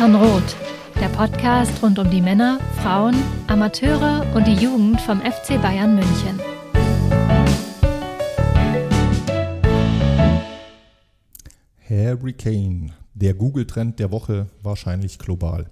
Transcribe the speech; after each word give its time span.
Mia 0.00 0.08
Sanroth, 0.08 0.56
der 0.98 1.08
Podcast 1.08 1.82
rund 1.82 1.98
um 1.98 2.08
die 2.10 2.22
Männer, 2.22 2.58
Frauen, 2.82 3.14
Amateure 3.48 4.24
und 4.34 4.46
die 4.46 4.54
Jugend 4.54 4.98
vom 4.98 5.20
FC 5.20 5.60
Bayern 5.60 5.94
München. 5.94 6.40
Harry 11.86 12.32
Kane, 12.32 12.94
der 13.12 13.34
Google-Trend 13.34 13.98
der 13.98 14.10
Woche 14.10 14.46
wahrscheinlich 14.62 15.18
global. 15.18 15.68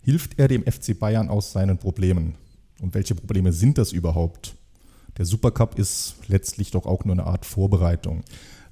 Hilft 0.00 0.38
er 0.38 0.46
dem 0.46 0.62
FC 0.62 0.96
Bayern 0.96 1.28
aus 1.28 1.50
seinen 1.50 1.78
Problemen? 1.78 2.36
Und 2.80 2.94
welche 2.94 3.16
Probleme 3.16 3.52
sind 3.52 3.78
das 3.78 3.90
überhaupt? 3.90 4.54
Der 5.18 5.24
Supercup 5.24 5.76
ist 5.76 6.14
letztlich 6.28 6.70
doch 6.70 6.86
auch 6.86 7.04
nur 7.04 7.14
eine 7.14 7.26
Art 7.26 7.44
Vorbereitung. 7.44 8.22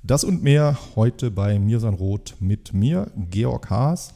Das 0.04 0.22
und 0.22 0.44
mehr 0.44 0.78
heute 0.94 1.32
bei 1.32 1.58
Mirsan 1.58 1.94
Roth 1.94 2.36
mit 2.38 2.72
mir, 2.72 3.10
Georg 3.28 3.70
Haas. 3.70 4.14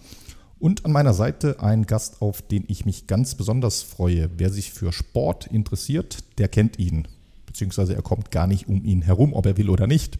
Und 0.64 0.86
an 0.86 0.92
meiner 0.92 1.12
Seite 1.12 1.60
ein 1.60 1.84
Gast, 1.84 2.22
auf 2.22 2.40
den 2.40 2.64
ich 2.68 2.86
mich 2.86 3.06
ganz 3.06 3.34
besonders 3.34 3.82
freue. 3.82 4.30
Wer 4.38 4.48
sich 4.48 4.72
für 4.72 4.94
Sport 4.94 5.46
interessiert, 5.46 6.24
der 6.38 6.48
kennt 6.48 6.78
ihn. 6.78 7.06
Beziehungsweise 7.44 7.94
er 7.94 8.00
kommt 8.00 8.30
gar 8.30 8.46
nicht 8.46 8.66
um 8.66 8.82
ihn 8.82 9.02
herum, 9.02 9.34
ob 9.34 9.44
er 9.44 9.58
will 9.58 9.68
oder 9.68 9.86
nicht. 9.86 10.18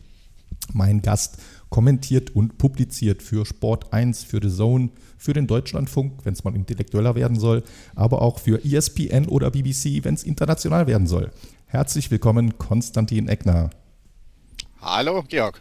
Mein 0.75 1.01
Gast 1.01 1.39
kommentiert 1.71 2.37
und 2.37 2.59
publiziert 2.59 3.23
für 3.23 3.47
Sport 3.47 3.95
1, 3.95 4.25
für 4.25 4.39
The 4.43 4.55
Zone, 4.55 4.91
für 5.17 5.33
den 5.33 5.47
Deutschlandfunk, 5.47 6.27
wenn 6.27 6.35
es 6.35 6.45
mal 6.45 6.55
intellektueller 6.55 7.15
werden 7.15 7.41
soll, 7.41 7.63
aber 7.95 8.21
auch 8.21 8.39
für 8.39 8.63
ESPN 8.63 9.29
oder 9.29 9.51
BBC, 9.51 10.05
wenn 10.05 10.13
es 10.13 10.25
international 10.25 10.87
werden 10.87 11.07
soll. 11.07 11.31
Herzlich 11.65 12.11
willkommen, 12.11 12.59
Konstantin 12.59 13.29
Eckner. 13.29 13.71
Hallo, 14.83 15.25
Georg. 15.27 15.59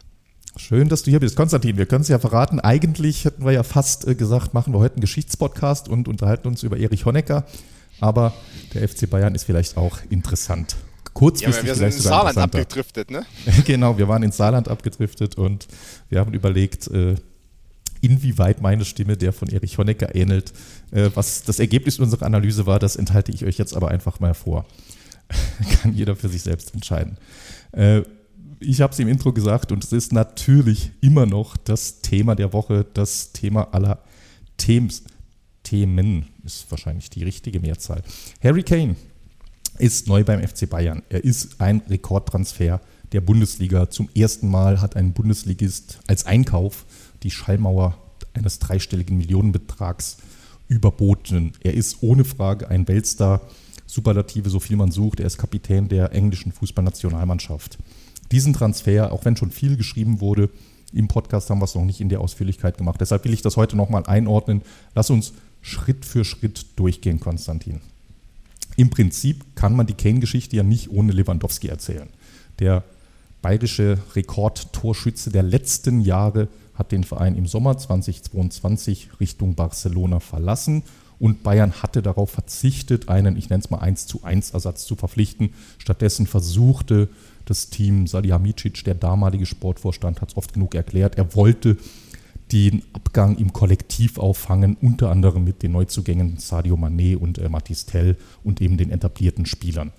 Schön, 0.56 0.88
dass 0.88 1.02
du 1.02 1.10
hier 1.10 1.20
bist. 1.20 1.34
Konstantin, 1.34 1.76
wir 1.76 1.86
können 1.86 2.02
es 2.02 2.08
ja 2.08 2.18
verraten. 2.18 2.60
Eigentlich 2.60 3.24
hätten 3.24 3.44
wir 3.44 3.52
ja 3.52 3.64
fast 3.64 4.06
äh, 4.06 4.14
gesagt, 4.14 4.54
machen 4.54 4.72
wir 4.72 4.78
heute 4.78 4.94
einen 4.94 5.00
Geschichtspodcast 5.00 5.88
und 5.88 6.06
unterhalten 6.06 6.46
uns 6.46 6.62
über 6.62 6.76
Erich 6.78 7.04
Honecker. 7.06 7.44
Aber 8.00 8.34
der 8.72 8.88
FC 8.88 9.10
Bayern 9.10 9.34
ist 9.34 9.44
vielleicht 9.44 9.76
auch 9.76 9.98
interessant. 10.10 10.76
Kurzfristig 11.12 11.64
ja, 11.64 11.68
wir 11.68 11.74
sind 11.74 11.86
ins 11.86 12.02
Saarland 12.02 12.38
abgedriftet, 12.38 13.10
ne? 13.10 13.24
genau, 13.66 13.98
wir 13.98 14.08
waren 14.08 14.22
ins 14.22 14.36
Saarland 14.36 14.68
abgedriftet 14.68 15.36
und 15.36 15.66
wir 16.08 16.20
haben 16.20 16.32
überlegt, 16.32 16.88
äh, 16.88 17.16
inwieweit 18.00 18.60
meine 18.60 18.84
Stimme 18.84 19.16
der 19.16 19.32
von 19.32 19.48
Erich 19.48 19.78
Honecker 19.78 20.14
ähnelt. 20.14 20.52
Äh, 20.92 21.10
was 21.14 21.42
das 21.42 21.58
Ergebnis 21.58 21.98
unserer 21.98 22.26
Analyse 22.26 22.66
war, 22.66 22.78
das 22.78 22.96
enthalte 22.96 23.32
ich 23.32 23.44
euch 23.44 23.58
jetzt 23.58 23.76
aber 23.76 23.88
einfach 23.88 24.20
mal 24.20 24.34
vor. 24.34 24.66
Kann 25.82 25.94
jeder 25.94 26.14
für 26.14 26.28
sich 26.28 26.42
selbst 26.42 26.74
entscheiden. 26.74 27.16
Äh, 27.72 28.02
ich 28.64 28.80
habe 28.80 28.92
es 28.92 28.98
im 28.98 29.08
Intro 29.08 29.32
gesagt 29.32 29.72
und 29.72 29.84
es 29.84 29.92
ist 29.92 30.12
natürlich 30.12 30.90
immer 31.00 31.26
noch 31.26 31.56
das 31.56 32.00
Thema 32.00 32.34
der 32.34 32.52
Woche, 32.52 32.86
das 32.94 33.32
Thema 33.32 33.72
aller 33.72 33.98
Themes. 34.56 35.04
Themen 35.62 36.26
ist 36.44 36.70
wahrscheinlich 36.70 37.08
die 37.10 37.24
richtige 37.24 37.58
Mehrzahl. 37.58 38.02
Harry 38.42 38.62
Kane 38.62 38.96
ist 39.78 40.06
neu 40.08 40.22
beim 40.22 40.46
FC 40.46 40.68
Bayern. 40.68 41.02
Er 41.08 41.24
ist 41.24 41.60
ein 41.60 41.80
Rekordtransfer 41.88 42.80
der 43.12 43.20
Bundesliga. 43.20 43.88
Zum 43.88 44.08
ersten 44.14 44.48
Mal 44.48 44.80
hat 44.80 44.94
ein 44.96 45.12
Bundesligist 45.12 46.00
als 46.06 46.26
Einkauf 46.26 46.84
die 47.22 47.30
Schallmauer 47.30 47.96
eines 48.34 48.58
dreistelligen 48.58 49.16
Millionenbetrags 49.16 50.18
überboten. 50.68 51.52
Er 51.60 51.74
ist 51.74 52.02
ohne 52.02 52.24
Frage 52.24 52.68
ein 52.68 52.86
Weltstar. 52.88 53.40
Superlative, 53.86 54.50
so 54.50 54.60
viel 54.60 54.76
man 54.76 54.90
sucht. 54.90 55.20
Er 55.20 55.26
ist 55.26 55.38
Kapitän 55.38 55.88
der 55.88 56.12
englischen 56.12 56.52
Fußballnationalmannschaft. 56.52 57.78
Diesen 58.34 58.52
Transfer, 58.52 59.12
auch 59.12 59.24
wenn 59.24 59.36
schon 59.36 59.52
viel 59.52 59.76
geschrieben 59.76 60.20
wurde, 60.20 60.50
im 60.92 61.06
Podcast 61.06 61.50
haben 61.50 61.60
wir 61.60 61.66
es 61.66 61.76
noch 61.76 61.84
nicht 61.84 62.00
in 62.00 62.08
der 62.08 62.20
Ausführlichkeit 62.20 62.76
gemacht. 62.76 63.00
Deshalb 63.00 63.24
will 63.24 63.32
ich 63.32 63.42
das 63.42 63.56
heute 63.56 63.76
nochmal 63.76 64.06
einordnen. 64.06 64.62
Lass 64.96 65.08
uns 65.08 65.34
Schritt 65.62 66.04
für 66.04 66.24
Schritt 66.24 66.66
durchgehen, 66.74 67.20
Konstantin. 67.20 67.80
Im 68.76 68.90
Prinzip 68.90 69.54
kann 69.54 69.76
man 69.76 69.86
die 69.86 69.94
Kane-Geschichte 69.94 70.56
ja 70.56 70.64
nicht 70.64 70.90
ohne 70.90 71.12
Lewandowski 71.12 71.68
erzählen. 71.68 72.08
Der 72.58 72.82
bayerische 73.40 73.98
Rekordtorschütze 74.16 75.30
der 75.30 75.44
letzten 75.44 76.00
Jahre 76.00 76.48
hat 76.74 76.90
den 76.90 77.04
Verein 77.04 77.36
im 77.36 77.46
Sommer 77.46 77.78
2022 77.78 79.20
Richtung 79.20 79.54
Barcelona 79.54 80.18
verlassen 80.18 80.82
und 81.20 81.44
Bayern 81.44 81.82
hatte 81.82 82.02
darauf 82.02 82.30
verzichtet, 82.30 83.08
einen, 83.08 83.36
ich 83.36 83.48
nenne 83.48 83.62
es 83.62 83.70
mal 83.70 83.78
1 83.78 84.08
zu 84.08 84.24
1 84.24 84.50
Ersatz 84.50 84.86
zu 84.86 84.96
verpflichten. 84.96 85.54
Stattdessen 85.78 86.26
versuchte 86.26 87.08
das 87.44 87.70
Team 87.70 88.06
Salihamidzic, 88.06 88.84
der 88.84 88.94
damalige 88.94 89.46
Sportvorstand, 89.46 90.20
hat 90.20 90.30
es 90.30 90.36
oft 90.36 90.52
genug 90.54 90.74
erklärt, 90.74 91.16
er 91.16 91.34
wollte 91.34 91.76
den 92.52 92.82
Abgang 92.92 93.36
im 93.38 93.52
Kollektiv 93.52 94.18
auffangen, 94.18 94.76
unter 94.80 95.10
anderem 95.10 95.44
mit 95.44 95.62
den 95.62 95.72
Neuzugängen 95.72 96.38
Sadio 96.38 96.76
Mané 96.76 97.16
und 97.16 97.38
äh, 97.38 97.48
Mathis 97.48 97.86
Tell 97.86 98.16
und 98.42 98.60
eben 98.60 98.76
den 98.76 98.90
etablierten 98.90 99.46
Spielern. 99.46 99.92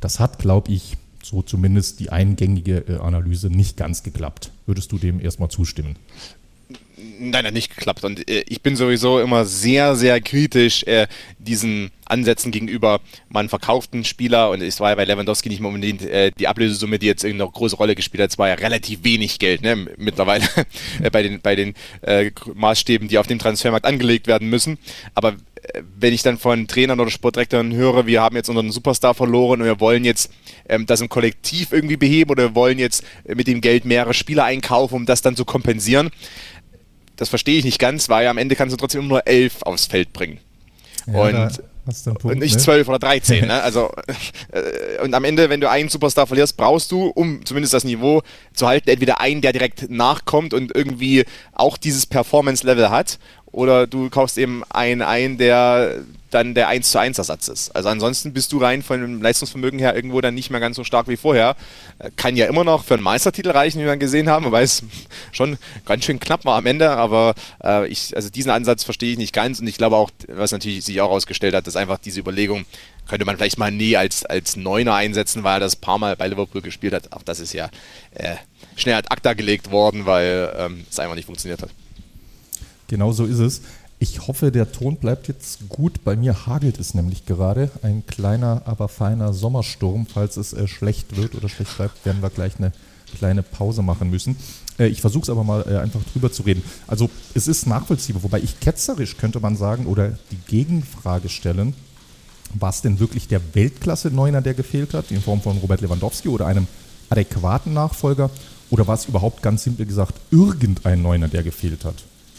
Das 0.00 0.18
hat, 0.18 0.38
glaube 0.38 0.72
ich, 0.72 0.96
so 1.22 1.42
zumindest 1.42 2.00
die 2.00 2.10
eingängige 2.10 2.78
äh, 2.88 2.96
Analyse 2.96 3.48
nicht 3.48 3.76
ganz 3.76 4.02
geklappt. 4.02 4.50
Würdest 4.66 4.90
du 4.92 4.98
dem 4.98 5.20
erstmal 5.20 5.48
zustimmen? 5.48 5.96
Nein, 7.18 7.46
hat 7.46 7.54
nicht 7.54 7.74
geklappt. 7.74 8.04
Und 8.04 8.28
äh, 8.28 8.44
ich 8.48 8.62
bin 8.62 8.76
sowieso 8.76 9.20
immer 9.20 9.44
sehr, 9.44 9.96
sehr 9.96 10.20
kritisch 10.20 10.84
äh, 10.84 11.06
diesen 11.38 11.90
Ansätzen 12.04 12.52
gegenüber. 12.52 13.00
Man 13.28 13.48
verkauft 13.48 13.92
einen 13.92 14.04
Spieler 14.04 14.50
und 14.50 14.62
es 14.62 14.78
war 14.80 14.90
ja 14.90 14.94
bei 14.94 15.04
Lewandowski 15.04 15.48
nicht 15.48 15.60
mehr 15.60 15.70
unbedingt 15.70 16.02
äh, 16.02 16.30
die 16.38 16.46
Ablösesumme, 16.46 16.98
die 16.98 17.06
jetzt 17.06 17.24
irgendeine 17.24 17.50
große 17.50 17.76
Rolle 17.76 17.94
gespielt 17.94 18.22
hat. 18.22 18.30
Es 18.30 18.38
war 18.38 18.48
ja 18.48 18.54
relativ 18.54 19.02
wenig 19.02 19.38
Geld 19.38 19.62
ne, 19.62 19.88
mittlerweile 19.96 20.44
äh, 21.02 21.10
bei 21.10 21.22
den, 21.22 21.40
bei 21.40 21.56
den 21.56 21.74
äh, 22.02 22.30
Maßstäben, 22.54 23.08
die 23.08 23.18
auf 23.18 23.26
dem 23.26 23.38
Transfermarkt 23.38 23.86
angelegt 23.86 24.26
werden 24.26 24.48
müssen. 24.48 24.78
Aber 25.14 25.30
äh, 25.62 25.82
wenn 25.98 26.12
ich 26.12 26.22
dann 26.22 26.38
von 26.38 26.68
Trainern 26.68 27.00
oder 27.00 27.10
Sportdirektoren 27.10 27.74
höre, 27.74 28.06
wir 28.06 28.20
haben 28.20 28.36
jetzt 28.36 28.48
unseren 28.48 28.70
Superstar 28.70 29.14
verloren 29.14 29.60
und 29.60 29.66
wir 29.66 29.80
wollen 29.80 30.04
jetzt 30.04 30.30
ähm, 30.68 30.86
das 30.86 31.00
im 31.00 31.08
Kollektiv 31.08 31.72
irgendwie 31.72 31.96
beheben 31.96 32.30
oder 32.30 32.50
wir 32.50 32.54
wollen 32.54 32.78
jetzt 32.78 33.04
mit 33.26 33.46
dem 33.46 33.60
Geld 33.60 33.84
mehrere 33.84 34.14
Spieler 34.14 34.44
einkaufen, 34.44 34.94
um 34.94 35.06
das 35.06 35.22
dann 35.22 35.36
zu 35.36 35.44
kompensieren, 35.44 36.10
das 37.22 37.28
verstehe 37.28 37.56
ich 37.56 37.64
nicht 37.64 37.78
ganz, 37.78 38.08
weil 38.08 38.26
am 38.26 38.36
Ende 38.36 38.56
kannst 38.56 38.72
du 38.72 38.76
trotzdem 38.76 39.02
immer 39.02 39.08
nur 39.08 39.26
elf 39.28 39.62
aufs 39.62 39.86
Feld 39.86 40.12
bringen. 40.12 40.40
Ja, 41.06 41.20
und, 41.20 41.62
Punkt, 42.04 42.24
und 42.24 42.38
nicht 42.40 42.56
ne? 42.56 42.60
zwölf 42.60 42.88
oder 42.88 42.98
dreizehn. 42.98 43.46
ne? 43.46 43.62
Also, 43.62 43.92
äh, 44.50 45.00
und 45.04 45.14
am 45.14 45.22
Ende, 45.22 45.48
wenn 45.48 45.60
du 45.60 45.70
einen 45.70 45.88
Superstar 45.88 46.26
verlierst, 46.26 46.56
brauchst 46.56 46.90
du, 46.90 47.06
um 47.06 47.46
zumindest 47.46 47.74
das 47.74 47.84
Niveau 47.84 48.22
zu 48.54 48.66
halten, 48.66 48.90
entweder 48.90 49.20
einen, 49.20 49.40
der 49.40 49.52
direkt 49.52 49.88
nachkommt 49.88 50.52
und 50.52 50.74
irgendwie 50.74 51.24
auch 51.52 51.76
dieses 51.76 52.06
Performance-Level 52.06 52.90
hat, 52.90 53.20
oder 53.52 53.86
du 53.86 54.10
kaufst 54.10 54.38
eben 54.38 54.64
einen 54.70 55.02
ein, 55.02 55.38
der 55.38 56.02
dann 56.30 56.54
der 56.54 56.68
1 56.68 56.90
zu 56.90 56.98
1 56.98 57.18
Ersatz 57.18 57.48
ist. 57.48 57.76
Also 57.76 57.90
ansonsten 57.90 58.32
bist 58.32 58.52
du 58.52 58.58
rein 58.58 58.82
von 58.82 59.00
dem 59.00 59.22
Leistungsvermögen 59.22 59.78
her 59.78 59.94
irgendwo 59.94 60.20
dann 60.20 60.34
nicht 60.34 60.50
mehr 60.50 60.60
ganz 60.60 60.76
so 60.76 60.84
stark 60.84 61.06
wie 61.08 61.18
vorher. 61.18 61.56
Äh, 61.98 62.10
kann 62.16 62.36
ja 62.36 62.46
immer 62.46 62.64
noch 62.64 62.84
für 62.84 62.94
einen 62.94 63.02
Meistertitel 63.02 63.50
reichen, 63.50 63.80
wie 63.80 63.84
wir 63.84 63.96
gesehen 63.98 64.30
haben, 64.30 64.46
wobei 64.46 64.62
es 64.62 64.82
schon 65.32 65.58
ganz 65.84 66.04
schön 66.04 66.18
knapp 66.18 66.44
war 66.44 66.56
am 66.56 66.66
Ende, 66.66 66.90
aber 66.90 67.34
äh, 67.62 67.86
ich, 67.88 68.16
also 68.16 68.30
diesen 68.30 68.50
Ansatz 68.50 68.84
verstehe 68.84 69.12
ich 69.12 69.18
nicht 69.18 69.34
ganz 69.34 69.60
und 69.60 69.66
ich 69.66 69.76
glaube 69.76 69.96
auch, 69.96 70.10
was 70.28 70.52
natürlich 70.52 70.84
sich 70.84 71.00
auch 71.02 71.10
ausgestellt 71.10 71.54
hat, 71.54 71.66
dass 71.66 71.76
einfach 71.76 71.98
diese 71.98 72.20
Überlegung, 72.20 72.64
könnte 73.08 73.26
man 73.26 73.36
vielleicht 73.36 73.58
mal 73.58 73.70
nie 73.70 73.96
als, 73.96 74.24
als 74.24 74.56
Neuner 74.56 74.94
einsetzen, 74.94 75.44
weil 75.44 75.56
er 75.56 75.60
das 75.60 75.76
paar 75.76 75.98
Mal 75.98 76.16
bei 76.16 76.28
Liverpool 76.28 76.62
gespielt 76.62 76.94
hat. 76.94 77.12
Auch 77.12 77.22
das 77.22 77.40
ist 77.40 77.52
ja 77.52 77.68
äh, 78.14 78.36
schnell 78.76 78.94
ad 78.94 79.08
acta 79.10 79.34
gelegt 79.34 79.70
worden, 79.70 80.06
weil 80.06 80.54
ähm, 80.56 80.86
es 80.88 80.98
einfach 80.98 81.16
nicht 81.16 81.26
funktioniert 81.26 81.60
hat. 81.62 81.70
Genau 82.92 83.10
so 83.10 83.24
ist 83.24 83.38
es. 83.38 83.62
Ich 84.00 84.28
hoffe, 84.28 84.52
der 84.52 84.70
Ton 84.70 84.96
bleibt 84.96 85.26
jetzt 85.26 85.66
gut. 85.70 86.04
Bei 86.04 86.14
mir 86.14 86.44
hagelt 86.46 86.78
es 86.78 86.92
nämlich 86.92 87.24
gerade. 87.24 87.70
Ein 87.80 88.04
kleiner, 88.06 88.60
aber 88.66 88.88
feiner 88.88 89.32
Sommersturm. 89.32 90.04
Falls 90.04 90.36
es 90.36 90.52
äh, 90.52 90.68
schlecht 90.68 91.16
wird 91.16 91.34
oder 91.34 91.48
schlecht 91.48 91.74
bleibt, 91.78 92.04
werden 92.04 92.20
wir 92.20 92.28
gleich 92.28 92.58
eine 92.58 92.70
kleine 93.16 93.42
Pause 93.42 93.80
machen 93.80 94.10
müssen. 94.10 94.36
Äh, 94.78 94.88
ich 94.88 95.00
versuche 95.00 95.22
es 95.22 95.30
aber 95.30 95.42
mal 95.42 95.64
äh, 95.66 95.78
einfach 95.78 96.02
drüber 96.12 96.30
zu 96.30 96.42
reden. 96.42 96.62
Also 96.86 97.08
es 97.32 97.48
ist 97.48 97.66
nachvollziehbar, 97.66 98.24
wobei 98.24 98.40
ich 98.40 98.60
ketzerisch 98.60 99.16
könnte 99.16 99.40
man 99.40 99.56
sagen 99.56 99.86
oder 99.86 100.18
die 100.30 100.40
Gegenfrage 100.46 101.30
stellen, 101.30 101.72
war 102.52 102.68
es 102.68 102.82
denn 102.82 103.00
wirklich 103.00 103.26
der 103.26 103.40
Weltklasse-Neuner, 103.54 104.42
der 104.42 104.52
gefehlt 104.52 104.92
hat, 104.92 105.10
in 105.10 105.22
Form 105.22 105.40
von 105.40 105.56
Robert 105.56 105.80
Lewandowski 105.80 106.28
oder 106.28 106.44
einem 106.44 106.66
adäquaten 107.08 107.72
Nachfolger? 107.72 108.28
Oder 108.68 108.86
war 108.86 108.96
es 108.96 109.06
überhaupt 109.06 109.42
ganz 109.42 109.64
simpel 109.64 109.86
gesagt 109.86 110.20
irgendein 110.30 111.00
Neuner, 111.00 111.28
der 111.28 111.42
gefehlt 111.42 111.86
hat? 111.86 111.94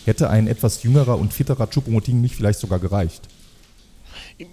Hätte 0.06 0.30
ein 0.30 0.48
etwas 0.48 0.84
jüngerer 0.84 1.18
und 1.18 1.34
fitterer 1.34 1.68
Choupo-Moting 1.68 2.20
nicht 2.20 2.36
vielleicht 2.36 2.60
sogar 2.60 2.80
gereicht? 2.80 3.24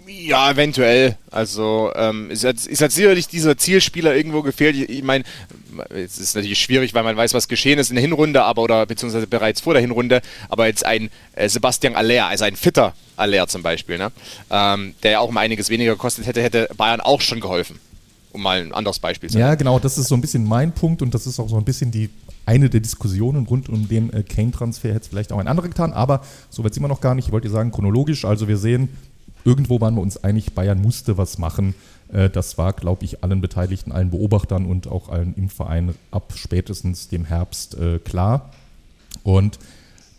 Ja, 0.07 0.51
eventuell. 0.51 1.17
Also 1.31 1.91
ähm, 1.95 2.29
es, 2.31 2.43
hat, 2.43 2.55
es 2.55 2.81
hat 2.81 2.91
sicherlich 2.91 3.27
dieser 3.27 3.57
Zielspieler 3.57 4.15
irgendwo 4.15 4.43
gefehlt. 4.43 4.75
Ich, 4.75 4.89
ich 4.89 5.03
meine, 5.03 5.23
es 5.89 6.19
ist 6.19 6.35
natürlich 6.35 6.61
schwierig, 6.61 6.93
weil 6.93 7.03
man 7.03 7.17
weiß, 7.17 7.33
was 7.33 7.47
geschehen 7.47 7.79
ist 7.79 7.89
in 7.89 7.95
der 7.95 8.01
Hinrunde, 8.03 8.43
aber 8.43 8.61
oder 8.61 8.85
beziehungsweise 8.85 9.27
bereits 9.27 9.59
vor 9.61 9.73
der 9.73 9.81
Hinrunde. 9.81 10.21
Aber 10.49 10.67
jetzt 10.67 10.85
ein 10.85 11.09
äh, 11.33 11.49
Sebastian 11.49 11.95
Aller, 11.95 12.27
also 12.27 12.45
ein 12.45 12.55
fitter 12.55 12.93
Aller 13.17 13.47
zum 13.47 13.63
Beispiel, 13.63 13.97
ne? 13.97 14.11
ähm, 14.51 14.93
der 15.03 15.11
ja 15.11 15.19
auch 15.19 15.29
um 15.29 15.37
einiges 15.37 15.69
weniger 15.69 15.93
gekostet 15.93 16.27
hätte, 16.27 16.41
hätte 16.41 16.69
Bayern 16.77 17.01
auch 17.01 17.21
schon 17.21 17.39
geholfen. 17.39 17.79
um 18.31 18.41
mal 18.41 18.61
ein 18.61 18.73
anderes 18.73 18.99
Beispiel 18.99 19.29
zu 19.29 19.37
nennen. 19.37 19.49
Ja, 19.49 19.55
genau, 19.55 19.79
das 19.79 19.97
ist 19.97 20.07
so 20.07 20.15
ein 20.15 20.21
bisschen 20.21 20.45
mein 20.45 20.71
Punkt 20.73 21.01
und 21.01 21.13
das 21.13 21.27
ist 21.27 21.39
auch 21.39 21.49
so 21.49 21.57
ein 21.57 21.65
bisschen 21.65 21.91
die 21.91 22.09
eine 22.45 22.69
der 22.69 22.79
Diskussionen 22.79 23.45
rund 23.45 23.69
um 23.69 23.87
den 23.87 24.11
äh, 24.13 24.23
Kane-Transfer 24.23 24.89
hätte 24.89 25.01
es 25.01 25.07
vielleicht 25.07 25.31
auch 25.31 25.39
ein 25.39 25.47
anderer 25.47 25.67
getan, 25.67 25.93
aber 25.93 26.21
so 26.49 26.63
weit 26.63 26.73
sind 26.73 26.83
wir 26.83 26.87
noch 26.87 27.01
gar 27.01 27.15
nicht. 27.15 27.27
Ich 27.27 27.31
wollte 27.31 27.49
sagen, 27.49 27.71
chronologisch, 27.71 28.25
also 28.25 28.47
wir 28.47 28.57
sehen, 28.57 28.89
irgendwo 29.45 29.79
waren 29.81 29.95
wir 29.95 30.01
uns 30.01 30.23
einig, 30.23 30.53
Bayern 30.53 30.81
musste 30.81 31.17
was 31.17 31.37
machen. 31.37 31.75
Äh, 32.11 32.29
das 32.29 32.57
war, 32.57 32.73
glaube 32.73 33.05
ich, 33.05 33.23
allen 33.23 33.41
Beteiligten, 33.41 33.91
allen 33.91 34.09
Beobachtern 34.09 34.65
und 34.65 34.87
auch 34.87 35.09
allen 35.09 35.33
im 35.35 35.49
Verein 35.49 35.95
ab 36.11 36.33
spätestens 36.35 37.07
dem 37.07 37.25
Herbst 37.25 37.75
äh, 37.75 37.99
klar. 37.99 38.51
Und 39.23 39.59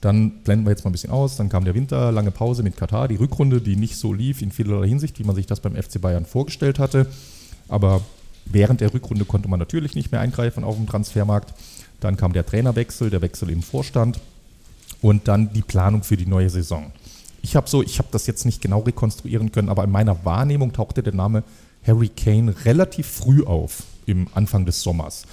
dann 0.00 0.42
blenden 0.42 0.66
wir 0.66 0.70
jetzt 0.70 0.84
mal 0.84 0.90
ein 0.90 0.92
bisschen 0.92 1.12
aus. 1.12 1.36
Dann 1.36 1.48
kam 1.48 1.64
der 1.64 1.74
Winter, 1.74 2.10
lange 2.10 2.32
Pause 2.32 2.62
mit 2.62 2.76
Katar, 2.76 3.08
die 3.08 3.16
Rückrunde, 3.16 3.60
die 3.60 3.76
nicht 3.76 3.96
so 3.96 4.12
lief 4.12 4.42
in 4.42 4.50
vielerlei 4.50 4.88
Hinsicht, 4.88 5.19
wie 5.19 5.24
man 5.24 5.36
sich 5.36 5.46
das 5.46 5.60
beim 5.60 5.76
FC 5.76 6.00
Bayern 6.00 6.26
vorgestellt 6.26 6.78
hatte. 6.78 7.06
Aber 7.69 8.00
während 8.44 8.80
der 8.80 8.92
Rückrunde 8.92 9.24
konnte 9.24 9.48
man 9.48 9.60
natürlich 9.60 9.94
nicht 9.94 10.10
mehr 10.10 10.20
eingreifen 10.20 10.64
auf 10.64 10.76
dem 10.76 10.88
Transfermarkt. 10.88 11.54
Dann 12.02 12.16
kam 12.16 12.32
der 12.32 12.44
Trainerwechsel, 12.44 13.10
der 13.10 13.22
Wechsel 13.22 13.49
im 13.50 13.62
Vorstand 13.62 14.20
und 15.00 15.28
dann 15.28 15.52
die 15.52 15.62
Planung 15.62 16.02
für 16.02 16.16
die 16.16 16.26
neue 16.26 16.50
Saison. 16.50 16.90
Ich 17.43 17.56
habe 17.56 17.69
so, 17.69 17.82
ich 17.82 17.99
habe 17.99 18.08
das 18.10 18.26
jetzt 18.26 18.44
nicht 18.44 18.60
genau 18.60 18.81
rekonstruieren 18.81 19.52
können, 19.52 19.69
aber 19.69 19.84
in 19.84 19.90
meiner 19.90 20.25
Wahrnehmung 20.25 20.72
tauchte 20.72 21.02
der 21.02 21.14
Name 21.14 21.44
Harry 21.87 22.08
Kane 22.08 22.54
relativ 22.64 23.06
früh 23.06 23.44
auf 23.44 23.84
im 24.06 24.26
Anfang 24.34 24.66
des 24.66 24.82
Sommers. 24.82 25.25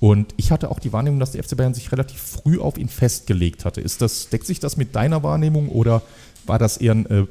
Und 0.00 0.32
ich 0.36 0.50
hatte 0.50 0.70
auch 0.70 0.78
die 0.78 0.92
Wahrnehmung, 0.92 1.18
dass 1.18 1.32
der 1.32 1.42
FC 1.42 1.56
Bayern 1.56 1.74
sich 1.74 1.90
relativ 1.90 2.20
früh 2.20 2.58
auf 2.58 2.78
ihn 2.78 2.88
festgelegt 2.88 3.64
hatte. 3.64 3.80
Ist 3.80 4.00
das, 4.00 4.28
deckt 4.28 4.46
sich 4.46 4.60
das 4.60 4.76
mit 4.76 4.94
deiner 4.94 5.22
Wahrnehmung 5.22 5.68
oder 5.68 6.02
war 6.46 6.58
das 6.58 6.76
eher 6.76 6.94
ein 6.94 7.06
äh, 7.06 7.26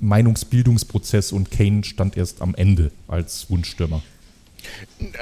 Meinungsbildungsprozess 0.00 1.32
und 1.32 1.50
Kane 1.50 1.84
stand 1.84 2.16
erst 2.16 2.40
am 2.40 2.54
Ende 2.54 2.92
als 3.08 3.50
Wunschstürmer? 3.50 4.02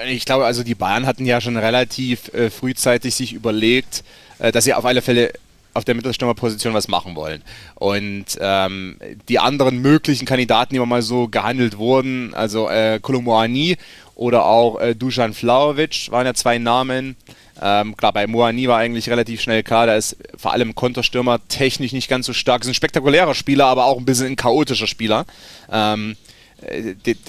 Ich 0.09 0.25
glaube, 0.25 0.45
also 0.45 0.63
die 0.63 0.75
Bayern 0.75 1.07
hatten 1.07 1.27
ja 1.27 1.41
schon 1.41 1.57
relativ 1.57 2.33
äh, 2.35 2.51
frühzeitig 2.51 3.15
sich 3.15 3.33
überlegt, 3.33 4.05
äh, 4.39 4.53
dass 4.53 4.65
sie 4.65 4.75
auf 4.75 4.85
alle 4.85 5.03
Fälle 5.03 5.33
auf 5.77 5.85
der 5.85 5.95
Mittelstürmerposition 5.95 6.75
was 6.75 6.89
machen 6.89 7.15
wollen. 7.15 7.43
Und 7.75 8.25
ähm, 8.41 8.97
die 9.29 9.39
anderen 9.39 9.83
möglichen 9.83 10.25
Kandidaten, 10.25 10.75
die 10.75 10.81
mal 10.81 11.03
so 11.03 11.29
gehandelt 11.29 11.77
wurden, 11.77 12.35
also 12.35 12.69
äh, 12.69 12.99
Kolomoani 13.01 13.77
oder 14.15 14.47
auch 14.47 14.81
äh, 14.81 14.95
Dusan 14.95 15.35
Flaovic 15.35 16.11
waren 16.11 16.27
ja 16.27 16.35
zwei 16.35 16.59
Namen. 16.59 17.17
Ähm, 17.61 17.97
klar, 17.97 18.13
bei 18.13 18.27
Moani 18.27 18.69
war 18.69 18.79
eigentlich 18.79 19.09
relativ 19.11 19.41
schnell 19.41 19.63
klar, 19.63 19.87
da 19.87 19.97
ist 19.97 20.17
vor 20.37 20.53
allem 20.53 20.75
Konterstürmer 20.75 21.41
technisch 21.49 21.93
nicht 21.93 22.09
ganz 22.09 22.27
so 22.27 22.33
stark. 22.33 22.63
Ist 22.63 22.69
ein 22.69 22.75
spektakulärer 22.75 23.35
Spieler, 23.35 23.67
aber 23.67 23.85
auch 23.85 23.99
ein 23.99 24.05
bisschen 24.05 24.27
ein 24.27 24.37
chaotischer 24.37 24.87
Spieler. 24.87 25.27
Ähm, 25.71 26.13
äh, 26.13 26.26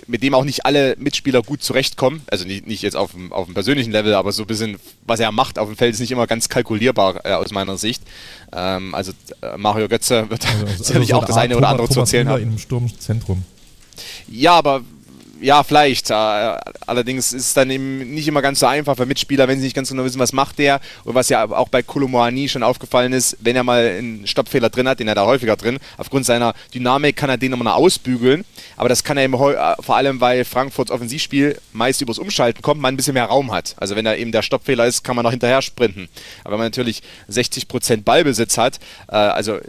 mit 0.07 0.23
dem 0.23 0.33
auch 0.33 0.45
nicht 0.45 0.65
alle 0.65 0.95
Mitspieler 0.97 1.41
gut 1.41 1.61
zurechtkommen. 1.61 2.21
Also 2.27 2.45
nicht, 2.45 2.65
nicht 2.65 2.81
jetzt 2.81 2.95
auf 2.95 3.11
dem, 3.11 3.33
auf 3.33 3.45
dem 3.45 3.53
persönlichen 3.53 3.91
Level, 3.91 4.13
aber 4.13 4.31
so 4.31 4.43
ein 4.43 4.47
bisschen, 4.47 4.77
was 5.05 5.19
er 5.19 5.31
macht 5.31 5.59
auf 5.59 5.67
dem 5.67 5.75
Feld, 5.75 5.93
ist 5.93 5.99
nicht 5.99 6.11
immer 6.11 6.27
ganz 6.27 6.47
kalkulierbar 6.47 7.25
äh, 7.25 7.33
aus 7.33 7.51
meiner 7.51 7.77
Sicht. 7.77 8.01
Ähm, 8.53 8.95
also 8.95 9.11
äh, 9.41 9.57
Mario 9.57 9.89
Götze 9.89 10.29
wird 10.29 10.45
also, 10.47 10.65
also 10.65 10.83
sicherlich 10.83 11.13
also 11.13 11.19
so 11.19 11.23
auch 11.23 11.25
das 11.25 11.37
eine 11.37 11.57
oder 11.57 11.67
andere 11.67 11.87
Thomas 11.87 11.93
zu 11.93 12.17
erzählen 12.17 12.29
haben. 12.29 12.43
Im 12.43 12.57
Sturmzentrum. 12.57 13.43
Ja, 14.29 14.53
aber 14.53 14.81
ja, 15.41 15.63
vielleicht. 15.63 16.09
Äh, 16.09 16.13
allerdings 16.13 17.33
ist 17.33 17.47
es 17.47 17.53
dann 17.53 17.69
eben 17.69 18.13
nicht 18.13 18.27
immer 18.27 18.41
ganz 18.41 18.59
so 18.59 18.65
einfach 18.65 18.95
für 18.95 19.05
Mitspieler, 19.05 19.47
wenn 19.47 19.59
sie 19.59 19.65
nicht 19.65 19.75
ganz 19.75 19.89
genau 19.89 20.03
wissen, 20.03 20.19
was 20.19 20.33
macht 20.33 20.59
der. 20.59 20.79
Und 21.03 21.15
was 21.15 21.29
ja 21.29 21.45
auch 21.49 21.69
bei 21.69 21.83
Kolomoani 21.83 22.49
schon 22.49 22.63
aufgefallen 22.63 23.13
ist, 23.13 23.37
wenn 23.41 23.55
er 23.55 23.63
mal 23.63 23.85
einen 23.97 24.27
Stoppfehler 24.27 24.69
drin 24.69 24.87
hat, 24.87 24.99
den 24.99 25.07
er 25.07 25.15
da 25.15 25.25
häufiger 25.25 25.55
drin, 25.55 25.77
aufgrund 25.97 26.25
seiner 26.25 26.53
Dynamik 26.73 27.15
kann 27.15 27.29
er 27.29 27.37
den 27.37 27.53
immer 27.53 27.63
noch 27.63 27.75
ausbügeln. 27.75 28.45
Aber 28.75 28.89
das 28.89 29.03
kann 29.03 29.17
er 29.17 29.23
eben 29.23 29.33
äh, 29.33 29.75
vor 29.79 29.95
allem, 29.95 30.21
weil 30.21 30.45
Frankfurts 30.45 30.91
Offensivspiel 30.91 31.59
meist 31.73 32.01
übers 32.01 32.19
Umschalten 32.19 32.61
kommt, 32.61 32.81
man 32.81 32.93
ein 32.93 32.97
bisschen 32.97 33.13
mehr 33.13 33.25
Raum 33.25 33.51
hat. 33.51 33.75
Also 33.77 33.95
wenn 33.95 34.05
da 34.05 34.15
eben 34.15 34.31
der 34.31 34.41
Stoppfehler 34.41 34.85
ist, 34.85 35.03
kann 35.03 35.15
man 35.15 35.23
noch 35.23 35.31
hinterher 35.31 35.61
sprinten. 35.61 36.09
Aber 36.43 36.53
wenn 36.53 36.59
man 36.59 36.67
natürlich 36.67 37.01
60% 37.29 38.03
Ballbesitz 38.03 38.57
hat, 38.57 38.79
äh, 39.07 39.15
also 39.15 39.59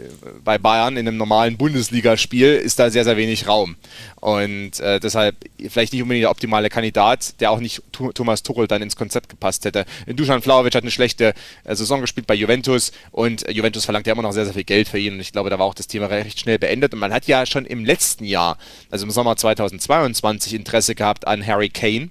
bei 0.43 0.57
Bayern 0.57 0.97
in 0.97 1.07
einem 1.07 1.17
normalen 1.17 1.57
Bundesligaspiel, 1.57 2.55
ist 2.55 2.79
da 2.79 2.89
sehr, 2.89 3.03
sehr 3.03 3.17
wenig 3.17 3.47
Raum. 3.47 3.75
Und 4.21 4.71
deshalb 4.79 5.35
vielleicht 5.69 5.93
nicht 5.93 6.01
unbedingt 6.01 6.23
der 6.23 6.31
optimale 6.31 6.69
Kandidat, 6.69 7.39
der 7.41 7.51
auch 7.51 7.59
nicht 7.59 7.81
Thomas 7.91 8.43
Tuchel 8.43 8.67
dann 8.67 8.81
ins 8.81 8.95
Konzept 8.95 9.29
gepasst 9.29 9.65
hätte. 9.65 9.85
Dusan 10.07 10.41
Vlaovic 10.41 10.75
hat 10.75 10.83
eine 10.83 10.91
schlechte 10.91 11.33
äh, 11.63 11.75
Saison 11.75 12.01
gespielt 12.01 12.27
bei 12.27 12.35
Juventus 12.35 12.91
und 13.11 13.47
äh, 13.47 13.51
Juventus 13.51 13.85
verlangt 13.85 14.07
ja 14.07 14.13
immer 14.13 14.21
noch 14.21 14.31
sehr, 14.31 14.45
sehr 14.45 14.53
viel 14.53 14.63
Geld 14.63 14.87
für 14.87 14.99
ihn 14.99 15.13
und 15.13 15.19
ich 15.19 15.31
glaube, 15.31 15.49
da 15.49 15.59
war 15.59 15.65
auch 15.65 15.73
das 15.73 15.87
Thema 15.87 16.07
recht 16.07 16.39
schnell 16.39 16.59
beendet 16.59 16.93
und 16.93 16.99
man 16.99 17.13
hat 17.13 17.27
ja 17.27 17.45
schon 17.45 17.65
im 17.65 17.83
letzten 17.85 18.23
Jahr, 18.23 18.57
also 18.89 19.05
im 19.05 19.11
Sommer 19.11 19.35
2022, 19.35 20.53
Interesse 20.53 20.95
gehabt 20.95 21.27
an 21.27 21.45
Harry 21.45 21.69
Kane. 21.69 22.09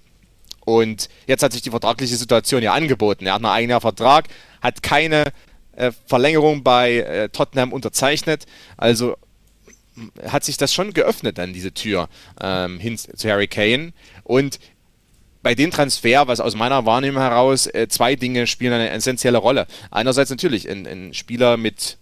Und 0.65 1.09
jetzt 1.27 1.43
hat 1.43 1.53
sich 1.53 1.63
die 1.63 1.71
vertragliche 1.71 2.17
Situation 2.17 2.63
ja 2.63 2.75
angeboten. 2.75 3.25
Er 3.25 3.35
hat 3.35 3.39
einen 3.43 3.53
eigenen 3.53 3.81
Vertrag, 3.81 4.29
hat 4.61 4.83
keine 4.83 5.33
äh, 5.77 5.93
Verlängerung 6.07 6.63
bei 6.63 7.29
Tottenham 7.33 7.73
unterzeichnet. 7.73 8.45
Also 8.77 9.17
hat 10.27 10.45
sich 10.45 10.57
das 10.57 10.73
schon 10.73 10.93
geöffnet, 10.93 11.39
dann 11.39 11.53
diese 11.53 11.73
Tür 11.73 12.09
ähm, 12.41 12.79
hin 12.79 12.97
zu 12.99 13.29
Harry 13.29 13.49
Kane. 13.49 13.93
Und 14.25 14.59
bei 15.43 15.55
dem 15.55 15.71
Transfer, 15.71 16.27
was 16.29 16.41
aus 16.41 16.55
meiner 16.55 16.85
Wahrnehmung 16.85 17.23
heraus, 17.23 17.67
äh, 17.67 17.89
zwei 17.89 18.17
Dinge 18.17 18.47
spielen 18.47 18.73
eine 18.73 18.91
essentielle 18.91 19.39
Rolle. 19.39 19.67
Einerseits 19.91 20.31
natürlich 20.31 20.69
ein, 20.69 20.87
ein 20.87 21.15
Spieler 21.15 21.57
mit 21.57 21.99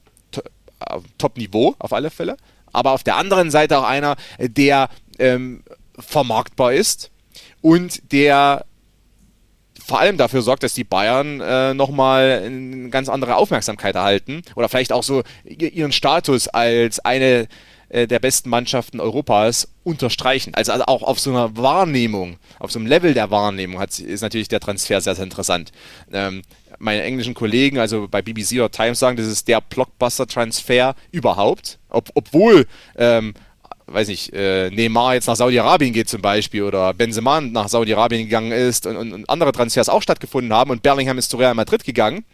Top-Niveau 1.19 1.75
auf 1.79 1.93
alle 1.93 2.11
Fälle, 2.11 2.37
aber 2.73 2.93
auf 2.93 3.03
der 3.03 3.17
anderen 3.17 3.51
Seite 3.51 3.79
auch 3.79 3.85
einer, 3.85 4.17
der 4.39 4.89
ähm, 5.19 5.63
vermarktbar 5.99 6.75
ist 6.75 7.11
und 7.63 8.13
der 8.13 8.65
vor 9.85 10.01
allem 10.01 10.17
dafür 10.17 10.43
sorgt, 10.43 10.65
dass 10.65 10.75
die 10.75 10.85
Bayern 10.85 11.41
äh, 11.41 11.73
nochmal 11.73 12.43
eine 12.45 12.91
ganz 12.91 13.09
andere 13.09 13.37
Aufmerksamkeit 13.37 13.95
erhalten 13.95 14.43
oder 14.57 14.69
vielleicht 14.69 14.93
auch 14.93 15.05
so 15.05 15.23
ihren 15.45 15.93
Status 15.93 16.49
als 16.49 16.99
eine 16.99 17.47
äh, 17.89 18.07
der 18.07 18.19
besten 18.19 18.51
Mannschaften 18.51 19.01
Europas 19.01 19.69
unterstreichen. 19.85 20.55
Also, 20.55 20.73
also, 20.73 20.85
auch 20.87 21.03
auf 21.03 21.21
so 21.21 21.31
einer 21.31 21.57
Wahrnehmung, 21.57 22.39
auf 22.59 22.73
so 22.73 22.79
einem 22.79 22.89
Level 22.89 23.15
der 23.15 23.31
Wahrnehmung 23.31 23.81
hat, 23.81 23.99
ist 23.99 24.23
natürlich 24.23 24.49
der 24.49 24.61
Transfer 24.61 25.01
sehr, 25.01 25.15
sehr 25.15 25.25
interessant. 25.25 25.73
Ähm, 26.13 26.43
meine 26.79 27.03
englischen 27.03 27.35
Kollegen, 27.35 27.79
also 27.79 28.09
bei 28.09 28.23
BBC 28.23 28.53
oder 28.55 28.71
Times 28.71 28.99
sagen, 28.99 29.17
das 29.17 29.27
ist 29.27 29.49
der 29.49 29.61
Blockbuster-Transfer 29.61 30.95
überhaupt, 31.11 31.79
Ob, 31.89 32.11
obwohl 32.15 32.67
ähm, 32.97 33.35
weiß 33.87 34.09
nicht, 34.09 34.33
äh, 34.33 34.71
Neymar 34.71 35.15
jetzt 35.15 35.27
nach 35.27 35.37
Saudi-Arabien 35.37 35.93
geht 35.93 36.09
zum 36.09 36.21
Beispiel 36.21 36.65
oder 36.65 36.93
Benzema 36.93 37.41
nach 37.41 37.69
Saudi-Arabien 37.69 38.25
gegangen 38.25 38.53
ist 38.53 38.87
und, 38.87 38.97
und, 38.97 39.13
und, 39.13 39.31
andere 39.31 39.53
Transfers 39.53 39.89
auch 39.89 40.03
stattgefunden 40.03 40.53
haben 40.53 40.71
und 40.71 40.83
Bellingham 40.83 41.19
ist 41.19 41.31
zu 41.31 41.37
Real 41.37 41.55
Madrid 41.55 41.85
gegangen. 41.85 42.25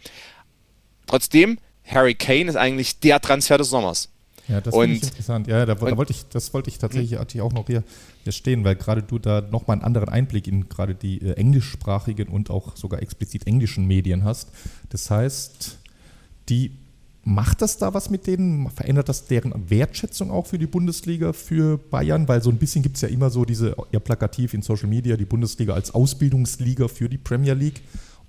Trotzdem, 1.05 1.59
Harry 1.85 2.15
Kane 2.15 2.49
ist 2.49 2.55
eigentlich 2.55 2.99
der 2.99 3.19
Transfer 3.21 3.57
des 3.57 3.69
Sommers. 3.69 4.09
Ja, 4.47 4.59
das 4.59 4.75
finde 4.75 4.95
ich 4.95 5.03
interessant. 5.03 5.47
Ja, 5.47 5.65
da, 5.65 5.75
da, 5.75 5.97
wollte 5.97 6.11
ich, 6.11 6.25
das 6.29 6.53
wollte 6.53 6.69
ich 6.69 6.77
tatsächlich 6.77 7.13
ich 7.13 7.41
auch 7.41 7.53
noch 7.53 7.67
hier, 7.67 7.83
hier 8.23 8.31
stehen, 8.33 8.63
weil 8.63 8.75
gerade 8.75 9.01
du 9.01 9.17
da 9.19 9.41
nochmal 9.41 9.75
einen 9.75 9.85
anderen 9.85 10.09
Einblick 10.09 10.47
in 10.47 10.67
gerade 10.67 10.95
die 10.95 11.21
äh, 11.21 11.33
englischsprachigen 11.33 12.27
und 12.27 12.49
auch 12.49 12.75
sogar 12.75 13.01
explizit 13.01 13.47
englischen 13.47 13.87
Medien 13.87 14.23
hast. 14.23 14.49
Das 14.89 15.09
heißt, 15.09 15.77
die 16.49 16.71
macht 17.23 17.61
das 17.61 17.77
da 17.77 17.93
was 17.93 18.09
mit 18.09 18.27
denen? 18.27 18.69
Verändert 18.69 19.07
das 19.07 19.25
deren 19.25 19.69
Wertschätzung 19.69 20.29
auch 20.29 20.47
für 20.47 20.57
die 20.57 20.67
Bundesliga, 20.67 21.31
für 21.31 21.77
Bayern? 21.77 22.27
Weil 22.27 22.43
so 22.43 22.49
ein 22.49 22.57
bisschen 22.57 22.83
gibt 22.83 22.97
es 22.97 23.01
ja 23.01 23.07
immer 23.07 23.29
so 23.29 23.45
diese, 23.45 23.75
ja 23.91 23.99
plakativ 23.99 24.53
in 24.53 24.61
Social 24.61 24.89
Media, 24.89 25.15
die 25.15 25.25
Bundesliga 25.25 25.73
als 25.73 25.93
Ausbildungsliga 25.93 26.89
für 26.89 27.07
die 27.07 27.17
Premier 27.17 27.53
League. 27.53 27.81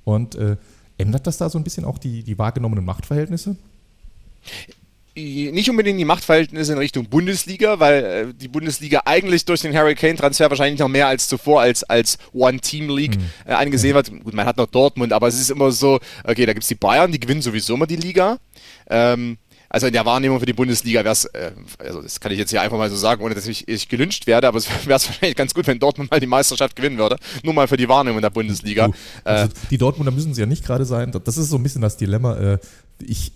Und 0.04 0.37
äh, 0.37 0.56
ändert 0.97 1.26
das 1.26 1.38
da 1.38 1.50
so 1.50 1.59
ein 1.59 1.64
bisschen 1.64 1.85
auch 1.85 1.99
die, 1.99 2.23
die 2.23 2.38
wahrgenommenen 2.38 2.85
Machtverhältnisse? 2.85 3.56
Nicht 5.16 5.71
unbedingt 5.71 5.99
die 6.00 6.04
Machtverhältnisse 6.04 6.73
in 6.73 6.78
Richtung 6.78 7.09
Bundesliga, 7.09 7.78
weil 7.78 8.04
äh, 8.04 8.35
die 8.35 8.49
Bundesliga 8.49 9.02
eigentlich 9.04 9.44
durch 9.44 9.61
den 9.61 9.76
Hurricane 9.76 10.16
transfer 10.16 10.50
wahrscheinlich 10.50 10.80
noch 10.80 10.88
mehr 10.88 11.06
als 11.06 11.28
zuvor 11.28 11.61
als, 11.61 11.85
als 11.85 12.18
One-Team-League 12.33 13.16
mhm. 13.16 13.25
äh, 13.47 13.52
angesehen 13.52 13.94
wird. 13.94 14.11
Gut, 14.25 14.35
man 14.35 14.47
hat 14.47 14.56
noch 14.56 14.66
Dortmund, 14.66 15.12
aber 15.12 15.28
es 15.28 15.40
ist 15.40 15.50
immer 15.50 15.71
so, 15.71 16.00
okay, 16.25 16.47
da 16.47 16.52
gibt 16.52 16.64
es 16.64 16.68
die 16.68 16.75
Bayern, 16.75 17.12
die 17.12 17.21
gewinnen 17.21 17.42
sowieso 17.42 17.75
immer 17.75 17.87
die 17.87 17.97
Liga. 17.97 18.38
Ähm, 18.90 19.38
also 19.68 19.88
in 19.88 19.92
der 19.92 20.04
Wahrnehmung 20.04 20.38
für 20.38 20.47
die 20.47 20.52
Bundesliga 20.52 21.04
wäre 21.04 21.12
es, 21.12 21.25
äh, 21.26 21.52
also 21.78 22.02
das 22.02 22.21
kann 22.21 22.33
ich 22.33 22.38
jetzt 22.38 22.50
hier 22.50 22.62
einfach 22.62 22.78
mal 22.78 22.90
so 22.90 22.97
sagen, 22.97 23.23
ohne 23.23 23.35
dass 23.35 23.47
ich, 23.47 23.68
ich 23.68 23.88
gelünscht 23.88 24.26
werde, 24.26 24.49
aber 24.49 24.59
es 24.59 24.68
wäre 24.87 24.97
es 24.97 25.09
wahrscheinlich 25.09 25.37
ganz 25.37 25.54
gut, 25.54 25.66
wenn 25.68 25.78
Dortmund 25.78 26.11
mal 26.11 26.21
die 26.21 26.26
Meisterschaft 26.26 26.75
gewinnen 26.75 26.99
würde. 26.99 27.18
Nur 27.42 27.54
mal 27.54 27.68
für 27.68 27.76
die 27.76 27.88
Wahrnehmung 27.88 28.21
der 28.21 28.30
Bundesliga. 28.30 28.88
Du, 28.88 28.94
also 29.23 29.47
äh, 29.47 29.49
die 29.71 29.78
Dortmunder 29.78 30.12
müssen 30.12 30.35
sie 30.35 30.40
ja 30.40 30.47
nicht 30.47 30.64
gerade 30.64 30.85
sein. 30.85 31.12
Das 31.25 31.37
ist 31.37 31.50
so 31.50 31.56
ein 31.56 31.62
bisschen 31.62 31.83
das 31.83 31.97
Dilemma. 31.97 32.37
Äh, 32.37 32.59
ich 33.00 33.33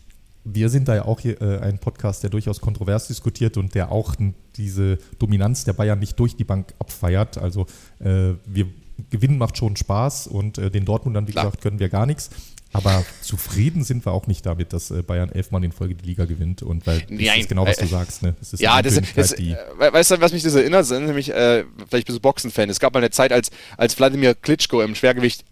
wir 0.55 0.69
sind 0.69 0.89
da 0.89 0.95
ja 0.95 1.05
auch 1.05 1.21
hier 1.21 1.41
äh, 1.41 1.59
ein 1.61 1.79
Podcast, 1.79 2.23
der 2.23 2.31
durchaus 2.31 2.61
kontrovers 2.61 3.09
diskutiert 3.09 3.57
und 3.57 3.75
der 3.75 3.93
auch 3.93 4.15
diese 4.57 4.99
Dominanz 5.19 5.65
der 5.65 5.73
Bayern 5.73 5.99
nicht 5.99 6.19
durch 6.19 6.37
die 6.37 6.45
Bank 6.45 6.75
abfeiert. 6.79 7.39
Also 7.39 7.67
äh, 8.01 8.35
wir 8.47 8.67
gewinnen 9.11 9.39
macht 9.39 9.57
schon 9.57 9.77
Spaß 9.77 10.27
und 10.27 10.59
äh, 10.59 10.71
den 10.71 10.85
Dortmundern, 10.85 11.27
wie 11.29 11.33
Klar. 11.33 11.47
gesagt, 11.47 11.63
können 11.63 11.79
wir 11.79 11.89
gar 11.89 12.07
nichts. 12.07 12.31
Aber 12.79 13.05
zufrieden 13.21 13.85
sind 13.85 14.07
wir 14.07 14.13
auch 14.13 14.27
nicht 14.27 14.47
damit, 14.47 14.73
dass 14.73 14.91
äh, 14.91 15.03
Bayern 15.03 15.31
elfmal 15.31 15.65
in 15.65 15.73
Folge 15.73 15.95
die 15.95 16.07
Liga 16.07 16.25
gewinnt. 16.25 16.63
Und 16.63 16.87
weil 16.87 17.01
das 17.01 17.11
Nein, 17.11 17.41
ist 17.41 17.49
genau, 17.49 17.67
was 17.67 17.79
äh, 17.79 17.83
du 17.83 17.89
sagst. 17.89 18.23
Ne? 18.23 18.35
Das 18.39 18.53
ist 18.53 18.61
ja, 18.61 18.81
das, 18.81 19.01
das 19.15 19.35
die 19.35 19.53
äh, 19.53 19.93
weißt 19.93 20.13
du, 20.13 20.21
was 20.21 20.33
mich 20.33 20.43
das 20.43 20.55
erinnert, 20.55 20.87
sind 20.87 21.07
nämlich, 21.07 21.33
äh, 21.33 21.65
vielleicht 21.89 22.07
bist 22.07 22.17
du 22.17 22.23
Boxen-Fan. 22.23 22.71
Es 22.71 22.81
gab 22.81 22.95
mal 22.95 23.01
eine 23.01 23.11
Zeit, 23.11 23.33
als, 23.33 23.51
als 23.77 23.99
Wladimir 23.99 24.35
Klitschko 24.35 24.81
im 24.81 24.95
Schwergewicht 24.95 25.45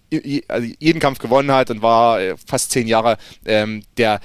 also 0.47 0.69
jeden 0.79 1.01
Kampf 1.01 1.19
gewonnen 1.19 1.51
hat 1.51 1.69
und 1.71 1.83
war 1.83 2.21
fast 2.47 2.71
zehn 2.71 2.87
Jahre 2.87 3.19
ähm, 3.45 3.83
der 3.97 4.21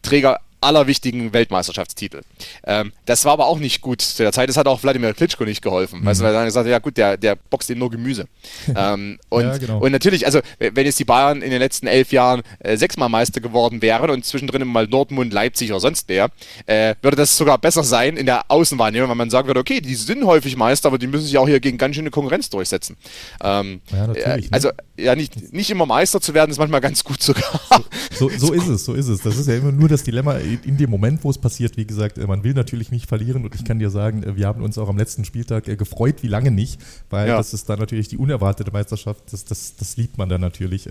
Träger 0.00 0.40
aller 0.66 0.86
wichtigen 0.86 1.32
Weltmeisterschaftstitel. 1.32 2.22
Ähm, 2.64 2.92
das 3.06 3.24
war 3.24 3.32
aber 3.32 3.46
auch 3.46 3.58
nicht 3.58 3.80
gut 3.80 4.02
zu 4.02 4.22
der 4.22 4.32
Zeit. 4.32 4.48
Das 4.48 4.56
hat 4.56 4.66
auch 4.66 4.82
Wladimir 4.82 5.14
Klitschko 5.14 5.44
nicht 5.44 5.62
geholfen. 5.62 6.00
Mhm. 6.00 6.06
Weißt 6.06 6.20
du, 6.20 6.24
weil 6.24 6.32
er 6.32 6.38
dann 6.38 6.46
gesagt 6.46 6.66
hat, 6.66 6.70
ja 6.70 6.78
gut, 6.78 6.96
der, 6.96 7.16
der 7.16 7.36
boxt 7.36 7.70
eben 7.70 7.80
nur 7.80 7.90
Gemüse. 7.90 8.26
ähm, 8.76 9.18
und, 9.28 9.44
ja, 9.44 9.58
genau. 9.58 9.78
und 9.78 9.92
natürlich, 9.92 10.26
also 10.26 10.40
wenn 10.58 10.84
jetzt 10.84 10.98
die 10.98 11.04
Bayern 11.04 11.40
in 11.42 11.50
den 11.50 11.60
letzten 11.60 11.86
elf 11.86 12.12
Jahren 12.12 12.42
äh, 12.58 12.76
sechsmal 12.76 13.08
Meister 13.08 13.40
geworden 13.40 13.80
wären 13.80 14.10
und 14.10 14.24
zwischendrin 14.24 14.66
mal 14.66 14.86
Dortmund, 14.86 15.32
Leipzig 15.32 15.70
oder 15.70 15.80
sonst 15.80 16.08
wer, 16.08 16.30
äh, 16.66 16.94
würde 17.02 17.16
das 17.16 17.36
sogar 17.36 17.58
besser 17.58 17.84
sein 17.84 18.16
in 18.16 18.26
der 18.26 18.50
Außenwahrnehmung, 18.50 19.08
wenn 19.10 19.16
man 19.16 19.30
sagen 19.30 19.46
würde, 19.46 19.60
okay, 19.60 19.80
die 19.80 19.94
sind 19.94 20.24
häufig 20.24 20.56
Meister, 20.56 20.88
aber 20.88 20.98
die 20.98 21.06
müssen 21.06 21.26
sich 21.26 21.38
auch 21.38 21.46
hier 21.46 21.60
gegen 21.60 21.78
ganz 21.78 21.94
schöne 21.94 22.10
Konkurrenz 22.10 22.50
durchsetzen. 22.50 22.96
Ähm, 23.42 23.80
ja, 23.92 24.12
äh, 24.12 24.40
ne? 24.40 24.48
Also 24.50 24.70
ja, 24.96 25.14
nicht, 25.14 25.52
nicht 25.52 25.70
immer 25.70 25.86
Meister 25.86 26.20
zu 26.20 26.34
werden, 26.34 26.50
ist 26.50 26.58
manchmal 26.58 26.80
ganz 26.80 27.04
gut 27.04 27.22
sogar. 27.22 27.60
So, 27.70 27.84
so, 28.18 28.28
so 28.28 28.52
ist 28.52 28.68
es, 28.68 28.84
so 28.84 28.94
ist 28.94 29.08
es. 29.08 29.20
Das 29.20 29.36
ist 29.36 29.46
ja 29.46 29.56
immer 29.56 29.72
nur 29.72 29.88
das 29.88 30.02
Dilemma 30.02 30.34
in 30.36 30.76
dem 30.76 30.90
Moment, 30.90 31.24
wo 31.24 31.30
es 31.30 31.38
passiert, 31.38 31.76
wie 31.76 31.86
gesagt, 31.86 32.18
äh, 32.18 32.26
man 32.26 32.44
will 32.44 32.54
natürlich 32.54 32.90
nicht 32.90 33.06
verlieren 33.06 33.44
und 33.44 33.54
ich 33.54 33.64
kann 33.64 33.78
dir 33.78 33.90
sagen, 33.90 34.22
äh, 34.22 34.36
wir 34.36 34.46
haben 34.46 34.62
uns 34.62 34.78
auch 34.78 34.88
am 34.88 34.96
letzten 34.96 35.24
Spieltag 35.24 35.68
äh, 35.68 35.76
gefreut, 35.76 36.22
wie 36.22 36.28
lange 36.28 36.50
nicht, 36.50 36.80
weil 37.10 37.28
ja. 37.28 37.36
das 37.36 37.54
ist 37.54 37.68
dann 37.68 37.78
natürlich 37.78 38.08
die 38.08 38.18
unerwartete 38.18 38.70
Meisterschaft, 38.70 39.22
das, 39.30 39.44
das, 39.44 39.76
das 39.76 39.96
liebt 39.96 40.18
man 40.18 40.28
dann 40.28 40.40
natürlich 40.40 40.88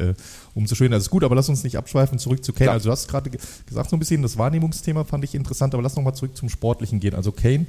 umso 0.53 0.75
schöner. 0.75 0.95
Das 0.95 1.03
ist 1.03 1.09
gut, 1.09 1.23
aber 1.23 1.35
lass 1.35 1.49
uns 1.49 1.63
nicht 1.63 1.77
abschweifen, 1.77 2.19
zurück 2.19 2.43
zu 2.43 2.53
Kane. 2.53 2.67
Ja. 2.67 2.71
Also 2.73 2.89
du 2.89 2.91
hast 2.91 3.07
gerade 3.07 3.29
gesagt, 3.29 3.89
so 3.89 3.95
ein 3.95 3.99
bisschen 3.99 4.21
das 4.21 4.37
Wahrnehmungsthema 4.37 5.03
fand 5.03 5.23
ich 5.23 5.35
interessant, 5.35 5.73
aber 5.73 5.83
lass 5.83 5.95
nochmal 5.95 6.15
zurück 6.15 6.35
zum 6.35 6.49
Sportlichen 6.49 6.99
gehen. 6.99 7.15
Also 7.15 7.31
Kane, 7.31 7.65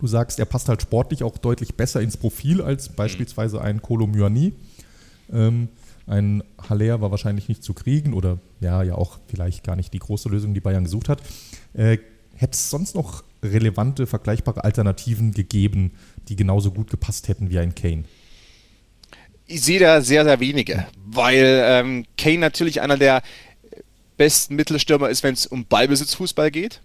du 0.00 0.06
sagst, 0.06 0.38
er 0.38 0.44
passt 0.44 0.68
halt 0.68 0.82
sportlich 0.82 1.22
auch 1.22 1.38
deutlich 1.38 1.74
besser 1.74 2.00
ins 2.00 2.16
Profil 2.16 2.62
als 2.62 2.88
beispielsweise 2.88 3.60
ein 3.60 3.82
Kolo 3.82 4.06
Myani. 4.06 4.52
Ähm, 5.32 5.68
ein 6.08 6.42
Haller 6.68 7.00
war 7.00 7.10
wahrscheinlich 7.10 7.48
nicht 7.48 7.62
zu 7.62 7.74
kriegen 7.74 8.14
oder 8.14 8.38
ja, 8.60 8.82
ja 8.82 8.94
auch 8.94 9.18
vielleicht 9.28 9.64
gar 9.64 9.76
nicht 9.76 9.92
die 9.92 9.98
große 9.98 10.28
Lösung, 10.28 10.54
die 10.54 10.60
Bayern 10.60 10.84
gesucht 10.84 11.08
hat. 11.08 11.22
Äh, 11.74 11.98
Hätte 12.38 12.52
es 12.52 12.70
sonst 12.70 12.94
noch 12.94 13.24
relevante, 13.42 14.06
vergleichbare 14.06 14.62
Alternativen 14.62 15.32
gegeben, 15.32 15.90
die 16.28 16.36
genauso 16.36 16.70
gut 16.70 16.88
gepasst 16.88 17.26
hätten 17.26 17.50
wie 17.50 17.58
ein 17.58 17.74
Kane? 17.74 18.04
Ich 19.46 19.62
sehe 19.62 19.80
da 19.80 20.00
sehr, 20.00 20.22
sehr 20.22 20.38
wenige, 20.38 20.86
weil 21.04 21.62
ähm, 21.64 22.06
Kane 22.16 22.38
natürlich 22.38 22.80
einer 22.80 22.96
der 22.96 23.22
besten 24.16 24.54
Mittelstürmer 24.54 25.08
ist, 25.08 25.24
wenn 25.24 25.34
es 25.34 25.46
um 25.46 25.66
Ballbesitzfußball 25.66 26.52
geht. 26.52 26.80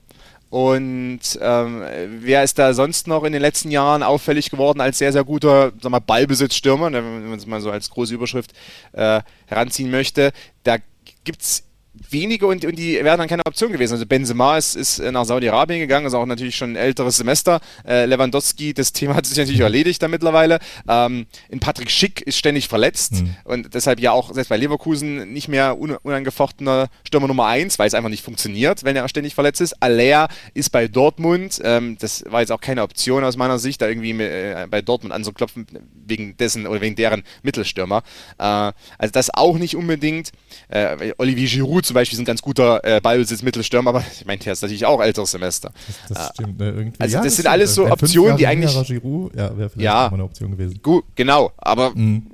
Und 0.53 1.39
ähm, 1.41 1.83
wer 2.19 2.43
ist 2.43 2.59
da 2.59 2.75
sonst 2.75 3.07
noch 3.07 3.23
in 3.23 3.33
den 3.33 3.41
letzten 3.41 3.71
Jahren 3.71 4.03
auffällig 4.03 4.51
geworden 4.51 4.81
als 4.81 4.99
sehr, 4.99 5.11
sehr 5.11 5.23
guter 5.23 5.71
sag 5.81 5.91
mal, 5.91 5.97
Ballbesitzstürmer, 5.97 6.91
wenn 6.91 7.27
man 7.27 7.39
es 7.39 7.47
mal 7.47 7.59
so 7.59 7.71
als 7.71 7.89
große 7.89 8.13
Überschrift 8.13 8.53
äh, 8.91 9.21
heranziehen 9.47 9.89
möchte? 9.89 10.31
Da 10.63 10.77
gibt 11.23 11.41
es 11.41 11.63
wenige 12.09 12.47
und, 12.47 12.65
und 12.65 12.77
die 12.77 12.95
wären 13.03 13.19
dann 13.19 13.27
keine 13.27 13.45
Option 13.45 13.71
gewesen. 13.71 13.93
Also 13.93 14.05
Benzema 14.05 14.57
ist, 14.57 14.75
ist 14.75 14.99
nach 14.99 15.25
Saudi-Arabien 15.25 15.79
gegangen, 15.79 16.05
ist 16.07 16.13
auch 16.13 16.25
natürlich 16.25 16.55
schon 16.55 16.73
ein 16.73 16.75
älteres 16.75 17.17
Semester. 17.17 17.59
Äh, 17.87 18.05
Lewandowski, 18.05 18.73
das 18.73 18.93
Thema 18.93 19.15
hat 19.15 19.25
sich 19.25 19.37
natürlich 19.37 19.61
erledigt 19.61 20.01
da 20.01 20.07
mittlerweile. 20.07 20.59
Ähm, 20.87 21.27
in 21.49 21.59
Patrick 21.59 21.91
Schick 21.91 22.21
ist 22.21 22.37
ständig 22.37 22.67
verletzt 22.67 23.13
mhm. 23.13 23.35
und 23.43 23.73
deshalb 23.73 23.99
ja 23.99 24.11
auch 24.11 24.33
selbst 24.33 24.49
bei 24.49 24.57
Leverkusen 24.57 25.31
nicht 25.31 25.47
mehr 25.47 25.77
un 25.79 25.93
unangefochtener 26.03 26.89
Stürmer 27.05 27.27
Nummer 27.27 27.45
1, 27.47 27.77
weil 27.77 27.87
es 27.87 27.93
einfach 27.93 28.09
nicht 28.09 28.23
funktioniert, 28.23 28.83
wenn 28.83 28.95
er 28.95 29.07
ständig 29.07 29.35
verletzt 29.35 29.61
ist. 29.61 29.81
Alea 29.81 30.27
ist 30.53 30.71
bei 30.71 30.87
Dortmund, 30.87 31.61
ähm, 31.63 31.97
das 31.99 32.23
war 32.27 32.41
jetzt 32.41 32.51
auch 32.51 32.61
keine 32.61 32.81
Option 32.81 33.23
aus 33.23 33.37
meiner 33.37 33.59
Sicht, 33.59 33.81
da 33.81 33.87
irgendwie 33.87 34.11
äh, 34.11 34.67
bei 34.69 34.81
Dortmund 34.81 35.13
anzuklopfen, 35.13 35.67
wegen 36.05 36.35
dessen 36.37 36.65
oder 36.65 36.81
wegen 36.81 36.95
deren 36.95 37.23
Mittelstürmer. 37.43 38.03
Äh, 38.39 38.43
also 38.43 39.11
das 39.11 39.33
auch 39.33 39.57
nicht 39.57 39.75
unbedingt. 39.75 40.31
Äh, 40.69 41.13
Olivier 41.17 41.47
Giroud 41.47 41.82
zum 41.83 41.93
Beispiel 41.93 42.17
ist 42.17 42.21
ein 42.21 42.25
ganz 42.25 42.41
guter 42.41 42.83
äh, 42.83 42.99
Ballbesitz-Mittelstürmer, 43.01 43.89
aber 43.89 44.03
ich 44.13 44.25
meine, 44.25 44.39
der 44.39 44.53
ist 44.53 44.61
natürlich 44.61 44.85
auch 44.85 45.01
älteres 45.01 45.31
Semester. 45.31 45.71
Das, 46.09 46.17
das 46.17 46.29
stimmt, 46.33 46.59
ne, 46.59 46.69
irgendwie. 46.69 46.99
Also 46.99 47.13
ja, 47.13 47.19
das, 47.19 47.27
das, 47.27 47.35
sind 47.37 47.47
alles 47.47 47.75
so 47.75 47.89
Optionen, 47.89 48.37
die 48.37 48.47
eigentlich. 48.47 48.73
Giroud, 48.87 49.35
ja, 49.35 49.57
wäre 49.57 49.69
vielleicht 49.69 49.83
ja, 49.83 50.09
mal 50.09 50.13
eine 50.13 50.23
Option 50.23 50.51
gewesen. 50.51 50.79
Gut, 50.81 51.05
genau, 51.15 51.51
aber, 51.57 51.91
mhm. 51.95 52.27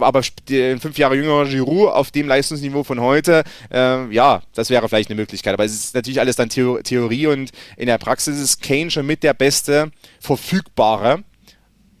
aber 0.00 0.22
fünf 0.22 0.98
Jahre 0.98 1.16
jüngerer 1.16 1.46
Giroud 1.46 1.90
auf 1.90 2.10
dem 2.10 2.28
Leistungsniveau 2.28 2.84
von 2.84 3.00
heute, 3.00 3.44
äh, 3.72 4.12
ja, 4.12 4.42
das 4.54 4.70
wäre 4.70 4.88
vielleicht 4.88 5.10
eine 5.10 5.16
Möglichkeit. 5.16 5.54
Aber 5.54 5.64
es 5.64 5.72
ist 5.72 5.94
natürlich 5.94 6.20
alles 6.20 6.36
dann 6.36 6.48
Theorie 6.48 7.26
und 7.26 7.50
in 7.76 7.86
der 7.86 7.98
Praxis 7.98 8.40
ist 8.40 8.62
Kane 8.62 8.90
schon 8.90 9.06
mit 9.06 9.22
der 9.22 9.34
beste 9.34 9.90
verfügbare 10.20 11.24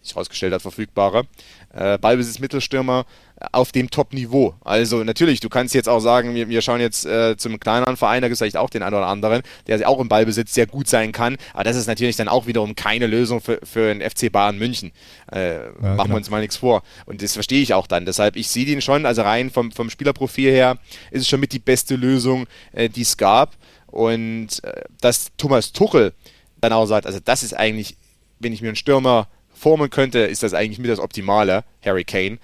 sich 0.02 0.14
herausgestellt 0.14 0.52
hat, 0.52 0.62
verfügbare 0.62 1.24
äh, 1.72 1.98
Ballbesitz-Mittelstürmer 1.98 3.04
auf 3.50 3.72
dem 3.72 3.90
Top-Niveau. 3.90 4.54
Also 4.62 5.02
natürlich, 5.02 5.40
du 5.40 5.48
kannst 5.48 5.74
jetzt 5.74 5.88
auch 5.88 6.00
sagen, 6.00 6.34
wir, 6.34 6.48
wir 6.48 6.62
schauen 6.62 6.80
jetzt 6.80 7.06
äh, 7.06 7.36
zum 7.36 7.58
kleineren 7.58 7.96
Verein, 7.96 8.22
da 8.22 8.28
gibt 8.28 8.34
es 8.34 8.38
vielleicht 8.38 8.56
auch 8.56 8.70
den 8.70 8.82
einen 8.82 8.94
oder 8.94 9.06
anderen, 9.06 9.42
der 9.66 9.88
auch 9.88 9.98
im 9.98 10.08
Ballbesitz 10.08 10.54
sehr 10.54 10.66
gut 10.66 10.88
sein 10.88 11.12
kann, 11.12 11.36
aber 11.54 11.64
das 11.64 11.76
ist 11.76 11.86
natürlich 11.86 12.16
dann 12.16 12.28
auch 12.28 12.46
wiederum 12.46 12.76
keine 12.76 13.06
Lösung 13.06 13.40
für, 13.40 13.58
für 13.64 13.92
den 13.92 14.08
FC 14.08 14.30
Bayern 14.30 14.58
München. 14.58 14.92
Äh, 15.32 15.54
ja, 15.54 15.62
machen 15.80 15.96
genau. 15.96 16.08
wir 16.08 16.16
uns 16.16 16.30
mal 16.30 16.40
nichts 16.40 16.56
vor. 16.56 16.82
Und 17.06 17.22
das 17.22 17.32
verstehe 17.32 17.62
ich 17.62 17.74
auch 17.74 17.86
dann. 17.86 18.04
Deshalb, 18.06 18.36
ich 18.36 18.48
sehe 18.48 18.66
den 18.66 18.80
schon, 18.80 19.06
also 19.06 19.22
rein 19.22 19.50
vom, 19.50 19.72
vom 19.72 19.90
Spielerprofil 19.90 20.50
her, 20.50 20.78
ist 21.10 21.22
es 21.22 21.28
schon 21.28 21.40
mit 21.40 21.52
die 21.52 21.58
beste 21.58 21.96
Lösung, 21.96 22.46
äh, 22.72 22.88
die 22.88 23.02
es 23.02 23.16
gab. 23.16 23.56
Und 23.86 24.62
äh, 24.64 24.82
dass 25.00 25.32
Thomas 25.36 25.72
Tuchel 25.72 26.12
dann 26.60 26.72
auch 26.72 26.86
sagt, 26.86 27.06
also 27.06 27.18
das 27.22 27.42
ist 27.42 27.54
eigentlich, 27.54 27.96
wenn 28.38 28.52
ich 28.52 28.62
mir 28.62 28.68
einen 28.68 28.76
Stürmer 28.76 29.28
formen 29.62 29.90
könnte, 29.90 30.18
ist 30.18 30.42
das 30.42 30.54
eigentlich 30.54 30.80
mit 30.80 30.90
das 30.90 30.98
Optimale, 30.98 31.64
Harry 31.84 32.04
Kane. 32.04 32.38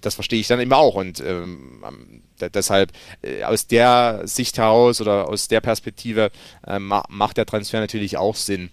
Das 0.00 0.14
verstehe 0.14 0.40
ich 0.40 0.48
dann 0.48 0.60
immer 0.60 0.78
auch 0.78 0.94
und 0.94 1.20
ähm, 1.20 2.22
deshalb 2.40 2.92
äh, 3.22 3.44
aus 3.44 3.66
der 3.66 4.22
Sicht 4.24 4.56
heraus 4.56 5.00
oder 5.02 5.28
aus 5.28 5.48
der 5.48 5.60
Perspektive 5.60 6.30
äh, 6.66 6.78
macht 6.78 7.36
der 7.36 7.44
Transfer 7.44 7.80
natürlich 7.80 8.16
auch 8.16 8.34
Sinn. 8.34 8.70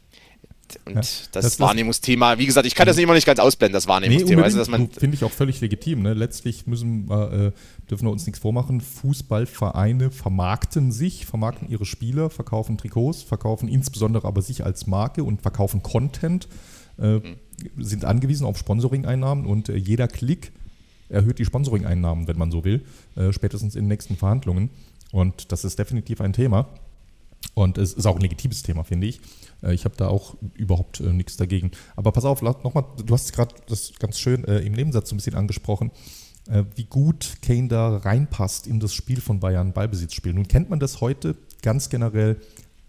Und 0.85 0.93
ja, 0.93 1.01
das, 1.01 1.29
das, 1.31 1.59
Wahrnehmungsthema, 1.59 2.37
wie 2.37 2.45
gesagt, 2.45 2.65
ich 2.65 2.75
kann 2.75 2.87
das 2.87 2.97
immer 2.97 3.13
nicht 3.13 3.27
ganz 3.27 3.39
ausblenden, 3.39 3.73
das 3.73 3.87
Wahrnehmungsthema. 3.87 4.47
Nee, 4.47 4.57
also, 4.57 4.63
Finde 4.63 5.15
ich 5.15 5.25
auch 5.25 5.31
völlig 5.31 5.59
legitim. 5.59 6.01
Ne? 6.01 6.13
Letztlich 6.13 6.65
müssen 6.65 7.11
äh, 7.11 7.51
dürfen 7.89 8.05
wir 8.05 8.11
uns 8.11 8.25
nichts 8.25 8.39
vormachen. 8.39 8.79
Fußballvereine 8.79 10.11
vermarkten 10.11 10.93
sich, 10.93 11.25
vermarkten 11.25 11.69
ihre 11.69 11.85
Spieler, 11.85 12.29
verkaufen 12.29 12.77
Trikots, 12.77 13.21
verkaufen 13.21 13.67
insbesondere 13.67 14.25
aber 14.25 14.41
sich 14.41 14.63
als 14.63 14.87
Marke 14.87 15.25
und 15.25 15.41
verkaufen 15.41 15.83
Content. 15.83 16.47
Äh, 16.97 17.19
sind 17.77 18.05
angewiesen 18.05 18.45
auf 18.45 18.57
Sponsoring-Einnahmen 18.57 19.45
und 19.45 19.69
äh, 19.69 19.75
jeder 19.75 20.07
Klick 20.07 20.51
erhöht 21.09 21.39
die 21.39 21.45
Sponsoring-Einnahmen, 21.45 22.27
wenn 22.27 22.37
man 22.37 22.51
so 22.51 22.63
will, 22.63 22.83
äh, 23.15 23.31
spätestens 23.33 23.75
in 23.75 23.83
den 23.83 23.89
nächsten 23.89 24.15
Verhandlungen. 24.15 24.69
Und 25.11 25.51
das 25.51 25.65
ist 25.65 25.77
definitiv 25.77 26.21
ein 26.21 26.33
Thema. 26.33 26.69
Und 27.53 27.77
es 27.77 27.93
ist 27.93 28.05
auch 28.05 28.15
ein 28.15 28.21
legitimes 28.21 28.63
Thema, 28.63 28.83
finde 28.83 29.07
ich. 29.07 29.19
Äh, 29.61 29.73
ich 29.73 29.85
habe 29.85 29.95
da 29.97 30.07
auch 30.07 30.35
überhaupt 30.55 30.99
äh, 30.99 31.11
nichts 31.11 31.37
dagegen. 31.37 31.71
Aber 31.95 32.11
pass 32.11 32.25
auf, 32.25 32.41
nochmal, 32.41 32.85
du 33.03 33.13
hast 33.13 33.33
gerade 33.33 33.55
das 33.67 33.93
ganz 33.99 34.19
schön 34.19 34.43
im 34.43 34.73
Nebensatz 34.73 35.09
so 35.09 35.15
ein 35.15 35.17
bisschen 35.17 35.35
angesprochen, 35.35 35.91
wie 36.75 36.85
gut 36.85 37.37
Kane 37.43 37.67
da 37.67 37.97
reinpasst 37.97 38.65
in 38.65 38.79
das 38.79 38.95
Spiel 38.95 39.21
von 39.21 39.39
Bayern, 39.39 39.73
Ballbesitzspiel. 39.73 40.33
Nun 40.33 40.47
kennt 40.47 40.71
man 40.71 40.79
das 40.79 40.99
heute 40.99 41.35
ganz 41.61 41.89
generell 41.89 42.41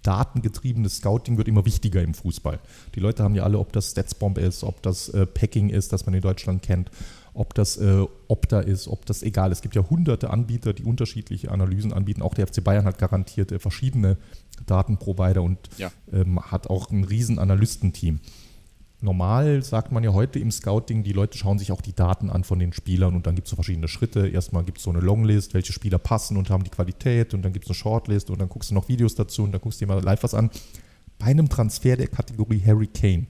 datengetriebenes 0.03 0.97
Scouting 0.99 1.39
wird 1.39 1.49
immer 1.49 1.65
wichtiger 1.65 2.03
im 2.03 2.15
Fußball. 2.15 2.59
Die 2.95 3.01
Leute 3.01 3.23
haben 3.23 3.35
ja 3.35 3.45
alle, 3.45 3.59
ob 3.59 3.73
das 3.73 3.91
Statsbomb 3.93 4.39
ist, 4.39 4.65
ob 4.65 4.83
das 4.83 5.09
äh, 5.11 5.27
Packing 5.27 5.71
ist, 5.71 5.93
das 5.93 6.07
man 6.07 6.15
in 6.15 6.21
Deutschland 6.21 6.63
kennt, 6.63 6.91
ob 7.35 7.55
das 7.55 7.77
äh, 7.77 8.05
Opta 8.29 8.61
ist, 8.61 8.89
ob 8.89 9.07
das 9.07 9.23
egal. 9.23 9.53
Es 9.53 9.63
gibt 9.63 9.75
ja 9.75 9.89
hunderte 9.89 10.31
Anbieter, 10.31 10.73
die 10.73 10.85
unterschiedliche 10.85 11.51
Analysen 11.51 11.93
anbieten. 11.93 12.23
Auch 12.23 12.35
der 12.35 12.47
FC 12.47 12.63
Bayern 12.63 12.85
hat 12.85 12.99
garantiert 12.99 13.53
äh, 13.53 13.59
verschiedene 13.59 14.19
Datenprovider 14.67 15.43
und 15.43 15.59
ja. 15.79 15.91
ähm, 16.13 16.41
hat 16.41 16.69
auch 16.69 16.91
ein 16.91 17.05
riesen 17.05 17.39
Analystenteam 17.39 18.21
normal 19.03 19.63
sagt 19.63 19.93
man 19.93 20.05
ja 20.05 20.13
heute 20.13 20.39
im 20.39 20.51
Scouting, 20.51 21.03
die 21.03 21.13
Leute 21.13 21.37
schauen 21.37 21.59
sich 21.59 21.73
auch 21.73 21.81
die 21.81 21.95
Daten 21.95 22.31
an 22.31 22.45
von 22.45 22.59
den 22.59 22.73
Spielern 22.73 23.15
und 23.15 23.27
dann 23.27 23.35
gibt 23.35 23.47
es 23.47 23.51
so 23.51 23.57
verschiedene 23.57 23.89
Schritte. 23.89 24.29
Erstmal 24.29 24.65
gibt 24.65 24.79
es 24.79 24.85
so 24.85 24.91
eine 24.91 25.01
Longlist, 25.01 25.55
welche 25.55 25.73
Spieler 25.73 25.99
passen 25.99 26.37
und 26.37 26.51
haben 26.51 26.65
die 26.65 26.71
Qualität 26.71 27.35
und 27.35 27.43
dann 27.43 27.53
gibt 27.53 27.65
es 27.65 27.71
eine 27.71 27.75
Shortlist 27.75 28.31
und 28.31 28.41
dann 28.41 28.49
guckst 28.49 28.71
du 28.71 28.75
noch 28.75 28.89
Videos 28.89 29.15
dazu 29.15 29.43
und 29.43 29.53
dann 29.53 29.61
guckst 29.61 29.81
du 29.81 29.87
dir 29.87 29.93
mal 29.93 30.03
live 30.03 30.23
was 30.23 30.35
an. 30.35 30.51
Bei 31.19 31.27
einem 31.27 31.49
Transfer 31.49 31.97
der 31.97 32.09
Kategorie 32.09 32.63
Harry 32.65 32.89
Kane, 32.89 33.27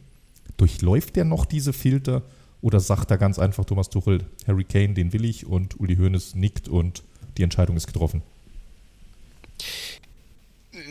durchläuft 0.57 1.17
der 1.17 1.25
noch 1.25 1.45
diese 1.45 1.73
Filter 1.73 2.23
oder 2.61 2.79
sagt 2.79 3.11
er 3.11 3.19
ganz 3.19 3.39
einfach 3.39 3.65
Thomas 3.65 3.89
Tuchel, 3.91 4.25
Harry 4.47 4.65
Kane, 4.65 4.95
den 4.95 5.13
will 5.13 5.25
ich 5.25 5.47
und 5.47 5.81
Uli 5.81 5.97
Hoeneß 5.97 6.37
nickt 6.37 6.69
und 6.69 7.03
die 7.37 7.43
Entscheidung 7.43 7.77
ist 7.77 7.87
getroffen? 7.87 8.23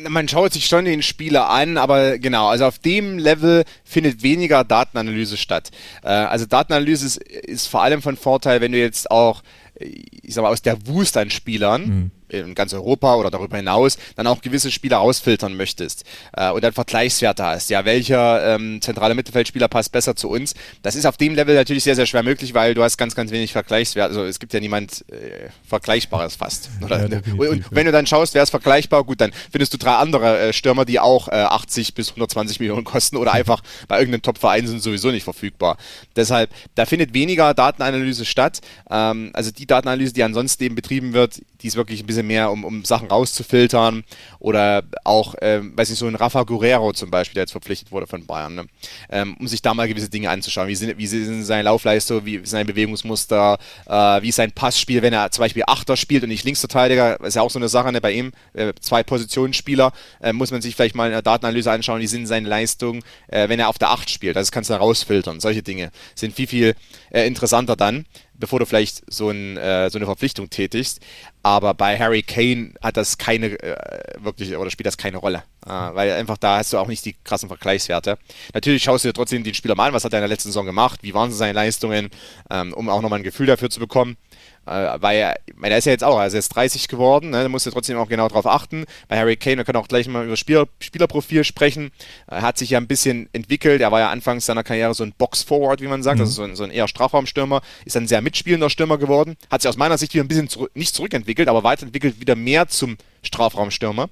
Man 0.09 0.27
schaut 0.27 0.53
sich 0.53 0.65
schon 0.65 0.85
den 0.85 1.01
Spieler 1.01 1.49
an, 1.49 1.77
aber 1.77 2.17
genau, 2.17 2.47
also 2.47 2.65
auf 2.65 2.79
dem 2.79 3.17
Level 3.17 3.63
findet 3.83 4.23
weniger 4.23 4.63
Datenanalyse 4.63 5.37
statt. 5.37 5.71
Äh, 6.03 6.09
also 6.09 6.45
Datenanalyse 6.45 7.05
ist, 7.05 7.17
ist, 7.17 7.67
vor 7.67 7.83
allem 7.83 8.01
von 8.01 8.17
Vorteil, 8.17 8.61
wenn 8.61 8.71
du 8.71 8.79
jetzt 8.79 9.09
auch 9.11 9.43
ich 9.79 10.35
sag 10.35 10.43
mal, 10.43 10.49
aus 10.49 10.61
der 10.61 10.85
Wust 10.85 11.17
an 11.17 11.31
Spielern, 11.31 11.85
mhm 11.85 12.11
in 12.31 12.55
ganz 12.55 12.73
Europa 12.73 13.15
oder 13.15 13.29
darüber 13.29 13.57
hinaus 13.57 13.97
dann 14.15 14.27
auch 14.27 14.41
gewisse 14.41 14.71
Spieler 14.71 14.99
ausfiltern 14.99 15.55
möchtest 15.55 16.03
äh, 16.33 16.51
und 16.51 16.63
dann 16.63 16.73
Vergleichswerte 16.73 17.43
hast, 17.43 17.69
ja, 17.69 17.85
welcher 17.85 18.55
ähm, 18.55 18.81
zentrale 18.81 19.15
Mittelfeldspieler 19.15 19.67
passt 19.67 19.91
besser 19.91 20.15
zu 20.15 20.29
uns, 20.29 20.53
das 20.81 20.95
ist 20.95 21.05
auf 21.05 21.17
dem 21.17 21.35
Level 21.35 21.55
natürlich 21.55 21.83
sehr, 21.83 21.95
sehr 21.95 22.05
schwer 22.05 22.23
möglich, 22.23 22.53
weil 22.53 22.73
du 22.73 22.83
hast 22.83 22.97
ganz, 22.97 23.15
ganz 23.15 23.31
wenig 23.31 23.51
Vergleichswerte, 23.51 24.09
also 24.09 24.23
es 24.23 24.39
gibt 24.39 24.53
ja 24.53 24.59
niemand 24.59 25.05
äh, 25.11 25.49
Vergleichbares 25.67 26.35
fast. 26.35 26.69
Oder? 26.83 27.09
Ja, 27.09 27.21
und, 27.37 27.39
und, 27.39 27.65
wenn 27.71 27.85
du 27.85 27.91
dann 27.91 28.07
schaust, 28.07 28.33
wer 28.33 28.43
ist 28.43 28.49
vergleichbar, 28.49 29.03
gut, 29.03 29.21
dann 29.21 29.31
findest 29.51 29.73
du 29.73 29.77
drei 29.77 29.95
andere 29.95 30.39
äh, 30.39 30.53
Stürmer, 30.53 30.85
die 30.85 30.99
auch 30.99 31.27
äh, 31.27 31.31
80 31.31 31.93
bis 31.93 32.09
120 32.09 32.59
Millionen 32.59 32.83
kosten 32.83 33.17
oder 33.17 33.33
einfach 33.33 33.61
bei 33.87 33.99
irgendeinem 33.99 34.21
Top-Verein 34.21 34.67
sind 34.67 34.81
sowieso 34.81 35.11
nicht 35.11 35.23
verfügbar. 35.23 35.77
Deshalb, 36.15 36.49
da 36.75 36.85
findet 36.85 37.13
weniger 37.13 37.53
Datenanalyse 37.53 38.25
statt. 38.25 38.61
Ähm, 38.89 39.31
also 39.33 39.51
die 39.51 39.65
Datenanalyse, 39.65 40.13
die 40.13 40.23
ansonsten 40.23 40.63
eben 40.63 40.75
betrieben 40.75 41.13
wird, 41.13 41.41
die 41.61 41.67
ist 41.67 41.75
wirklich 41.75 42.01
ein 42.01 42.05
bisschen 42.05 42.20
mehr, 42.23 42.51
um, 42.51 42.63
um 42.63 42.85
Sachen 42.85 43.07
rauszufiltern. 43.07 44.03
Oder 44.39 44.83
auch, 45.03 45.35
ähm, 45.41 45.73
weiß 45.77 45.89
nicht, 45.89 45.99
so 45.99 46.07
ein 46.07 46.15
Rafa 46.15 46.43
Guerrero 46.43 46.93
zum 46.93 47.11
Beispiel, 47.11 47.35
der 47.35 47.43
jetzt 47.43 47.51
verpflichtet 47.51 47.91
wurde 47.91 48.07
von 48.07 48.25
Bayern, 48.25 48.55
ne? 48.55 48.65
ähm, 49.09 49.37
um 49.39 49.47
sich 49.47 49.61
da 49.61 49.73
mal 49.73 49.87
gewisse 49.87 50.09
Dinge 50.09 50.29
anzuschauen. 50.29 50.67
Wie 50.67 50.75
sind, 50.75 50.97
wie 50.97 51.07
sind 51.07 51.43
seine 51.43 51.63
Laufleistung, 51.63 52.25
wie 52.25 52.37
ist 52.37 52.49
sein 52.49 52.65
Bewegungsmuster, 52.65 53.59
äh, 53.85 54.21
wie 54.21 54.29
ist 54.29 54.37
sein 54.37 54.51
Passspiel, 54.51 55.01
wenn 55.01 55.13
er 55.13 55.31
zum 55.31 55.43
Beispiel 55.43 55.63
Achter 55.67 55.95
spielt 55.95 56.23
und 56.23 56.29
nicht 56.29 56.43
Linksverteidiger, 56.43 57.19
ist 57.21 57.35
ja 57.35 57.41
auch 57.41 57.51
so 57.51 57.59
eine 57.59 57.69
Sache 57.69 57.91
ne, 57.91 58.01
bei 58.01 58.13
ihm, 58.13 58.31
äh, 58.53 58.73
zwei 58.79 59.03
Positionsspieler, 59.03 59.91
äh, 60.21 60.33
muss 60.33 60.51
man 60.51 60.61
sich 60.61 60.75
vielleicht 60.75 60.95
mal 60.95 61.05
in 61.05 61.11
der 61.11 61.21
Datenanalyse 61.21 61.71
anschauen, 61.71 62.01
wie 62.01 62.07
sind 62.07 62.25
seine 62.25 62.49
Leistungen, 62.49 63.03
äh, 63.27 63.47
wenn 63.47 63.59
er 63.59 63.69
auf 63.69 63.77
der 63.77 63.91
Acht 63.91 64.09
spielt. 64.09 64.35
Das 64.35 64.51
kannst 64.51 64.69
du 64.69 64.73
rausfiltern. 64.73 65.39
Solche 65.39 65.61
Dinge 65.61 65.91
sind 66.15 66.35
viel, 66.35 66.47
viel 66.47 66.75
äh, 67.11 67.27
interessanter 67.27 67.75
dann 67.75 68.05
bevor 68.41 68.59
du 68.59 68.65
vielleicht 68.65 69.03
so, 69.09 69.29
ein, 69.29 69.55
äh, 69.55 69.89
so 69.89 69.97
eine 69.97 70.05
Verpflichtung 70.05 70.49
tätigst. 70.49 70.99
Aber 71.43 71.73
bei 71.73 71.97
Harry 71.97 72.21
Kane 72.21 72.73
hat 72.83 72.97
das 72.97 73.17
keine 73.17 73.47
äh, 73.63 74.23
wirklich 74.23 74.55
oder 74.57 74.69
spielt 74.69 74.87
das 74.87 74.97
keine 74.97 75.17
Rolle, 75.17 75.43
äh, 75.65 75.69
weil 75.69 76.11
einfach 76.11 76.37
da 76.37 76.57
hast 76.57 76.73
du 76.73 76.77
auch 76.77 76.87
nicht 76.87 77.05
die 77.05 77.15
krassen 77.23 77.47
Vergleichswerte. 77.47 78.17
Natürlich 78.53 78.83
schaust 78.83 79.05
du 79.05 79.09
dir 79.09 79.13
trotzdem 79.13 79.43
den 79.43 79.53
Spieler 79.53 79.75
mal 79.75 79.87
an, 79.87 79.93
was 79.93 80.03
hat 80.03 80.13
er 80.13 80.19
in 80.19 80.23
der 80.23 80.29
letzten 80.29 80.49
Saison 80.49 80.65
gemacht, 80.65 80.99
wie 81.03 81.13
waren 81.13 81.31
seine 81.31 81.53
Leistungen, 81.53 82.09
ähm, 82.49 82.73
um 82.73 82.89
auch 82.89 83.01
nochmal 83.01 83.19
ein 83.19 83.23
Gefühl 83.23 83.47
dafür 83.47 83.69
zu 83.69 83.79
bekommen. 83.79 84.17
Äh, 84.65 85.01
weil 85.01 85.17
er, 85.17 85.35
er 85.61 85.77
ist 85.77 85.85
ja 85.85 85.91
jetzt 85.91 86.03
auch, 86.03 86.19
er 86.19 86.27
ist 86.27 86.49
30 86.49 86.87
geworden, 86.87 87.31
ne, 87.31 87.41
da 87.41 87.49
musst 87.49 87.65
du 87.65 87.71
trotzdem 87.71 87.97
auch 87.97 88.07
genau 88.07 88.27
drauf 88.27 88.45
achten. 88.45 88.85
Bei 89.07 89.17
Harry 89.17 89.35
Kane, 89.35 89.57
wir 89.57 89.63
können 89.63 89.77
auch 89.77 89.87
gleich 89.87 90.07
mal 90.07 90.25
über 90.25 90.37
Spieler, 90.37 90.67
Spielerprofil 90.79 91.43
sprechen. 91.43 91.91
Er 92.27 92.43
hat 92.43 92.59
sich 92.59 92.69
ja 92.69 92.77
ein 92.77 92.87
bisschen 92.87 93.27
entwickelt. 93.33 93.81
Er 93.81 93.91
war 93.91 93.99
ja 93.99 94.09
anfangs 94.09 94.45
seiner 94.45 94.63
Karriere 94.63 94.93
so 94.93 95.03
ein 95.03 95.13
Box-Forward, 95.17 95.81
wie 95.81 95.87
man 95.87 96.03
sagt, 96.03 96.17
mhm. 96.17 96.21
also 96.21 96.33
so 96.33 96.43
ein, 96.43 96.55
so 96.55 96.63
ein, 96.63 96.71
eher 96.71 96.87
Strafraumstürmer, 96.87 97.61
ist 97.85 97.97
ein 97.97 98.07
sehr 98.07 98.21
mitspielender 98.21 98.69
Stürmer 98.69 98.99
geworden. 98.99 99.35
Hat 99.49 99.63
sich 99.63 99.69
aus 99.69 99.77
meiner 99.77 99.97
Sicht 99.97 100.13
wieder 100.13 100.23
ein 100.23 100.27
bisschen 100.27 100.47
zurück, 100.47 100.71
nicht 100.75 100.93
zurückentwickelt, 100.93 101.49
aber 101.49 101.63
weiterentwickelt 101.63 102.19
wieder 102.19 102.35
mehr 102.35 102.67
zum 102.67 102.97
Strafraumstürmer. 103.23 104.09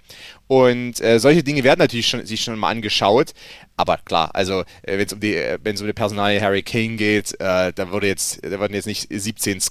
Und 0.47 0.99
äh, 1.01 1.19
solche 1.19 1.43
Dinge 1.43 1.63
werden 1.63 1.79
natürlich 1.79 2.07
schon, 2.07 2.25
sich 2.25 2.41
schon 2.41 2.57
mal 2.57 2.69
angeschaut. 2.69 3.33
Aber 3.77 3.97
klar, 3.97 4.31
also 4.33 4.61
äh, 4.81 4.97
wenn 4.97 5.05
es 5.05 5.13
um 5.13 5.19
die, 5.19 5.35
äh, 5.35 5.57
wenn 5.63 5.75
es 5.75 5.81
um 5.81 5.87
die 5.87 5.93
Personalie 5.93 6.41
Harry 6.41 6.63
Kane 6.63 6.95
geht, 6.95 7.39
äh, 7.39 7.71
da 7.73 7.91
wurde 7.91 8.07
jetzt, 8.07 8.43
da 8.43 8.59
wurden 8.59 8.73
jetzt 8.73 8.87
nicht 8.87 9.07
17 9.09 9.61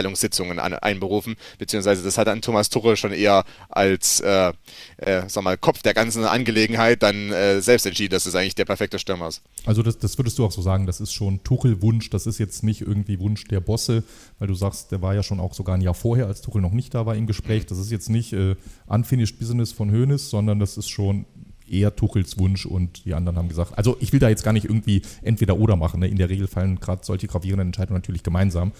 Scouting-Abteilungssitzungen 0.00 0.58
einberufen, 0.58 1.36
beziehungsweise 1.58 2.02
das 2.02 2.18
hat 2.18 2.26
dann 2.26 2.40
Thomas 2.42 2.70
Tuchel 2.70 2.96
schon 2.96 3.12
eher 3.12 3.44
als, 3.68 4.20
äh, 4.20 4.52
äh, 4.98 5.22
sag 5.28 5.44
mal, 5.44 5.56
Kopf 5.56 5.82
der 5.82 5.94
ganzen 5.94 6.24
Angelegenheit 6.24 7.02
dann 7.02 7.30
äh, 7.30 7.60
selbst 7.60 7.86
entschieden, 7.86 8.12
dass 8.12 8.26
es 8.26 8.34
eigentlich 8.34 8.54
der 8.54 8.64
perfekte 8.64 8.98
Stürmer 8.98 9.28
ist. 9.28 9.42
Also 9.66 9.82
das, 9.82 9.98
das 9.98 10.18
würdest 10.18 10.38
du 10.38 10.44
auch 10.44 10.52
so 10.52 10.62
sagen, 10.62 10.86
das 10.86 11.00
ist 11.00 11.12
schon 11.12 11.42
Tuchel-Wunsch, 11.44 12.10
das 12.10 12.26
ist 12.26 12.38
jetzt 12.38 12.62
nicht 12.62 12.80
irgendwie 12.80 13.18
Wunsch 13.20 13.44
der 13.44 13.60
Bosse, 13.60 14.02
weil 14.38 14.48
du 14.48 14.54
sagst, 14.54 14.92
der 14.92 15.02
war 15.02 15.14
ja 15.14 15.22
schon 15.22 15.40
auch 15.40 15.54
sogar 15.54 15.76
ein 15.76 15.82
Jahr 15.82 15.94
vorher, 15.94 16.26
als 16.26 16.40
Tuchel 16.40 16.60
noch 16.60 16.72
nicht 16.72 16.94
da 16.94 17.06
war 17.06 17.14
im 17.14 17.26
Gespräch. 17.26 17.66
Das 17.66 17.78
ist 17.78 17.90
jetzt 17.90 18.08
nicht 18.10 18.32
äh, 18.32 18.56
Unfinished 18.86 19.38
Business 19.38 19.72
von 19.72 19.90
Hoeneß, 19.90 20.30
sondern 20.30 20.58
das 20.58 20.76
ist 20.76 20.88
schon 20.88 21.26
eher 21.70 21.94
Tuchels 21.94 22.38
Wunsch 22.38 22.66
und 22.66 23.04
die 23.04 23.14
anderen 23.14 23.38
haben 23.38 23.48
gesagt, 23.48 23.78
also 23.78 23.96
ich 24.00 24.12
will 24.12 24.18
da 24.18 24.28
jetzt 24.28 24.42
gar 24.42 24.52
nicht 24.52 24.64
irgendwie 24.64 25.02
entweder 25.22 25.56
oder 25.56 25.76
machen. 25.76 26.00
Ne? 26.00 26.08
In 26.08 26.16
der 26.16 26.28
Regel 26.28 26.48
fallen 26.48 26.80
gerade 26.80 27.04
solche 27.04 27.28
gravierenden 27.28 27.68
Entscheidungen 27.68 27.98
natürlich 27.98 28.22
gemeinsam. 28.22 28.72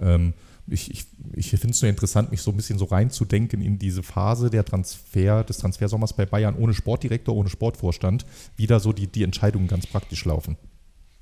Ähm, 0.00 0.32
ich, 0.68 0.90
ich, 0.90 1.06
ich 1.34 1.50
finde 1.50 1.70
es 1.70 1.82
nur 1.82 1.88
interessant, 1.88 2.30
mich 2.30 2.42
so 2.42 2.50
ein 2.50 2.56
bisschen 2.56 2.78
so 2.78 2.86
reinzudenken 2.86 3.60
in 3.60 3.78
diese 3.78 4.02
Phase 4.02 4.50
der 4.50 4.64
Transfer, 4.64 5.44
des 5.44 5.58
Transfersommers 5.58 6.14
bei 6.14 6.26
Bayern 6.26 6.56
ohne 6.56 6.74
Sportdirektor, 6.74 7.34
ohne 7.34 7.48
Sportvorstand, 7.48 8.26
wie 8.56 8.66
da 8.66 8.80
so 8.80 8.92
die, 8.92 9.06
die 9.06 9.22
Entscheidungen 9.22 9.68
ganz 9.68 9.86
praktisch 9.86 10.24
laufen. 10.24 10.56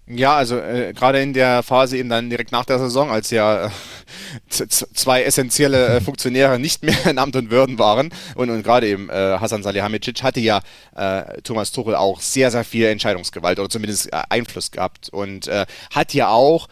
Ja, 0.06 0.36
also 0.36 0.58
äh, 0.58 0.92
gerade 0.92 1.22
in 1.22 1.32
der 1.32 1.62
Phase 1.62 1.96
eben 1.96 2.10
dann 2.10 2.28
direkt 2.28 2.52
nach 2.52 2.66
der 2.66 2.78
Saison, 2.78 3.10
als 3.10 3.30
ja 3.30 3.66
äh, 3.66 3.70
zwei 4.68 5.22
essentielle 5.22 5.96
äh, 5.96 6.00
Funktionäre 6.02 6.58
nicht 6.58 6.82
mehr 6.82 7.06
in 7.06 7.18
Amt 7.18 7.36
und 7.36 7.50
Würden 7.50 7.78
waren 7.78 8.10
und, 8.34 8.50
und 8.50 8.62
gerade 8.62 8.86
eben 8.86 9.08
äh, 9.08 9.38
Hasan 9.40 9.62
Salihamidzic 9.62 10.22
hatte 10.22 10.40
ja 10.40 10.60
äh, 10.94 11.40
Thomas 11.40 11.72
Tuchel 11.72 11.94
auch 11.94 12.20
sehr, 12.20 12.50
sehr 12.50 12.64
viel 12.64 12.84
Entscheidungsgewalt 12.84 13.58
oder 13.58 13.70
zumindest 13.70 14.12
äh, 14.12 14.22
Einfluss 14.28 14.70
gehabt 14.70 15.08
und 15.08 15.50
hat 15.90 16.14
ja 16.14 16.28
auch 16.28 16.68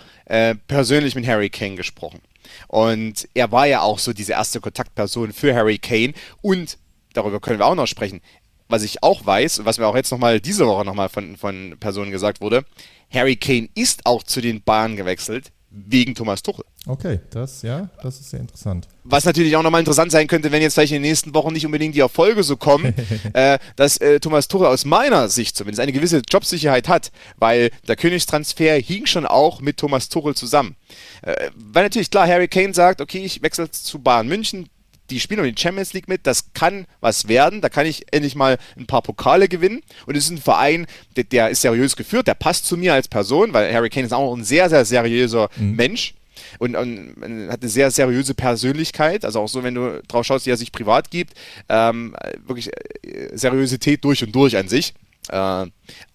persönlich 0.67 1.15
mit 1.15 1.27
Harry 1.27 1.51
Kane 1.51 1.75
gesprochen. 1.75 2.21
Und 2.69 3.29
er 3.35 3.53
war 3.53 3.67
ja 3.67 3.81
auch 3.81 3.99
so 3.99 4.13
diese 4.13 4.33
erste 4.33 4.61
Kontaktperson 4.61 5.33
für 5.33 5.55
Harry 5.55 5.79
Kane 5.79 6.15
und 6.41 6.79
darüber 7.13 7.41
können 7.41 7.59
wir 7.59 7.67
auch 7.67 7.75
noch 7.75 7.87
sprechen. 7.87 8.21
Was 8.69 8.83
ich 8.83 9.03
auch 9.03 9.27
weiß, 9.27 9.65
was 9.65 9.79
mir 9.79 9.87
auch 9.87 9.97
jetzt 9.97 10.11
nochmal 10.11 10.41
diese 10.41 10.67
Woche 10.67 10.85
nochmal 10.85 11.09
von, 11.09 11.37
von 11.37 11.77
Personen 11.79 12.11
gesagt 12.11 12.41
wurde, 12.41 12.65
Harry 13.13 13.37
Kane 13.37 13.69
ist 13.75 14.07
auch 14.07 14.23
zu 14.23 14.41
den 14.41 14.63
Bayern 14.63 14.97
gewechselt, 14.97 15.53
wegen 15.75 16.15
Thomas 16.15 16.43
Tuchel. 16.43 16.65
Okay, 16.87 17.21
das, 17.31 17.63
ja, 17.63 17.89
das 18.03 18.21
ist 18.21 18.31
sehr 18.31 18.41
interessant. 18.41 18.89
Was 19.05 19.25
natürlich 19.25 19.57
auch 19.57 19.63
nochmal 19.63 19.81
interessant 19.81 20.13
sein 20.13 20.27
könnte, 20.27 20.53
wenn 20.53 20.61
jetzt 20.61 20.75
vielleicht 20.75 20.93
in 20.93 21.03
den 21.03 21.11
nächsten 21.11 21.35
Wochen 21.35 21.53
nicht 21.53 21.65
unbedingt 21.65 21.95
die 21.95 22.01
Erfolge 22.01 22.43
so 22.43 22.57
kommen, 22.57 22.95
äh, 23.33 23.59
dass 23.77 23.97
äh, 23.99 24.21
Thomas 24.21 24.49
Tuchel 24.49 24.67
aus 24.67 24.85
meiner 24.85 25.29
Sicht 25.29 25.57
zumindest 25.57 25.81
eine 25.81 25.93
gewisse 25.93 26.23
Jobsicherheit 26.29 26.89
hat, 26.89 27.11
weil 27.37 27.71
der 27.89 27.97
Königstransfer 27.97 28.75
hing 28.75 29.07
schon 29.07 29.27
auch 29.27 29.61
mit 29.61 29.79
Thomas 29.79 30.09
Tuchel 30.09 30.35
zusammen. 30.35 30.77
Äh, 31.23 31.51
weil 31.55 31.85
natürlich 31.85 32.11
klar, 32.11 32.27
Harry 32.27 32.49
Kane 32.49 32.75
sagt, 32.75 33.01
okay, 33.01 33.25
ich 33.25 33.43
wechsle 33.43 33.71
zu 33.71 33.99
Bayern 33.99 34.29
München, 34.29 34.69
die 35.13 35.21
spielen 35.21 35.41
um 35.41 35.47
die 35.47 35.61
Champions 35.61 35.93
League 35.93 36.09
mit, 36.09 36.27
das 36.27 36.53
kann 36.55 36.87
was 37.01 37.29
werden, 37.29 37.61
da 37.61 37.69
kann 37.69 37.87
ich 37.87 38.07
endlich 38.13 38.35
mal 38.35 38.59
ein 38.77 38.87
paar 38.87 39.03
Pokale 39.03 39.49
gewinnen 39.49 39.83
und 40.07 40.17
es 40.17 40.25
ist 40.25 40.31
ein 40.31 40.39
Verein, 40.39 40.87
der, 41.17 41.25
der, 41.25 41.51
ist 41.51 41.61
seriös 41.61 41.97
geführt, 41.97 42.27
der 42.27 42.35
passt 42.35 42.67
zu 42.67 42.77
mir 42.77 42.95
als 42.95 43.09
Person, 43.09 43.53
weil 43.53 43.73
Harry 43.73 43.91
Kane 43.91 44.07
ist 44.07 44.13
auch 44.13 44.35
ein 44.35 44.45
sehr, 44.45 44.69
sehr 44.71 44.85
seriöser 44.85 45.49
mhm. 45.57 45.77
Mensch. 45.77 46.15
Und, 46.59 46.75
und, 46.77 47.15
hat 47.51 47.63
eine 47.63 47.69
sehr 47.69 47.91
seriöse 47.91 48.35
Persönlichkeit, 48.35 49.25
also 49.25 49.41
auch 49.41 49.49
so, 49.49 49.63
wenn 49.63 49.75
du 49.75 50.03
drauf 50.09 50.27
schaust, 50.27 50.45
wie 50.45 50.51
er 50.51 50.57
sich 50.57 50.73
privat 50.73 51.11
gibt, 51.11 51.35
ähm, 51.69 52.17
wirklich 52.47 52.69
äh, 52.69 53.31
Seriosität 53.33 54.05
durch 54.05 54.25
und 54.25 54.35
durch 54.35 54.57
an 54.57 54.69
sich. 54.69 54.93
Äh, 55.29 55.67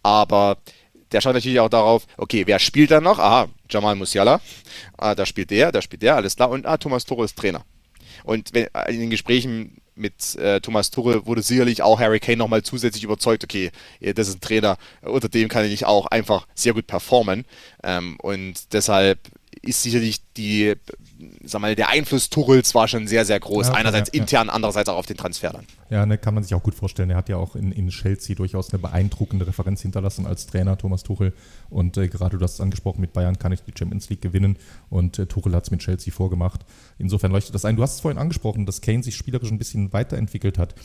aber 0.04 0.58
der 1.12 1.22
schaut 1.22 1.34
natürlich 1.34 1.60
auch 1.60 1.70
darauf, 1.70 2.06
okay, 2.18 2.44
wer 2.46 2.60
spielt 2.60 2.92
da 2.92 3.00
noch? 3.00 3.20
Aha, 3.20 3.48
Jamal 3.70 3.96
Musiala, 3.96 4.42
ah, 4.98 5.16
da 5.16 5.26
spielt 5.26 5.52
der, 5.52 5.72
da 5.72 5.82
spielt 5.82 6.02
der, 6.02 6.16
alles 6.16 6.36
klar. 6.36 6.50
Und 6.50 6.66
ah, 6.66 6.78
Thomas 6.78 7.06
Tore 7.06 7.26
ist 7.26 7.38
Trainer. 7.38 7.64
Und 8.28 8.54
wenn, 8.54 8.68
äh, 8.74 8.92
in 8.92 9.00
den 9.00 9.10
Gesprächen 9.10 9.78
mit 9.96 10.36
äh, 10.36 10.60
Thomas 10.60 10.92
Tuchel 10.92 11.26
wurde 11.26 11.42
sicherlich 11.42 11.82
auch 11.82 12.00
Harry 12.00 12.20
Kane 12.20 12.38
nochmal 12.38 12.62
zusätzlich 12.62 13.04
überzeugt, 13.04 13.44
okay, 13.44 13.72
das 14.02 14.28
ist 14.28 14.36
ein 14.36 14.42
Trainer, 14.42 14.78
unter 15.02 15.30
dem 15.30 15.48
kann 15.48 15.66
ich 15.66 15.86
auch 15.86 16.06
einfach 16.08 16.46
sehr 16.54 16.74
gut 16.74 16.88
performen. 16.88 17.46
Ähm, 17.84 18.18
und 18.20 18.74
deshalb 18.74 19.18
ist 19.62 19.84
sicherlich 19.84 20.22
die, 20.36 20.76
sag 21.44 21.62
mal, 21.62 21.76
der 21.76 21.90
Einfluss 21.90 22.30
Tuchels 22.30 22.76
war 22.76 22.88
schon 22.88 23.08
sehr, 23.08 23.26
sehr 23.26 23.40
groß. 23.40 23.68
Ja, 23.68 23.74
Einerseits 23.74 24.10
ja, 24.14 24.22
intern, 24.22 24.48
ja. 24.48 24.54
andererseits 24.54 24.90
auch 24.90 24.98
auf 24.98 25.06
den 25.06 25.18
Transfer 25.18 25.52
dann. 25.52 25.66
Ja, 25.90 26.06
ne, 26.06 26.18
kann 26.18 26.34
man 26.34 26.44
sich 26.44 26.54
auch 26.54 26.64
gut 26.64 26.76
vorstellen. 26.76 27.10
Er 27.10 27.18
hat 27.18 27.30
ja 27.30 27.38
auch 27.38 27.56
in, 27.56 27.72
in 27.72 27.90
Chelsea 27.90 28.36
durchaus 28.36 28.72
eine 28.72 28.80
beeindruckende 28.80 29.48
Referenz 29.48 29.82
hinterlassen 29.82 30.26
als 30.26 30.48
Trainer, 30.48 30.78
Thomas 30.78 31.04
Tuchel. 31.04 31.34
Und 31.70 31.98
äh, 31.98 32.08
gerade 32.08 32.38
du 32.38 32.44
hast 32.44 32.56
es 32.56 32.62
angesprochen, 32.62 33.02
mit 33.02 33.14
Bayern 33.14 33.40
kann 33.40 33.52
ich 33.52 33.62
die 33.62 33.74
Champions 33.78 34.10
League 34.10 34.22
gewinnen. 34.22 34.58
Und 34.90 35.20
äh, 35.20 35.26
Tuchel 35.26 35.54
hat 35.54 35.64
es 35.64 35.72
mit 35.72 35.82
Chelsea 35.82 36.14
vorgemacht. 36.14 36.66
Insofern 36.98 37.32
leuchtet 37.32 37.56
das 37.56 37.66
ein. 37.66 37.76
Du 37.76 37.84
hast 37.84 37.96
es 37.96 38.02
vorhin 38.02 38.20
angesprochen, 38.20 38.66
dass 38.66 38.82
Kane 38.82 39.04
sich 39.04 39.16
spielerisch 39.16 39.52
ein 39.52 39.58
bisschen 39.58 39.94
weiterentwickelt 39.94 40.58
hat. 40.58 40.76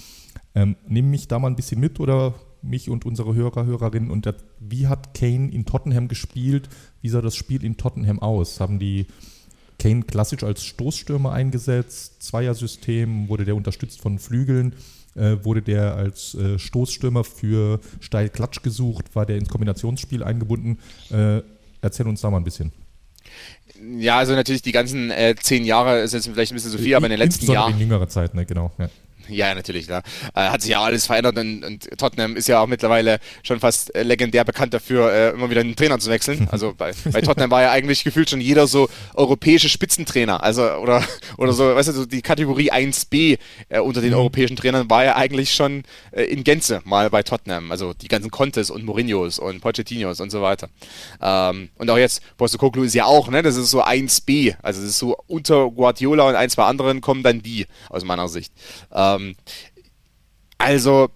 Ähm, 0.55 0.77
nimm 0.87 1.11
mich 1.11 1.29
da 1.29 1.39
mal 1.39 1.49
ein 1.49 1.57
bisschen 1.57 1.81
mit 1.81 2.01
oder 2.01 2.35
mich 2.63 2.89
und 2.89 3.05
unsere 3.05 3.35
Hörer, 3.35 3.67
Hörerinnen. 3.67 4.11
Und 4.11 4.27
der, 4.27 4.37
wie 4.61 4.87
hat 4.87 5.15
Kane 5.15 5.51
in 5.51 5.67
Tottenham 5.67 6.09
gespielt? 6.09 6.69
Wie 7.03 7.09
sah 7.09 7.21
das 7.21 7.37
Spiel 7.37 7.65
in 7.65 7.77
Tottenham 7.77 8.21
aus? 8.21 8.61
Haben 8.61 8.79
die 8.79 9.07
Kane 9.79 10.03
klassisch 10.03 10.45
als 10.45 10.65
Stoßstürmer 10.65 11.33
eingesetzt? 11.33 12.23
Zweiersystem? 12.23 13.29
Wurde 13.29 13.45
der 13.45 13.57
unterstützt 13.57 14.01
von 14.01 14.19
Flügeln? 14.19 14.75
Äh, 15.15 15.45
wurde 15.45 15.61
der 15.61 15.95
als 15.95 16.35
äh, 16.35 16.59
Stoßstürmer 16.59 17.25
für 17.25 17.81
Steil-Klatsch 18.01 18.63
gesucht? 18.63 19.15
War 19.15 19.27
der 19.27 19.37
ins 19.37 19.49
Kombinationsspiel 19.49 20.23
eingebunden? 20.23 20.79
Äh, 21.11 21.43
erzähl 21.83 22.07
uns 22.07 22.23
da 22.23 22.31
mal 22.31 22.39
ein 22.39 22.45
bisschen. 22.45 22.73
Ja, 23.99 24.19
also 24.19 24.35
natürlich 24.35 24.63
die 24.63 24.73
ganzen 24.73 25.11
äh, 25.11 25.35
zehn 25.39 25.65
Jahre 25.65 26.01
ist 26.01 26.15
jetzt 26.15 26.29
vielleicht 26.29 26.53
ein 26.53 26.55
bisschen 26.55 26.71
so 26.71 26.79
viel, 26.79 26.95
aber 26.95 27.07
in 27.07 27.11
den 27.11 27.19
letzten 27.19 27.51
Jahren. 27.51 27.75
in 27.75 27.81
jüngerer 27.81 28.09
Zeit, 28.09 28.35
ne, 28.35 28.47
genau. 28.47 28.71
Ja. 28.79 28.89
Ja, 29.29 29.55
natürlich. 29.55 29.89
Ne? 29.89 30.03
Äh, 30.35 30.49
hat 30.49 30.63
sich 30.63 30.71
ja 30.71 30.83
alles 30.83 31.07
verändert 31.07 31.39
und, 31.39 31.65
und, 31.65 31.99
Tottenham 31.99 32.37
ist 32.37 32.49
ja 32.49 32.61
auch 32.61 32.67
mittlerweile 32.67 33.19
schon 33.43 33.61
fast 33.61 33.95
äh, 33.95 34.03
legendär 34.03 34.45
bekannt 34.45 34.75
dafür, 34.75 35.13
äh, 35.13 35.31
immer 35.31 35.51
wieder 35.51 35.61
einen 35.61 35.77
Trainer 35.77 35.99
zu 35.99 36.11
wechseln. 36.11 36.49
Also 36.53 36.75
bei, 36.77 36.93
bei 37.11 37.23
Tottenham 37.23 37.51
war 37.51 37.63
ja 37.63 37.71
eigentlich 37.71 38.05
gefühlt 38.05 38.29
schon 38.29 38.41
jeder 38.41 38.67
so 38.67 38.89
europäische 39.15 39.71
Spitzentrainer. 39.71 40.43
Also 40.43 40.71
oder, 40.75 41.03
oder 41.39 41.53
so, 41.55 41.75
weißt 41.75 41.89
du, 41.89 41.93
so 41.93 42.05
die 42.05 42.21
Kategorie 42.21 42.71
1b 42.71 43.39
äh, 43.71 43.79
unter 43.79 44.03
den 44.03 44.11
mhm. 44.11 44.17
europäischen 44.17 44.57
Trainern 44.57 44.91
war 44.91 45.05
ja 45.05 45.17
eigentlich 45.17 45.55
schon 45.55 45.85
in 46.13 46.45
Gänze 46.45 46.83
mal 46.85 47.09
bei 47.09 47.23
Tottenham. 47.23 47.73
Also 47.73 47.95
die 47.95 48.09
ganzen 48.09 48.31
Contes 48.31 48.71
und 48.71 48.85
Mourinhos 48.85 49.39
und 49.39 49.61
Pochettinos 49.61 50.21
und 50.21 50.31
so 50.31 50.43
weiter. 50.43 50.69
Ähm, 51.21 51.71
und 51.79 51.91
auch 51.91 51.97
jetzt, 51.97 52.23
Postecoglou 52.37 52.85
ist 52.85 52.95
ja 52.95 53.05
auch, 53.05 53.29
ne? 53.29 53.43
Das 53.43 53.57
ist 53.57 53.71
so 53.71 53.83
1b. 53.83 54.57
Also 54.63 54.81
das 54.81 54.91
ist 54.91 54.99
so 54.99 55.17
unter 55.27 55.71
Guardiola 55.71 56.29
und 56.29 56.35
ein, 56.35 56.51
zwei 56.51 56.65
anderen 56.65 57.01
kommen 57.01 57.23
dann 57.23 57.43
die, 57.43 57.67
aus 57.89 58.05
meiner 58.05 58.29
Sicht. 58.29 58.53
Ähm, 58.93 59.12
ähm, 59.17 59.37
also, 60.59 61.11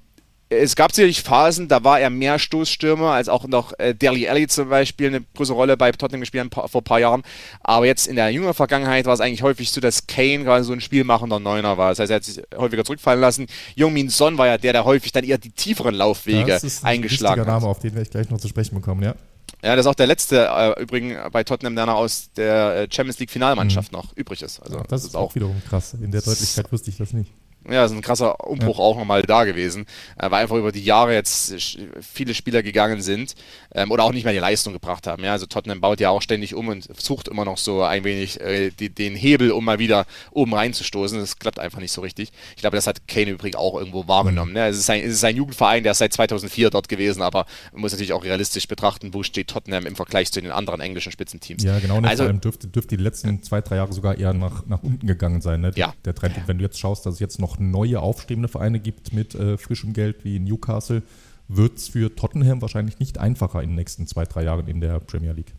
es 0.48 0.76
gab 0.76 0.92
sicherlich 0.92 1.22
Phasen, 1.22 1.66
da 1.66 1.82
war 1.82 1.98
er 1.98 2.08
mehr 2.08 2.38
Stoßstürmer, 2.38 3.10
als 3.10 3.28
auch 3.28 3.48
noch 3.48 3.72
äh, 3.78 3.94
Deli 3.94 4.28
Alli 4.28 4.46
zum 4.46 4.68
Beispiel 4.68 5.08
eine 5.08 5.22
größere 5.34 5.56
Rolle 5.56 5.76
bei 5.76 5.90
Tottenham 5.90 6.20
gespielt 6.20 6.54
vor 6.54 6.68
ein 6.72 6.84
paar 6.84 7.00
Jahren. 7.00 7.22
Aber 7.62 7.84
jetzt 7.84 8.06
in 8.06 8.14
der 8.14 8.30
jüngeren 8.30 8.54
Vergangenheit 8.54 9.06
war 9.06 9.14
es 9.14 9.20
eigentlich 9.20 9.42
häufig 9.42 9.70
so, 9.70 9.80
dass 9.80 10.06
Kane 10.06 10.44
gerade 10.44 10.62
so 10.62 10.72
ein 10.72 10.80
spielmachender 10.80 11.40
Neuner 11.40 11.78
war. 11.78 11.88
Das 11.90 11.98
heißt, 11.98 12.10
er 12.10 12.16
hat 12.16 12.24
sich 12.24 12.42
häufiger 12.56 12.84
zurückfallen 12.84 13.20
lassen. 13.20 13.46
Jungmin 13.74 14.08
Son 14.08 14.38
war 14.38 14.46
ja 14.46 14.56
der, 14.56 14.72
der 14.72 14.84
häufig 14.84 15.10
dann 15.10 15.24
eher 15.24 15.38
die 15.38 15.50
tieferen 15.50 15.96
Laufwege 15.96 16.46
das 16.46 16.62
ist 16.62 16.84
ein 16.84 16.96
eingeschlagen 16.96 17.40
hat. 17.40 17.48
Name, 17.48 17.66
auf 17.66 17.80
den 17.80 17.92
werde 17.92 18.02
ich 18.02 18.10
gleich 18.10 18.30
noch 18.30 18.38
zu 18.38 18.48
sprechen 18.48 18.76
bekommen, 18.76 19.02
ja. 19.02 19.16
Ja, 19.64 19.74
das 19.74 19.86
ist 19.86 19.90
auch 19.90 19.94
der 19.94 20.06
letzte 20.06 20.46
äh, 20.46 20.80
übrigens 20.80 21.18
bei 21.32 21.42
Tottenham, 21.42 21.74
der 21.74 21.86
noch 21.86 21.96
aus 21.96 22.30
der 22.36 22.82
äh, 22.82 22.88
Champions 22.90 23.18
League 23.18 23.30
Finalmannschaft 23.30 23.90
mhm. 23.90 23.98
noch 23.98 24.16
übrig 24.16 24.42
ist. 24.42 24.60
Also, 24.60 24.78
das, 24.78 24.86
das 24.88 25.04
ist 25.04 25.16
auch 25.16 25.34
wiederum 25.34 25.60
krass. 25.68 25.94
In 25.94 26.12
der 26.12 26.20
Deutlichkeit 26.20 26.70
wusste 26.70 26.90
ich 26.90 26.98
das 26.98 27.12
nicht. 27.12 27.32
Ja, 27.70 27.84
ist 27.84 27.92
ein 27.92 28.02
krasser 28.02 28.46
Umbruch 28.46 28.78
ja. 28.78 28.84
auch 28.84 28.96
nochmal 28.96 29.22
da 29.22 29.44
gewesen, 29.44 29.86
äh, 30.18 30.30
weil 30.30 30.42
einfach 30.42 30.56
über 30.56 30.72
die 30.72 30.84
Jahre 30.84 31.14
jetzt 31.14 31.54
viele 32.00 32.34
Spieler 32.34 32.62
gegangen 32.62 33.02
sind 33.02 33.34
ähm, 33.74 33.90
oder 33.90 34.04
auch 34.04 34.12
nicht 34.12 34.24
mehr 34.24 34.32
die 34.32 34.38
Leistung 34.38 34.72
gebracht 34.72 35.06
haben. 35.06 35.24
Ja, 35.24 35.32
also 35.32 35.46
Tottenham 35.46 35.80
baut 35.80 36.00
ja 36.00 36.10
auch 36.10 36.22
ständig 36.22 36.54
um 36.54 36.68
und 36.68 36.88
sucht 37.00 37.28
immer 37.28 37.44
noch 37.44 37.58
so 37.58 37.82
ein 37.82 38.04
wenig 38.04 38.40
äh, 38.40 38.70
die, 38.70 38.90
den 38.90 39.14
Hebel, 39.14 39.50
um 39.50 39.64
mal 39.64 39.78
wieder 39.78 40.06
oben 40.30 40.54
reinzustoßen. 40.54 41.18
Das 41.18 41.38
klappt 41.38 41.58
einfach 41.58 41.80
nicht 41.80 41.92
so 41.92 42.00
richtig. 42.00 42.30
Ich 42.54 42.62
glaube, 42.62 42.76
das 42.76 42.86
hat 42.86 43.08
Kane 43.08 43.30
übrigens 43.30 43.56
auch 43.56 43.76
irgendwo 43.76 44.06
wahrgenommen. 44.06 44.52
Ne? 44.52 44.66
Es, 44.66 44.78
ist 44.78 44.88
ein, 44.90 45.00
es 45.00 45.12
ist 45.14 45.24
ein 45.24 45.36
Jugendverein, 45.36 45.82
der 45.82 45.92
ist 45.92 45.98
seit 45.98 46.12
2004 46.12 46.70
dort 46.70 46.88
gewesen, 46.88 47.22
aber 47.22 47.46
man 47.72 47.82
muss 47.82 47.92
natürlich 47.92 48.12
auch 48.12 48.24
realistisch 48.24 48.68
betrachten, 48.68 49.12
wo 49.12 49.22
steht 49.22 49.48
Tottenham 49.48 49.86
im 49.86 49.96
Vergleich 49.96 50.32
zu 50.32 50.40
den 50.40 50.52
anderen 50.52 50.80
englischen 50.80 51.12
Spitzenteams. 51.12 51.62
Ja, 51.62 51.78
genau. 51.78 52.00
Also, 52.00 52.22
vor 52.22 52.30
allem 52.30 52.40
dürfte, 52.40 52.68
dürfte 52.68 52.96
die 52.96 53.02
letzten 53.02 53.42
zwei, 53.42 53.60
drei 53.60 53.76
Jahre 53.76 53.92
sogar 53.92 54.16
eher 54.16 54.32
nach, 54.32 54.64
nach 54.66 54.82
unten 54.82 55.06
gegangen 55.06 55.40
sein. 55.40 55.60
Ne? 55.60 55.72
Ja. 55.74 55.94
Der 56.04 56.14
Trend. 56.14 56.36
Und 56.36 56.48
wenn 56.48 56.58
du 56.58 56.64
jetzt 56.64 56.78
schaust, 56.78 57.06
dass 57.06 57.14
es 57.14 57.20
jetzt 57.20 57.38
noch 57.38 57.55
neue 57.60 58.00
aufstrebende 58.00 58.48
Vereine 58.48 58.80
gibt 58.80 59.12
mit 59.12 59.34
äh, 59.34 59.58
frischem 59.58 59.92
Geld 59.92 60.24
wie 60.24 60.38
Newcastle, 60.38 61.02
wird 61.48 61.78
es 61.78 61.88
für 61.88 62.14
Tottenham 62.14 62.60
wahrscheinlich 62.62 62.98
nicht 62.98 63.18
einfacher 63.18 63.62
in 63.62 63.70
den 63.70 63.76
nächsten 63.76 64.06
zwei, 64.06 64.24
drei 64.24 64.44
Jahren 64.44 64.68
in 64.68 64.80
der 64.80 65.00
Premier 65.00 65.32
League. 65.32 65.54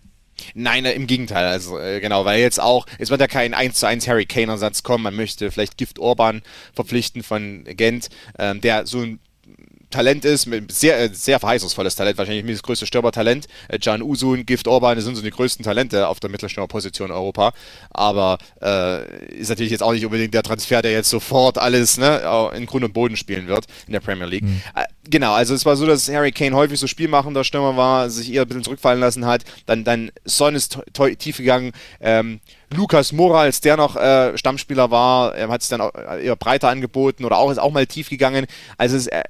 Nein, 0.53 0.85
äh, 0.85 0.93
im 0.93 1.07
Gegenteil, 1.07 1.45
also 1.45 1.79
äh, 1.79 1.99
genau, 1.99 2.25
weil 2.25 2.39
jetzt 2.39 2.61
auch, 2.61 2.85
es 2.99 3.09
wird 3.09 3.21
ja 3.21 3.27
kein 3.27 3.53
1 3.53 3.79
zu 3.79 3.87
1 3.87 4.07
Harry 4.07 4.25
Kane-Ersatz 4.25 4.83
kommen, 4.83 5.03
man 5.03 5.15
möchte 5.15 5.49
vielleicht 5.51 5.77
Gift 5.77 5.99
Orban 5.99 6.41
verpflichten 6.73 7.23
von 7.23 7.63
Gent, 7.65 8.09
ähm, 8.37 8.61
der 8.61 8.85
so 8.85 8.99
ein 9.01 9.19
Talent 9.89 10.25
ist, 10.25 10.45
mit 10.45 10.71
sehr, 10.71 10.99
äh, 10.99 11.09
sehr 11.13 11.39
verheißungsvolles 11.39 11.95
Talent, 11.95 12.17
wahrscheinlich 12.17 12.45
das 12.45 12.63
größte 12.63 12.85
Stürmertalent. 12.85 13.47
Äh, 13.69 13.79
Can 13.79 14.01
Usun, 14.01 14.45
Gift 14.45 14.67
Orban, 14.67 14.95
das 14.95 15.05
sind 15.05 15.15
so 15.15 15.21
die 15.21 15.31
größten 15.31 15.63
Talente 15.63 16.07
auf 16.07 16.19
der 16.19 16.29
Mittelstürmerposition 16.29 17.09
in 17.09 17.13
Europa. 17.13 17.53
Aber 17.91 18.37
äh, 18.61 19.35
ist 19.35 19.49
natürlich 19.49 19.71
jetzt 19.71 19.83
auch 19.83 19.93
nicht 19.93 20.05
unbedingt 20.05 20.33
der 20.33 20.43
Transfer, 20.43 20.81
der 20.81 20.91
jetzt 20.91 21.09
sofort 21.09 21.57
alles 21.57 21.97
ne, 21.97 22.51
in 22.55 22.65
Grund 22.65 22.83
und 22.83 22.93
Boden 22.93 23.15
spielen 23.15 23.47
wird 23.47 23.65
in 23.85 23.93
der 23.93 24.01
Premier 24.01 24.25
League. 24.25 24.43
Mhm. 24.43 24.61
Äh, 24.75 24.83
genau, 25.09 25.33
also 25.33 25.53
es 25.53 25.65
war 25.65 25.75
so, 25.75 25.85
dass 25.85 26.09
Harry 26.09 26.31
Kane 26.31 26.55
häufig 26.55 26.79
so 26.79 26.87
spielmachender 26.87 27.43
Stürmer 27.43 27.77
war, 27.77 28.09
sich 28.09 28.31
eher 28.31 28.41
ein 28.41 28.47
bisschen 28.47 28.63
zurückfallen 28.63 28.99
lassen 28.99 29.25
hat. 29.25 29.43
Dann, 29.65 29.83
dann 29.83 30.11
Son 30.25 30.55
ist 30.55 30.79
tief 31.17 31.37
gegangen. 31.37 31.71
Ähm, 32.01 32.39
Lukas 32.75 33.13
Moura, 33.13 33.41
als 33.41 33.61
der 33.61 33.77
noch 33.77 33.95
äh, 33.95 34.37
Stammspieler 34.37 34.91
war, 34.91 35.37
äh, 35.37 35.47
hat 35.47 35.61
sich 35.61 35.69
dann 35.69 35.79
auch 35.79 35.93
eher 35.93 36.35
breiter 36.35 36.67
angeboten 36.67 37.23
oder 37.23 37.37
auch 37.37 37.49
ist 37.49 37.59
auch 37.59 37.71
mal 37.71 37.87
tief 37.87 38.09
gegangen. 38.09 38.45
Also 38.77 38.97
es, 38.97 39.07
äh, 39.07 39.23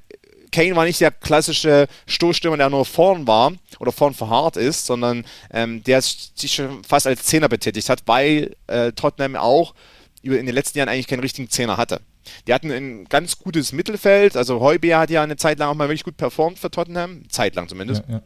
Kane 0.57 0.75
war 0.75 0.85
nicht 0.85 0.99
der 0.99 1.11
klassische 1.11 1.87
Stoßstürmer, 2.07 2.57
der 2.57 2.71
nur 2.71 2.83
vorn 2.83 3.27
war 3.27 3.53
oder 3.77 3.91
vorn 3.91 4.15
verharrt 4.15 4.57
ist, 4.57 4.87
sondern 4.87 5.23
ähm, 5.51 5.83
der 5.83 6.01
sich 6.01 6.51
schon 6.51 6.83
fast 6.83 7.05
als 7.05 7.25
Zehner 7.25 7.47
betätigt 7.47 7.89
hat, 7.89 8.01
weil 8.07 8.55
äh, 8.65 8.91
Tottenham 8.93 9.35
auch 9.35 9.75
in 10.23 10.31
den 10.31 10.55
letzten 10.55 10.79
Jahren 10.79 10.89
eigentlich 10.89 11.05
keinen 11.05 11.19
richtigen 11.19 11.47
Zehner 11.47 11.77
hatte. 11.77 12.01
Die 12.47 12.55
hatten 12.55 12.71
ein 12.71 13.05
ganz 13.05 13.37
gutes 13.37 13.71
Mittelfeld, 13.71 14.35
also 14.35 14.59
Heubeer 14.59 14.97
hat 14.97 15.11
ja 15.11 15.21
eine 15.21 15.35
Zeit 15.35 15.59
lang 15.59 15.69
auch 15.69 15.75
mal 15.75 15.89
wirklich 15.89 16.03
gut 16.03 16.17
performt 16.17 16.57
für 16.57 16.71
Tottenham, 16.71 17.29
zeitlang 17.29 17.67
zumindest. 17.67 18.01
Ja, 18.07 18.15
ja. 18.15 18.21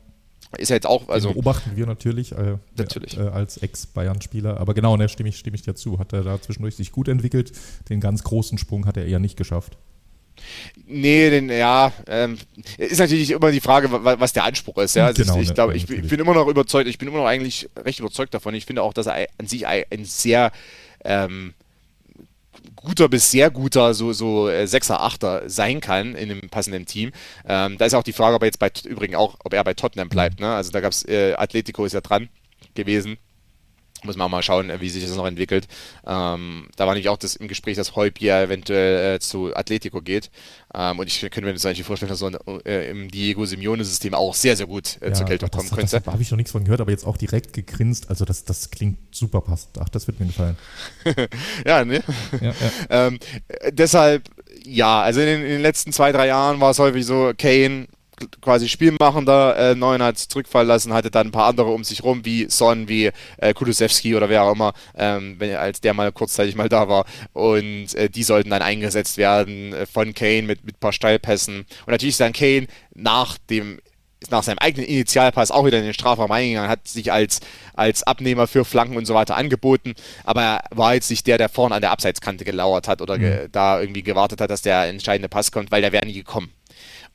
Ist 0.57 0.69
ja 0.69 0.75
jetzt 0.75 0.87
auch, 0.87 1.09
also. 1.09 1.29
Den 1.29 1.33
beobachten 1.33 1.71
wir 1.75 1.85
natürlich, 1.85 2.31
äh, 2.31 2.57
natürlich. 2.77 3.17
Äh, 3.17 3.23
als 3.23 3.57
Ex-Bayern-Spieler. 3.57 4.57
Aber 4.57 4.73
genau, 4.73 4.95
da 4.97 5.07
stimme 5.07 5.29
ich, 5.29 5.37
stimme 5.37 5.55
ich 5.55 5.61
dir 5.61 5.75
zu. 5.75 5.97
Hat 5.97 6.11
er 6.11 6.23
da 6.23 6.41
zwischendurch 6.41 6.75
sich 6.75 6.91
gut 6.91 7.07
entwickelt. 7.07 7.53
Den 7.89 8.01
ganz 8.01 8.23
großen 8.23 8.57
Sprung 8.57 8.85
hat 8.85 8.97
er 8.97 9.05
eher 9.05 9.19
nicht 9.19 9.37
geschafft. 9.37 9.77
Nee, 10.87 11.29
den, 11.29 11.49
ja, 11.49 11.93
ähm, 12.07 12.37
ist 12.77 12.99
natürlich 12.99 13.31
immer 13.31 13.51
die 13.51 13.61
Frage, 13.61 13.89
was 13.91 14.33
der 14.33 14.43
Anspruch 14.43 14.77
ist. 14.79 14.95
Ja? 14.95 15.05
Also 15.05 15.23
genau, 15.23 15.35
ich, 15.35 15.41
ich 15.43 15.47
ne, 15.49 15.53
glaube, 15.53 15.75
ich, 15.75 15.89
ich, 15.89 16.07
bin 16.07 16.19
immer 16.19 16.33
noch 16.33 16.47
überzeugt, 16.47 16.87
ich 16.87 16.97
bin 16.97 17.07
immer 17.07 17.19
noch 17.19 17.25
eigentlich 17.25 17.69
recht 17.77 17.99
überzeugt 17.99 18.33
davon. 18.33 18.53
Ich 18.53 18.65
finde 18.65 18.83
auch, 18.83 18.93
dass 18.93 19.07
er 19.07 19.27
an 19.37 19.47
sich 19.47 19.67
ein, 19.67 19.83
ein 19.91 20.05
sehr 20.05 20.51
ähm, 21.03 21.53
guter 22.75 23.09
bis 23.09 23.31
sehr 23.31 23.49
guter 23.49 23.93
so, 23.93 24.13
so 24.13 24.49
äh, 24.49 24.67
Sechser, 24.67 25.01
Achter 25.01 25.49
sein 25.49 25.81
kann 25.81 26.15
in 26.15 26.31
einem 26.31 26.49
passenden 26.49 26.85
Team. 26.85 27.11
Ähm, 27.47 27.77
da 27.77 27.85
ist 27.85 27.93
auch 27.93 28.03
die 28.03 28.13
Frage, 28.13 28.35
ob 28.35 28.41
er 28.41 28.47
jetzt 28.47 28.59
bei 28.59 28.71
übrigens 28.85 29.17
auch, 29.17 29.37
ob 29.43 29.53
er 29.53 29.63
bei 29.63 29.73
Tottenham 29.73 30.09
bleibt. 30.09 30.39
Ne? 30.39 30.53
Also 30.53 30.71
da 30.71 30.81
gab 30.81 30.91
es, 30.91 31.07
äh, 31.07 31.33
Atletico 31.33 31.85
ist 31.85 31.93
ja 31.93 32.01
dran 32.01 32.29
gewesen. 32.75 33.17
Muss 34.03 34.17
man 34.17 34.25
auch 34.25 34.31
mal 34.31 34.41
schauen, 34.41 34.71
wie 34.79 34.89
sich 34.89 35.03
das 35.05 35.15
noch 35.15 35.27
entwickelt. 35.27 35.67
Ähm, 36.05 36.67
da 36.75 36.87
war 36.87 36.93
nämlich 36.93 37.09
auch 37.09 37.17
das 37.17 37.35
im 37.35 37.47
Gespräch, 37.47 37.77
dass 37.77 37.95
Heubier 37.95 38.41
eventuell 38.41 39.15
äh, 39.15 39.19
zu 39.19 39.55
Atletico 39.55 40.01
geht. 40.01 40.31
Ähm, 40.73 40.99
und 40.99 41.07
ich 41.07 41.19
könnte 41.21 41.41
mir 41.41 41.53
das 41.53 41.65
eigentlich 41.65 41.85
vorstellen, 41.85 42.09
dass 42.09 42.19
so 42.19 42.27
ein, 42.27 42.37
äh, 42.65 42.89
im 42.89 43.11
Diego 43.11 43.45
Simeone-System 43.45 44.13
auch 44.13 44.33
sehr, 44.33 44.55
sehr 44.55 44.67
gut 44.67 44.97
äh, 45.01 45.09
ja, 45.09 45.13
zur 45.13 45.25
Geltung 45.25 45.51
kommen 45.51 45.69
könnte. 45.69 46.01
Da 46.01 46.11
habe 46.11 46.21
ich 46.21 46.31
noch 46.31 46.37
nichts 46.37 46.51
von 46.51 46.63
gehört, 46.63 46.81
aber 46.81 46.91
jetzt 46.91 47.05
auch 47.05 47.17
direkt 47.17 47.53
gegrinst. 47.53 48.09
Also 48.09 48.25
das, 48.25 48.43
das 48.43 48.71
klingt 48.71 48.97
super 49.11 49.41
passend. 49.41 49.77
Ach, 49.79 49.89
das 49.89 50.07
wird 50.07 50.19
mir 50.19 50.27
gefallen. 50.27 50.57
ja, 51.65 51.85
ne? 51.85 52.03
Ja, 52.39 52.47
ja. 52.47 53.07
ähm, 53.07 53.19
deshalb, 53.71 54.29
ja, 54.63 55.01
also 55.01 55.19
in 55.19 55.27
den, 55.27 55.41
in 55.41 55.49
den 55.49 55.61
letzten 55.61 55.93
zwei, 55.93 56.11
drei 56.11 56.27
Jahren 56.27 56.59
war 56.59 56.71
es 56.71 56.79
häufig 56.79 57.05
so, 57.05 57.33
Kane 57.37 57.87
quasi 58.41 58.67
spielmachender 58.67 59.55
äh, 59.57 59.75
Neuen 59.75 60.01
hat 60.01 60.17
zurückfallen 60.17 60.67
lassen, 60.67 60.93
hatte 60.93 61.11
dann 61.11 61.27
ein 61.27 61.31
paar 61.31 61.47
andere 61.47 61.67
um 61.67 61.83
sich 61.83 62.03
rum, 62.03 62.25
wie 62.25 62.47
Son, 62.49 62.87
wie 62.87 63.11
äh, 63.37 63.53
Kulusewski 63.53 64.15
oder 64.15 64.29
wer 64.29 64.43
auch 64.43 64.53
immer, 64.53 64.73
ähm, 64.95 65.35
wenn, 65.39 65.55
als 65.55 65.81
der 65.81 65.93
mal 65.93 66.11
kurzzeitig 66.11 66.55
mal 66.55 66.69
da 66.69 66.87
war. 66.87 67.05
Und 67.33 67.93
äh, 67.95 68.09
die 68.09 68.23
sollten 68.23 68.49
dann 68.49 68.61
eingesetzt 68.61 69.17
werden 69.17 69.73
äh, 69.73 69.85
von 69.85 70.13
Kane 70.13 70.43
mit, 70.43 70.63
mit 70.65 70.75
ein 70.75 70.79
paar 70.79 70.93
Steilpässen. 70.93 71.59
Und 71.59 71.87
natürlich 71.87 72.13
ist 72.13 72.19
dann 72.19 72.33
Kane 72.33 72.67
nach 72.93 73.37
dem 73.49 73.79
nach 74.29 74.43
seinem 74.43 74.59
eigenen 74.59 74.87
Initialpass 74.87 75.49
auch 75.49 75.65
wieder 75.65 75.79
in 75.79 75.83
den 75.83 75.93
Strafraum 75.93 76.31
eingegangen, 76.31 76.69
hat 76.69 76.87
sich 76.87 77.11
als, 77.11 77.39
als 77.73 78.03
Abnehmer 78.03 78.45
für 78.45 78.65
Flanken 78.65 78.97
und 78.97 79.05
so 79.05 79.15
weiter 79.15 79.35
angeboten, 79.35 79.95
aber 80.23 80.41
er 80.41 80.61
war 80.69 80.93
jetzt 80.93 81.09
nicht 81.09 81.25
der, 81.25 81.37
der 81.37 81.49
vorne 81.49 81.75
an 81.75 81.81
der 81.81 81.91
Abseitskante 81.91 82.45
gelauert 82.45 82.87
hat 82.87 83.01
oder 83.01 83.17
mhm. 83.17 83.21
ge 83.21 83.49
da 83.51 83.81
irgendwie 83.81 84.03
gewartet 84.03 84.39
hat, 84.41 84.51
dass 84.51 84.61
der 84.61 84.85
entscheidende 84.85 85.29
Pass 85.29 85.51
kommt, 85.51 85.71
weil 85.71 85.81
der 85.81 85.91
wäre 85.91 86.05
nie 86.05 86.13
gekommen. 86.13 86.51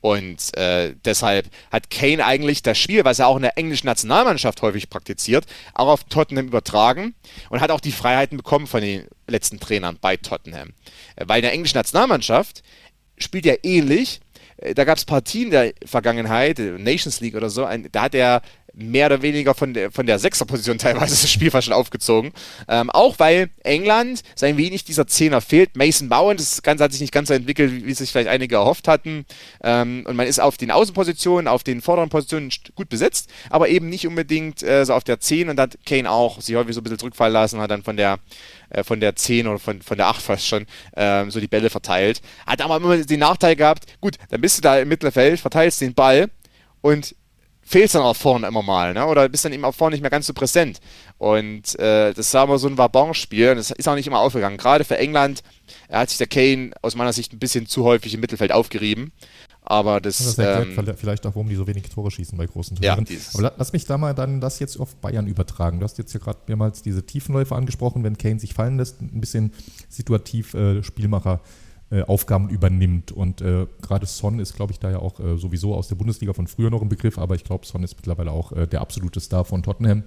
Und 0.01 0.55
äh, 0.57 0.93
deshalb 1.05 1.47
hat 1.71 1.89
Kane 1.89 2.23
eigentlich 2.23 2.61
das 2.61 2.77
Spiel, 2.77 3.03
was 3.03 3.19
er 3.19 3.27
auch 3.27 3.35
in 3.35 3.41
der 3.41 3.57
englischen 3.57 3.87
Nationalmannschaft 3.87 4.61
häufig 4.61 4.89
praktiziert, 4.89 5.45
auch 5.73 5.87
auf 5.87 6.03
Tottenham 6.03 6.47
übertragen 6.47 7.15
und 7.49 7.61
hat 7.61 7.71
auch 7.71 7.79
die 7.81 7.91
Freiheiten 7.91 8.37
bekommen 8.37 8.67
von 8.67 8.81
den 8.81 9.07
letzten 9.27 9.59
Trainern 9.59 9.97
bei 9.99 10.17
Tottenham. 10.17 10.73
Äh, 11.15 11.25
weil 11.27 11.39
in 11.39 11.43
der 11.43 11.53
englischen 11.53 11.77
Nationalmannschaft 11.77 12.61
spielt 13.17 13.45
er 13.45 13.63
ähnlich. 13.63 14.21
Äh, 14.57 14.75
da 14.75 14.83
gab 14.83 14.97
es 14.97 15.05
Partien 15.05 15.49
der 15.49 15.73
Vergangenheit, 15.85 16.59
äh, 16.59 16.77
Nations 16.77 17.19
League 17.19 17.35
oder 17.35 17.49
so, 17.49 17.65
ein, 17.65 17.89
da 17.91 18.03
hat 18.03 18.15
er 18.15 18.41
mehr 18.77 19.07
oder 19.07 19.21
weniger 19.21 19.55
von 19.55 19.73
der, 19.73 19.91
von 19.91 20.05
der 20.05 20.19
Sechserposition 20.19 20.77
teilweise 20.77 21.21
das 21.21 21.29
Spiel 21.29 21.51
fast 21.51 21.65
schon 21.65 21.73
aufgezogen. 21.73 22.31
Ähm, 22.67 22.89
auch 22.89 23.17
weil 23.17 23.49
England 23.63 24.21
sein 24.35 24.57
wenig 24.57 24.85
dieser 24.85 25.07
Zehner 25.07 25.41
fehlt. 25.41 25.75
Mason 25.75 26.09
Bowen, 26.09 26.37
das 26.37 26.61
Ganze 26.61 26.83
hat 26.83 26.91
sich 26.91 27.01
nicht 27.01 27.13
ganz 27.13 27.27
so 27.29 27.33
entwickelt, 27.33 27.71
wie, 27.71 27.85
wie 27.85 27.93
sich 27.93 28.11
vielleicht 28.11 28.29
einige 28.29 28.55
erhofft 28.55 28.87
hatten. 28.87 29.25
Ähm, 29.63 30.05
und 30.07 30.15
man 30.15 30.27
ist 30.27 30.39
auf 30.39 30.57
den 30.57 30.71
Außenpositionen, 30.71 31.47
auf 31.47 31.63
den 31.63 31.81
vorderen 31.81 32.09
Positionen 32.09 32.51
gut 32.75 32.89
besetzt, 32.89 33.29
aber 33.49 33.69
eben 33.69 33.89
nicht 33.89 34.07
unbedingt 34.07 34.61
äh, 34.63 34.85
so 34.85 34.93
auf 34.93 35.03
der 35.03 35.19
10 35.19 35.49
und 35.49 35.59
hat 35.59 35.77
Kane 35.85 36.09
auch 36.09 36.39
sich 36.41 36.55
häufig 36.55 36.75
so 36.75 36.81
ein 36.81 36.83
bisschen 36.83 36.99
zurückfallen 36.99 37.33
lassen, 37.33 37.59
hat 37.59 37.71
dann 37.71 37.83
von 37.83 37.97
der 37.97 38.19
äh, 38.69 38.83
von 38.83 38.99
der 38.99 39.15
10 39.15 39.47
oder 39.47 39.59
von, 39.59 39.81
von 39.81 39.97
der 39.97 40.07
8 40.07 40.21
fast 40.21 40.47
schon 40.47 40.65
ähm, 40.95 41.31
so 41.31 41.39
die 41.39 41.47
Bälle 41.47 41.69
verteilt. 41.69 42.21
Hat 42.45 42.61
aber 42.61 42.77
immer 42.77 42.97
den 42.97 43.19
Nachteil 43.19 43.55
gehabt, 43.55 43.85
gut, 44.01 44.17
dann 44.29 44.41
bist 44.41 44.57
du 44.57 44.61
da 44.61 44.79
im 44.79 44.87
Mittelfeld, 44.89 45.39
verteilst 45.39 45.81
den 45.81 45.93
Ball 45.93 46.29
und 46.81 47.15
fehlst 47.67 47.95
dann 47.95 48.01
auch 48.01 48.15
vorne 48.15 48.47
immer 48.47 48.63
mal, 48.63 48.93
ne? 48.93 49.05
oder 49.05 49.27
bist 49.27 49.43
dann 49.43 49.51
eben 49.51 49.65
auch 49.65 49.75
vorne 49.75 49.93
nicht 49.93 50.01
mehr 50.01 50.09
ganz 50.09 50.25
so 50.25 50.33
präsent. 50.33 50.79
Und 51.17 51.77
äh, 51.79 52.13
das 52.13 52.33
war 52.33 52.43
aber 52.43 52.59
so 52.59 52.67
ein 52.67 52.77
Wabon-Spiel 52.77 53.51
und 53.51 53.57
das 53.57 53.71
ist 53.71 53.89
auch 53.89 53.95
nicht 53.95 54.07
immer 54.07 54.19
aufgegangen. 54.19 54.57
Gerade 54.57 54.85
für 54.85 54.97
England 54.97 55.43
hat 55.91 56.09
sich 56.09 56.17
der 56.17 56.27
Kane 56.27 56.71
aus 56.81 56.95
meiner 56.95 57.11
Sicht 57.11 57.33
ein 57.33 57.39
bisschen 57.39 57.67
zu 57.67 57.83
häufig 57.83 58.13
im 58.13 58.21
Mittelfeld 58.21 58.53
aufgerieben. 58.53 59.11
Aber 59.63 59.99
das, 59.99 60.19
das 60.19 60.37
erklärt 60.37 60.87
ähm, 60.87 60.95
vielleicht 60.95 61.25
auch, 61.25 61.35
warum 61.35 61.49
die 61.49 61.55
so 61.55 61.67
wenig 61.67 61.89
Tore 61.89 62.09
schießen 62.09 62.37
bei 62.37 62.45
großen 62.45 62.77
Turnieren. 62.77 63.05
Ja, 63.09 63.17
Aber 63.33 63.53
lass 63.57 63.73
mich 63.73 63.83
da 63.83 63.97
mal 63.97 64.13
dann 64.13 64.39
das 64.39 64.59
jetzt 64.59 64.79
auf 64.79 64.95
Bayern 64.95 65.27
übertragen. 65.27 65.79
Du 65.79 65.83
hast 65.83 65.97
jetzt 65.97 66.13
ja 66.13 66.21
gerade 66.21 66.39
mehrmals 66.47 66.83
diese 66.83 67.05
Tiefenläufe 67.05 67.53
angesprochen, 67.53 68.01
wenn 68.05 68.17
Kane 68.17 68.39
sich 68.39 68.53
fallen 68.53 68.77
lässt, 68.77 69.01
ein 69.01 69.19
bisschen 69.19 69.51
situativ 69.89 70.53
äh, 70.53 70.81
Spielmacher 70.83 71.41
äh, 71.43 71.66
Aufgaben 72.01 72.49
übernimmt. 72.49 73.11
Und 73.11 73.41
äh, 73.41 73.65
gerade 73.81 74.05
Son 74.05 74.39
ist, 74.39 74.55
glaube 74.55 74.73
ich, 74.73 74.79
da 74.79 74.91
ja 74.91 74.99
auch 74.99 75.19
äh, 75.19 75.37
sowieso 75.37 75.73
aus 75.73 75.87
der 75.87 75.95
Bundesliga 75.95 76.33
von 76.33 76.47
früher 76.47 76.69
noch 76.69 76.81
ein 76.81 76.89
Begriff, 76.89 77.17
aber 77.17 77.35
ich 77.35 77.43
glaube, 77.43 77.65
Son 77.65 77.83
ist 77.83 77.95
mittlerweile 77.95 78.31
auch 78.31 78.51
äh, 78.51 78.67
der 78.67 78.81
absolute 78.81 79.19
Star 79.19 79.45
von 79.45 79.63
Tottenham. 79.63 80.03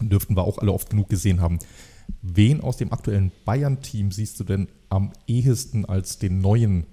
Dürften 0.00 0.36
wir 0.36 0.42
auch 0.42 0.58
alle 0.58 0.72
oft 0.72 0.90
genug 0.90 1.08
gesehen 1.08 1.40
haben. 1.40 1.60
Wen 2.20 2.60
aus 2.60 2.76
dem 2.76 2.92
aktuellen 2.92 3.30
Bayern-Team 3.44 4.10
siehst 4.10 4.40
du 4.40 4.44
denn 4.44 4.68
am 4.88 5.12
ehesten 5.26 5.84
als 5.84 6.18
den 6.18 6.40
neuen 6.40 6.84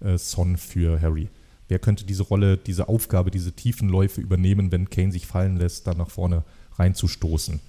äh, 0.00 0.16
Son 0.16 0.56
für 0.56 1.00
Harry? 1.00 1.28
Wer 1.68 1.78
könnte 1.78 2.04
diese 2.04 2.22
Rolle, 2.22 2.56
diese 2.56 2.88
Aufgabe, 2.88 3.30
diese 3.30 3.52
tiefen 3.52 3.88
Läufe 3.88 4.20
übernehmen, 4.20 4.72
wenn 4.72 4.90
Kane 4.90 5.12
sich 5.12 5.26
fallen 5.26 5.56
lässt, 5.56 5.86
da 5.86 5.94
nach 5.94 6.10
vorne 6.10 6.44
reinzustoßen? 6.78 7.60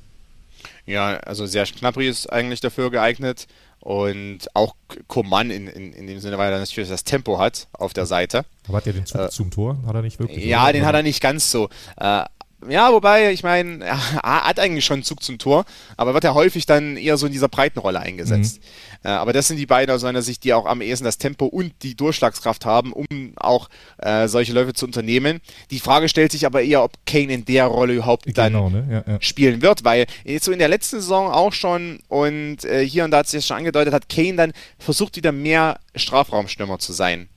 Ja, 0.86 1.18
also 1.18 1.46
Serge 1.46 1.74
Gnabry 1.80 2.08
ist 2.08 2.32
eigentlich 2.32 2.62
dafür 2.62 2.92
geeignet. 2.92 3.48
Und 3.82 4.48
auch 4.54 4.76
Coman 5.08 5.50
in, 5.50 5.68
in, 5.68 5.94
in 5.94 6.08
dem 6.08 6.20
Sinne, 6.20 6.38
weil 6.38 6.54
er 6.54 6.60
natürlich 6.60 6.90
das 6.90 7.04
Tempo 7.04 7.40
hat 7.40 7.68
auf 7.74 7.94
der 7.94 8.06
Seite. 8.06 8.46
Aber 8.68 8.78
hat 8.78 8.88
er 8.88 8.94
den 8.94 9.08
Zug 9.08 9.22
äh, 9.22 9.30
zum 9.30 9.50
Tor? 9.50 9.78
Hat 9.88 9.96
er 9.96 10.04
nicht 10.04 10.20
wirklich? 10.20 10.46
Ja, 10.46 10.64
oder? 10.64 10.74
den 10.74 10.86
hat 10.86 10.94
er 10.94 11.04
nicht 11.04 11.22
ganz 11.22 11.50
so. 11.50 11.68
Äh, 11.98 12.24
ja, 12.70 12.92
wobei, 12.92 13.32
ich 13.32 13.44
meine, 13.44 13.84
er 13.84 14.46
hat 14.46 14.60
eigentlich 14.60 14.86
schon 14.86 14.96
einen 14.96 15.04
Zug 15.04 15.24
zum 15.24 15.38
Tor, 15.38 15.66
aber 15.98 16.14
wird 16.14 16.24
er 16.24 16.34
häufig 16.34 16.66
dann 16.66 16.98
eher 16.98 17.18
so 17.18 17.26
in 17.26 17.32
dieser 17.32 17.50
breiten 17.50 17.80
Rolle 17.80 18.00
eingesetzt. 18.00 18.62
Mhm. 18.62 19.10
Äh, 19.10 19.10
aber 19.10 19.34
das 19.34 19.48
sind 19.48 19.58
die 19.58 19.66
beiden 19.66 19.94
aus 19.94 20.04
meiner 20.04 20.22
Sicht, 20.22 20.44
die 20.44 20.54
auch 20.54 20.66
am 20.66 20.82
ehesten 20.82 21.06
das 21.06 21.18
Tempo 21.18 21.46
und 21.46 21.74
die 21.82 21.96
Durchschlagskraft 21.96 22.66
haben, 22.66 22.94
um 22.94 23.06
auch 23.36 23.70
äh, 23.98 24.28
solche 24.28 24.54
Läufe 24.54 24.74
zu 24.74 24.86
unternehmen. 24.86 25.42
Die 25.72 25.80
Frage 25.80 26.08
stellt 26.08 26.32
sich 26.32 26.46
aber 26.46 26.62
eher, 26.62 26.84
ob 26.84 26.94
Kane 27.06 27.34
in 27.34 27.46
der 27.46 27.66
Rolle 27.66 27.94
überhaupt 27.94 28.26
dann 28.38 28.54
genau, 28.54 28.70
ne? 28.70 29.04
ja, 29.08 29.14
ja. 29.14 29.22
spielen 29.22 29.62
wird, 29.62 29.84
weil 29.84 30.06
jetzt 30.24 30.46
so 30.46 30.52
in 30.52 30.60
der 30.60 30.70
letzten 30.70 30.98
Saison 30.98 31.32
auch 31.32 31.54
schon 31.54 32.00
und 32.10 32.64
äh, 32.66 32.86
hier 32.86 33.06
und 33.06 33.12
da 33.12 33.18
hat 33.18 33.28
sich 33.28 33.40
das 33.40 33.48
schon 33.48 33.58
angedeutet, 33.58 33.94
hat 33.94 34.10
Kane 34.10 34.36
dann 34.36 34.54
versucht 34.78 35.16
wieder 35.16 35.32
mehr 35.32 35.80
Strafraumstürmer 35.96 36.80
zu 36.80 36.94
sein. 36.94 37.28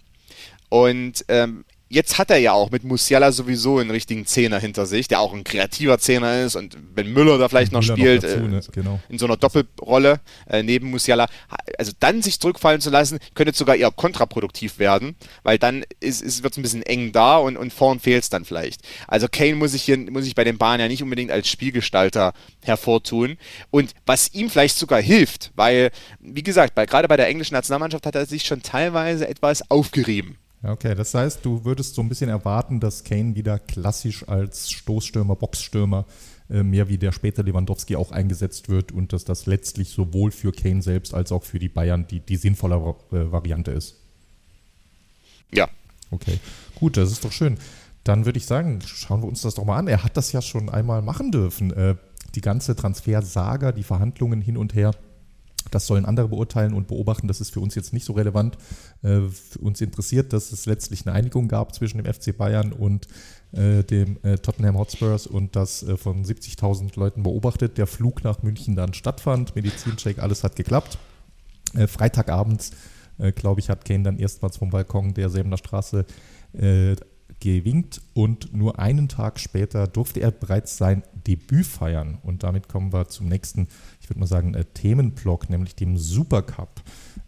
Und 0.68 1.24
ähm, 1.28 1.64
jetzt 1.88 2.18
hat 2.18 2.30
er 2.30 2.38
ja 2.38 2.52
auch 2.52 2.70
mit 2.70 2.84
Musiala 2.84 3.30
sowieso 3.32 3.78
einen 3.78 3.90
richtigen 3.90 4.26
Zehner 4.26 4.58
hinter 4.58 4.86
sich, 4.86 5.08
der 5.08 5.20
auch 5.20 5.32
ein 5.32 5.44
kreativer 5.44 5.98
Zehner 5.98 6.42
ist 6.42 6.56
und 6.56 6.76
wenn 6.94 7.12
Müller 7.12 7.38
da 7.38 7.48
vielleicht 7.48 7.72
noch 7.72 7.82
Müller 7.82 7.96
spielt, 7.96 8.22
noch 8.22 8.30
dazu, 8.30 8.44
äh, 8.44 8.48
ne? 8.48 8.60
genau. 8.72 9.00
in 9.08 9.18
so 9.18 9.26
einer 9.26 9.36
Doppelrolle 9.36 10.20
äh, 10.48 10.62
neben 10.62 10.90
Musiala, 10.90 11.26
also 11.78 11.92
dann 12.00 12.22
sich 12.22 12.40
zurückfallen 12.40 12.80
zu 12.80 12.90
lassen, 12.90 13.18
könnte 13.34 13.54
sogar 13.54 13.76
eher 13.76 13.90
kontraproduktiv 13.90 14.78
werden, 14.78 15.16
weil 15.42 15.58
dann 15.58 15.84
ist, 16.00 16.22
ist, 16.22 16.42
wird 16.42 16.54
es 16.54 16.58
ein 16.58 16.62
bisschen 16.62 16.82
eng 16.82 17.12
da 17.12 17.36
und, 17.36 17.56
und 17.56 17.72
vorn 17.72 18.00
fehlt 18.00 18.22
es 18.22 18.30
dann 18.30 18.44
vielleicht. 18.44 18.80
Also 19.06 19.28
Kane 19.30 19.54
muss 19.54 19.72
sich 19.72 19.82
hier, 19.82 19.98
muss 19.98 20.24
sich 20.24 20.34
bei 20.34 20.44
den 20.44 20.58
Bahnen 20.58 20.80
ja 20.80 20.88
nicht 20.88 21.02
unbedingt 21.02 21.30
als 21.30 21.48
Spielgestalter 21.48 22.32
hervortun 22.62 23.36
und 23.70 23.92
was 24.06 24.32
ihm 24.32 24.50
vielleicht 24.50 24.76
sogar 24.76 25.00
hilft, 25.00 25.52
weil, 25.54 25.90
wie 26.20 26.42
gesagt, 26.42 26.74
bei, 26.74 26.86
gerade 26.86 27.08
bei 27.08 27.16
der 27.16 27.28
englischen 27.28 27.54
Nationalmannschaft 27.54 28.06
hat 28.06 28.14
er 28.14 28.26
sich 28.26 28.44
schon 28.44 28.62
teilweise 28.62 29.28
etwas 29.28 29.70
aufgerieben 29.70 30.38
Okay, 30.66 30.94
das 30.94 31.12
heißt, 31.12 31.44
du 31.44 31.64
würdest 31.64 31.94
so 31.94 32.00
ein 32.00 32.08
bisschen 32.08 32.30
erwarten, 32.30 32.80
dass 32.80 33.04
Kane 33.04 33.34
wieder 33.34 33.58
klassisch 33.58 34.26
als 34.26 34.70
Stoßstürmer, 34.70 35.36
Boxstürmer 35.36 36.06
äh, 36.48 36.62
mehr 36.62 36.88
wie 36.88 36.96
der 36.96 37.12
später 37.12 37.42
Lewandowski 37.42 37.96
auch 37.96 38.12
eingesetzt 38.12 38.70
wird 38.70 38.90
und 38.90 39.12
dass 39.12 39.24
das 39.24 39.44
letztlich 39.44 39.90
sowohl 39.90 40.30
für 40.30 40.52
Kane 40.52 40.80
selbst 40.80 41.12
als 41.12 41.32
auch 41.32 41.44
für 41.44 41.58
die 41.58 41.68
Bayern 41.68 42.06
die, 42.06 42.20
die 42.20 42.36
sinnvolle 42.36 42.76
äh, 43.12 43.30
Variante 43.30 43.72
ist. 43.72 43.96
Ja. 45.52 45.68
Okay, 46.10 46.38
gut, 46.76 46.96
das 46.96 47.12
ist 47.12 47.24
doch 47.24 47.32
schön. 47.32 47.58
Dann 48.02 48.24
würde 48.24 48.38
ich 48.38 48.46
sagen, 48.46 48.80
schauen 48.84 49.22
wir 49.22 49.28
uns 49.28 49.42
das 49.42 49.54
doch 49.54 49.64
mal 49.64 49.78
an. 49.78 49.88
Er 49.88 50.02
hat 50.02 50.16
das 50.16 50.32
ja 50.32 50.40
schon 50.40 50.70
einmal 50.70 51.02
machen 51.02 51.30
dürfen. 51.30 51.72
Äh, 51.72 51.96
die 52.34 52.40
ganze 52.40 52.74
Transfersaga, 52.74 53.72
die 53.72 53.82
Verhandlungen 53.82 54.40
hin 54.40 54.56
und 54.56 54.74
her 54.74 54.92
das 55.70 55.86
sollen 55.86 56.04
andere 56.04 56.28
beurteilen 56.28 56.74
und 56.74 56.88
beobachten. 56.88 57.28
Das 57.28 57.40
ist 57.40 57.50
für 57.50 57.60
uns 57.60 57.74
jetzt 57.74 57.92
nicht 57.92 58.04
so 58.04 58.12
relevant. 58.12 58.56
Äh, 59.02 59.20
für 59.28 59.58
uns 59.60 59.80
interessiert, 59.80 60.32
dass 60.32 60.52
es 60.52 60.66
letztlich 60.66 61.06
eine 61.06 61.14
Einigung 61.14 61.48
gab 61.48 61.74
zwischen 61.74 62.02
dem 62.02 62.12
FC 62.12 62.36
Bayern 62.36 62.72
und 62.72 63.06
äh, 63.52 63.82
dem 63.82 64.18
äh, 64.22 64.36
Tottenham 64.38 64.78
Hotspurs 64.78 65.26
und 65.26 65.56
das 65.56 65.82
äh, 65.82 65.96
von 65.96 66.24
70.000 66.24 66.98
Leuten 66.98 67.22
beobachtet. 67.22 67.78
Der 67.78 67.86
Flug 67.86 68.24
nach 68.24 68.42
München 68.42 68.76
dann 68.76 68.94
stattfand. 68.94 69.54
Medizincheck, 69.54 70.18
alles 70.18 70.44
hat 70.44 70.56
geklappt. 70.56 70.98
Äh, 71.74 71.86
Freitagabends, 71.86 72.72
äh, 73.18 73.32
glaube 73.32 73.60
ich, 73.60 73.70
hat 73.70 73.84
Kane 73.84 74.04
dann 74.04 74.18
erstmals 74.18 74.56
vom 74.56 74.70
Balkon 74.70 75.14
der 75.14 75.30
Säbener 75.30 75.58
Straße 75.58 76.04
gewinkt 77.44 78.00
und 78.14 78.54
nur 78.54 78.78
einen 78.78 79.08
Tag 79.08 79.38
später 79.38 79.86
durfte 79.86 80.20
er 80.20 80.30
bereits 80.30 80.78
sein 80.78 81.02
Debüt 81.26 81.66
feiern. 81.66 82.18
Und 82.22 82.42
damit 82.42 82.68
kommen 82.68 82.92
wir 82.92 83.08
zum 83.08 83.28
nächsten, 83.28 83.68
ich 84.00 84.08
würde 84.08 84.20
mal 84.20 84.26
sagen, 84.26 84.54
äh, 84.54 84.64
Themenblock, 84.64 85.50
nämlich 85.50 85.74
dem 85.74 85.98
Supercup. 85.98 86.82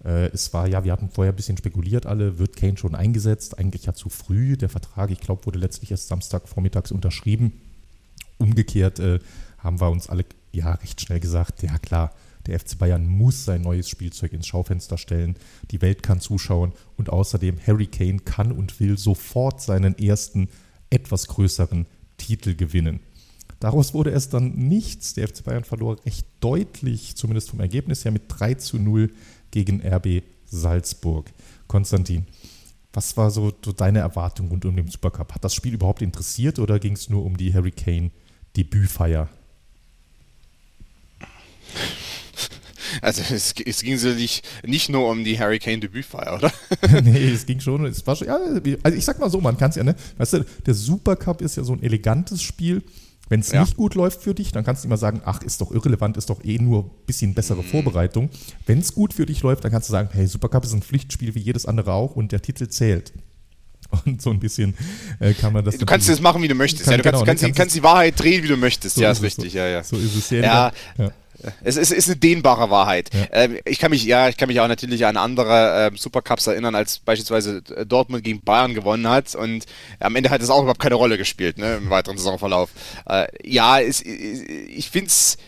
Äh, 0.05 0.29
es 0.29 0.55
war 0.55 0.67
ja, 0.67 0.85
wir 0.85 0.93
hatten 0.93 1.11
vorher 1.11 1.33
ein 1.33 1.37
bisschen 1.37 1.59
spekuliert 1.59 2.07
alle, 2.07 2.39
wird 2.39 2.57
Kane 2.57 2.79
schon 2.79 2.95
eingesetzt? 2.95 3.59
Eigentlich 3.59 3.85
ja 3.85 3.93
zu 3.93 4.09
früh. 4.09 4.57
Der 4.57 4.71
Vertrag, 4.71 5.11
ich 5.11 5.21
glaube, 5.21 5.45
wurde 5.45 5.59
letztlich 5.59 5.91
erst 5.91 6.09
Samstag 6.09 6.49
vormittags 6.49 6.93
unterschrieben. 6.93 7.53
Umgekehrt 8.39 8.99
äh, 8.99 9.19
haben 9.59 9.81
wir 9.81 9.91
uns 9.91 10.09
alle 10.09 10.25
ja 10.53 10.73
recht 10.73 11.01
schnell 11.01 11.21
gesagt, 11.21 11.63
ja 11.63 11.77
klar, 11.79 12.13
der 12.47 12.59
FC 12.59 12.79
Bayern 12.79 13.07
muss 13.07 13.45
sein 13.45 13.63
neues 13.63 13.89
Spielzeug 13.89 14.33
ins 14.33 14.47
Schaufenster 14.47 14.99
stellen. 14.99 15.37
Die 15.71 15.83
Welt 15.83 16.03
kann 16.03 16.21
zuschauen 16.21 16.73
und 16.97 17.11
außerdem 17.11 17.59
Harry 17.67 17.87
Kane 17.87 18.19
kann 18.21 18.53
und 18.53 18.79
will 18.81 18.99
sofort 18.99 19.61
seinen 19.61 19.99
ersten 19.99 20.49
etwas 20.91 21.27
größeren 21.29 21.87
Titel 22.17 22.55
gewinnen. 22.55 23.01
Daraus 23.61 23.95
wurde 23.95 24.11
es 24.11 24.29
dann 24.29 24.55
nichts. 24.55 25.15
Der 25.15 25.29
FC 25.29 25.45
Bayern 25.45 25.65
verlor 25.65 26.05
recht 26.05 26.27
deutlich, 26.41 27.17
zumindest 27.17 27.51
vom 27.51 27.61
Ergebnis 27.61 28.05
her, 28.05 28.13
mit 28.13 28.25
3 28.29 28.55
zu 28.55 28.79
0 28.79 29.11
gegen 29.51 29.81
RB 29.81 30.23
Salzburg. 30.45 31.33
Konstantin, 31.67 32.27
was 32.93 33.17
war 33.17 33.31
so 33.31 33.51
deine 33.51 34.01
Erwartung 34.01 34.49
rund 34.49 34.65
um 34.65 34.77
den 34.77 34.89
Supercup? 34.89 35.35
Hat 35.35 35.45
das 35.45 35.55
Spiel 35.55 35.75
überhaupt 35.75 36.03
interessiert 36.03 36.59
oder 36.59 36.79
ging 36.79 36.95
es 36.95 37.09
nur 37.09 37.25
um 37.25 37.37
die 37.37 37.53
Harry 37.53 37.73
Kane 37.73 38.11
Debütfeier? 38.57 39.29
Also 43.01 43.23
es, 43.35 43.55
es 43.65 43.83
ging 43.83 43.97
sicherlich 43.97 44.43
nicht 44.65 44.89
nur 44.89 45.09
um 45.11 45.25
die 45.25 45.39
Harry 45.39 45.59
Kane 45.59 45.79
Debütfeier, 45.79 46.37
oder? 46.37 46.53
nee, 47.03 47.31
es 47.35 47.47
ging 47.47 47.61
schon, 47.61 47.85
es 47.87 48.07
war 48.07 48.17
schon, 48.17 48.29
ja, 48.29 48.39
also 48.83 48.99
ich 48.99 49.05
sag 49.05 49.19
mal 49.19 49.31
so, 49.31 49.41
man 49.41 49.57
kann 49.57 49.71
es 49.71 49.77
ja, 49.77 49.85
ne? 49.85 49.95
Weißt 50.19 50.35
du, 50.35 50.45
der 50.65 50.75
Supercup 50.75 51.41
ist 51.41 51.57
ja 51.57 51.65
so 51.65 51.73
ein 51.73 51.83
elegantes 51.83 52.43
Spiel. 52.43 52.83
Wenn 53.29 53.41
es 53.41 53.51
ja. 53.51 53.63
nicht 53.63 53.77
gut 53.77 53.97
läuft 53.97 54.23
für 54.23 54.35
dich, 54.35 54.53
dann 54.53 54.63
kannst 54.63 54.85
du 54.85 54.87
immer 54.87 54.99
sagen, 54.99 55.21
ach, 55.25 55.43
ist 55.43 55.61
doch 55.61 55.73
irrelevant, 55.73 56.17
ist 56.17 56.31
doch 56.31 56.45
eh 56.45 56.59
nur 56.59 56.85
ein 56.85 56.91
bisschen 57.07 57.35
bessere 57.35 57.63
mhm. 57.65 57.67
Vorbereitung. 57.67 58.31
Wenn 58.67 58.79
es 58.79 58.95
gut 58.95 59.13
für 59.13 59.27
dich 59.27 59.43
läuft, 59.43 59.65
dann 59.65 59.73
kannst 59.73 59.89
du 59.89 59.91
sagen, 59.91 60.11
hey, 60.13 60.29
Supercup 60.29 60.63
ist 60.63 60.73
ein 60.73 60.83
Pflichtspiel 60.83 61.35
wie 61.35 61.41
jedes 61.41 61.67
andere 61.67 61.93
auch 61.93 62.15
und 62.15 62.31
der 62.31 62.41
Titel 62.41 62.69
zählt. 62.69 63.13
Und 64.05 64.21
so 64.23 64.31
ein 64.31 64.41
bisschen 64.41 64.75
äh, 65.21 65.33
kann 65.33 65.53
man 65.53 65.65
das. 65.65 65.79
Du 65.79 65.87
kannst 65.87 66.09
es 66.09 66.21
machen, 66.21 66.43
wie 66.43 66.49
du 66.49 66.55
möchtest. 66.55 66.85
Kann, 66.85 66.93
ja, 66.93 66.99
du 66.99 67.03
kannst, 67.03 67.21
genau, 67.21 67.27
kannst, 67.27 67.43
kannst, 67.43 67.57
kannst, 67.57 67.77
die 67.77 67.83
Wahrheit 67.83 68.19
drehen, 68.19 68.43
wie 68.43 68.49
du 68.49 68.57
möchtest. 68.57 68.97
So 68.97 69.03
ja, 69.03 69.11
ist 69.11 69.23
richtig. 69.23 69.53
So. 69.53 69.59
Ja, 69.59 69.67
ja. 69.67 69.85
So 69.85 69.97
ist 69.97 70.17
es 70.17 70.31
ja. 70.31 70.73
ja. 70.99 71.11
Es 71.63 71.77
ist, 71.77 71.93
ist, 71.93 72.09
eine 72.09 72.17
dehnbare 72.17 72.71
Wahrheit. 72.71 73.11
Ja. 73.13 73.27
Ähm, 73.33 73.59
ich 73.65 73.79
kann 73.79 73.91
mich, 73.91 74.05
ja, 74.05 74.29
ich 74.29 74.37
kann 74.37 74.49
mich 74.49 74.61
auch 74.61 74.69
natürlich 74.69 75.05
an 75.07 75.17
andere 75.17 75.91
äh, 75.93 75.97
Supercups 75.97 76.47
erinnern, 76.47 76.75
als 76.75 76.99
beispielsweise 76.99 77.63
äh, 77.75 77.87
Dortmund 77.87 78.25
gegen 78.25 78.41
Bayern 78.41 78.75
gewonnen 78.75 79.09
hat 79.09 79.35
und 79.35 79.65
am 80.01 80.17
Ende 80.17 80.31
hat 80.31 80.43
es 80.43 80.51
auch 80.51 80.61
überhaupt 80.61 80.81
keine 80.81 80.95
Rolle 80.95 81.19
gespielt, 81.19 81.59
ne, 81.59 81.77
im 81.77 81.91
weiteren 81.91 82.17
Saisonverlauf. 82.17 82.71
Äh, 83.09 83.27
ja, 83.45 83.81
es, 83.81 84.03
ich 84.03 84.91
finde 84.91 85.09
es 85.09 85.39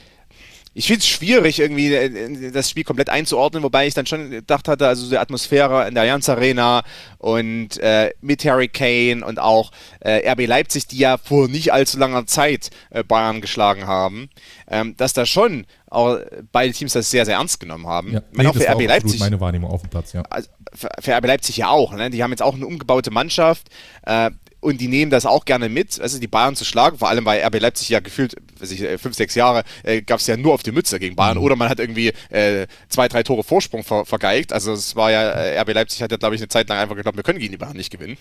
ich 0.79 0.87
finde 0.87 1.01
es 1.01 1.09
schwierig, 1.09 1.59
irgendwie 1.59 1.93
äh, 1.93 2.53
das 2.53 2.71
Spiel 2.71 2.85
komplett 2.85 3.11
einzuordnen, 3.11 3.65
wobei 3.65 3.89
ich 3.89 3.95
dann 3.95 4.07
schon 4.07 4.31
gedacht 4.31 4.69
hatte, 4.69 4.87
also 4.87 5.11
die 5.11 5.19
Atmosphäre 5.19 5.89
in 5.89 5.95
der 5.95 6.03
Allianz 6.03 6.29
Arena 6.29 6.85
und 7.19 7.79
äh, 7.79 8.13
mit 8.21 8.45
Harry 8.45 8.69
Kane 8.69 9.27
und 9.27 9.41
auch 9.41 9.73
äh, 9.99 10.31
RB 10.31 10.47
Leipzig, 10.47 10.87
die 10.87 10.99
ja 10.99 11.19
vor 11.19 11.49
nicht 11.49 11.73
allzu 11.73 11.99
langer 11.99 12.27
Zeit 12.27 12.71
äh, 12.91 13.03
Bayern 13.03 13.41
geschlagen 13.41 13.89
haben, 13.89 14.31
ähm, 14.71 14.97
dass 14.97 15.15
da 15.15 15.27
schon 15.27 15.67
auch 15.91 16.21
beide 16.53 16.73
Teams 16.73 16.93
das 16.93 17.11
sehr, 17.11 17.27
sehr 17.27 17.39
ernst 17.39 17.59
genommen 17.59 17.89
haben. 17.89 18.13
Ja, 18.13 18.23
nee, 18.31 18.47
auch 18.47 18.55
für 18.55 18.71
RB 18.71 18.87
Leipzig. 18.87 19.19
meine 19.19 19.41
Wahrnehmung 19.41 19.73
auf 19.73 19.81
dem 19.81 19.91
Platz, 19.91 20.13
ja. 20.13 20.23
Also 20.31 20.49
für, 20.73 20.91
für 21.01 21.17
RB 21.17 21.27
Leipzig 21.27 21.57
ja 21.57 21.71
auch. 21.71 21.93
Ne? 21.93 22.11
Die 22.11 22.23
haben 22.23 22.31
jetzt 22.31 22.43
auch 22.43 22.55
eine 22.55 22.67
umgebaute 22.67 23.11
Mannschaft. 23.11 23.67
Äh, 24.07 24.31
und 24.61 24.81
die 24.81 24.89
nehmen 24.89 25.11
das 25.11 25.27
auch 25.27 25.45
gerne 25.45 25.69
mit, 25.69 26.01
also 26.01 26.19
die 26.19 26.27
Bayern 26.27 26.57
zu 26.57 26.65
schlagen, 26.65 26.99
vor 26.99 27.09
allem 27.09 27.25
weil 27.25 27.43
RB 27.45 27.61
Leipzig 27.61 27.89
ja 27.91 28.01
gefühlt 28.01 28.35
weiß 28.61 28.71
ich, 28.73 29.01
fünf, 29.01 29.15
sechs 29.15 29.35
Jahre, 29.35 29.65
äh, 29.83 30.03
gab 30.03 30.21
es 30.21 30.27
ja 30.27 30.37
nur 30.37 30.55
auf 30.55 30.63
die 30.63 30.73
Mütze 30.73 30.99
gegen 30.99 31.17
Bayern. 31.17 31.39
Mhm. 31.39 31.45
Oder 31.45 31.57
man 31.57 31.69
hat 31.69 31.79
irgendwie 31.79 32.13
äh, 32.31 32.67
zwei, 32.89 33.09
drei 33.09 33.23
Tore 33.23 33.45
Vorsprung 33.45 33.85
ver 33.85 34.05
vergeigt. 34.05 34.53
Also 34.53 34.73
es 34.73 34.97
war 34.97 35.11
ja, 35.11 35.23
äh, 35.23 35.61
RB 35.61 35.75
Leipzig 35.75 36.03
hat 36.03 36.11
ja, 36.11 36.17
glaube 36.17 36.35
ich, 36.35 36.41
eine 36.41 36.49
Zeit 36.49 36.69
lang 36.69 36.79
einfach 36.79 36.97
geglaubt, 36.97 37.17
wir 37.17 37.23
können 37.23 37.39
gegen 37.39 37.53
die 37.53 37.59
Bayern 37.59 37.77
nicht 37.77 37.91
gewinnen. 37.91 38.17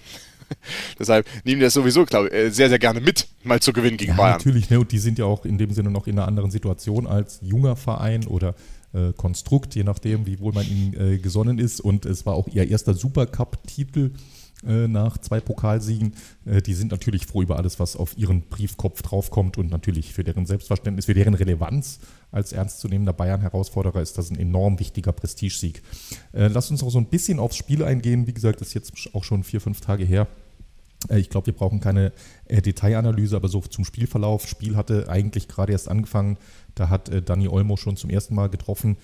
Deshalb 1.00 1.28
nehmen 1.44 1.60
die 1.60 1.66
das 1.66 1.74
sowieso, 1.74 2.06
glaube 2.06 2.30
ich, 2.30 2.54
sehr, 2.54 2.70
sehr 2.70 2.80
gerne 2.80 3.02
mit, 3.02 3.28
mal 3.44 3.60
zu 3.60 3.74
gewinnen 3.74 3.98
gegen 3.98 4.12
ja, 4.12 4.18
Bayern. 4.18 4.38
Natürlich, 4.38 4.70
ne? 4.70 4.80
Und 4.80 4.92
die 4.92 5.00
sind 5.00 5.20
ja 5.20 5.26
auch 5.26 5.46
in 5.46 5.58
dem 5.58 5.72
Sinne 5.72 5.92
noch 5.92 6.08
in 6.08 6.18
einer 6.18 6.28
anderen 6.28 6.52
Situation 6.52 7.08
als 7.08 7.40
junger 7.42 7.76
Verein 7.76 8.26
oder 8.28 8.56
äh, 8.94 9.12
Konstrukt, 9.14 9.76
je 9.76 9.84
nachdem, 9.84 10.26
wie 10.26 10.40
wohl 10.40 10.54
man 10.54 10.66
ihnen 10.66 10.94
äh, 10.94 11.18
gesonnen 11.18 11.60
ist. 11.60 11.82
Und 11.82 12.06
es 12.06 12.26
war 12.26 12.36
auch 12.36 12.48
ihr 12.48 12.70
erster 12.70 12.94
Supercup-Titel 12.94 14.12
äh, 14.12 14.20
nach 14.64 15.18
zwei 15.20 15.40
Pokalsiegen. 15.40 16.14
Äh, 16.46 16.62
die 16.62 16.74
sind 16.74 16.92
natürlich 16.92 17.26
froh 17.26 17.42
über 17.42 17.58
alles, 17.58 17.80
was 17.80 17.96
auf 17.96 18.18
ihren 18.18 18.42
Briefkopf 18.42 19.02
draufkommt 19.02 19.58
und 19.58 19.70
natürlich 19.70 20.14
für 20.14 20.24
deren 20.24 20.46
Selbstverständnis, 20.46 21.06
für 21.06 21.14
deren 21.14 21.36
Relevanz 21.36 22.00
als 22.32 22.54
ernstzunehmender 22.54 23.14
Bayern-Herausforderer 23.14 24.02
ist 24.02 24.18
das 24.18 24.30
ein 24.30 24.38
enorm 24.38 24.80
wichtiger 24.80 25.14
Prestigesieg. 25.14 25.82
Äh, 26.34 26.48
lass 26.48 26.72
uns 26.72 26.82
noch 26.82 26.90
so 26.90 26.98
ein 26.98 27.06
bisschen 27.06 27.40
aufs 27.40 27.58
Spiel 27.58 27.84
eingehen. 27.84 28.28
Wie 28.28 28.34
gesagt, 28.34 28.62
das 28.62 28.70
ist 28.70 28.74
jetzt 28.74 29.10
auch 29.14 29.24
schon 29.24 29.44
vier, 29.44 29.62
fünf 29.62 29.82
Tage 29.82 30.04
her. 30.04 30.28
Äh, 31.10 31.20
ich 31.20 31.30
glaube, 31.30 31.48
wir 31.48 31.54
brauchen 31.54 31.80
keine 31.80 32.12
äh, 32.46 32.62
Detailanalyse, 32.62 33.36
aber 33.36 33.48
so 33.48 33.62
zum 33.62 33.86
Spielverlauf. 33.86 34.48
Spiel 34.48 34.76
hatte 34.76 35.10
eigentlich 35.10 35.48
gerade 35.48 35.72
erst 35.72 35.88
angefangen. 35.88 36.38
Da 36.76 36.90
hat 36.90 37.10
äh, 37.10 37.22
Dani 37.22 37.48
Olmo 37.48 37.78
schon 37.78 37.98
zum 37.98 38.10
ersten 38.10 38.36
Mal 38.36 38.50
getroffen. 38.50 38.98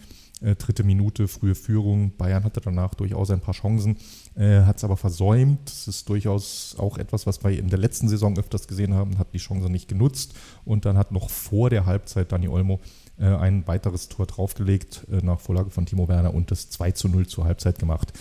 Äh, 0.43 0.56
dritte 0.56 0.84
Minute, 0.84 1.29
frühe 1.29 1.56
Führung. 1.56 2.12
Bayern 2.17 2.43
hatte 2.43 2.60
danach 2.60 2.93
durchaus 2.95 3.32
ein 3.32 3.39
paar 3.39 3.53
Chancen, 3.53 3.97
äh, 4.36 4.63
hat 4.63 4.77
es 4.77 4.84
aber 4.84 4.97
versäumt. 4.97 5.60
Das 5.65 5.88
ist 5.88 6.10
durchaus 6.10 6.75
auch 6.77 6.97
etwas, 6.97 7.25
was 7.25 7.41
wir 7.43 7.58
in 7.58 7.69
der 7.69 7.79
letzten 7.79 8.10
Saison 8.10 8.38
öfters 8.38 8.67
gesehen 8.67 8.93
haben, 8.93 9.17
hat 9.17 9.34
die 9.34 9.38
Chance 9.38 9.69
nicht 9.69 9.88
genutzt. 9.88 10.34
Und 10.65 10.84
dann 10.86 10.97
hat 10.97 11.13
noch 11.13 11.29
vor 11.29 11.69
der 11.69 11.86
Halbzeit 11.86 12.34
Dani 12.34 12.49
Olmo 12.49 12.82
äh, 13.17 13.25
ein 13.25 13.65
weiteres 13.67 14.10
Tor 14.10 14.25
draufgelegt 14.25 15.06
äh, 15.10 15.25
nach 15.25 15.39
Vorlage 15.39 15.69
von 15.69 15.86
Timo 15.86 16.10
Werner 16.10 16.34
und 16.34 16.51
das 16.51 16.69
2 16.69 16.91
zu 16.91 17.08
0 17.08 17.25
zur 17.27 17.45
Halbzeit 17.45 17.79
gemacht. 17.79 18.12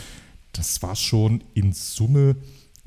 Das 0.53 0.81
war 0.83 0.95
schon 0.95 1.43
in 1.55 1.73
Summe 1.73 2.37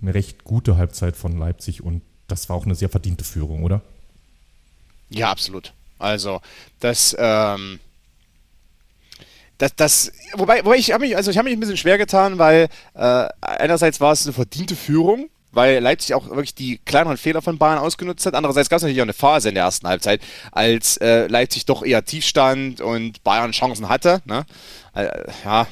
eine 0.01 0.13
recht 0.13 0.45
gute 0.45 0.77
Halbzeit 0.77 1.17
von 1.17 1.37
Leipzig 1.37 1.83
und 1.83 2.03
das 2.27 2.47
war 2.47 2.55
auch 2.55 2.65
eine 2.65 2.75
sehr 2.75 2.89
verdiente 2.89 3.25
Führung, 3.25 3.63
oder? 3.63 3.81
Ja, 5.09 5.29
absolut. 5.29 5.73
Also, 5.99 6.41
das, 6.79 7.15
ähm, 7.19 7.79
das, 9.57 9.75
das, 9.75 10.11
wobei, 10.33 10.63
wobei 10.65 10.75
ich 10.75 10.91
habe 10.91 11.05
mich, 11.05 11.15
also 11.15 11.31
ich 11.31 11.37
habe 11.37 11.49
mich 11.49 11.57
ein 11.57 11.59
bisschen 11.59 11.77
schwer 11.77 11.97
getan, 11.97 12.37
weil 12.37 12.67
äh, 12.93 13.27
einerseits 13.41 14.01
war 14.01 14.11
es 14.11 14.25
eine 14.25 14.33
verdiente 14.33 14.75
Führung, 14.75 15.29
weil 15.51 15.79
Leipzig 15.79 16.13
auch 16.13 16.27
wirklich 16.27 16.53
die 16.53 16.79
kleineren 16.79 17.17
Fehler 17.17 17.41
von 17.41 17.57
Bayern 17.57 17.79
ausgenutzt 17.79 18.25
hat. 18.25 18.33
Andererseits 18.33 18.69
gab 18.69 18.77
es 18.77 18.83
natürlich 18.83 19.01
auch 19.01 19.05
eine 19.05 19.13
Phase 19.13 19.49
in 19.49 19.55
der 19.55 19.63
ersten 19.63 19.87
Halbzeit, 19.87 20.21
als 20.51 20.97
äh, 20.97 21.27
Leipzig 21.27 21.65
doch 21.65 21.83
eher 21.83 22.03
tief 22.03 22.25
stand 22.25 22.81
und 22.81 23.23
Bayern 23.23 23.51
Chancen 23.51 23.87
hatte. 23.87 24.21
Ne? 24.25 24.45
Äh, 24.93 25.07
ja, 25.45 25.67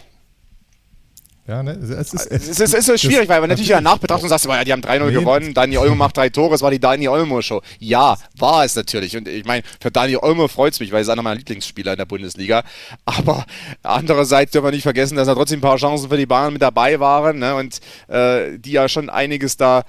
ja, 1.45 1.62
ne? 1.62 1.71
es, 1.71 2.13
ist, 2.13 2.25
es, 2.32 2.47
ist, 2.60 2.73
es 2.73 2.88
ist 2.88 3.01
schwierig, 3.01 3.27
weil 3.27 3.41
man 3.41 3.49
natürlich 3.49 3.69
ja 3.69 3.82
Nachbetrachtung 3.82 4.29
sagst, 4.29 4.45
ja, 4.45 4.63
die 4.63 4.71
haben 4.71 4.82
3-0 4.82 5.12
gewonnen, 5.12 5.53
Dani 5.53 5.77
Olmo 5.77 5.95
macht 5.95 6.15
drei 6.15 6.29
Tore, 6.29 6.56
es 6.56 6.62
war 6.62 6.71
die 6.71 6.79
Dani 6.79 7.10
Olmo-Show. 7.10 7.62
Ja, 7.79 8.17
war 8.38 8.63
es 8.63 8.75
natürlich. 8.75 9.17
Und 9.17 9.27
ich 9.27 9.43
meine, 9.43 9.63
für 9.82 9.91
Dani 9.91 10.15
Olmo 10.15 10.47
freut 10.47 10.71
es 10.71 10.79
mich, 10.79 10.91
weil 10.91 10.99
er 10.99 11.01
ist 11.01 11.10
einer 11.10 11.21
meiner 11.21 11.36
Lieblingsspieler 11.36 11.91
in 11.91 11.97
der 11.97 12.06
Bundesliga. 12.06 12.63
Aber 13.03 13.45
andererseits 13.82 14.51
dürfen 14.51 14.67
wir 14.67 14.71
nicht 14.71 14.84
vergessen, 14.84 15.17
dass 15.17 15.27
da 15.27 15.36
trotzdem 15.36 15.60
ein 15.60 15.62
paar 15.62 15.75
Chancen 15.75 16.08
für 16.08 16.17
die 16.17 16.25
Bayern 16.25 16.53
mit 16.53 16.62
dabei 16.62 17.01
waren 17.01 17.39
ne? 17.39 17.56
und 17.56 17.79
äh, 18.08 18.58
die 18.58 18.71
ja 18.71 18.88
schon 18.88 19.10
einiges 19.10 19.58
da 19.58 19.79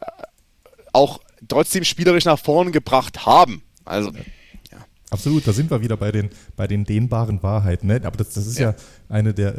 äh, 0.00 0.06
auch 0.94 1.20
trotzdem 1.46 1.84
spielerisch 1.84 2.24
nach 2.24 2.38
vorn 2.38 2.72
gebracht 2.72 3.26
haben. 3.26 3.62
Also. 3.84 4.12
Absolut, 5.12 5.46
da 5.46 5.52
sind 5.52 5.70
wir 5.70 5.82
wieder 5.82 5.98
bei 5.98 6.10
den, 6.10 6.30
bei 6.56 6.66
den 6.66 6.84
dehnbaren 6.84 7.42
Wahrheiten. 7.42 7.86
Ne? 7.88 8.00
Aber 8.04 8.16
das, 8.16 8.30
das 8.30 8.46
ist 8.46 8.58
ja, 8.58 8.70
ja 8.70 8.76
eine 9.10 9.34
der 9.34 9.58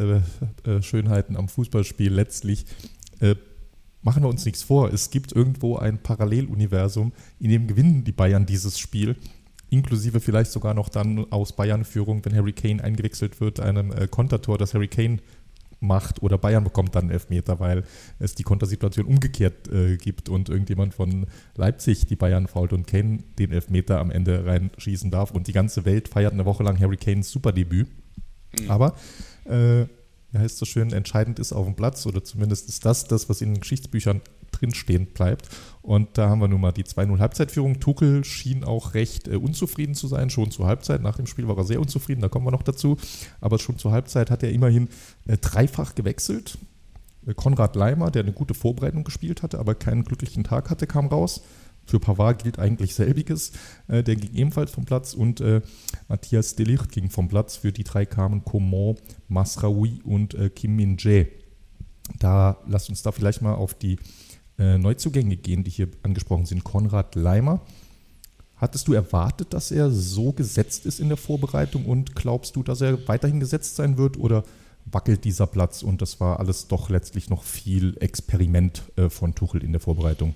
äh, 0.65 0.69
äh, 0.69 0.81
Schönheiten 0.81 1.37
am 1.37 1.47
Fußballspiel 1.47 2.11
letztlich. 2.11 2.65
Äh, 3.19 3.35
machen 4.01 4.23
wir 4.23 4.29
uns 4.29 4.45
nichts 4.45 4.63
vor. 4.63 4.91
Es 4.91 5.11
gibt 5.11 5.31
irgendwo 5.31 5.77
ein 5.77 6.01
Paralleluniversum, 6.01 7.13
in 7.39 7.51
dem 7.51 7.67
gewinnen 7.67 8.03
die 8.03 8.11
Bayern 8.11 8.47
dieses 8.47 8.79
Spiel. 8.79 9.15
Inklusive 9.69 10.19
vielleicht 10.21 10.51
sogar 10.51 10.73
noch 10.73 10.89
dann 10.89 11.31
aus 11.31 11.55
Bayern-Führung, 11.55 12.25
wenn 12.25 12.35
Harry 12.35 12.53
Kane 12.53 12.83
eingewechselt 12.83 13.39
wird, 13.39 13.59
einem 13.59 13.91
äh, 13.91 14.07
Kontertor, 14.07 14.57
das 14.57 14.73
Harry 14.73 14.87
Kane 14.87 15.19
macht 15.83 16.21
oder 16.23 16.37
Bayern 16.37 16.63
bekommt 16.63 16.95
dann 16.95 17.03
einen 17.03 17.11
Elfmeter, 17.11 17.59
weil 17.59 17.83
es 18.19 18.35
die 18.35 18.43
Kontersituation 18.43 19.05
umgekehrt 19.05 19.67
äh, 19.67 19.97
gibt 19.97 20.29
und 20.29 20.49
irgendjemand 20.49 20.93
von 20.93 21.27
Leipzig 21.55 22.07
die 22.07 22.15
Bayern 22.15 22.47
fault 22.47 22.73
und 22.73 22.87
Kane 22.87 23.19
den 23.37 23.51
Elfmeter 23.51 23.99
am 23.99 24.09
Ende 24.09 24.45
reinschießen 24.45 25.11
darf 25.11 25.31
und 25.31 25.47
die 25.47 25.53
ganze 25.53 25.85
Welt 25.85 26.07
feiert 26.07 26.33
eine 26.33 26.45
Woche 26.45 26.63
lang 26.63 26.79
Harry 26.79 26.97
Kanes 26.97 27.31
Superdebüt. 27.31 27.87
Mhm. 28.59 28.71
Aber 28.71 28.95
äh, 29.45 29.85
wie 30.31 30.39
heißt 30.39 30.53
es 30.53 30.59
so 30.59 30.65
schön, 30.65 30.91
entscheidend 30.91 31.37
ist 31.39 31.53
auf 31.53 31.65
dem 31.65 31.75
Platz 31.75 32.05
oder 32.05 32.23
zumindest 32.23 32.67
ist 32.67 32.85
das 32.85 33.05
das, 33.05 33.29
was 33.29 33.41
in 33.41 33.53
den 33.53 33.61
Geschichtsbüchern 33.61 34.21
drinstehen 34.53 35.07
bleibt. 35.07 35.49
Und 35.81 36.17
da 36.17 36.29
haben 36.29 36.39
wir 36.39 36.47
nun 36.47 36.61
mal 36.61 36.71
die 36.71 36.85
2-0 36.85 37.19
Halbzeitführung. 37.19 37.81
Tuchel 37.81 38.23
schien 38.23 38.63
auch 38.63 38.93
recht 38.93 39.27
äh, 39.27 39.35
unzufrieden 39.35 39.95
zu 39.95 40.07
sein, 40.07 40.29
schon 40.29 40.51
zur 40.51 40.67
Halbzeit. 40.67 41.01
Nach 41.01 41.17
dem 41.17 41.27
Spiel 41.27 41.47
war 41.47 41.57
er 41.57 41.65
sehr 41.65 41.81
unzufrieden, 41.81 42.21
da 42.21 42.29
kommen 42.29 42.45
wir 42.45 42.51
noch 42.51 42.63
dazu. 42.63 42.97
Aber 43.41 43.59
schon 43.59 43.77
zur 43.77 43.91
Halbzeit 43.91 44.31
hat 44.31 44.43
er 44.43 44.51
immerhin 44.51 44.87
äh, 45.27 45.37
dreifach 45.37 45.95
gewechselt. 45.95 46.57
Äh, 47.27 47.33
Konrad 47.33 47.75
Leimer, 47.75 48.11
der 48.11 48.23
eine 48.23 48.33
gute 48.33 48.53
Vorbereitung 48.53 49.03
gespielt 49.03 49.43
hatte, 49.43 49.59
aber 49.59 49.75
keinen 49.75 50.05
glücklichen 50.05 50.43
Tag 50.43 50.69
hatte, 50.69 50.87
kam 50.87 51.07
raus. 51.07 51.41
Für 51.85 51.99
Pavard 51.99 52.43
gilt 52.43 52.59
eigentlich 52.59 52.95
selbiges. 52.95 53.51
Äh, 53.87 54.03
der 54.03 54.15
ging 54.15 54.33
ebenfalls 54.33 54.71
vom 54.71 54.85
Platz 54.85 55.13
und 55.13 55.41
äh, 55.41 55.61
Matthias 56.07 56.55
Delicht 56.55 56.91
ging 56.91 57.09
vom 57.09 57.27
Platz. 57.27 57.57
Für 57.57 57.71
die 57.71 57.83
drei 57.83 58.05
kamen 58.05 58.43
Coman, 58.45 58.95
Masraoui 59.27 60.01
und 60.03 60.33
äh, 60.33 60.49
Kim 60.49 60.75
Min-jae. 60.75 61.27
Da 62.19 62.57
lasst 62.67 62.89
uns 62.89 63.01
da 63.01 63.11
vielleicht 63.11 63.41
mal 63.41 63.53
auf 63.53 63.73
die 63.73 63.97
äh, 64.63 64.77
Neuzugänge 64.77 65.35
gehen, 65.35 65.63
die 65.63 65.71
hier 65.71 65.89
angesprochen 66.03 66.45
sind. 66.45 66.63
Konrad 66.63 67.15
Leimer. 67.15 67.61
Hattest 68.55 68.87
du 68.87 68.93
erwartet, 68.93 69.53
dass 69.53 69.71
er 69.71 69.91
so 69.91 70.31
gesetzt 70.31 70.85
ist 70.85 70.99
in 70.99 71.09
der 71.09 71.17
Vorbereitung 71.17 71.85
und 71.85 72.15
glaubst 72.15 72.55
du, 72.55 72.63
dass 72.63 72.79
er 72.79 73.07
weiterhin 73.07 73.41
gesetzt 73.41 73.75
sein 73.75 73.97
wird 73.97 74.17
oder 74.17 74.43
wackelt 74.85 75.25
dieser 75.25 75.47
Platz 75.47 75.83
und 75.83 76.01
das 76.01 76.19
war 76.19 76.39
alles 76.39 76.67
doch 76.67 76.89
letztlich 76.89 77.29
noch 77.29 77.43
viel 77.43 77.97
Experiment 77.99 78.83
äh, 78.95 79.09
von 79.09 79.35
Tuchel 79.35 79.63
in 79.63 79.73
der 79.73 79.81
Vorbereitung? 79.81 80.33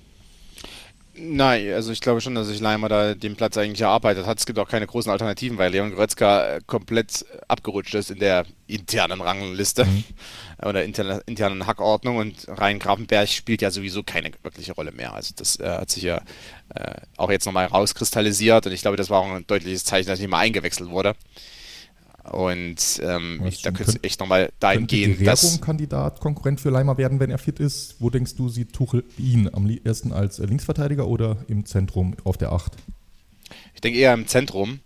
Nein, 1.20 1.74
also 1.74 1.92
ich 1.92 2.00
glaube 2.00 2.22
schon, 2.22 2.36
dass 2.36 2.48
sich 2.48 2.60
Leimer 2.60 2.90
da 2.90 3.16
den 3.16 3.36
Platz 3.36 3.58
eigentlich 3.58 3.82
erarbeitet 3.82 4.28
hat. 4.28 4.38
Es 4.38 4.46
gibt 4.46 4.60
auch 4.60 4.70
keine 4.70 4.86
großen 4.86 5.12
Alternativen, 5.12 5.58
weil 5.58 5.72
Leon 5.72 5.92
Goretzka 5.92 6.56
äh, 6.56 6.62
komplett 6.66 7.26
abgerutscht 7.48 7.96
ist 7.96 8.12
in 8.12 8.20
der 8.20 8.46
internen 8.68 9.22
Rangliste 9.22 9.86
mhm. 9.86 10.04
oder 10.64 10.84
internen, 10.84 11.22
internen 11.26 11.66
Hackordnung 11.66 12.18
und 12.18 12.48
Rhein 12.48 12.78
Grafenberg 12.78 13.30
spielt 13.30 13.62
ja 13.62 13.72
sowieso 13.72 14.04
keine 14.04 14.32
wirkliche 14.44 14.74
Rolle 14.74 14.92
mehr. 14.92 15.14
Also 15.14 15.34
das 15.36 15.60
äh, 15.60 15.68
hat 15.68 15.90
sich 15.90 16.04
ja 16.04 16.22
äh, 16.76 16.96
auch 17.18 17.32
jetzt 17.32 17.46
nochmal 17.46 17.66
rauskristallisiert 17.66 18.68
und 18.68 18.72
ich 18.72 18.82
glaube, 18.82 18.98
das 18.98 19.10
war 19.10 19.22
auch 19.22 19.32
ein 19.32 19.48
deutliches 19.48 19.86
Zeichen, 19.86 20.08
dass 20.08 20.20
nicht 20.20 20.30
mal 20.30 20.40
eingewechselt 20.40 20.90
wurde. 20.90 21.16
Und 22.32 23.02
ähm, 23.04 23.42
ich, 23.46 23.62
da 23.62 23.72
könnte 23.72 23.92
es 23.92 24.04
echt 24.04 24.20
nochmal 24.20 24.52
dahin 24.60 24.88
gehen. 24.88 25.24
dass 25.24 25.62
Kandidat, 25.62 26.20
Konkurrent 26.20 26.60
für 26.60 26.70
Leimer 26.70 26.98
werden, 26.98 27.20
wenn 27.20 27.30
er 27.30 27.38
fit 27.38 27.60
ist. 27.60 27.96
Wo 28.00 28.10
denkst 28.10 28.36
du, 28.36 28.50
sieht 28.50 28.74
Tuchel 28.74 29.04
ihn 29.18 29.50
am 29.54 29.70
ersten 29.84 30.12
als 30.12 30.40
Linksverteidiger 30.40 31.08
oder 31.08 31.38
im 31.48 31.66
Zentrum 31.66 32.16
auf 32.24 32.38
der 32.38 32.52
Acht? 32.52 32.74
Ich 33.74 33.82
denke 33.82 34.00
eher 34.00 34.14
im 34.14 34.28
Zentrum. 34.28 34.80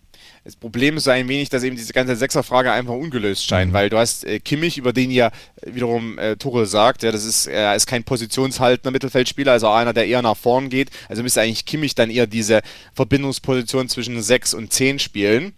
Das 0.44 0.56
Problem 0.56 0.98
ist 0.98 1.04
so 1.04 1.12
ein 1.12 1.28
wenig, 1.28 1.50
dass 1.50 1.62
eben 1.62 1.76
diese 1.76 1.94
ganze 1.94 2.16
Sechserfrage 2.16 2.72
einfach 2.72 2.96
ungelöst 2.96 3.46
scheint, 3.46 3.72
mhm. 3.72 3.76
weil 3.76 3.90
du 3.92 3.98
hast 3.98 4.26
äh, 4.26 4.40
Kimmich, 4.40 4.80
über 4.80 4.92
den 4.92 5.12
ja 5.12 5.32
wiederum 5.64 6.18
äh, 6.18 6.36
Tuchel 6.36 6.66
sagt, 6.66 7.04
ja, 7.04 7.12
das 7.12 7.26
ist, 7.26 7.46
er 7.46 7.76
ist 7.76 7.86
kein 7.86 8.04
positionshaltender 8.04 8.90
Mittelfeldspieler, 8.90 9.52
also 9.52 9.70
einer, 9.70 9.94
der 9.94 10.08
eher 10.08 10.24
nach 10.24 10.38
vorn 10.38 10.70
geht. 10.70 10.90
Also 11.10 11.22
müsste 11.22 11.42
eigentlich 11.42 11.66
Kimmich 11.66 11.94
dann 11.94 12.10
eher 12.10 12.26
diese 12.26 12.62
Verbindungsposition 12.96 13.88
zwischen 13.88 14.20
6 14.22 14.56
und 14.56 14.74
10 14.74 14.98
spielen. 14.98 15.54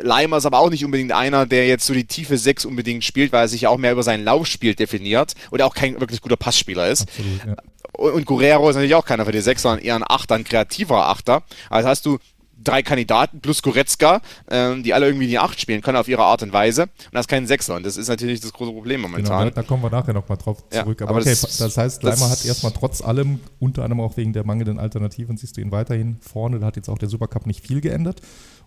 Leimer 0.00 0.38
ist 0.38 0.46
aber 0.46 0.58
auch 0.58 0.70
nicht 0.70 0.84
unbedingt 0.84 1.12
einer, 1.12 1.46
der 1.46 1.66
jetzt 1.66 1.86
so 1.86 1.94
die 1.94 2.04
tiefe 2.04 2.36
6 2.36 2.64
unbedingt 2.64 3.04
spielt, 3.04 3.32
weil 3.32 3.42
er 3.42 3.48
sich 3.48 3.62
ja 3.62 3.68
auch 3.70 3.78
mehr 3.78 3.92
über 3.92 4.02
sein 4.02 4.24
Laufspiel 4.24 4.74
definiert 4.74 5.34
und 5.50 5.62
auch 5.62 5.74
kein 5.74 6.00
wirklich 6.00 6.20
guter 6.20 6.36
Passspieler 6.36 6.88
ist. 6.88 7.02
Absolut, 7.02 7.46
ja. 7.46 7.56
Und 7.92 8.26
Guerrero 8.26 8.68
ist 8.68 8.74
natürlich 8.74 8.96
auch 8.96 9.06
keiner 9.06 9.24
für 9.24 9.32
die 9.32 9.40
6, 9.40 9.62
sondern 9.62 9.84
eher 9.84 9.94
ein 9.94 10.04
Achter, 10.06 10.34
ein 10.34 10.44
kreativer 10.44 11.06
Achter. 11.06 11.42
Also 11.70 11.88
hast 11.88 12.04
du 12.06 12.18
drei 12.64 12.82
Kandidaten 12.82 13.40
plus 13.40 13.62
Goretzka, 13.62 14.20
ähm, 14.50 14.82
die 14.82 14.94
alle 14.94 15.06
irgendwie 15.06 15.26
die 15.26 15.38
Acht 15.38 15.60
spielen 15.60 15.82
können 15.82 15.96
auf 15.96 16.08
ihre 16.08 16.24
Art 16.24 16.42
und 16.42 16.52
Weise. 16.52 16.82
Und 16.82 16.90
das 17.12 17.22
ist 17.22 17.28
kein 17.28 17.46
Sechser. 17.46 17.76
Und 17.76 17.84
das 17.84 17.96
ist 17.96 18.08
natürlich 18.08 18.40
das 18.40 18.52
große 18.52 18.72
Problem 18.72 19.02
genau, 19.02 19.10
momentan. 19.10 19.48
Genau, 19.48 19.54
da, 19.54 19.62
kommen 19.62 19.82
wir 19.82 19.90
nachher 19.90 20.14
nochmal 20.14 20.38
drauf 20.38 20.68
zurück. 20.70 21.00
Ja, 21.00 21.06
aber, 21.06 21.16
aber 21.16 21.20
okay, 21.20 21.36
das, 21.40 21.58
das, 21.58 21.76
heißt, 21.76 22.02
Leimer 22.02 22.30
hat 22.30 22.44
erstmal 22.44 22.72
trotz 22.72 23.02
allem, 23.02 23.40
unter 23.60 23.84
anderem 23.84 24.00
auch 24.00 24.16
wegen 24.16 24.32
der 24.32 24.44
mangelnden 24.44 24.78
Alternativen, 24.78 25.36
siehst 25.36 25.56
du 25.56 25.60
ihn 25.60 25.70
weiterhin 25.70 26.16
vorne. 26.20 26.58
Da 26.58 26.66
hat 26.66 26.76
jetzt 26.76 26.88
auch 26.88 26.98
der 26.98 27.08
Supercup 27.08 27.46
nicht 27.46 27.64
viel 27.64 27.80
geändert. 27.80 28.20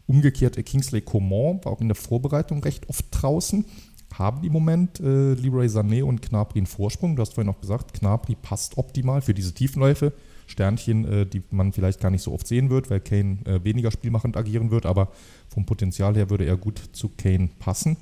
Umgekehrt, 0.08 0.64
Kingsley 0.66 1.02
Coman 1.02 1.60
war 1.64 1.74
auch 1.74 1.82
in 1.82 1.90
der 1.90 1.96
Vorbereitung 1.96 2.64
recht 2.64 2.90
oft 2.90 3.06
draußen. 3.12 3.66
Haben 4.14 4.46
im 4.46 4.54
Moment 4.54 5.02
äh, 5.02 5.34
Leroy 5.34 5.68
Sané 5.68 6.02
und 6.02 6.22
Knapri 6.22 6.60
einen 6.60 6.66
Vorsprung. 6.66 7.16
Du 7.16 7.22
hast 7.22 7.34
vorhin 7.34 7.54
auch 7.54 7.60
gesagt, 7.60 7.94
Knapri 7.94 8.36
passt 8.36 8.78
optimal 8.78 9.22
für 9.22 9.34
diese 9.34 9.54
Tiefenläufe. 9.54 10.14
Sternchen, 10.48 11.06
äh, 11.06 11.26
die 11.26 11.44
man 11.52 11.74
vielleicht 11.74 12.00
gar 12.00 12.10
nicht 12.10 12.22
so 12.22 12.34
oft 12.34 12.48
sehen 12.48 12.70
wird, 12.70 12.90
weil 12.90 13.02
Kane 13.02 13.40
äh, 13.46 13.64
weniger 13.66 13.92
spielmachend 13.92 14.38
agieren 14.38 14.72
wird, 14.72 14.86
aber 14.86 15.12
vom 15.50 15.66
Potenzial 15.66 16.16
her 16.16 16.30
würde 16.30 16.46
er 16.46 16.56
gut 16.56 16.82
zu 16.94 17.10
Kane 17.10 17.50
passen. 17.60 17.98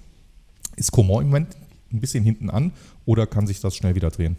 Ist 0.75 0.91
Coman 0.91 1.23
im 1.23 1.27
Moment 1.29 1.57
ein 1.91 2.01
bisschen 2.01 2.23
hinten 2.23 2.51
an 2.51 2.71
oder 3.05 3.25
kann 3.25 3.47
sich 3.47 3.61
das 3.61 3.75
schnell 3.75 3.95
wieder 3.95 4.11
drehen? 4.11 4.37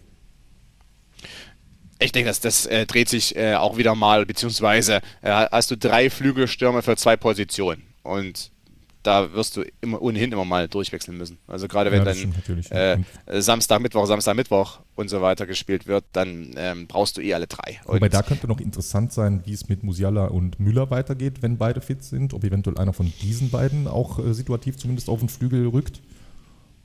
Ich 1.99 2.13
denke, 2.13 2.29
das, 2.29 2.41
das 2.41 2.67
äh, 2.67 2.87
dreht 2.87 3.09
sich 3.09 3.37
äh, 3.37 3.55
auch 3.55 3.77
wieder 3.77 3.95
mal, 3.95 4.27
beziehungsweise 4.27 4.97
äh, 5.23 5.31
hast 5.31 5.71
du 5.71 5.77
drei 5.77 6.11
Flügelstürme 6.11 6.83
für 6.83 6.97
zwei 6.97 7.17
Positionen. 7.17 7.83
Und 8.03 8.51
da 9.07 9.33
wirst 9.33 9.57
du 9.57 9.65
immer 9.81 10.03
ohnehin 10.03 10.33
immer 10.33 10.45
mal 10.45 10.69
durchwechseln 10.69 11.17
müssen. 11.17 11.39
Also 11.47 11.69
gerade 11.69 11.93
wenn 11.93 12.05
ja, 12.05 12.13
dann 12.13 13.05
äh, 13.27 13.41
Samstag, 13.41 13.81
Mittwoch, 13.81 14.07
Samstag, 14.07 14.35
Mittwoch 14.35 14.81
und 14.97 15.09
so 15.09 15.23
weiter 15.23 15.47
gespielt 15.47 15.87
wird, 15.87 16.05
dann 16.13 16.51
ähm, 16.57 16.87
brauchst 16.87 17.17
du 17.17 17.21
eh 17.21 17.35
alle 17.35 17.47
drei. 17.47 17.81
Und 17.85 17.97
Wobei 17.97 18.09
da 18.09 18.23
könnte 18.23 18.49
noch 18.49 18.61
interessant 18.61 19.13
sein, 19.13 19.43
wie 19.45 19.53
es 19.53 19.69
mit 19.69 19.85
Musiala 19.85 20.27
und 20.27 20.59
Müller 20.59 20.91
weitergeht, 20.91 21.43
wenn 21.43 21.57
beide 21.57 21.81
fit 21.81 22.03
sind, 22.03 22.35
ob 22.35 22.43
eventuell 22.45 22.79
einer 22.79 22.93
von 22.93 23.13
diesen 23.23 23.51
beiden 23.51 23.87
auch 23.87 24.19
äh, 24.19 24.35
situativ 24.35 24.77
zumindest 24.77 25.09
auf 25.09 25.21
den 25.21 25.29
Flügel 25.29 25.69
rückt. 25.69 26.01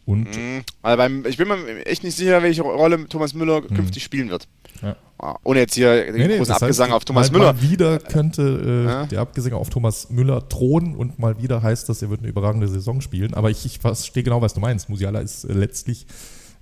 Und 0.06 0.36
mhm. 0.36 0.64
also 0.82 0.98
beim, 0.98 1.26
ich 1.26 1.38
bin 1.38 1.48
mir 1.48 1.86
echt 1.86 2.04
nicht 2.04 2.16
sicher, 2.16 2.42
welche 2.44 2.64
Rolle 2.64 3.08
Thomas 3.08 3.34
Müller 3.34 3.62
mhm. 3.62 3.76
künftig 3.76 4.04
spielen 4.04 4.30
wird. 4.30 4.48
Ja. 4.82 4.96
Ah, 5.22 5.38
ohne 5.44 5.60
jetzt 5.60 5.76
hier 5.76 6.06
den 6.06 6.16
nee, 6.16 6.38
großen 6.38 6.52
nee, 6.52 6.66
Abgesang 6.66 6.88
heißt, 6.88 6.96
auf 6.96 7.06
Thomas 7.06 7.32
mal, 7.32 7.38
Müller. 7.38 7.54
Mal 7.54 7.62
wieder 7.62 8.00
könnte 8.00 8.42
äh, 8.42 8.86
ja. 8.86 9.06
der 9.06 9.22
Abgesang 9.22 9.54
auf 9.54 9.70
Thomas 9.70 10.10
Müller 10.10 10.42
drohen 10.42 10.96
und 10.96 11.20
mal 11.20 11.40
wieder 11.40 11.62
heißt 11.62 11.88
das, 11.90 12.02
er 12.02 12.10
wird 12.10 12.22
eine 12.22 12.30
überragende 12.30 12.68
Saison 12.68 13.02
spielen. 13.02 13.36
Aber 13.36 13.52
ich, 13.52 13.64
ich 13.66 13.78
verstehe 13.78 14.24
genau, 14.24 14.42
was 14.42 14.56
du 14.56 14.62
meinst. 14.62 14.90
Musiala 14.90 15.20
ist 15.20 15.44
äh, 15.44 15.54
letztlich, 15.54 16.08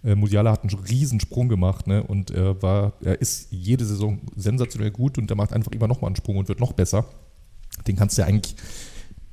äh, 0.03 0.13
Musiala 0.13 0.51
hat 0.51 0.63
einen 0.63 0.77
Riesensprung 0.77 1.47
gemacht 1.47 1.87
ne? 1.87 2.03
und 2.03 2.31
er, 2.31 2.61
war, 2.61 2.93
er 3.01 3.21
ist 3.21 3.47
jede 3.51 3.85
Saison 3.85 4.19
sensationell 4.35 4.91
gut 4.91 5.17
und 5.17 5.31
er 5.31 5.37
macht 5.37 5.53
einfach 5.53 5.71
immer 5.71 5.87
noch 5.87 6.01
mal 6.01 6.07
einen 6.07 6.17
Sprung 6.17 6.35
und 6.35 6.49
wird 6.49 6.59
noch 6.59 6.73
besser. 6.73 7.05
Den 7.87 7.95
kannst 7.95 8.17
du 8.17 8.23
ja 8.23 8.27
eigentlich, 8.27 8.57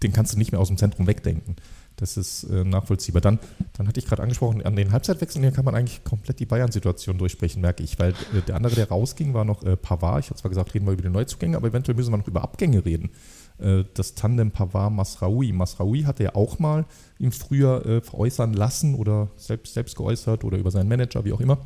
den 0.05 0.13
kannst 0.13 0.35
du 0.35 0.39
nicht 0.39 0.53
mehr 0.53 0.61
aus 0.61 0.69
dem 0.69 0.77
Zentrum 0.77 1.09
wegdenken. 1.09 1.57
Das 1.97 2.19
ist 2.19 2.45
äh, 2.45 2.63
nachvollziehbar. 2.63 3.23
Dann, 3.23 3.39
dann 3.73 3.89
hatte 3.89 3.99
ich 3.99 4.07
gerade 4.07 4.23
angesprochen, 4.23 4.63
an 4.63 4.77
den 4.77 4.93
Halbzeitwechseln 4.93 5.43
hier 5.43 5.53
kann 5.53 5.65
man 5.65 5.75
eigentlich 5.75 6.05
komplett 6.05 6.39
die 6.39 6.47
Bayern-Situation 6.47 7.17
durchsprechen, 7.17 7.63
merke 7.63 7.83
ich, 7.83 7.99
weil 7.99 8.11
äh, 8.11 8.43
der 8.47 8.57
andere, 8.57 8.75
der 8.75 8.89
rausging, 8.89 9.33
war 9.33 9.45
noch 9.45 9.63
äh, 9.65 9.77
Pavard. 9.77 10.25
Ich 10.25 10.31
habe 10.31 10.39
zwar 10.39 10.51
gesagt, 10.51 10.75
reden 10.75 10.87
wir 10.87 10.93
über 10.93 11.03
die 11.03 11.09
Neuzugänge, 11.09 11.57
aber 11.57 11.69
eventuell 11.69 11.97
müssen 11.97 12.13
wir 12.13 12.19
noch 12.19 12.29
über 12.29 12.43
Abgänge 12.43 12.85
reden. 12.85 13.11
Äh, 13.59 13.85
das 13.95 14.15
Tandem 14.15 14.51
Pavard-Masraoui. 14.51 15.53
Masraoui 15.53 16.03
hatte 16.03 16.25
ja 16.25 16.35
auch 16.35 16.59
mal 16.59 16.85
im 17.19 17.33
Frühjahr 17.33 17.85
äh, 17.87 18.01
veräußern 18.03 18.53
lassen 18.53 18.95
oder 18.95 19.29
selbst, 19.37 19.73
selbst 19.73 19.97
geäußert 19.97 20.45
oder 20.45 20.59
über 20.59 20.71
seinen 20.71 20.89
Manager, 20.89 21.25
wie 21.25 21.33
auch 21.33 21.41
immer 21.41 21.59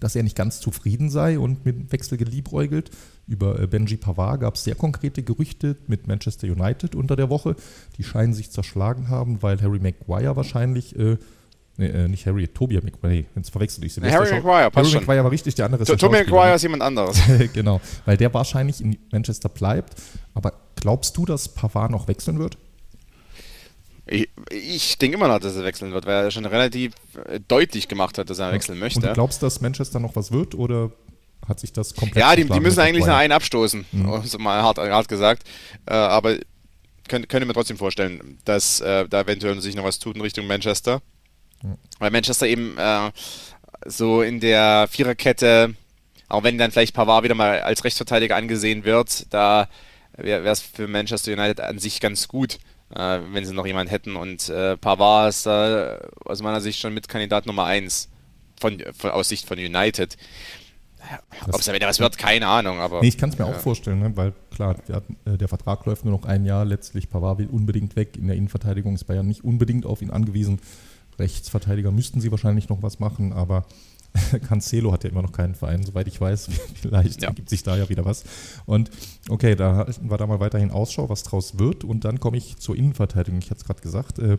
dass 0.00 0.16
er 0.16 0.22
nicht 0.22 0.36
ganz 0.36 0.60
zufrieden 0.60 1.10
sei 1.10 1.38
und 1.38 1.64
mit 1.64 1.92
Wechsel 1.92 2.18
geliebäugelt. 2.18 2.90
Über 3.26 3.60
äh, 3.60 3.66
Benji 3.66 3.96
Pavard 3.96 4.40
gab 4.40 4.54
es 4.54 4.64
sehr 4.64 4.74
konkrete 4.74 5.22
Gerüchte 5.22 5.76
mit 5.86 6.06
Manchester 6.06 6.46
United 6.46 6.94
unter 6.94 7.16
der 7.16 7.28
Woche. 7.28 7.56
Die 7.96 8.04
scheinen 8.04 8.32
sich 8.32 8.50
zerschlagen 8.50 9.08
haben, 9.08 9.42
weil 9.42 9.60
Harry 9.60 9.80
Maguire 9.80 10.36
wahrscheinlich, 10.36 10.98
äh, 10.98 11.16
nee, 11.76 11.86
äh, 11.86 12.08
nicht 12.08 12.26
Harry, 12.26 12.48
Toby 12.48 12.76
Maguire, 12.76 13.08
nee, 13.08 13.26
jetzt 13.36 13.50
verwechsel 13.50 13.84
ich 13.84 13.94
sie. 13.94 14.00
Nee, 14.00 14.10
Harry 14.10 14.32
Maguire, 14.32 14.70
Harry 14.74 14.94
Maguire 14.94 15.24
war 15.24 15.30
richtig, 15.30 15.54
der 15.54 15.66
andere 15.66 15.82
ist 15.82 16.00
Toby 16.00 16.18
Maguire 16.18 16.54
ist 16.54 16.62
jemand 16.62 16.82
anderes. 16.82 17.20
genau, 17.52 17.80
weil 18.06 18.16
der 18.16 18.32
wahrscheinlich 18.32 18.80
in 18.80 18.96
Manchester 19.12 19.48
bleibt. 19.48 19.94
Aber 20.34 20.52
glaubst 20.76 21.16
du, 21.16 21.26
dass 21.26 21.48
Pavard 21.48 21.90
noch 21.90 22.08
wechseln 22.08 22.38
wird? 22.38 22.56
Ich, 24.08 24.28
ich 24.50 24.98
denke 24.98 25.16
immer 25.16 25.28
noch, 25.28 25.38
dass 25.38 25.56
er 25.56 25.64
wechseln 25.64 25.92
wird, 25.92 26.06
weil 26.06 26.24
er 26.24 26.30
schon 26.30 26.46
relativ 26.46 26.92
deutlich 27.46 27.88
gemacht 27.88 28.18
hat, 28.18 28.30
dass 28.30 28.38
er 28.38 28.52
wechseln 28.52 28.78
möchte. 28.78 29.00
Und 29.00 29.06
du 29.06 29.12
glaubst, 29.12 29.42
dass 29.42 29.60
Manchester 29.60 30.00
noch 30.00 30.16
was 30.16 30.32
wird 30.32 30.54
oder 30.54 30.90
hat 31.46 31.60
sich 31.60 31.72
das 31.72 31.94
komplett 31.94 32.22
Ja, 32.22 32.36
die, 32.36 32.44
die 32.44 32.60
müssen 32.60 32.80
eigentlich 32.80 33.06
nach 33.06 33.18
einen 33.18 33.32
abstoßen, 33.32 33.84
mhm. 33.92 34.22
so 34.24 34.38
mal 34.38 34.62
hart, 34.62 34.78
hart 34.78 35.08
gesagt. 35.08 35.44
Äh, 35.86 35.94
aber 35.94 36.36
könnt, 37.08 37.28
könnte 37.28 37.46
mir 37.46 37.54
trotzdem 37.54 37.78
vorstellen, 37.78 38.38
dass 38.44 38.80
äh, 38.80 39.08
da 39.08 39.22
eventuell 39.22 39.60
sich 39.60 39.74
noch 39.74 39.84
was 39.84 39.98
tut 39.98 40.16
in 40.16 40.22
Richtung 40.22 40.46
Manchester. 40.46 41.00
Mhm. 41.62 41.76
Weil 41.98 42.10
Manchester 42.10 42.46
eben 42.46 42.76
äh, 42.78 43.10
so 43.86 44.22
in 44.22 44.40
der 44.40 44.88
Viererkette, 44.90 45.74
auch 46.28 46.42
wenn 46.42 46.58
dann 46.58 46.70
vielleicht 46.70 46.94
Pavard 46.94 47.24
wieder 47.24 47.34
mal 47.34 47.60
als 47.60 47.84
Rechtsverteidiger 47.84 48.36
angesehen 48.36 48.84
wird, 48.84 49.26
da 49.32 49.68
wäre 50.16 50.46
es 50.48 50.60
für 50.60 50.88
Manchester 50.88 51.32
United 51.32 51.60
an 51.60 51.78
sich 51.78 52.00
ganz 52.00 52.28
gut, 52.28 52.58
äh, 52.94 53.20
wenn 53.32 53.44
sie 53.44 53.54
noch 53.54 53.66
jemanden 53.66 53.90
hätten. 53.90 54.16
Und 54.16 54.48
äh, 54.48 54.76
Pavard 54.76 55.30
ist 55.30 55.46
da 55.46 55.98
aus 56.24 56.42
meiner 56.42 56.60
Sicht 56.60 56.80
schon 56.80 56.94
mit 56.94 57.08
Kandidat 57.08 57.46
Nummer 57.46 57.64
1 57.64 58.08
von, 58.60 58.82
von, 58.96 59.10
aus 59.10 59.28
Sicht 59.28 59.46
von 59.46 59.58
United. 59.58 60.16
Ob 61.46 61.60
es 61.60 61.68
am 61.68 61.74
Ende 61.74 61.86
was 61.86 62.00
wird, 62.00 62.18
keine 62.18 62.48
Ahnung. 62.48 62.80
Aber, 62.80 63.00
nee, 63.00 63.08
ich 63.08 63.18
kann 63.18 63.30
es 63.30 63.38
mir 63.38 63.46
ja. 63.46 63.52
auch 63.52 63.60
vorstellen, 63.60 64.00
ne? 64.00 64.16
weil 64.16 64.34
klar, 64.50 64.76
der, 64.88 65.02
äh, 65.24 65.38
der, 65.38 65.48
Vertrag 65.48 65.86
läuft 65.86 66.04
nur 66.04 66.12
noch 66.12 66.24
ein 66.24 66.44
Jahr. 66.44 66.64
Letztlich 66.64 67.08
Pavard 67.08 67.38
will 67.38 67.46
unbedingt 67.46 67.96
weg. 67.96 68.16
In 68.16 68.26
der 68.26 68.36
Innenverteidigung 68.36 68.94
ist 68.94 69.04
Bayern 69.04 69.26
nicht 69.26 69.44
unbedingt 69.44 69.86
auf 69.86 70.02
ihn 70.02 70.10
angewiesen. 70.10 70.60
Rechtsverteidiger 71.18 71.90
müssten 71.90 72.20
sie 72.20 72.30
wahrscheinlich 72.30 72.68
noch 72.68 72.82
was 72.82 73.00
machen, 73.00 73.32
aber 73.32 73.64
Cancelo 74.48 74.92
hat 74.92 75.04
ja 75.04 75.10
immer 75.10 75.22
noch 75.22 75.32
keinen 75.32 75.54
Verein, 75.54 75.84
soweit 75.84 76.08
ich 76.08 76.20
weiß. 76.20 76.48
Vielleicht 76.80 77.22
ja. 77.22 77.28
ergibt 77.28 77.48
sich 77.48 77.62
da 77.62 77.76
ja 77.76 77.88
wieder 77.88 78.04
was. 78.04 78.24
Und 78.66 78.90
okay, 79.28 79.54
da 79.54 79.76
halten 79.76 80.10
wir 80.10 80.16
da 80.16 80.26
mal 80.26 80.40
weiterhin 80.40 80.70
Ausschau, 80.70 81.08
was 81.08 81.22
draus 81.22 81.58
wird. 81.58 81.84
Und 81.84 82.04
dann 82.04 82.20
komme 82.20 82.36
ich 82.36 82.56
zur 82.58 82.76
Innenverteidigung. 82.76 83.38
Ich 83.40 83.50
hatte 83.50 83.60
es 83.60 83.64
gerade 83.64 83.80
gesagt, 83.80 84.18
äh, 84.18 84.38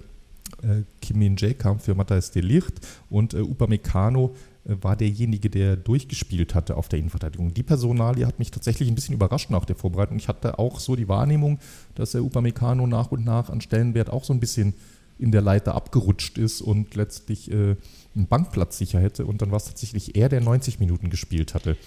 äh, 0.64 0.84
Kim 1.02 1.20
Min-jae 1.20 1.54
kam 1.54 1.80
für 1.80 1.96
Matthias 1.96 2.32
de 2.32 2.42
Licht 2.42 2.74
und 3.10 3.34
äh, 3.34 3.38
Upamecano 3.40 4.36
äh, 4.66 4.76
war 4.82 4.96
derjenige, 4.96 5.50
der 5.50 5.76
durchgespielt 5.76 6.56
hatte 6.56 6.76
auf 6.76 6.90
der 6.90 7.00
Innenverteidigung. 7.00 7.54
Die 7.54 7.64
Personalie 7.64 8.26
hat 8.26 8.40
mich 8.40 8.52
tatsächlich 8.52 8.90
ein 8.90 8.96
bisschen 8.96 9.16
überrascht 9.16 9.50
nach 9.50 9.66
der 9.66 9.76
Vorbereitung. 9.76 10.18
Ich 10.18 10.28
hatte 10.28 10.60
auch 10.60 10.80
so 10.80 10.96
die 10.96 11.08
Wahrnehmung, 11.08 11.60
dass 11.96 12.12
der 12.12 12.24
Upamecano 12.24 12.88
nach 12.88 13.12
und 13.12 13.26
nach 13.26 13.50
an 13.50 13.62
Stellenwert 13.62 14.10
auch 14.10 14.24
so 14.24 14.34
ein 14.34 14.40
bisschen 14.40 14.74
in 15.20 15.32
der 15.32 15.42
Leiter 15.42 15.76
abgerutscht 15.76 16.38
ist 16.38 16.62
und 16.62 16.96
letztlich 16.96 17.52
äh, 17.52 17.76
einen 18.16 18.28
Bankplatz 18.28 18.78
sicher 18.78 19.00
hätte 19.00 19.26
und 19.26 19.42
dann 19.42 19.52
war 19.52 19.58
es 19.58 19.66
tatsächlich 19.66 20.16
er, 20.16 20.30
der 20.30 20.42
90 20.42 20.80
Minuten 20.80 21.10
gespielt 21.10 21.54
hatte. 21.54 21.78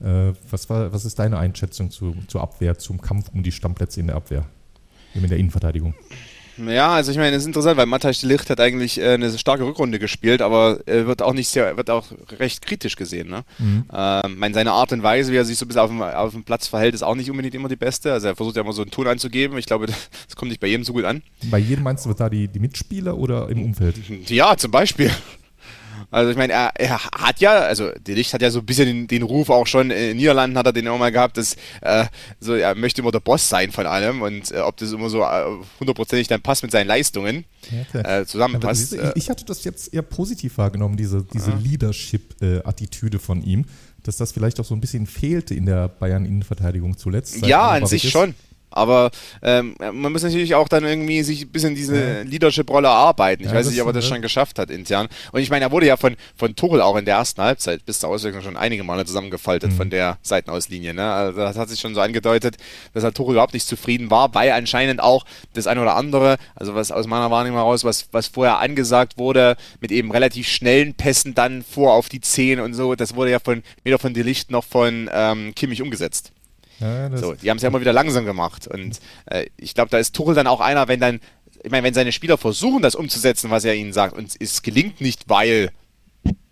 Äh, 0.00 0.34
was, 0.50 0.68
war, 0.68 0.92
was 0.92 1.04
ist 1.04 1.18
deine 1.18 1.38
Einschätzung 1.38 1.90
zu, 1.90 2.14
zur 2.28 2.42
Abwehr, 2.42 2.78
zum 2.78 3.00
Kampf 3.00 3.30
um 3.32 3.42
die 3.42 3.52
Stammplätze 3.52 4.00
in 4.00 4.08
der 4.08 4.16
Abwehr, 4.16 4.46
in 5.14 5.26
der 5.26 5.38
Innenverteidigung? 5.38 5.94
Ja, 6.58 6.90
also 6.90 7.10
ich 7.10 7.18
meine, 7.18 7.36
es 7.36 7.42
ist 7.42 7.46
interessant, 7.46 7.76
weil 7.76 7.86
Matthijs 7.86 8.20
de 8.20 8.28
Licht 8.28 8.50
hat 8.50 8.60
eigentlich 8.60 9.00
äh, 9.00 9.14
eine 9.14 9.36
starke 9.38 9.64
Rückrunde 9.64 9.98
gespielt, 9.98 10.42
aber 10.42 10.80
er 10.86 11.06
wird 11.06 11.22
auch 11.22 11.32
nicht 11.32 11.48
sehr, 11.48 11.76
wird 11.76 11.90
auch 11.90 12.06
recht 12.38 12.64
kritisch 12.64 12.96
gesehen. 12.96 13.28
Ne? 13.28 13.44
Mhm. 13.58 13.84
Ähm, 13.92 14.38
meine, 14.38 14.54
seine 14.54 14.72
Art 14.72 14.92
und 14.92 15.02
Weise, 15.02 15.32
wie 15.32 15.36
er 15.36 15.44
sich 15.44 15.58
so 15.58 15.64
ein 15.64 15.68
bisschen 15.68 15.82
auf 15.82 15.90
dem, 15.90 16.02
auf 16.02 16.32
dem 16.32 16.44
Platz 16.44 16.66
verhält, 16.66 16.94
ist 16.94 17.02
auch 17.02 17.14
nicht 17.14 17.30
unbedingt 17.30 17.54
immer 17.54 17.68
die 17.68 17.76
beste. 17.76 18.12
Also 18.12 18.28
er 18.28 18.36
versucht 18.36 18.56
ja 18.56 18.62
immer 18.62 18.72
so 18.72 18.82
einen 18.82 18.90
Ton 18.90 19.06
anzugeben. 19.06 19.56
Ich 19.58 19.66
glaube, 19.66 19.86
das 20.26 20.36
kommt 20.36 20.50
nicht 20.50 20.60
bei 20.60 20.66
jedem 20.66 20.84
so 20.84 20.92
gut 20.92 21.04
an. 21.04 21.22
Bei 21.50 21.58
jedem 21.58 21.84
meinst 21.84 22.06
du 22.06 22.12
da 22.12 22.28
die, 22.28 22.48
die 22.48 22.58
Mitspieler 22.58 23.16
oder 23.16 23.48
im 23.48 23.62
Umfeld? 23.62 23.96
Ja, 24.28 24.56
zum 24.56 24.70
Beispiel. 24.70 25.10
Also 26.10 26.30
ich 26.30 26.36
meine, 26.36 26.52
er, 26.52 26.72
er, 26.74 27.04
hat 27.04 27.40
ja, 27.40 27.52
also 27.52 27.90
der 28.06 28.14
Licht 28.14 28.32
hat 28.34 28.42
ja 28.42 28.50
so 28.50 28.60
ein 28.60 28.66
bisschen 28.66 28.86
den, 28.86 29.06
den 29.08 29.22
Ruf 29.22 29.50
auch 29.50 29.66
schon 29.66 29.90
in 29.90 29.96
den 29.96 30.16
Niederlanden 30.16 30.58
hat 30.58 30.66
er 30.66 30.72
den 30.72 30.88
auch 30.88 30.98
mal 30.98 31.12
gehabt, 31.12 31.36
dass 31.36 31.56
äh, 31.80 32.06
so 32.40 32.54
er 32.54 32.74
möchte 32.74 33.02
immer 33.02 33.12
der 33.12 33.20
Boss 33.20 33.48
sein 33.48 33.72
von 33.72 33.86
allem 33.86 34.22
und 34.22 34.50
äh, 34.50 34.58
ob 34.60 34.76
das 34.76 34.92
immer 34.92 35.08
so 35.08 35.22
äh, 35.22 35.44
hundertprozentig 35.80 36.28
dann 36.28 36.40
passt 36.40 36.62
mit 36.62 36.72
seinen 36.72 36.86
Leistungen 36.86 37.44
äh, 37.92 38.24
zusammenpasst. 38.24 38.92
Diese, 38.92 39.12
ich, 39.14 39.24
ich, 39.24 39.30
hatte 39.30 39.44
das 39.44 39.64
jetzt 39.64 39.92
eher 39.92 40.02
positiv 40.02 40.58
wahrgenommen, 40.58 40.96
diese, 40.96 41.24
diese 41.32 41.52
Leadership-Attitüde 41.52 43.18
von 43.18 43.42
ihm, 43.42 43.64
dass 44.02 44.16
das 44.16 44.32
vielleicht 44.32 44.58
auch 44.60 44.64
so 44.64 44.74
ein 44.74 44.80
bisschen 44.80 45.06
fehlte 45.06 45.54
in 45.54 45.66
der 45.66 45.88
Bayern-Innenverteidigung 45.88 46.96
zuletzt. 46.96 47.44
Ja, 47.46 47.70
an 47.70 47.86
sich 47.86 48.10
schon. 48.10 48.34
Aber 48.72 49.10
ähm, 49.42 49.74
man 49.78 50.12
muss 50.12 50.22
natürlich 50.22 50.54
auch 50.54 50.68
dann 50.68 50.84
irgendwie 50.84 51.22
sich 51.22 51.42
ein 51.42 51.48
bisschen 51.48 51.74
diese. 51.74 52.22
Leadership-Rolle 52.22 52.88
erarbeiten. 52.88 53.44
Ich 53.44 53.50
ja, 53.50 53.54
weiß 53.56 53.70
nicht, 53.70 53.80
ob 53.80 53.88
er 53.88 53.92
das 53.92 54.06
schon 54.06 54.22
geschafft 54.22 54.58
hat 54.58 54.70
intern. 54.70 55.08
Und 55.32 55.40
ich 55.40 55.50
meine, 55.50 55.64
er 55.64 55.70
wurde 55.70 55.86
ja 55.86 55.96
von, 55.96 56.16
von 56.36 56.56
Tuchel 56.56 56.80
auch 56.80 56.96
in 56.96 57.04
der 57.04 57.16
ersten 57.16 57.42
Halbzeit 57.42 57.84
bis 57.84 58.00
zur 58.00 58.10
Auswirkung 58.10 58.42
schon 58.42 58.56
einige 58.56 58.84
Male 58.84 59.04
zusammengefaltet 59.04 59.72
mhm. 59.72 59.76
von 59.76 59.90
der 59.90 60.18
Seitenauslinie. 60.22 60.94
Ne? 60.94 61.12
Also 61.12 61.40
das 61.40 61.56
hat 61.56 61.68
sich 61.68 61.80
schon 61.80 61.94
so 61.94 62.00
angedeutet, 62.00 62.56
dass 62.94 63.04
er 63.04 63.12
Tuchel 63.12 63.32
überhaupt 63.32 63.54
nicht 63.54 63.66
zufrieden 63.66 64.10
war, 64.10 64.34
weil 64.34 64.50
anscheinend 64.52 65.00
auch 65.02 65.24
das 65.54 65.66
eine 65.66 65.82
oder 65.82 65.96
andere, 65.96 66.36
also 66.54 66.74
was 66.74 66.90
aus 66.90 67.06
meiner 67.06 67.30
Wahrnehmung 67.30 67.58
heraus, 67.58 67.84
was, 67.84 68.08
was 68.12 68.28
vorher 68.28 68.58
angesagt 68.58 69.18
wurde, 69.18 69.56
mit 69.80 69.92
eben 69.92 70.10
relativ 70.10 70.48
schnellen 70.48 70.94
Pässen 70.94 71.34
dann 71.34 71.62
vor 71.62 71.94
auf 71.94 72.08
die 72.08 72.20
Zehen 72.20 72.60
und 72.60 72.74
so, 72.74 72.94
das 72.94 73.14
wurde 73.14 73.30
ja 73.30 73.38
von 73.38 73.62
weder 73.84 73.98
von 73.98 74.14
Delicht 74.14 74.50
noch 74.50 74.64
von 74.64 75.10
ähm, 75.12 75.54
Kimmich 75.54 75.82
umgesetzt. 75.82 76.32
Ja, 76.82 77.16
so, 77.16 77.34
die 77.34 77.48
haben 77.48 77.56
es 77.56 77.62
ja 77.62 77.68
immer 77.68 77.80
wieder 77.80 77.92
langsam 77.92 78.24
gemacht. 78.24 78.66
Und 78.66 78.98
äh, 79.26 79.46
ich 79.56 79.74
glaube, 79.74 79.90
da 79.90 79.98
ist 79.98 80.14
Tuchel 80.14 80.34
dann 80.34 80.46
auch 80.46 80.60
einer, 80.60 80.88
wenn 80.88 81.00
dann, 81.00 81.20
ich 81.62 81.70
meine, 81.70 81.84
wenn 81.84 81.94
seine 81.94 82.12
Spieler 82.12 82.38
versuchen, 82.38 82.82
das 82.82 82.94
umzusetzen, 82.94 83.50
was 83.50 83.64
er 83.64 83.74
ihnen 83.74 83.92
sagt, 83.92 84.16
und 84.16 84.34
es 84.38 84.62
gelingt 84.62 85.00
nicht, 85.00 85.28
weil 85.28 85.70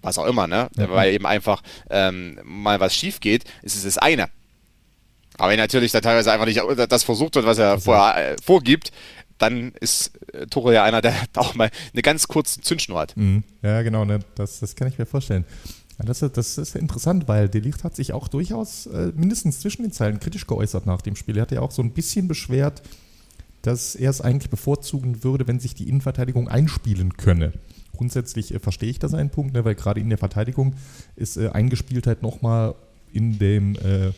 was 0.03 0.18
auch 0.18 0.26
immer, 0.26 0.47
ne? 0.47 0.68
Ja. 0.76 0.91
Weil 0.91 1.12
eben 1.12 1.26
einfach 1.26 1.62
ähm, 1.91 2.41
mal 2.43 2.81
was 2.81 2.95
schief 2.95 3.20
geht, 3.20 3.45
ist 3.62 3.76
es 3.76 3.85
das 3.85 3.99
eine. 3.99 4.28
Aber 5.37 5.51
wenn 5.51 5.59
natürlich 5.59 5.93
da 5.93 6.01
teilweise 6.01 6.33
einfach 6.33 6.47
nicht 6.47 6.61
das 6.89 7.03
versucht 7.03 7.35
wird, 7.35 7.47
was 7.47 7.59
er 7.59 7.72
also. 7.72 7.85
vorher 7.85 8.33
äh, 8.33 8.37
vorgibt, 8.43 8.93
dann 9.39 9.72
ist 9.81 10.12
äh, 10.33 10.47
Tuchel 10.47 10.74
ja 10.74 10.85
einer, 10.85 11.01
der 11.01 11.14
auch 11.35 11.55
mal 11.55 11.70
eine 11.93 12.03
ganz 12.03 12.28
kurze 12.28 12.61
Zündschnur 12.61 12.99
hat. 12.99 13.16
Mhm. 13.16 13.43
Ja, 13.62 13.83
genau, 13.83 14.05
ne? 14.05 14.20
das, 14.35 14.61
das 14.61 14.76
kann 14.76 14.89
ich 14.89 14.99
mir 14.99 15.07
vorstellen. 15.07 15.45
Ja, 16.01 16.07
das, 16.07 16.20
das, 16.20 16.57
ist 16.57 16.76
interessant, 16.76 17.28
weil 17.28 17.48
Delicht 17.48 17.84
hat 17.84 17.94
sich 17.94 18.14
auch 18.14 18.28
durchaus 18.28 18.86
äh, 18.86 19.12
mindestens 19.14 19.61
zwischen 19.61 19.82
den 19.82 19.92
Zeilen 19.92 20.18
kritisch 20.18 20.46
geäußert 20.46 20.86
nach 20.86 21.03
dem 21.03 21.14
Spiel. 21.14 21.36
Er 21.36 21.42
hat 21.42 21.53
ja 21.53 21.61
auch 21.61 21.72
so 21.72 21.82
ein 21.82 21.92
bisschen 21.92 22.26
beschwert, 22.26 22.82
dass 23.61 23.94
er 23.94 24.09
es 24.09 24.22
eigentlich 24.22 24.48
bevorzugen 24.48 25.22
würde, 25.22 25.46
wenn 25.46 25.61
sich 25.61 25.74
die 25.74 25.88
Innenverteidigung 25.90 26.48
einspielen 26.48 27.18
könne. 27.18 27.53
Grundsätzlich 27.94 28.55
äh, 28.55 28.59
verstehe 28.61 28.88
ich 28.88 28.98
da 28.98 29.09
seinen 29.09 29.28
Punkt, 29.28 29.53
ne, 29.53 29.64
weil 29.66 29.74
gerade 29.74 30.01
in 30.01 30.09
der 30.09 30.16
Verteidigung 30.16 30.74
ist 31.16 31.36
äh, 31.36 31.48
Eingespieltheit 31.48 32.22
nochmal 32.22 32.74
in 33.12 33.38
dem 33.38 33.74
äh, 33.76 34.12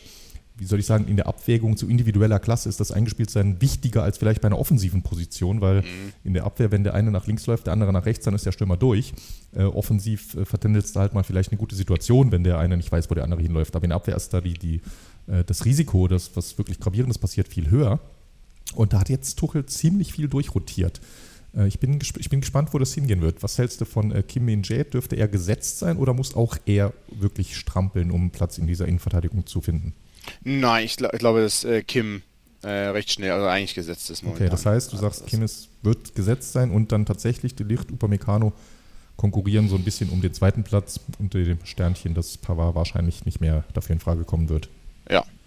wie 0.55 0.65
soll 0.65 0.79
ich 0.79 0.85
sagen, 0.85 1.07
in 1.07 1.15
der 1.15 1.27
Abwägung 1.27 1.77
zu 1.77 1.87
individueller 1.87 2.39
Klasse 2.39 2.69
ist 2.69 2.79
das 2.79 2.91
Eingespieltsein 2.91 3.59
wichtiger 3.61 4.03
als 4.03 4.17
vielleicht 4.17 4.41
bei 4.41 4.47
einer 4.47 4.59
offensiven 4.59 5.01
Position, 5.01 5.61
weil 5.61 5.81
mhm. 5.81 6.13
in 6.23 6.33
der 6.33 6.43
Abwehr, 6.45 6.71
wenn 6.71 6.83
der 6.83 6.93
eine 6.93 7.09
nach 7.11 7.25
links 7.25 7.47
läuft, 7.47 7.65
der 7.65 7.73
andere 7.73 7.91
nach 7.91 8.05
rechts, 8.05 8.25
dann 8.25 8.35
ist 8.35 8.45
der 8.45 8.51
Stürmer 8.51 8.77
durch. 8.77 9.13
Äh, 9.55 9.63
offensiv 9.63 10.35
äh, 10.35 10.45
vertändelst 10.45 10.95
du 10.95 10.99
halt 10.99 11.13
mal 11.13 11.23
vielleicht 11.23 11.51
eine 11.51 11.57
gute 11.57 11.75
Situation, 11.75 12.31
wenn 12.31 12.43
der 12.43 12.59
eine 12.59 12.77
nicht 12.77 12.91
weiß, 12.91 13.09
wo 13.09 13.15
der 13.15 13.23
andere 13.23 13.41
hinläuft. 13.41 13.75
Aber 13.75 13.83
in 13.83 13.89
der 13.89 13.97
Abwehr 13.97 14.15
ist 14.15 14.33
da 14.33 14.41
die, 14.41 14.53
die, 14.53 14.81
äh, 15.27 15.43
das 15.43 15.65
Risiko, 15.65 16.07
dass 16.07 16.35
was 16.35 16.57
wirklich 16.57 16.79
Gravierendes 16.79 17.17
passiert, 17.17 17.47
viel 17.47 17.71
höher. 17.71 17.99
Und 18.75 18.93
da 18.93 18.99
hat 18.99 19.09
jetzt 19.09 19.39
Tuchel 19.39 19.65
ziemlich 19.65 20.13
viel 20.13 20.27
durchrotiert. 20.27 21.01
Äh, 21.55 21.67
ich 21.67 21.79
bin, 21.79 21.99
ich 22.01 22.29
bin 22.29 22.41
gespannt, 22.41 22.73
wo 22.73 22.79
das 22.79 22.93
hingehen 22.93 23.21
wird. 23.21 23.41
Was 23.41 23.57
hältst 23.57 23.81
du 23.81 23.85
von 23.85 24.11
äh, 24.11 24.23
Kim 24.23 24.45
Min-jae? 24.45 24.83
Dürfte 24.83 25.15
er 25.15 25.27
gesetzt 25.27 25.79
sein 25.79 25.97
oder 25.97 26.13
muss 26.13 26.35
auch 26.35 26.57
er 26.65 26.93
wirklich 27.09 27.57
strampeln, 27.57 28.11
um 28.11 28.31
Platz 28.31 28.57
in 28.57 28.67
dieser 28.67 28.87
Innenverteidigung 28.87 29.45
zu 29.45 29.61
finden? 29.61 29.93
Nein, 30.43 30.85
ich, 30.85 30.97
glaub, 30.97 31.13
ich 31.13 31.19
glaube, 31.19 31.41
dass 31.41 31.63
äh, 31.63 31.83
Kim 31.83 32.21
äh, 32.61 32.69
recht 32.69 33.11
schnell, 33.11 33.31
also 33.31 33.47
eigentlich 33.47 33.75
gesetzt 33.75 34.09
ist 34.09 34.23
momentan. 34.23 34.47
Okay, 34.47 34.51
das 34.51 34.65
heißt, 34.65 34.93
du 34.93 34.97
sagst, 34.97 35.27
Kim 35.27 35.41
ist, 35.41 35.69
wird 35.81 36.15
gesetzt 36.15 36.53
sein 36.53 36.71
und 36.71 36.91
dann 36.91 37.05
tatsächlich 37.05 37.55
die 37.55 37.63
Licht 37.63 37.91
Upamecano 37.91 38.53
konkurrieren 39.17 39.69
so 39.69 39.75
ein 39.75 39.83
bisschen 39.83 40.09
um 40.09 40.21
den 40.21 40.33
zweiten 40.33 40.63
Platz 40.63 40.99
unter 41.19 41.43
dem 41.43 41.59
Sternchen, 41.65 42.13
dass 42.13 42.37
Pavard 42.37 42.75
wahrscheinlich 42.75 43.25
nicht 43.25 43.41
mehr 43.41 43.63
dafür 43.73 43.93
in 43.93 43.99
Frage 43.99 44.23
kommen 44.23 44.49
wird. 44.49 44.69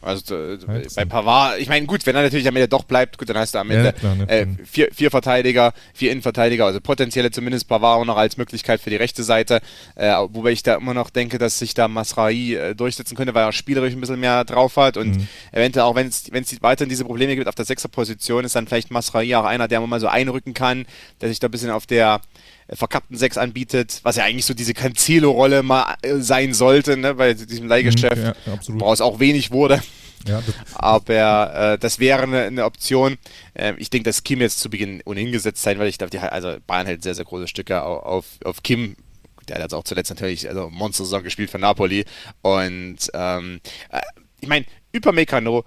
Also 0.06 0.36
äh, 0.36 0.58
bei 0.94 1.04
Pavard, 1.04 1.58
ich 1.58 1.68
meine, 1.68 1.86
gut, 1.86 2.06
wenn 2.06 2.14
er 2.14 2.22
natürlich 2.22 2.46
am 2.46 2.56
Ende 2.56 2.68
doch 2.68 2.84
bleibt, 2.84 3.18
gut, 3.18 3.28
dann 3.28 3.36
hast 3.36 3.54
du 3.54 3.58
am 3.58 3.70
Ende 3.70 3.86
ja, 3.86 3.92
klar, 3.92 4.14
ne? 4.14 4.28
äh, 4.28 4.46
vier, 4.64 4.88
vier, 4.92 5.10
Verteidiger, 5.10 5.72
vier 5.94 6.12
Innenverteidiger, 6.12 6.66
also 6.66 6.80
potenzielle 6.80 7.30
zumindest 7.30 7.68
Pavard 7.68 8.00
auch 8.00 8.04
noch 8.04 8.16
als 8.16 8.36
Möglichkeit 8.36 8.80
für 8.80 8.90
die 8.90 8.96
rechte 8.96 9.24
Seite, 9.24 9.60
äh, 9.96 10.12
wobei 10.30 10.52
ich 10.52 10.62
da 10.62 10.76
immer 10.76 10.94
noch 10.94 11.10
denke, 11.10 11.38
dass 11.38 11.58
sich 11.58 11.74
da 11.74 11.88
Masrai 11.88 12.54
äh, 12.54 12.74
durchsetzen 12.74 13.16
könnte, 13.16 13.34
weil 13.34 13.44
er 13.44 13.52
spielerisch 13.52 13.94
ein 13.94 14.00
bisschen 14.00 14.20
mehr 14.20 14.44
drauf 14.44 14.76
hat 14.76 14.96
und 14.96 15.16
mhm. 15.16 15.28
eventuell 15.52 15.84
auch, 15.84 15.94
wenn 15.96 16.08
es 16.08 16.62
weiterhin 16.62 16.88
diese 16.88 17.04
Probleme 17.04 17.34
gibt 17.34 17.48
auf 17.48 17.54
der 17.54 17.64
Sechserposition, 17.64 18.44
ist 18.44 18.54
dann 18.54 18.66
vielleicht 18.66 18.90
Masrai 18.90 19.36
auch 19.36 19.44
einer, 19.44 19.68
der 19.68 19.80
mal 19.80 20.00
so 20.00 20.08
einrücken 20.08 20.54
kann, 20.54 20.86
der 21.20 21.28
sich 21.28 21.40
da 21.40 21.48
ein 21.48 21.50
bisschen 21.50 21.70
auf 21.70 21.86
der 21.86 22.20
verkappten 22.68 23.16
Sechs 23.16 23.38
anbietet, 23.38 24.00
was 24.02 24.16
ja 24.16 24.24
eigentlich 24.24 24.46
so 24.46 24.54
diese 24.54 24.74
Cancelo-Rolle 24.74 25.62
mal 25.62 25.94
äh, 26.02 26.16
sein 26.16 26.54
sollte, 26.54 26.96
ne, 26.96 27.14
bei 27.14 27.34
diesem 27.34 27.68
Leihgeschäft, 27.68 28.16
mhm, 28.16 28.32
ja, 28.46 28.58
woraus 28.68 29.00
auch 29.00 29.20
wenig 29.20 29.50
wurde. 29.50 29.80
Ja, 30.26 30.42
Aber 30.74 31.74
äh, 31.74 31.78
das 31.78 31.98
wäre 31.98 32.22
eine, 32.22 32.42
eine 32.42 32.64
Option. 32.64 33.16
Äh, 33.54 33.74
ich 33.78 33.90
denke, 33.90 34.08
dass 34.08 34.24
Kim 34.24 34.40
jetzt 34.40 34.58
zu 34.58 34.70
Beginn 34.70 35.02
ohnehin 35.04 35.32
gesetzt 35.32 35.62
sein, 35.62 35.78
weil 35.78 35.88
ich 35.88 35.98
glaube, 35.98 36.32
also 36.32 36.56
Bayern 36.66 36.86
hält 36.86 37.02
sehr, 37.02 37.14
sehr 37.14 37.24
große 37.24 37.48
Stücke 37.48 37.82
auf, 37.82 38.24
auf 38.44 38.62
Kim. 38.62 38.96
Der 39.48 39.56
hat 39.56 39.62
jetzt 39.62 39.74
auch 39.74 39.84
zuletzt 39.84 40.10
natürlich 40.10 40.48
also 40.48 40.68
Monster-Saison 40.70 41.22
gespielt 41.22 41.50
für 41.50 41.58
Napoli. 41.58 42.04
Und 42.42 42.98
ähm, 43.14 43.60
äh, 43.90 44.00
ich 44.40 44.48
meine, 44.48 44.66
über 44.90 45.12
Mekano 45.12 45.64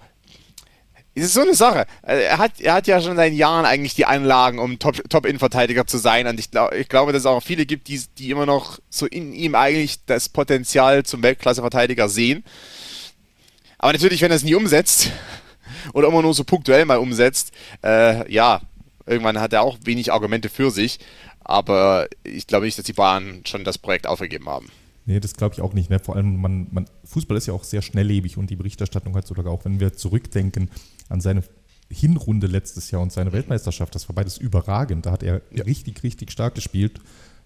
es 1.14 1.24
ist 1.24 1.34
so 1.34 1.40
eine 1.40 1.54
Sache. 1.54 1.86
Äh, 2.02 2.22
er 2.22 2.38
hat, 2.38 2.60
er 2.60 2.74
hat 2.74 2.86
ja 2.86 3.00
schon 3.00 3.16
seit 3.16 3.32
Jahren 3.32 3.64
eigentlich 3.64 3.94
die 3.94 4.06
Anlagen, 4.06 4.58
um 4.58 4.78
Top-Innenverteidiger 4.78 5.82
Top 5.82 5.90
zu 5.90 5.98
sein. 5.98 6.26
Und 6.26 6.38
ich, 6.38 6.50
glaub, 6.50 6.72
ich 6.72 6.88
glaube, 6.88 7.12
dass 7.12 7.20
es 7.20 7.26
auch 7.26 7.42
viele 7.42 7.66
gibt, 7.66 7.88
die, 7.88 8.00
die 8.18 8.30
immer 8.30 8.46
noch 8.46 8.78
so 8.88 9.06
in 9.06 9.32
ihm 9.32 9.54
eigentlich 9.54 10.04
das 10.06 10.28
Potenzial 10.28 11.04
zum 11.04 11.22
Weltklasse-Verteidiger 11.22 12.08
sehen. 12.08 12.44
Aber 13.78 13.92
natürlich, 13.92 14.22
wenn 14.22 14.30
er 14.30 14.36
es 14.36 14.44
nie 14.44 14.54
umsetzt 14.54 15.10
oder 15.94 16.08
immer 16.08 16.22
nur 16.22 16.34
so 16.34 16.44
punktuell 16.44 16.84
mal 16.84 16.98
umsetzt, 16.98 17.52
äh, 17.82 18.30
ja, 18.32 18.60
irgendwann 19.06 19.40
hat 19.40 19.52
er 19.52 19.62
auch 19.62 19.78
wenig 19.84 20.12
Argumente 20.12 20.48
für 20.48 20.70
sich. 20.70 21.00
Aber 21.42 22.06
ich 22.22 22.46
glaube 22.46 22.66
nicht, 22.66 22.78
dass 22.78 22.84
die 22.84 22.92
Bayern 22.92 23.42
schon 23.46 23.64
das 23.64 23.78
Projekt 23.78 24.06
aufgegeben 24.06 24.48
haben. 24.48 24.70
Nee, 25.06 25.18
das 25.18 25.34
glaube 25.34 25.54
ich 25.54 25.60
auch 25.60 25.72
nicht. 25.72 25.90
Ne? 25.90 25.98
Vor 25.98 26.14
allem, 26.14 26.40
man, 26.40 26.68
man, 26.70 26.86
Fußball 27.04 27.36
ist 27.36 27.46
ja 27.46 27.54
auch 27.54 27.64
sehr 27.64 27.82
schnelllebig 27.82 28.36
und 28.36 28.50
die 28.50 28.56
Berichterstattung 28.56 29.16
hat 29.16 29.26
sogar 29.26 29.46
auch, 29.46 29.64
wenn 29.64 29.80
wir 29.80 29.94
zurückdenken 29.94 30.70
an 31.10 31.20
seine 31.20 31.42
Hinrunde 31.90 32.46
letztes 32.46 32.90
Jahr 32.90 33.02
und 33.02 33.12
seine 33.12 33.32
Weltmeisterschaft, 33.32 33.94
das 33.94 34.08
war 34.08 34.14
beides 34.14 34.38
überragend. 34.38 35.04
Da 35.06 35.12
hat 35.12 35.22
er 35.22 35.42
ja. 35.52 35.64
richtig, 35.64 36.02
richtig 36.02 36.30
stark 36.30 36.54
gespielt, 36.54 37.00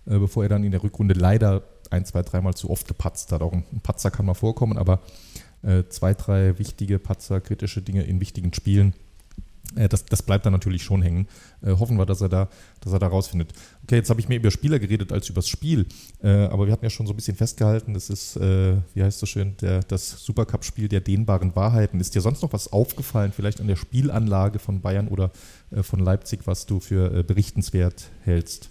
äh, 0.07 0.19
bevor 0.19 0.45
er 0.45 0.51
dann 0.51 0.62
in 0.62 0.71
der 0.71 0.83
Rückrunde 0.83 1.15
leider 1.15 1.65
ein, 1.91 2.05
zwei, 2.05 2.23
dreimal 2.23 2.55
zu 2.55 2.71
oft 2.71 2.87
gepatzt 2.87 3.33
hat. 3.33 3.43
Auch 3.43 3.53
ein, 3.53 3.65
ein 3.73 3.81
Patzer 3.81 4.11
kann 4.11 4.27
mal 4.27 4.35
vorkommen, 4.35 4.79
aber 4.79 5.01
äh, 5.62 5.85
zwei, 5.89 6.15
drei 6.15 6.59
wichtige 6.59 6.99
Patzer, 6.99 7.41
kritische 7.41 7.83
Dinge 7.83 8.03
in 8.05 8.21
wichtigen 8.21 8.53
Spielen 8.53 8.95
äh, 9.77 9.89
das, 9.89 10.05
das, 10.05 10.23
bleibt 10.23 10.47
dann 10.47 10.53
natürlich 10.53 10.83
schon 10.83 11.03
hängen. 11.03 11.27
Äh, 11.62 11.73
hoffen 11.73 11.97
wir, 11.97 12.07
dass 12.07 12.21
er 12.21 12.29
da, 12.29 12.49
dass 12.81 12.93
er 12.93 12.99
da 12.99 13.07
rausfindet. 13.07 13.53
Okay, 13.85 13.97
jetzt 13.97 14.09
habe 14.09 14.18
ich 14.18 14.28
mehr 14.28 14.39
über 14.39 14.51
Spieler 14.51 14.78
geredet 14.78 15.12
als 15.12 15.28
über 15.28 15.43
das 15.43 15.49
Spiel, 15.49 15.85
äh, 16.22 16.28
aber 16.28 16.66
wir 16.66 16.72
hatten 16.72 16.87
ja 16.87 16.91
schon 16.91 17.07
so 17.07 17.12
ein 17.12 17.16
bisschen 17.16 17.37
festgehalten, 17.37 17.93
das 17.93 18.09
ist, 18.09 18.37
äh, 18.37 18.76
wie 18.95 19.03
heißt 19.03 19.20
das 19.20 19.28
schön, 19.28 19.57
der, 19.61 19.80
das 19.80 20.24
Supercup-Spiel 20.24 20.89
der 20.89 21.01
dehnbaren 21.01 21.55
Wahrheiten. 21.55 22.01
Ist 22.01 22.14
dir 22.14 22.22
sonst 22.22 22.41
noch 22.41 22.55
was 22.55 22.72
aufgefallen, 22.72 23.32
vielleicht 23.32 23.61
an 23.61 23.66
der 23.66 23.76
Spielanlage 23.76 24.59
von 24.59 24.80
Bayern 24.80 25.09
oder 25.09 25.30
äh, 25.70 25.82
von 25.82 26.01
Leipzig, 26.01 26.41
was 26.47 26.64
du 26.64 26.80
für 26.80 27.14
äh, 27.14 27.22
berichtenswert 27.22 28.05
hältst? 28.22 28.70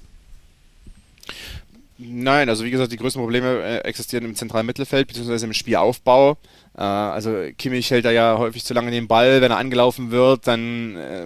Nein, 1.99 2.49
also 2.49 2.64
wie 2.64 2.72
gesagt, 2.72 2.91
die 2.91 2.97
größten 2.97 3.22
Probleme 3.22 3.61
äh, 3.61 3.78
existieren 3.80 4.26
im 4.26 4.36
zentralen 4.36 4.66
Mittelfeld 4.66 5.07
bzw. 5.07 5.45
im 5.45 5.53
Spielaufbau. 5.53 6.38
Äh, 6.78 6.82
also 6.82 7.50
Kimmich 7.58 7.92
hält 7.92 8.06
da 8.06 8.12
ja 8.12 8.38
häufig 8.38 8.64
zu 8.64 8.74
lange 8.74 8.92
den 8.92 9.08
Ball, 9.08 9.42
wenn 9.42 9.52
er 9.52 9.58
angelaufen 9.58 10.12
wird, 10.12 10.48
dann 10.48 10.96
äh, 10.96 11.26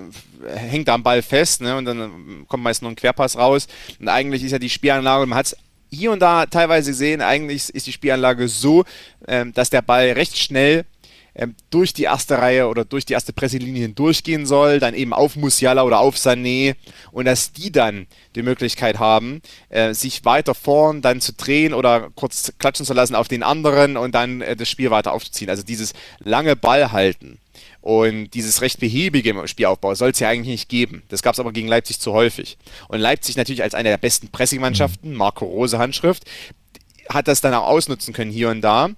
hängt 0.56 0.88
er 0.88 0.96
am 0.96 1.04
Ball 1.04 1.22
fest 1.22 1.62
ne, 1.62 1.78
und 1.78 1.86
dann 1.86 2.46
kommt 2.48 2.64
meist 2.64 2.82
nur 2.82 2.92
ein 2.92 2.96
Querpass 2.96 3.38
raus. 3.38 3.68
Und 4.00 4.10
eigentlich 4.10 4.44
ist 4.44 4.52
ja 4.52 4.60
die 4.60 4.70
Spielanlage, 4.70 5.26
man 5.26 5.38
hat 5.38 5.48
es 5.48 5.58
hier 5.90 6.12
und 6.12 6.20
da 6.20 6.46
teilweise 6.46 6.92
gesehen, 6.92 7.22
eigentlich 7.22 7.70
ist 7.70 7.88
die 7.88 7.94
Spielanlage 7.94 8.48
so, 8.48 8.84
ähm, 9.28 9.54
dass 9.54 9.70
der 9.70 9.82
Ball 9.82 10.12
recht 10.12 10.38
schnell 10.38 10.86
ähm, 11.38 11.56
durch 11.70 11.94
die 11.94 12.04
erste 12.04 12.40
Reihe 12.40 12.68
oder 12.68 12.84
durch 12.84 13.06
die 13.06 13.14
erste 13.14 13.32
Presselinie 13.32 13.90
durchgehen 13.90 14.48
soll, 14.48 14.80
dann 14.80 14.96
eben 14.96 15.14
auf 15.14 15.36
Musiala 15.36 15.84
oder 15.84 16.00
auf 16.00 16.16
Sané 16.16 16.76
und 17.12 17.26
dass 17.26 17.54
die 17.54 17.72
dann 17.72 18.08
die 18.36 18.42
Möglichkeit 18.42 18.98
haben, 18.98 19.42
äh, 19.70 19.94
sich 19.94 20.26
weiter 20.26 20.56
vorn 20.56 21.04
dann 21.04 21.22
zu 21.22 21.34
drehen 21.34 21.76
oder 21.76 22.10
kurz 22.16 22.54
klatschen 22.58 22.88
zu 22.88 22.94
lassen 22.94 23.14
auf 23.14 23.28
den 23.28 23.44
anderen 23.44 23.98
und 23.98 24.16
dann 24.16 24.42
äh, 24.42 24.56
das 24.56 24.68
Spiel 24.68 24.90
weiter 24.90 25.14
aufzuziehen. 25.14 25.52
Also 25.52 25.62
dieses 25.62 25.94
lange 26.20 26.56
Ball 26.56 26.92
halten. 26.92 27.38
Und 27.82 28.32
dieses 28.32 28.62
recht 28.62 28.80
behäbige 28.80 29.30
im 29.30 29.48
Spielaufbau 29.48 29.96
soll 29.96 30.10
es 30.10 30.20
ja 30.20 30.28
eigentlich 30.28 30.48
nicht 30.48 30.70
geben. 30.70 31.04
Das 31.08 31.22
gab 31.22 31.34
es 31.34 31.40
aber 31.40 31.54
gegen 31.54 31.68
Leipzig 31.68 32.00
zu 32.00 32.14
häufig. 32.14 32.58
Und 32.90 33.00
Leipzig 33.00 33.38
natürlich 33.38 33.64
als 33.64 33.76
eine 33.76 33.90
der 33.90 33.98
besten 33.98 34.30
Pressingmannschaften, 34.30 35.14
Marco 35.14 35.46
Rose 35.46 35.78
Handschrift, 35.78 36.26
hat 37.08 37.28
das 37.28 37.42
dann 37.42 37.54
auch 37.54 37.68
ausnutzen 37.68 38.14
können 38.14 38.32
hier 38.32 38.50
und 38.50 38.62
da. 38.62 38.90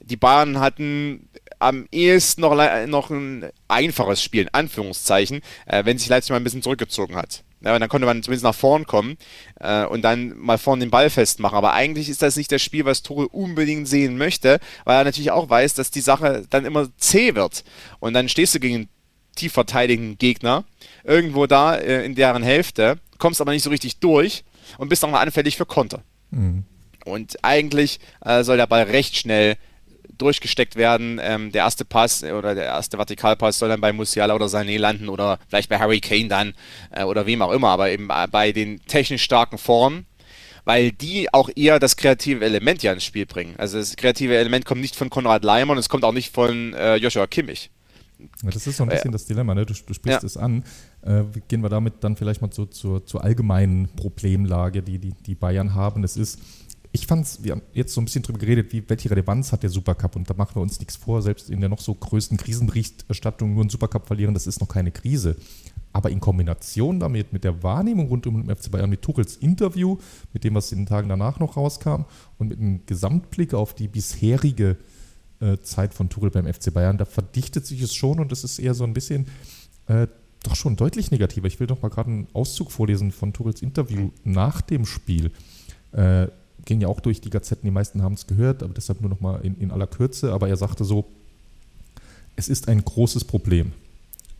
Die 0.00 0.16
Bayern 0.16 0.60
hatten 0.60 1.28
am 1.60 1.86
ehesten 1.92 2.40
noch, 2.40 2.56
noch 2.86 3.10
ein 3.10 3.50
einfaches 3.68 4.22
Spiel, 4.22 4.42
in 4.42 4.54
Anführungszeichen, 4.54 5.42
äh, 5.66 5.84
wenn 5.84 5.98
sich 5.98 6.08
Leipzig 6.08 6.30
mal 6.30 6.36
ein 6.36 6.44
bisschen 6.44 6.62
zurückgezogen 6.62 7.14
hat. 7.16 7.44
Ja, 7.62 7.78
dann 7.78 7.88
konnte 7.90 8.06
man 8.06 8.22
zumindest 8.22 8.44
nach 8.44 8.54
vorn 8.54 8.86
kommen 8.86 9.18
äh, 9.60 9.84
und 9.84 10.00
dann 10.00 10.36
mal 10.38 10.56
vorne 10.56 10.80
den 10.80 10.90
Ball 10.90 11.10
festmachen. 11.10 11.58
Aber 11.58 11.74
eigentlich 11.74 12.08
ist 12.08 12.22
das 12.22 12.36
nicht 12.36 12.50
das 12.50 12.62
Spiel, 12.62 12.86
was 12.86 13.02
Tore 13.02 13.28
unbedingt 13.28 13.86
sehen 13.86 14.16
möchte, 14.16 14.60
weil 14.84 14.96
er 14.96 15.04
natürlich 15.04 15.30
auch 15.30 15.50
weiß, 15.50 15.74
dass 15.74 15.90
die 15.90 16.00
Sache 16.00 16.46
dann 16.48 16.64
immer 16.64 16.88
zäh 16.96 17.34
wird. 17.34 17.62
Und 17.98 18.14
dann 18.14 18.30
stehst 18.30 18.54
du 18.54 18.60
gegen 18.60 18.74
einen 18.74 18.88
tief 19.36 19.52
verteidigenden 19.52 20.16
Gegner, 20.16 20.64
irgendwo 21.04 21.46
da 21.46 21.76
äh, 21.76 22.04
in 22.06 22.14
deren 22.14 22.42
Hälfte, 22.42 22.98
kommst 23.18 23.42
aber 23.42 23.52
nicht 23.52 23.62
so 23.62 23.70
richtig 23.70 23.98
durch 23.98 24.44
und 24.78 24.88
bist 24.88 25.04
auch 25.04 25.10
mal 25.10 25.20
anfällig 25.20 25.58
für 25.58 25.66
Konter. 25.66 26.02
Mhm. 26.30 26.64
Und 27.04 27.44
eigentlich 27.44 28.00
äh, 28.24 28.42
soll 28.42 28.56
der 28.56 28.66
Ball 28.66 28.84
recht 28.84 29.16
schnell 29.16 29.56
durchgesteckt 30.20 30.76
werden. 30.76 31.20
Ähm, 31.22 31.52
der 31.52 31.64
erste 31.64 31.84
Pass 31.84 32.22
äh, 32.22 32.32
oder 32.32 32.54
der 32.54 32.64
erste 32.64 32.98
Vertikalpass 32.98 33.58
soll 33.58 33.68
dann 33.68 33.80
bei 33.80 33.92
Musiala 33.92 34.34
oder 34.34 34.46
Sané 34.46 34.78
landen 34.78 35.08
oder 35.08 35.38
vielleicht 35.48 35.68
bei 35.68 35.78
Harry 35.78 36.00
Kane 36.00 36.28
dann 36.28 36.54
äh, 36.90 37.04
oder 37.04 37.26
wem 37.26 37.42
auch 37.42 37.52
immer, 37.52 37.68
aber 37.68 37.90
eben 37.90 38.10
äh, 38.10 38.26
bei 38.30 38.52
den 38.52 38.84
technisch 38.86 39.22
starken 39.22 39.58
Formen 39.58 40.06
weil 40.64 40.92
die 40.92 41.32
auch 41.32 41.48
eher 41.56 41.78
das 41.80 41.96
kreative 41.96 42.44
Element 42.44 42.82
ja 42.82 42.92
ins 42.92 43.02
Spiel 43.02 43.26
bringen. 43.26 43.54
Also 43.56 43.78
das 43.78 43.96
kreative 43.96 44.36
Element 44.36 44.64
kommt 44.64 44.82
nicht 44.82 44.94
von 44.94 45.10
Konrad 45.10 45.42
Leimer 45.42 45.72
und 45.72 45.78
es 45.78 45.88
kommt 45.88 46.04
auch 46.04 46.12
nicht 46.12 46.32
von 46.32 46.74
äh, 46.74 46.96
Joshua 46.96 47.26
Kimmich. 47.26 47.70
Ja, 48.42 48.50
das 48.50 48.66
ist 48.66 48.76
so 48.76 48.84
ein 48.84 48.88
bisschen 48.88 49.10
äh, 49.10 49.12
das 49.12 49.24
Dilemma, 49.24 49.54
ne? 49.54 49.64
du, 49.64 49.72
du 49.74 49.94
sprichst 49.94 50.22
ja. 50.22 50.26
es 50.26 50.36
an. 50.36 50.64
Äh, 51.02 51.22
gehen 51.48 51.62
wir 51.62 51.70
damit 51.70 52.04
dann 52.04 52.16
vielleicht 52.16 52.42
mal 52.42 52.50
zu, 52.50 52.66
zur, 52.66 53.06
zur 53.06 53.24
allgemeinen 53.24 53.88
Problemlage, 53.96 54.82
die, 54.82 54.98
die 54.98 55.14
die 55.26 55.34
Bayern 55.34 55.74
haben. 55.74 56.04
Es 56.04 56.16
ist, 56.16 56.38
ich 56.92 57.06
fand 57.06 57.24
es, 57.24 57.44
wir 57.44 57.52
haben 57.52 57.62
jetzt 57.72 57.94
so 57.94 58.00
ein 58.00 58.04
bisschen 58.04 58.22
drüber 58.22 58.38
geredet, 58.38 58.72
wie, 58.72 58.82
welche 58.88 59.10
Relevanz 59.10 59.52
hat 59.52 59.62
der 59.62 59.70
Supercup 59.70 60.16
und 60.16 60.28
da 60.28 60.34
machen 60.34 60.56
wir 60.56 60.62
uns 60.62 60.80
nichts 60.80 60.96
vor, 60.96 61.22
selbst 61.22 61.48
in 61.48 61.60
der 61.60 61.68
noch 61.68 61.80
so 61.80 61.94
größten 61.94 62.36
Krisenberichterstattung 62.36 63.54
nur 63.54 63.62
einen 63.62 63.70
Supercup 63.70 64.06
verlieren, 64.06 64.34
das 64.34 64.46
ist 64.46 64.60
noch 64.60 64.68
keine 64.68 64.90
Krise. 64.90 65.36
Aber 65.92 66.10
in 66.10 66.20
Kombination 66.20 67.00
damit, 67.00 67.32
mit 67.32 67.44
der 67.44 67.62
Wahrnehmung 67.62 68.08
rund 68.08 68.26
um 68.26 68.44
den 68.44 68.56
FC 68.56 68.70
Bayern, 68.70 68.90
mit 68.90 69.02
Tuchels 69.02 69.36
Interview, 69.36 69.98
mit 70.32 70.44
dem, 70.44 70.54
was 70.54 70.72
in 70.72 70.80
den 70.80 70.86
Tagen 70.86 71.08
danach 71.08 71.38
noch 71.38 71.56
rauskam 71.56 72.04
und 72.38 72.48
mit 72.48 72.58
einem 72.58 72.86
Gesamtblick 72.86 73.54
auf 73.54 73.74
die 73.74 73.88
bisherige 73.88 74.76
äh, 75.40 75.58
Zeit 75.58 75.94
von 75.94 76.08
Tuchel 76.08 76.30
beim 76.30 76.52
FC 76.52 76.72
Bayern, 76.72 76.98
da 76.98 77.04
verdichtet 77.04 77.66
sich 77.66 77.82
es 77.82 77.94
schon 77.94 78.18
und 78.18 78.32
es 78.32 78.44
ist 78.44 78.58
eher 78.58 78.74
so 78.74 78.84
ein 78.84 78.94
bisschen 78.94 79.26
äh, 79.86 80.06
doch 80.42 80.56
schon 80.56 80.76
deutlich 80.76 81.10
negativer. 81.10 81.46
Ich 81.46 81.60
will 81.60 81.66
doch 81.66 81.82
mal 81.82 81.88
gerade 81.88 82.10
einen 82.10 82.26
Auszug 82.32 82.72
vorlesen 82.72 83.12
von 83.12 83.32
Tuchels 83.32 83.62
Interview 83.62 84.10
nach 84.24 84.60
dem 84.60 84.86
Spiel. 84.86 85.30
Äh, 85.92 86.28
ging 86.64 86.80
ja 86.80 86.88
auch 86.88 87.00
durch 87.00 87.20
die 87.20 87.30
Gazetten, 87.30 87.66
die 87.66 87.70
meisten 87.70 88.02
haben 88.02 88.14
es 88.14 88.26
gehört, 88.26 88.62
aber 88.62 88.74
deshalb 88.74 89.00
nur 89.00 89.10
noch 89.10 89.20
mal 89.20 89.40
in, 89.42 89.56
in 89.58 89.70
aller 89.70 89.86
Kürze. 89.86 90.32
Aber 90.32 90.48
er 90.48 90.56
sagte 90.56 90.84
so, 90.84 91.06
es 92.36 92.48
ist 92.48 92.68
ein 92.68 92.84
großes 92.84 93.24
Problem. 93.24 93.72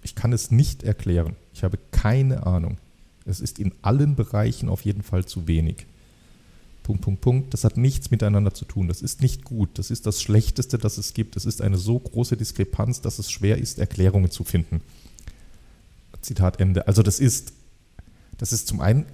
Ich 0.03 0.15
kann 0.15 0.33
es 0.33 0.51
nicht 0.51 0.83
erklären. 0.83 1.37
Ich 1.53 1.63
habe 1.63 1.79
keine 1.91 2.47
Ahnung. 2.47 2.79
Es 3.27 3.41
ist 3.41 3.59
in 3.59 3.73
allen 3.83 4.17
Bereichen 4.17 4.69
auf 4.69 4.83
jeden 4.83 5.03
Fall 5.03 5.25
zu 5.25 5.47
wenig. 5.47 5.87
Punkt, 6.83 7.03
Punkt, 7.03 7.21
Punkt. 7.21 7.55
Das 7.55 7.65
hat 7.65 7.77
nichts 7.77 8.11
miteinander 8.11 8.55
zu 8.55 8.65
tun. 8.65 8.89
Das 8.89 9.03
ist 9.03 9.21
nicht 9.21 9.45
gut. 9.45 9.71
Das 9.75 9.91
ist 9.91 10.07
das 10.07 10.23
Schlechteste, 10.23 10.79
das 10.79 10.99
es 10.99 11.13
gibt. 11.15 11.37
Es 11.37 11.45
ist 11.45 11.61
eine 11.61 11.77
so 11.77 11.99
große 11.99 12.37
Diskrepanz, 12.37 13.01
dass 13.01 13.19
es 13.19 13.31
schwer 13.31 13.59
ist, 13.59 13.79
Erklärungen 13.79 14.31
zu 14.31 14.45
finden. 14.45 14.81
Zitat 16.23 16.61
Ende. 16.61 16.87
Also 16.87 17.03
das 17.03 17.21
ist, 17.21 17.53
das 18.39 18.53
ist 18.53 18.67
zum 18.67 18.81
einen 18.81 19.07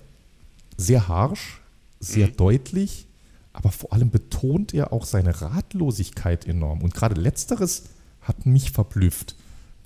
sehr 0.76 1.08
harsch, 1.08 1.60
sehr 2.00 2.28
mhm. 2.28 2.36
deutlich, 2.36 3.06
aber 3.52 3.70
vor 3.70 3.92
allem 3.92 4.10
betont 4.10 4.74
er 4.74 4.92
auch 4.92 5.04
seine 5.04 5.40
Ratlosigkeit 5.40 6.46
enorm. 6.46 6.82
Und 6.82 6.94
gerade 6.94 7.20
letzteres 7.20 7.84
hat 8.20 8.44
mich 8.44 8.70
verblüfft. 8.70 9.34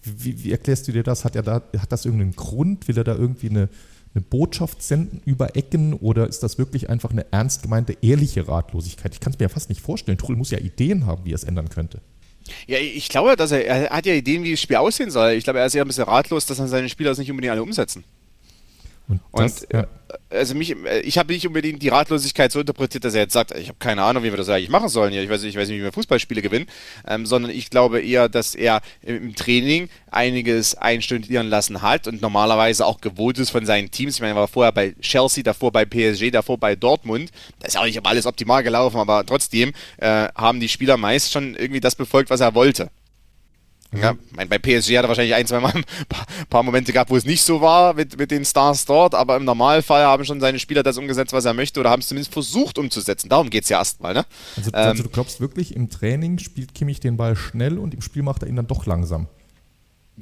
Wie, 0.03 0.43
wie, 0.43 0.51
erklärst 0.51 0.89
du 0.89 0.93
dir 0.93 1.03
das? 1.03 1.25
Hat 1.25 1.37
er 1.37 1.43
da, 1.43 1.63
hat 1.79 1.93
das 1.93 2.05
irgendeinen 2.05 2.35
Grund? 2.35 2.89
Will 2.89 2.97
er 2.97 3.05
da 3.05 3.15
irgendwie 3.15 3.51
eine, 3.51 3.69
eine 4.15 4.23
Botschaft 4.23 4.83
senden 4.83 5.21
über 5.25 5.57
Ecken 5.57 5.95
oder 5.95 6.27
ist 6.27 6.43
das 6.43 6.59
wirklich 6.59 6.89
einfach 6.89 7.11
eine 7.11 7.31
ernst 7.33 7.63
gemeinte, 7.63 7.97
ehrliche 8.01 8.49
Ratlosigkeit? 8.49 9.15
Ich 9.15 9.21
kann 9.21 9.33
es 9.33 9.39
mir 9.39 9.45
ja 9.45 9.51
fast 9.51 9.69
nicht 9.69 9.83
vorstellen. 9.83 10.19
Trull 10.19 10.37
muss 10.37 10.51
ja 10.51 10.59
Ideen 10.59 11.07
haben, 11.07 11.25
wie 11.25 11.33
er 11.33 11.37
es 11.37 11.45
ändern 11.45 11.69
könnte. 11.69 12.01
Ja, 12.67 12.79
ich 12.79 13.09
glaube, 13.09 13.37
dass 13.37 13.53
er, 13.53 13.65
er 13.65 13.91
hat 13.91 14.07
ja 14.07 14.15
Ideen, 14.15 14.43
wie 14.43 14.53
das 14.53 14.61
Spiel 14.61 14.77
aussehen 14.77 15.11
soll. 15.11 15.33
Ich 15.33 15.45
glaube, 15.45 15.61
er 15.61 15.67
ist 15.67 15.75
eher 15.75 15.85
ein 15.85 15.89
bisschen 15.89 16.05
ratlos, 16.05 16.47
dass 16.47 16.57
seine 16.57 16.89
Spieler 16.89 17.11
das 17.11 17.19
nicht 17.19 17.31
unbedingt 17.31 17.53
alle 17.53 17.63
umsetzen. 17.63 18.03
Und, 19.11 19.45
das, 19.45 19.65
und 19.65 19.73
ja. 19.73 19.87
also 20.31 20.55
mich, 20.55 20.77
ich 21.03 21.19
habe 21.19 21.33
nicht 21.33 21.47
unbedingt 21.47 21.83
die 21.83 21.89
Ratlosigkeit 21.89 22.53
so 22.53 22.61
interpretiert, 22.61 23.05
dass 23.05 23.15
er 23.15 23.23
jetzt 23.23 23.33
sagt, 23.33 23.51
ich 23.57 23.69
habe 23.69 23.79
keine 23.79 24.03
Ahnung, 24.03 24.23
wie 24.23 24.31
wir 24.31 24.37
das 24.37 24.49
eigentlich 24.49 24.71
machen 24.71 24.89
sollen 24.89 25.13
hier. 25.13 25.23
Ich 25.23 25.29
weiß, 25.29 25.43
ich 25.43 25.57
weiß 25.57 25.69
nicht, 25.69 25.79
wie 25.79 25.83
wir 25.83 25.93
Fußballspiele 25.93 26.43
gewinnen, 26.43 26.67
ähm, 27.07 27.27
sondern 27.27 27.51
ich 27.51 27.71
glaube 27.71 28.01
eher, 28.01 28.29
dass 28.29 28.55
er 28.55 28.81
im 29.03 29.35
Training 29.35 29.89
einiges 30.11 30.77
einstudieren 30.77 31.49
lassen 31.49 31.83
hat 31.83 32.07
und 32.07 32.23
normalerweise 32.23 32.87
auch 32.87 33.01
gewohnt 33.01 33.39
ist 33.39 33.51
von 33.51 33.67
seinen 33.67 33.91
Teams. 33.91 34.15
Ich 34.15 34.21
meine, 34.21 34.35
er 34.35 34.37
war 34.37 34.49
vorher 34.49 34.73
bei 34.73 34.95
Chelsea, 35.01 35.43
davor 35.43 35.73
bei 35.73 35.85
PSG, 35.85 36.31
davor 36.31 36.59
bei 36.59 36.77
Dortmund. 36.77 37.31
Da 37.59 37.67
ist 37.67 37.77
auch 37.77 37.85
nicht 37.85 38.05
alles 38.07 38.27
optimal 38.27 38.63
gelaufen, 38.63 38.99
aber 38.99 39.27
trotzdem 39.27 39.73
äh, 39.99 40.29
haben 40.35 40.61
die 40.61 40.69
Spieler 40.69 40.97
meist 40.97 41.33
schon 41.33 41.57
irgendwie 41.57 41.81
das 41.81 41.97
befolgt, 41.97 42.31
was 42.31 42.41
er 42.41 42.55
wollte. 42.55 42.91
Ja, 43.93 44.14
mein, 44.36 44.49
bei 44.49 44.59
PSG 44.59 44.97
hat 44.97 45.05
er 45.05 45.09
wahrscheinlich 45.09 45.34
ein, 45.34 45.47
zwei 45.47 45.59
Mal 45.59 45.72
ein 45.74 45.84
paar, 46.09 46.24
paar, 46.49 46.62
Momente 46.62 46.93
gehabt, 46.93 47.11
wo 47.11 47.16
es 47.16 47.24
nicht 47.24 47.43
so 47.43 47.61
war 47.61 47.95
mit, 47.95 48.16
mit 48.18 48.30
den 48.30 48.45
Stars 48.45 48.84
dort, 48.84 49.16
aber 49.16 49.36
im 49.36 49.45
Normalfall 49.45 50.05
haben 50.05 50.24
schon 50.24 50.41
seine 50.41 50.61
Spieler 50.61 50.84
das 50.84 50.97
umgesetzt, 50.97 51.32
was 51.32 51.45
er 51.45 51.55
möchte, 51.55 51.80
oder 51.80 51.91
haben 51.91 52.01
es 52.01 52.07
zumindest 52.07 52.32
versucht 52.32 52.78
umzusetzen. 52.78 53.28
Darum 53.28 53.51
geht 53.51 53.64
es 53.64 53.68
ja 53.68 53.78
erstmal. 53.78 54.14
Ne? 54.14 54.24
Also, 54.57 54.70
ähm, 54.70 54.74
also, 54.74 55.03
du 55.03 55.09
glaubst 55.09 55.41
wirklich, 55.41 55.74
im 55.74 55.91
Training 55.91 56.38
spielt 56.38 56.72
Kimmich 56.74 57.01
den 57.01 57.16
Ball 57.16 57.34
schnell 57.34 57.78
und 57.78 57.93
im 57.93 58.01
Spiel 58.01 58.22
macht 58.22 58.43
er 58.43 58.49
ihn 58.49 58.57
dann 58.57 58.68
doch 58.68 58.86
langsam. 58.86 59.26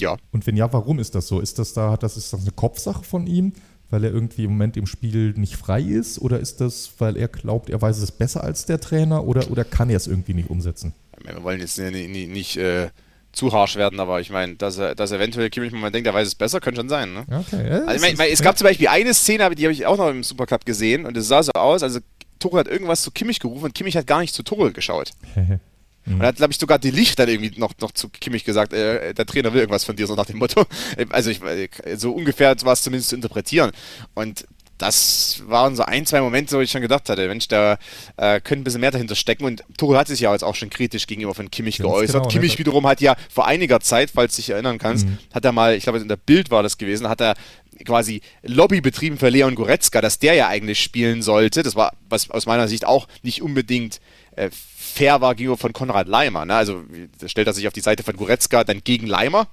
Ja. 0.01 0.17
Und 0.33 0.47
wenn 0.47 0.57
ja, 0.57 0.73
warum 0.73 0.99
ist 0.99 1.15
das 1.15 1.27
so? 1.27 1.41
Ist 1.41 1.59
das 1.59 1.75
da, 1.75 1.99
das 1.99 2.17
ist 2.17 2.33
das 2.33 2.41
eine 2.43 2.53
Kopfsache 2.53 3.05
von 3.05 3.27
ihm, 3.27 3.53
weil 3.91 4.03
er 4.03 4.13
irgendwie 4.13 4.45
im 4.45 4.53
Moment 4.53 4.79
im 4.79 4.87
Spiel 4.87 5.35
nicht 5.37 5.57
frei 5.57 5.83
ist? 5.83 6.19
Oder 6.21 6.41
ist 6.41 6.63
das, 6.63 6.91
weil 6.99 7.19
er 7.19 7.29
glaubt, 7.29 7.69
er 7.69 7.83
weiß 7.83 7.99
es 7.99 8.13
besser 8.13 8.43
als 8.43 8.65
der 8.65 8.81
Trainer 8.81 9.25
oder, 9.25 9.51
oder 9.51 9.65
kann 9.65 9.91
er 9.91 9.99
es 9.99 10.07
irgendwie 10.07 10.35
nicht 10.35 10.49
umsetzen? 10.49 10.95
Wir 11.23 11.43
wollen 11.43 11.61
jetzt 11.61 11.79
nicht, 11.79 12.09
nicht, 12.09 12.31
nicht 12.31 12.57
äh 12.57 12.89
zu 13.33 13.53
harsch 13.53 13.77
werden, 13.77 14.01
aber 14.01 14.21
ich 14.21 14.31
meine, 14.31 14.57
dass, 14.57 14.79
er, 14.79 14.95
dass 14.95 15.13
eventuell 15.13 15.51
Kimmich 15.51 15.73
mal 15.73 15.91
denkt, 15.91 16.07
er 16.07 16.15
weiß 16.15 16.27
es 16.27 16.35
besser, 16.35 16.61
könnte 16.61 16.81
schon 16.81 16.89
sein. 16.89 17.13
Ne? 17.13 17.25
Okay, 17.31 17.69
ja, 17.69 17.85
also, 17.85 18.07
ich 18.07 18.17
mein, 18.17 18.31
es 18.31 18.43
gab 18.43 18.59
zum 18.59 18.67
Beispiel 18.67 18.89
eine 18.89 19.15
Szene, 19.15 19.55
die 19.55 19.65
habe 19.65 19.73
ich 19.73 19.87
auch 19.87 19.97
noch 19.97 20.09
im 20.09 20.25
Supercup 20.25 20.65
gesehen 20.65 21.07
und 21.07 21.17
es 21.17 21.29
sah 21.29 21.43
so 21.43 21.53
aus, 21.53 21.83
also 21.83 22.01
Tuchel 22.39 22.61
hat 22.61 22.69
irgendwas 22.69 23.03
zu 23.03 23.11
Kimmich 23.11 23.41
gerufen 23.41 23.67
und 23.67 23.75
Kimmich 23.75 23.97
hat 23.97 24.07
gar 24.07 24.21
nicht 24.21 24.35
zu 24.35 24.43
Tuchel 24.43 24.73
geschaut. 24.73 25.11
Und 26.09 26.23
hat, 26.23 26.37
glaube 26.37 26.53
ich, 26.53 26.59
sogar 26.59 26.79
die 26.79 26.91
Licht 26.91 27.19
dann 27.19 27.29
irgendwie 27.29 27.59
noch, 27.61 27.73
noch 27.81 27.93
zu 27.93 28.09
Kimmich 28.09 28.45
gesagt, 28.45 28.73
äh, 28.73 29.13
der 29.13 29.27
Trainer 29.27 29.53
will 29.53 29.61
irgendwas 29.61 29.85
von 29.85 29.95
dir, 29.95 30.07
so 30.07 30.15
nach 30.15 30.27
dem 30.27 30.39
Motto. 30.39 30.65
Also 31.11 31.31
ich, 31.31 31.41
so 31.97 32.13
ungefähr 32.13 32.57
war 32.63 32.73
es 32.73 32.83
zumindest 32.83 33.11
zu 33.11 33.17
interpretieren. 33.17 33.73
Und 34.15 34.47
das 34.79 35.43
waren 35.47 35.77
so 35.77 35.83
ein, 35.83 36.07
zwei 36.07 36.21
Momente, 36.21 36.57
wo 36.57 36.61
ich 36.61 36.71
schon 36.71 36.81
gedacht 36.81 37.09
hatte, 37.09 37.27
Mensch, 37.29 37.49
da 37.49 37.79
äh, 38.17 38.41
könnte 38.41 38.63
ein 38.63 38.65
bisschen 38.65 38.81
mehr 38.81 38.91
dahinter 38.91 39.17
stecken. 39.17 39.45
Und 39.45 39.65
Tuchel 39.77 39.99
hat 39.99 40.09
sich 40.09 40.21
ja 40.21 40.33
jetzt 40.33 40.45
auch 40.45 40.55
schon 40.55 40.71
kritisch 40.71 41.07
gegenüber 41.07 41.35
von 41.35 41.51
Kimmich 41.51 41.79
Ganz 41.79 41.89
geäußert. 41.89 42.23
Genau, 42.23 42.29
Kimmich 42.29 42.53
ne? 42.53 42.59
wiederum 42.61 42.87
hat 42.87 43.01
ja 43.01 43.17
vor 43.29 43.47
einiger 43.47 43.81
Zeit, 43.81 44.11
falls 44.15 44.37
du 44.37 44.43
dich 44.43 44.51
erinnern 44.51 44.79
kannst, 44.79 45.07
mhm. 45.07 45.19
hat 45.35 45.45
er 45.45 45.53
mal, 45.53 45.75
ich 45.75 45.83
glaube, 45.83 45.99
in 45.99 46.09
der 46.09 46.17
Bild 46.17 46.51
war 46.51 46.63
das 46.63 46.79
gewesen, 46.79 47.09
hat 47.09 47.21
er 47.21 47.35
quasi 47.85 48.23
Lobby 48.43 48.81
betrieben 48.81 49.19
für 49.19 49.29
Leon 49.29 49.55
Goretzka, 49.55 50.01
dass 50.01 50.19
der 50.19 50.35
ja 50.35 50.49
eigentlich 50.49 50.81
spielen 50.81 51.23
sollte. 51.23 51.63
Das 51.63 51.75
war, 51.77 51.93
was 52.09 52.31
aus 52.31 52.47
meiner 52.47 52.69
Sicht 52.69 52.87
auch 52.87 53.09
nicht 53.23 53.43
unbedingt 53.43 54.01
äh, 54.37 54.51
fair 54.53 55.21
war 55.21 55.35
gegenüber 55.35 55.59
von 55.59 55.73
Konrad 55.73 56.09
Leimer. 56.09 56.45
Ne? 56.45 56.55
Also 56.55 56.83
stellt 57.27 57.47
er 57.47 57.53
sich 57.53 57.67
auf 57.67 57.73
die 57.73 57.81
Seite 57.81 58.03
von 58.03 58.17
Goretzka 58.17 58.65
dann 58.65 58.83
gegen 58.83 59.07
Leimer 59.07 59.49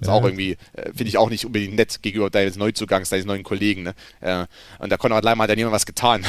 ist 0.00 0.06
ja. 0.06 0.12
auch 0.12 0.24
irgendwie, 0.24 0.56
äh, 0.72 0.86
finde 0.86 1.04
ich 1.04 1.18
auch 1.18 1.30
nicht 1.30 1.44
unbedingt 1.44 1.74
nett 1.74 2.02
gegenüber 2.02 2.30
deines 2.30 2.56
Neuzugangs, 2.56 3.08
deines 3.08 3.26
neuen 3.26 3.42
Kollegen. 3.42 3.82
Ne? 3.82 3.94
Äh, 4.20 4.46
und 4.78 4.90
der 4.90 4.98
Konrad 4.98 5.24
Leimer 5.24 5.44
hat 5.44 5.50
ja 5.50 5.56
niemand 5.56 5.74
was 5.74 5.86
getan. 5.86 6.24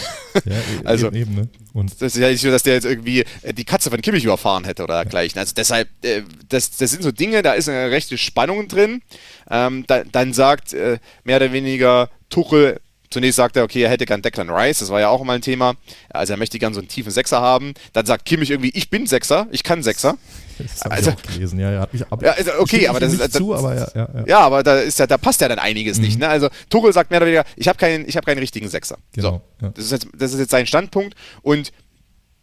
Ja, 0.45 0.51
e- 0.55 0.85
also, 0.85 1.11
eben, 1.11 1.35
ne? 1.35 1.47
und 1.73 1.91
das 2.01 2.15
ist 2.15 2.21
ja 2.21 2.29
nicht 2.29 2.41
so, 2.41 2.49
dass 2.49 2.63
der 2.63 2.75
jetzt 2.75 2.85
irgendwie 2.85 3.25
äh, 3.41 3.53
die 3.53 3.65
Katze 3.65 3.89
von 3.89 4.01
Kimmich 4.01 4.23
überfahren 4.23 4.65
hätte 4.65 4.83
oder 4.83 4.95
dergleichen. 4.95 5.39
Also 5.39 5.53
deshalb, 5.55 5.89
äh, 6.03 6.23
das, 6.49 6.71
das 6.71 6.91
sind 6.91 7.03
so 7.03 7.11
Dinge, 7.11 7.41
da 7.41 7.53
ist 7.53 7.69
eine 7.69 7.91
rechte 7.91 8.17
Spannung 8.17 8.67
drin. 8.67 9.01
Ähm, 9.49 9.85
da, 9.87 10.03
dann 10.03 10.33
sagt 10.33 10.73
mehr 10.73 11.37
oder 11.37 11.51
weniger 11.51 12.09
Tuchel, 12.29 12.79
Zunächst 13.13 13.35
sagt 13.35 13.55
er, 13.55 13.63
okay, 13.63 13.83
er 13.83 13.91
hätte 13.91 14.07
gern 14.07 14.23
Declan 14.23 14.49
Rice, 14.49 14.79
das 14.79 14.89
war 14.89 14.99
ja 14.99 15.09
auch 15.09 15.23
mal 15.23 15.35
ein 15.35 15.41
Thema. 15.43 15.75
Also 16.09 16.33
er 16.33 16.37
möchte 16.37 16.57
gern 16.57 16.73
so 16.73 16.79
einen 16.79 16.89
tiefen 16.89 17.11
Sechser 17.11 17.41
haben. 17.41 17.75
Dann 17.93 18.07
sagt 18.07 18.25
Kimmich 18.25 18.49
irgendwie, 18.49 18.71
ich 18.73 18.89
bin 18.89 19.05
Sechser, 19.05 19.47
ich 19.51 19.63
kann 19.63 19.83
Sechser. 19.83 20.17
Das 20.57 20.81
habe 20.81 20.95
also, 20.95 21.11
ich 21.11 21.17
auch 21.17 21.21
gelesen, 21.21 21.59
ja, 21.59 21.71
ja. 21.71 21.79
Hat 21.81 21.93
mich, 21.93 22.03
aber, 22.09 22.25
ja 22.25 22.31
also 22.33 22.51
okay, 22.59 22.87
aber 22.87 22.99
das 22.99 23.13
ist 23.13 23.21
das, 23.21 23.31
zu, 23.31 23.53
aber 23.53 23.75
ja, 23.75 23.87
ja, 23.95 24.09
ja. 24.13 24.23
ja, 24.27 24.39
aber 24.39 24.63
da 24.63 24.79
ist 24.79 24.99
ja, 24.99 25.07
da 25.07 25.17
passt 25.17 25.41
ja 25.41 25.47
dann 25.47 25.59
einiges 25.59 25.97
mhm. 25.97 26.03
nicht. 26.03 26.19
Ne? 26.19 26.27
Also 26.27 26.49
Tuchel 26.69 26.93
sagt 26.93 27.11
mehr 27.11 27.19
oder 27.19 27.27
weniger, 27.27 27.45
ich 27.55 27.67
habe 27.67 27.77
keinen, 27.77 28.07
ich 28.07 28.15
habe 28.15 28.25
keinen 28.25 28.39
richtigen 28.39 28.69
Sechser. 28.69 28.97
Genau. 29.13 29.41
So, 29.59 29.69
das 29.69 29.85
ist 29.85 29.91
jetzt, 29.91 30.07
das 30.15 30.33
ist 30.33 30.39
jetzt 30.39 30.51
sein 30.51 30.65
Standpunkt 30.65 31.15
und 31.41 31.71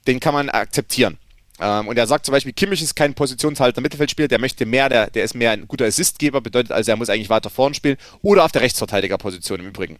den 0.06 0.20
kann 0.20 0.34
man 0.34 0.48
akzeptieren. 0.48 1.18
Ähm, 1.60 1.88
und 1.88 1.98
er 1.98 2.06
sagt 2.06 2.24
zum 2.24 2.32
Beispiel, 2.32 2.52
Kimmich 2.52 2.82
ist 2.82 2.96
kein 2.96 3.14
positionshalter 3.14 3.80
Mittelfeldspieler, 3.80 4.28
der 4.28 4.40
möchte 4.40 4.64
mehr, 4.64 4.88
der, 4.88 5.10
der 5.10 5.24
ist 5.24 5.34
mehr 5.34 5.50
ein 5.50 5.68
guter 5.68 5.84
Assistgeber, 5.84 6.40
bedeutet 6.40 6.72
also, 6.72 6.90
er 6.90 6.96
muss 6.96 7.10
eigentlich 7.10 7.30
weiter 7.30 7.50
vorn 7.50 7.74
spielen 7.74 7.98
oder 8.22 8.44
auf 8.44 8.52
der 8.52 8.62
Rechtsverteidigerposition 8.62 9.60
im 9.60 9.66
Übrigen. 9.66 9.98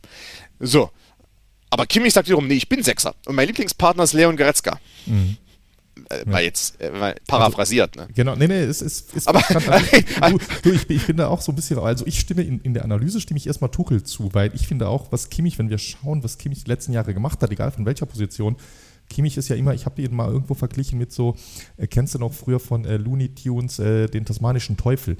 So. 0.59 0.91
Aber 1.69 1.87
Kimmich 1.87 2.15
sagt 2.15 2.27
wiederum, 2.27 2.49
nee, 2.49 2.55
ich 2.55 2.69
bin 2.69 2.83
Sechser. 2.83 3.15
Und 3.27 3.37
mein 3.37 3.47
Lieblingspartner 3.47 4.03
ist 4.03 4.13
Leon 4.15 4.37
Goretzka. 4.37 4.81
Mhm. 5.07 5.37
Äh, 6.09 6.29
mal 6.29 6.43
jetzt 6.43 6.81
äh, 6.81 6.91
mal 6.91 7.15
paraphrasiert. 7.27 7.97
Ne? 7.97 8.09
Genau, 8.15 8.35
nee, 8.37 8.49
nee, 8.49 8.61
es 8.63 8.83
ist. 8.83 9.15
ist 9.15 9.29
aber, 9.29 9.41
du, 9.51 10.39
du, 10.63 10.71
ich, 10.71 10.87
bin, 10.87 10.97
ich 10.97 11.07
bin 11.07 11.17
da 11.17 11.29
auch 11.29 11.41
so 11.41 11.53
ein 11.53 11.57
bisschen, 11.57 11.79
also 11.79 12.07
ich 12.07 12.21
stimme 12.21 12.43
in, 12.43 12.61
in 12.61 12.75
der 12.75 12.85
Analyse 12.85 13.21
stimme 13.21 13.39
ich 13.39 13.47
erstmal 13.47 13.71
Tuchel 13.71 14.03
zu, 14.03 14.33
weil 14.33 14.55
ich 14.55 14.67
finde 14.67 14.89
auch, 14.89 15.13
was 15.13 15.31
Kimmich, 15.31 15.59
wenn 15.59 15.71
wir 15.71 15.79
schauen, 15.79 16.23
was 16.25 16.39
Kimmich 16.39 16.65
die 16.65 16.71
letzten 16.71 16.93
Jahre 16.93 17.15
gemacht 17.15 17.43
hat, 17.43 17.51
egal 17.51 17.71
von 17.71 17.87
welcher 17.87 18.07
Position, 18.07 18.57
Kimmich 19.11 19.37
ist 19.37 19.49
ja 19.49 19.57
immer, 19.57 19.75
ich 19.75 19.85
habe 19.85 20.01
ihn 20.01 20.15
mal 20.15 20.31
irgendwo 20.31 20.55
verglichen 20.55 20.99
mit 20.99 21.13
so, 21.13 21.37
äh, 21.77 21.87
kennst 21.87 22.15
du 22.15 22.19
noch 22.19 22.33
früher 22.33 22.61
von 22.61 22.85
äh, 22.85 22.97
Looney 22.97 23.35
Tunes, 23.35 23.79
äh, 23.79 24.07
den 24.07 24.25
tasmanischen 24.25 24.77
Teufel. 24.77 25.17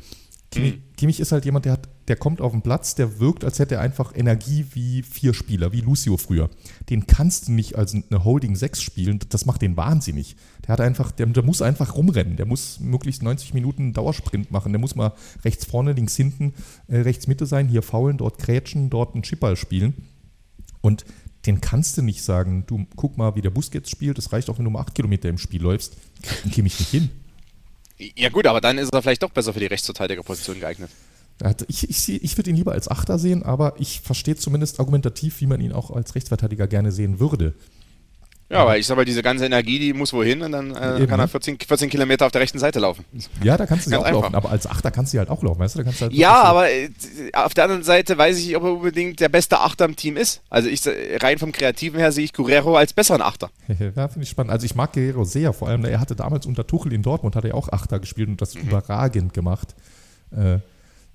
Kimmich, 0.51 0.76
mhm. 0.76 0.82
Kimmich, 0.96 1.20
ist 1.20 1.32
halt 1.32 1.44
jemand, 1.44 1.64
der, 1.64 1.72
hat, 1.72 1.88
der 2.09 2.16
kommt 2.16 2.40
auf 2.40 2.53
den 2.53 2.62
Platz, 2.62 2.96
der 2.96 3.20
wirkt, 3.20 3.44
als 3.44 3.59
hätte 3.59 3.76
er 3.76 3.80
einfach 3.80 4.14
Energie 4.16 4.66
wie 4.72 5.03
vier 5.03 5.32
Spieler, 5.32 5.72
wie 5.72 5.80
Lucio 5.80 6.16
früher. 6.16 6.51
Den 6.88 7.07
kannst 7.07 7.48
du 7.48 7.53
nicht 7.53 7.76
als 7.76 7.94
eine 7.94 8.24
Holding 8.24 8.57
6 8.57 8.82
spielen, 8.82 9.20
das 9.28 9.46
macht 9.46 9.62
den 9.62 9.76
wahnsinnig. 9.76 10.36
Der 10.66 10.72
hat 10.72 10.80
einfach, 10.80 11.12
der, 11.12 11.26
der 11.26 11.44
muss 11.44 11.62
einfach 11.62 11.94
rumrennen, 11.94 12.36
der 12.36 12.46
muss 12.46 12.80
möglichst 12.80 13.22
90 13.22 13.55
Minuten 13.55 13.92
Dauersprint 13.92 14.51
machen, 14.51 14.72
der 14.72 14.80
muss 14.80 14.96
mal 14.96 15.12
rechts 15.44 15.64
vorne, 15.64 15.92
links 15.92 16.16
hinten, 16.16 16.55
äh, 16.88 16.98
rechts 16.98 17.28
Mitte 17.28 17.46
sein, 17.46 17.68
hier 17.68 17.82
faulen, 17.82 18.18
dort 18.18 18.38
krätschen, 18.38 18.90
dort 18.90 19.14
einen 19.14 19.22
Chipball 19.22 19.57
spielen. 19.57 19.94
Und 20.80 21.05
den 21.46 21.61
kannst 21.61 21.96
du 21.96 22.03
nicht 22.03 22.22
sagen, 22.22 22.64
du 22.66 22.86
guck 22.96 23.16
mal, 23.16 23.34
wie 23.36 23.40
der 23.40 23.51
Busquets 23.51 23.88
spielt, 23.88 24.18
das 24.18 24.32
reicht 24.32 24.51
auch, 24.51 24.59
wenn 24.59 24.64
du 24.64 24.70
mal 24.70 24.80
acht 24.80 24.94
Kilometer 24.94 25.28
im 25.28 25.38
Spiel 25.38 25.62
läufst, 25.62 25.96
dann 26.42 26.51
käme 26.51 26.66
ich 26.66 26.78
nicht 26.78 26.90
hin. 26.90 27.09
Ja 28.16 28.30
gut, 28.30 28.46
aber 28.46 28.61
dann 28.61 28.78
ist 28.78 28.92
er 28.92 29.03
vielleicht 29.03 29.22
doch 29.22 29.30
besser 29.30 29.53
für 29.53 29.61
die 29.61 29.66
Rechtsverteidigerposition 29.66 30.59
geeignet. 30.59 30.90
Ich, 31.68 31.88
ich, 31.88 32.22
ich 32.22 32.36
würde 32.36 32.51
ihn 32.51 32.57
lieber 32.57 32.72
als 32.72 32.88
Achter 32.88 33.18
sehen, 33.18 33.42
aber 33.42 33.74
ich 33.78 34.01
verstehe 34.01 34.36
zumindest 34.36 34.78
argumentativ, 34.78 35.40
wie 35.40 35.46
man 35.46 35.61
ihn 35.61 35.72
auch 35.72 35.90
als 35.90 36.14
Rechtsverteidiger 36.14 36.66
gerne 36.66 36.92
sehen 36.92 37.18
würde. 37.18 37.55
Ja, 38.51 38.66
weil 38.66 38.80
ich 38.80 38.86
sag 38.86 38.96
mal, 38.96 39.05
diese 39.05 39.22
ganze 39.22 39.46
Energie, 39.46 39.78
die 39.78 39.92
muss 39.92 40.12
wohin 40.12 40.42
und 40.42 40.51
dann 40.51 40.74
äh, 40.74 41.07
kann 41.07 41.20
er 41.20 41.28
14, 41.28 41.55
ne? 41.55 41.59
14 41.64 41.88
Kilometer 41.88 42.26
auf 42.26 42.32
der 42.32 42.40
rechten 42.40 42.59
Seite 42.59 42.80
laufen. 42.80 43.05
Ja, 43.44 43.57
da 43.57 43.64
kannst 43.64 43.86
du 43.86 43.90
sie 43.90 43.96
auch 43.96 44.03
einfach. 44.03 44.22
laufen, 44.22 44.34
aber 44.34 44.51
als 44.51 44.66
Achter 44.66 44.90
kannst 44.90 45.14
du 45.14 45.18
halt 45.18 45.30
auch 45.30 45.40
laufen, 45.44 45.61
weißt 45.61 45.78
du? 45.78 45.84
halt 45.84 46.12
ja, 46.12 46.42
aber 46.42 46.68
äh, 46.68 46.90
auf 47.32 47.55
der 47.55 47.64
anderen 47.64 47.84
Seite 47.84 48.18
weiß 48.18 48.38
ich 48.38 48.46
nicht, 48.48 48.57
ob 48.57 48.64
er 48.64 48.72
unbedingt 48.72 49.20
der 49.20 49.28
beste 49.28 49.61
Achter 49.61 49.84
im 49.84 49.94
Team 49.94 50.16
ist. 50.16 50.42
Also 50.51 50.68
ich 50.68 50.82
rein 51.22 51.38
vom 51.38 51.53
Kreativen 51.53 52.01
her 52.01 52.11
sehe 52.11 52.24
ich 52.24 52.32
Guerrero 52.32 52.76
als 52.76 52.92
besseren 52.92 53.22
Achter. 53.22 53.51
ja, 53.68 54.09
finde 54.09 54.24
ich 54.24 54.30
spannend. 54.30 54.51
Also 54.51 54.66
ich 54.66 54.74
mag 54.74 54.92
Guerrero 54.94 55.22
sehr, 55.22 55.53
vor 55.53 55.68
allem 55.68 55.84
er 55.84 56.01
hatte 56.01 56.16
damals 56.16 56.44
unter 56.44 56.66
Tuchel 56.66 56.92
in 56.92 57.03
Dortmund, 57.03 57.36
hat 57.36 57.44
er 57.44 57.55
auch 57.55 57.68
Achter 57.68 58.01
gespielt 58.01 58.28
und 58.28 58.40
das 58.40 58.57
mhm. 58.57 58.62
überragend 58.62 59.32
gemacht. 59.32 59.76
Äh, 60.32 60.59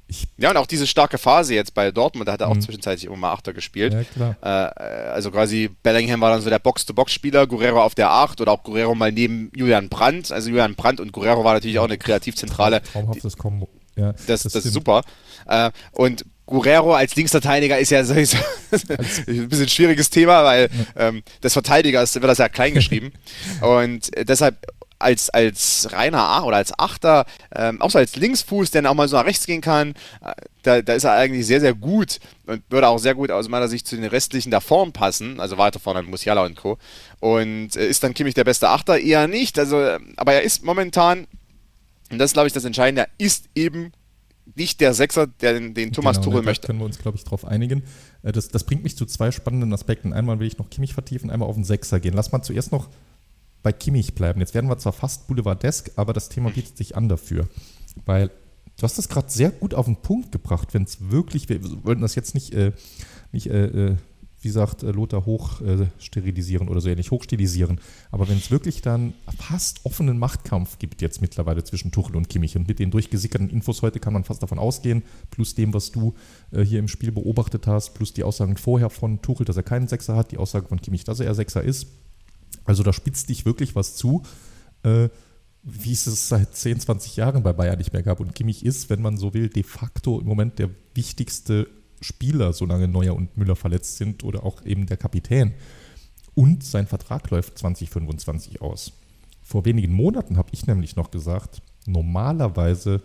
ich 0.08 0.28
ja, 0.38 0.52
und 0.52 0.58
auch 0.58 0.68
diese 0.68 0.86
starke 0.86 1.18
Phase 1.18 1.56
jetzt 1.56 1.74
bei 1.74 1.92
Dortmund, 1.92 2.28
da 2.28 2.34
hat 2.34 2.42
er 2.42 2.50
auch 2.50 2.56
mhm. 2.56 2.62
zwischenzeitlich 2.62 3.06
immer 3.06 3.18
mal 3.18 3.34
Achter 3.34 3.54
gespielt. 3.54 4.06
Ja, 4.16 4.36
äh, 4.42 5.10
also 5.10 5.32
quasi 5.32 5.72
Bellingham 5.84 6.22
war 6.22 6.32
dann 6.32 6.42
so 6.42 6.50
der 6.50 6.60
Box-to-Box-Spieler, 6.60 7.48
Guerrero 7.48 7.82
auf 7.82 7.96
der 7.96 8.12
Acht 8.12 8.40
oder 8.42 8.52
auch 8.52 8.64
Guerrero 8.64 8.94
mal 8.94 9.12
neben 9.12 9.52
Julian 9.56 9.90
Brandt. 9.90 10.32
Also 10.32 10.50
Julian 10.50 10.76
Brandt 10.76 11.00
und 11.00 11.12
Guerrero 11.12 11.44
war 11.44 11.54
natürlich 11.54 11.80
auch 11.80 11.86
eine 11.86 11.98
Kreativzentrale. 11.98 12.82
Traumhaftes 12.82 13.38
Kombo. 13.38 13.70
Ja, 13.96 14.12
das, 14.28 14.44
das, 14.44 14.54
das 14.54 14.66
ist 14.66 14.74
super. 14.74 15.04
Äh, 15.48 15.72
und 15.92 16.26
Guerrero 16.46 16.94
als 16.94 17.16
Linksverteidiger 17.16 17.80
ist 17.80 17.90
ja 17.90 18.04
sowieso 18.04 18.38
ein 19.28 19.50
bisschen 19.50 19.70
schwieriges 19.70 20.10
Thema, 20.12 20.44
weil 20.44 20.70
ähm, 20.96 21.24
das 21.42 21.54
Verteidiger 21.54 22.04
ist, 22.04 22.14
wird 22.14 22.26
das 22.26 22.38
ja 22.38 22.50
klein 22.50 22.74
geschrieben. 22.74 23.14
und 23.62 24.16
äh, 24.16 24.26
deshalb 24.26 24.58
als, 25.00 25.30
als 25.30 25.90
reiner 25.92 26.22
A 26.22 26.44
oder 26.44 26.58
als 26.58 26.78
Achter, 26.78 27.26
ähm, 27.54 27.82
auch 27.82 27.92
so 27.92 27.98
als 27.98 28.16
Linksfuß, 28.16 28.72
der 28.72 28.82
dann 28.82 28.92
auch 28.92 28.96
mal 28.96 29.08
so 29.08 29.18
nach 29.18 29.26
rechts 29.26 29.46
gehen 29.46 29.62
kann, 29.62 29.94
äh, 30.22 30.34
da, 30.64 30.82
da 30.82 30.94
ist 30.94 31.04
er 31.04 31.14
eigentlich 31.14 31.46
sehr, 31.46 31.60
sehr 31.60 31.74
gut 31.74 32.20
und 32.46 32.64
würde 32.70 32.88
auch 32.88 32.98
sehr 32.98 33.16
gut 33.16 33.32
aus 33.32 33.50
meiner 33.50 33.68
Sicht 33.68 33.88
zu 33.88 33.96
den 33.96 34.06
restlichen 34.06 34.52
da 34.52 34.60
vorn 34.60 34.94
passen, 34.94 35.40
also 35.40 35.58
weiter 35.58 35.80
vorne 35.80 36.04
Musiala 36.04 36.46
und 36.46 36.56
Co. 36.56 36.78
Und 37.20 37.76
äh, 37.76 37.88
ist 37.88 38.04
dann 38.04 38.14
Kimmich 38.14 38.34
der 38.34 38.44
beste 38.44 38.70
Achter? 38.70 39.00
Eher 39.00 39.28
nicht, 39.28 39.60
also, 39.60 39.80
äh, 39.82 40.00
aber 40.18 40.34
er 40.34 40.42
ist 40.44 40.64
momentan, 40.64 41.28
und 42.12 42.20
das 42.20 42.30
ist 42.30 42.34
glaube 42.34 42.48
ich 42.48 42.54
das 42.54 42.66
Entscheidende, 42.66 43.02
er 43.02 43.10
ist 43.18 43.50
eben 43.56 43.92
nicht 44.56 44.80
der 44.80 44.94
Sechser, 44.94 45.28
der 45.28 45.54
den, 45.54 45.74
den 45.74 45.92
Thomas 45.92 46.18
genau, 46.18 46.26
Tuchel 46.30 46.44
möchte. 46.44 46.68
können 46.68 46.80
wir 46.80 46.86
uns, 46.86 47.00
glaube 47.00 47.18
ich, 47.18 47.24
darauf 47.24 47.46
einigen. 47.46 47.84
Äh, 48.24 48.32
das, 48.32 48.50
das 48.50 48.64
bringt 48.64 48.84
mich 48.84 48.96
zu 48.96 49.06
zwei 49.06 49.32
spannenden 49.32 49.74
Aspekten. 49.74 50.14
Einmal 50.14 50.40
will 50.40 50.48
ich 50.48 50.58
noch 50.58 50.70
Kimmich 50.70 50.94
vertiefen, 50.94 51.30
einmal 51.30 51.50
auf 51.50 51.56
den 51.56 51.64
Sechser 51.64 52.00
gehen. 52.00 52.14
Lass 52.14 52.32
mal 52.32 52.44
zuerst 52.44 52.72
noch 52.72 52.90
bei 53.66 53.74
Kimmich 53.74 54.14
bleiben. 54.14 54.42
Jetzt 54.42 54.54
werden 54.54 54.70
wir 54.70 54.78
zwar 54.78 54.94
fast 54.94 55.26
boulevardesk, 55.26 55.90
aber 55.96 56.14
das 56.14 56.30
Thema 56.30 56.52
bietet 56.52 56.78
sich 56.78 56.96
an 56.96 57.10
dafür. 57.10 57.48
Weil 58.06 58.28
du 58.78 58.84
hast 58.84 59.00
das 59.00 59.10
gerade 59.10 59.28
sehr 59.32 59.50
gut 59.50 59.74
auf 59.74 59.88
den 59.88 59.96
Punkt 59.96 60.32
gebracht, 60.32 60.76
wenn 60.76 60.84
es 60.84 61.10
wirklich, 61.10 61.50
wir 61.50 61.60
wollten 61.84 62.04
das 62.04 62.14
jetzt 62.14 62.36
nicht, 62.36 62.54
äh, 62.54 62.74
nicht 63.32 63.48
äh, 63.48 63.66
äh 63.66 63.96
wie 64.42 64.52
sagt 64.52 64.84
äh, 64.84 64.92
Lothar, 64.92 65.26
hoch 65.26 65.62
äh, 65.62 65.88
sterilisieren 65.98 66.70
oder 66.70 66.80
so 66.80 66.90
ähnlich, 66.90 67.10
hochstilisieren. 67.10 67.82
Aber 68.12 68.30
wenn 68.30 68.38
es 68.38 68.52
wirklich 68.52 68.84
dann 68.84 69.16
fast 69.36 69.84
offenen 69.84 70.20
Machtkampf 70.20 70.78
gibt 70.78 71.02
jetzt 71.02 71.20
mittlerweile 71.20 71.64
zwischen 71.64 71.92
Tuchel 71.92 72.16
und 72.16 72.30
Kimmich 72.30 72.56
und 72.56 72.68
mit 72.68 72.78
den 72.78 72.92
durchgesickerten 72.92 73.50
Infos 73.50 73.82
heute 73.82 74.00
kann 74.00 74.14
man 74.14 74.26
fast 74.26 74.44
davon 74.44 74.60
ausgehen, 74.60 75.02
plus 75.32 75.56
dem, 75.56 75.74
was 75.74 75.92
du 75.92 76.14
äh, 76.52 76.62
hier 76.62 76.78
im 76.78 76.88
Spiel 76.88 77.12
beobachtet 77.12 77.66
hast, 77.66 77.96
plus 77.96 78.14
die 78.14 78.24
Aussagen 78.24 78.58
vorher 78.58 78.92
von 78.92 79.24
Tuchel, 79.24 79.48
dass 79.48 79.58
er 79.58 79.64
keinen 79.64 79.88
Sechser 79.88 80.16
hat, 80.16 80.32
die 80.32 80.38
Aussage 80.38 80.68
von 80.68 80.80
Kimmich, 80.80 81.04
dass 81.04 81.20
er 81.20 81.34
Sechser 81.34 81.64
ist, 81.64 81.88
also 82.66 82.84
da 82.84 82.94
spitzt 82.94 83.30
dich 83.30 83.46
wirklich 83.46 83.76
was 83.76 83.96
zu, 83.96 84.24
äh, 84.84 85.10
wie 85.64 85.94
es 85.94 86.06
es 86.06 86.30
seit 86.30 86.56
10, 86.56 86.80
20 86.80 87.16
Jahren 87.16 87.42
bei 87.42 87.54
Bayern 87.54 87.78
nicht 87.78 87.94
mehr 87.94 88.04
gab. 88.04 88.20
Und 88.20 88.36
Kimmich 88.36 88.64
ist, 88.64 88.90
wenn 88.90 89.02
man 89.02 89.18
so 89.18 89.34
will, 89.34 89.50
de 89.50 89.64
facto 89.64 90.20
im 90.20 90.28
Moment 90.28 90.60
der 90.60 90.70
wichtigste 90.94 91.68
Spieler, 92.02 92.54
solange 92.54 92.88
Neuer 92.88 93.16
und 93.16 93.36
Müller 93.38 93.56
verletzt 93.56 93.98
sind 93.98 94.24
oder 94.24 94.44
auch 94.44 94.64
eben 94.64 94.86
der 94.86 94.98
Kapitän. 94.98 95.54
Und 96.36 96.64
sein 96.64 96.86
Vertrag 96.86 97.30
läuft 97.32 97.58
2025 97.58 98.62
aus. 98.62 98.94
Vor 99.42 99.66
wenigen 99.66 99.94
Monaten 99.94 100.38
habe 100.38 100.50
ich 100.52 100.68
nämlich 100.68 100.96
noch 100.96 101.10
gesagt, 101.10 101.62
normalerweise, 101.88 103.02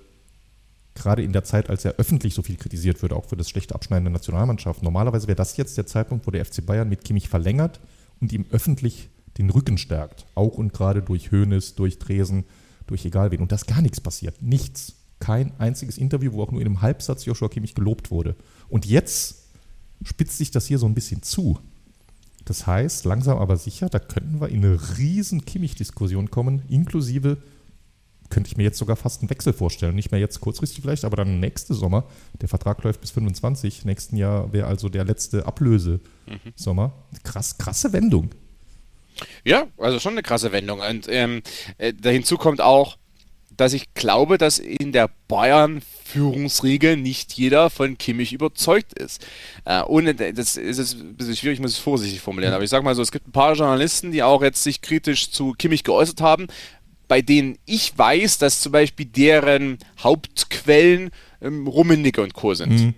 gerade 0.94 1.22
in 1.22 1.32
der 1.32 1.44
Zeit, 1.44 1.70
als 1.70 1.84
er 1.84 1.94
öffentlich 1.96 2.34
so 2.34 2.42
viel 2.42 2.56
kritisiert 2.56 3.00
wird, 3.00 3.12
auch 3.12 3.26
für 3.26 3.36
das 3.36 3.48
schlechte 3.48 3.74
Abschneiden 3.74 4.04
der 4.04 4.12
Nationalmannschaft, 4.12 4.82
normalerweise 4.82 5.28
wäre 5.28 5.36
das 5.36 5.56
jetzt 5.56 5.78
der 5.78 5.86
Zeitpunkt, 5.86 6.26
wo 6.26 6.30
der 6.30 6.44
FC 6.44 6.64
Bayern 6.64 6.88
mit 6.88 7.04
Kimmich 7.04 7.28
verlängert 7.28 7.80
und 8.20 8.32
ihm 8.32 8.46
öffentlich 8.50 9.08
den 9.40 9.50
Rücken 9.50 9.78
stärkt. 9.78 10.26
Auch 10.34 10.58
und 10.58 10.72
gerade 10.72 11.02
durch 11.02 11.32
Hoeneß, 11.32 11.74
durch 11.74 11.98
Dresen, 11.98 12.44
durch 12.86 13.04
egal 13.04 13.30
wen. 13.30 13.40
Und 13.40 13.52
da 13.52 13.56
ist 13.56 13.66
gar 13.66 13.82
nichts 13.82 14.00
passiert. 14.00 14.42
Nichts. 14.42 14.94
Kein 15.18 15.52
einziges 15.58 15.98
Interview, 15.98 16.32
wo 16.32 16.42
auch 16.42 16.50
nur 16.50 16.60
in 16.60 16.66
einem 16.66 16.80
Halbsatz 16.80 17.26
Joshua 17.26 17.48
Kimmich 17.48 17.74
gelobt 17.74 18.10
wurde. 18.10 18.36
Und 18.68 18.86
jetzt 18.86 19.48
spitzt 20.02 20.38
sich 20.38 20.50
das 20.50 20.66
hier 20.66 20.78
so 20.78 20.86
ein 20.86 20.94
bisschen 20.94 21.22
zu. 21.22 21.58
Das 22.44 22.66
heißt, 22.66 23.04
langsam 23.04 23.38
aber 23.38 23.56
sicher, 23.56 23.88
da 23.90 23.98
könnten 23.98 24.40
wir 24.40 24.48
in 24.48 24.64
eine 24.64 24.98
riesen 24.98 25.44
Kimmich-Diskussion 25.44 26.30
kommen, 26.30 26.62
inklusive, 26.68 27.36
könnte 28.30 28.48
ich 28.48 28.56
mir 28.56 28.62
jetzt 28.62 28.78
sogar 28.78 28.96
fast 28.96 29.20
einen 29.20 29.30
Wechsel 29.30 29.52
vorstellen. 29.52 29.94
Nicht 29.94 30.12
mehr 30.12 30.20
jetzt 30.20 30.40
kurzfristig 30.40 30.80
vielleicht, 30.80 31.04
aber 31.04 31.16
dann 31.16 31.40
nächste 31.40 31.74
Sommer. 31.74 32.04
Der 32.40 32.48
Vertrag 32.48 32.82
läuft 32.82 33.00
bis 33.00 33.10
25. 33.10 33.84
Nächsten 33.84 34.16
Jahr 34.16 34.52
wäre 34.52 34.68
also 34.68 34.88
der 34.88 35.04
letzte 35.04 35.46
Ablöse-Sommer. 35.46 36.92
Krass, 37.24 37.58
krasse 37.58 37.92
Wendung. 37.92 38.30
Ja, 39.44 39.66
also 39.78 39.98
schon 39.98 40.12
eine 40.12 40.22
krasse 40.22 40.52
Wendung. 40.52 40.80
Und 40.80 41.06
ähm, 41.08 41.42
äh, 41.78 41.92
hinzu 42.02 42.36
kommt 42.36 42.60
auch, 42.60 42.96
dass 43.60 43.72
ich 43.74 43.92
glaube, 43.92 44.38
dass 44.38 44.58
in 44.58 44.92
der 44.92 45.10
Bayern 45.28 45.82
Führungsriege 46.04 46.96
nicht 46.96 47.34
jeder 47.34 47.68
von 47.68 47.98
Kimmich 47.98 48.32
überzeugt 48.32 48.94
ist. 48.98 49.26
Äh, 49.66 49.82
ohne, 49.82 50.14
das 50.14 50.56
ist 50.56 50.94
ein 50.94 51.14
bisschen 51.14 51.36
schwierig, 51.36 51.58
ich 51.58 51.62
muss 51.62 51.72
es 51.72 51.78
vorsichtig 51.78 52.20
formulieren, 52.20 52.54
aber 52.54 52.64
ich 52.64 52.70
sage 52.70 52.84
mal 52.84 52.94
so, 52.94 53.02
es 53.02 53.12
gibt 53.12 53.28
ein 53.28 53.32
paar 53.32 53.54
Journalisten, 53.54 54.12
die 54.12 54.22
auch 54.22 54.42
jetzt 54.42 54.62
sich 54.62 54.80
kritisch 54.80 55.30
zu 55.30 55.52
Kimmich 55.52 55.84
geäußert 55.84 56.22
haben, 56.22 56.46
bei 57.06 57.20
denen 57.20 57.58
ich 57.66 57.96
weiß, 57.96 58.38
dass 58.38 58.60
zum 58.60 58.72
Beispiel 58.72 59.06
deren 59.06 59.78
Hauptquellen 60.02 61.10
ähm, 61.42 61.66
Rummenigge 61.66 62.22
und 62.22 62.32
Co. 62.32 62.54
sind. 62.54 62.72
Mhm 62.72 62.94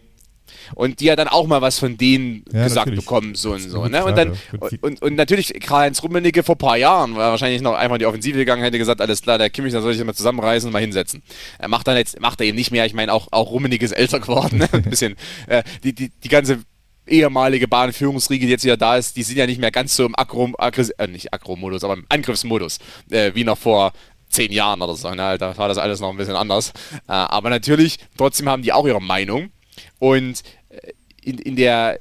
und 0.75 1.01
die 1.01 1.07
ja 1.07 1.17
dann 1.17 1.29
auch 1.29 1.47
mal 1.47 1.61
was 1.61 1.79
von 1.79 1.97
denen 1.97 2.45
ja, 2.53 2.65
gesagt 2.65 2.87
natürlich. 2.87 3.01
bekommen, 3.05 3.35
so 3.35 3.53
und 3.53 3.61
so. 3.61 3.87
Ne? 3.87 4.05
Und, 4.05 4.17
dann, 4.17 4.37
und, 4.81 5.03
und 5.03 5.15
natürlich, 5.15 5.53
Karl-Heinz 5.61 6.03
Rummenigge 6.03 6.43
vor 6.43 6.55
ein 6.55 6.59
paar 6.59 6.77
Jahren 6.77 7.17
war 7.17 7.31
wahrscheinlich 7.31 7.63
noch 7.63 7.75
einfach 7.75 7.97
in 7.97 8.01
die 8.01 8.07
Offensive 8.07 8.39
gegangen, 8.39 8.63
hätte 8.63 8.79
gesagt, 8.79 9.01
alles 9.01 9.23
klar, 9.23 9.39
der 9.39 9.51
Kimmich, 9.51 9.73
da 9.73 9.81
soll 9.81 9.93
ich 9.93 10.05
mal 10.05 10.15
zusammenreißen 10.15 10.69
und 10.69 10.73
mal 10.73 10.81
hinsetzen. 10.81 11.23
Er 11.59 11.69
macht 11.69 11.87
dann 11.89 11.97
jetzt, 11.97 12.21
macht 12.21 12.41
er 12.41 12.47
eben 12.47 12.57
nicht 12.57 12.71
mehr, 12.71 12.87
ich 12.87 12.95
meine, 12.95 13.13
auch, 13.13 13.29
auch 13.31 13.51
Rummenigge 13.51 13.85
ist 13.85 13.93
älter 13.93 14.21
geworden, 14.21 14.59
ne? 14.59 14.69
ein 14.73 14.83
bisschen, 14.83 15.17
äh, 15.47 15.63
die, 15.83 15.95
die, 15.95 16.11
die 16.11 16.29
ganze 16.29 16.61
ehemalige 17.07 17.69
Bahnführungsriege, 17.69 18.47
die 18.47 18.53
jetzt 18.53 18.65
wieder 18.65 18.77
da 18.77 18.97
ist, 18.97 19.17
die 19.17 19.23
sind 19.23 19.37
ja 19.37 19.47
nicht 19.47 19.61
mehr 19.61 19.71
ganz 19.71 19.97
so 19.97 20.07
im 20.07 20.15
Agro, 20.17 20.53
Aggress 20.59 20.91
äh, 20.91 21.07
nicht 21.07 21.33
Agro-Modus, 21.35 21.85
aber 21.85 21.95
im 21.95 22.07
Angriffsmodus, 22.09 22.79
äh, 23.11 23.33
wie 23.35 23.45
noch 23.45 23.59
vor 23.59 23.93
zehn 24.29 24.51
Jahren 24.51 24.81
oder 24.81 24.95
so. 24.95 25.11
Ne? 25.11 25.37
Da 25.39 25.57
war 25.57 25.69
das 25.69 25.79
alles 25.79 26.01
noch 26.01 26.11
ein 26.11 26.17
bisschen 26.17 26.37
anders. 26.37 26.73
Äh, 27.09 27.13
aber 27.13 27.51
natürlich, 27.51 27.99
trotzdem 28.17 28.49
haben 28.49 28.63
die 28.63 28.73
auch 28.73 28.87
ihre 28.87 29.03
Meinung. 29.03 29.51
Und 30.03 30.43
äh, 30.69 30.95
in, 31.23 31.39
in 31.39 31.55
der 31.55 32.01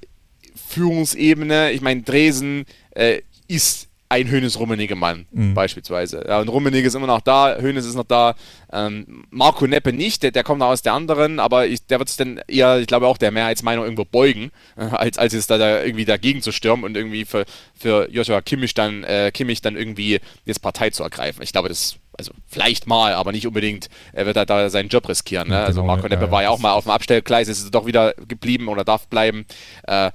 Führungsebene, 0.70 1.72
ich 1.72 1.82
meine, 1.82 2.02
Dresen 2.02 2.66
äh, 2.96 3.22
ist 3.48 3.90
ein 4.10 4.28
Hönes 4.32 4.60
Rummenigge 4.60 4.96
Mann, 4.96 5.28
mhm. 5.32 5.54
beispielsweise. 5.54 6.26
Ja, 6.28 6.40
und 6.40 6.48
Rummenigge 6.48 6.88
ist 6.88 6.96
immer 6.96 7.06
noch 7.06 7.22
da, 7.22 7.58
Hönes 7.60 7.86
ist 7.86 7.94
noch 7.94 8.08
da, 8.08 8.34
ähm, 8.74 9.26
Marco 9.30 9.68
Neppe 9.68 9.94
nicht, 9.94 10.24
der, 10.24 10.32
der 10.32 10.44
kommt 10.44 10.64
aus 10.64 10.82
der 10.82 10.94
anderen, 10.94 11.40
aber 11.40 11.68
ich, 11.68 11.86
der 11.86 12.00
wird 12.00 12.10
sich 12.10 12.18
dann 12.18 12.42
eher, 12.48 12.80
ich 12.80 12.88
glaube 12.88 13.06
auch 13.06 13.20
der 13.20 13.30
Mehrheitsmeinung 13.30 13.86
irgendwo 13.86 14.06
beugen, 14.06 14.50
äh, 14.78 14.86
als, 14.86 15.20
als 15.20 15.36
es 15.36 15.46
da, 15.46 15.60
da 15.60 15.84
irgendwie 15.84 16.06
dagegen 16.06 16.42
zu 16.42 16.52
stürmen 16.52 16.84
und 16.84 16.98
irgendwie 16.98 17.24
für, 17.24 17.46
für 17.78 18.10
Joshua 18.12 18.42
Kimmich 18.42 18.74
dann, 18.74 19.04
äh, 19.04 19.30
Kimmich 19.32 19.62
dann 19.62 19.78
irgendwie 19.78 20.20
jetzt 20.46 20.64
Partei 20.64 20.90
zu 20.90 21.04
ergreifen. 21.04 21.44
Ich 21.44 21.52
glaube, 21.52 21.70
das 21.70 21.98
also 22.22 22.34
vielleicht 22.48 22.88
mal, 22.88 23.14
aber 23.14 23.32
nicht 23.32 23.48
unbedingt, 23.48 23.90
er 24.14 24.26
wird 24.26 24.38
da 24.38 24.70
seinen 24.70 24.90
Job 24.90 25.10
riskieren. 25.10 25.50
Ne? 25.50 25.58
Also 25.58 25.82
genau, 25.82 25.96
Marco 25.96 26.08
Neppe 26.08 26.26
ja, 26.26 26.32
war 26.32 26.44
ja 26.44 26.50
auch 26.50 26.60
mal 26.60 26.74
auf 26.74 26.84
dem 26.84 26.92
Abstellgleis, 26.92 27.48
ist 27.48 27.74
doch 27.74 27.86
wieder 27.86 28.14
geblieben 28.28 28.68
oder 28.68 28.84
darf 28.84 29.08
bleiben. 29.08 29.46
Äh, 29.84 30.12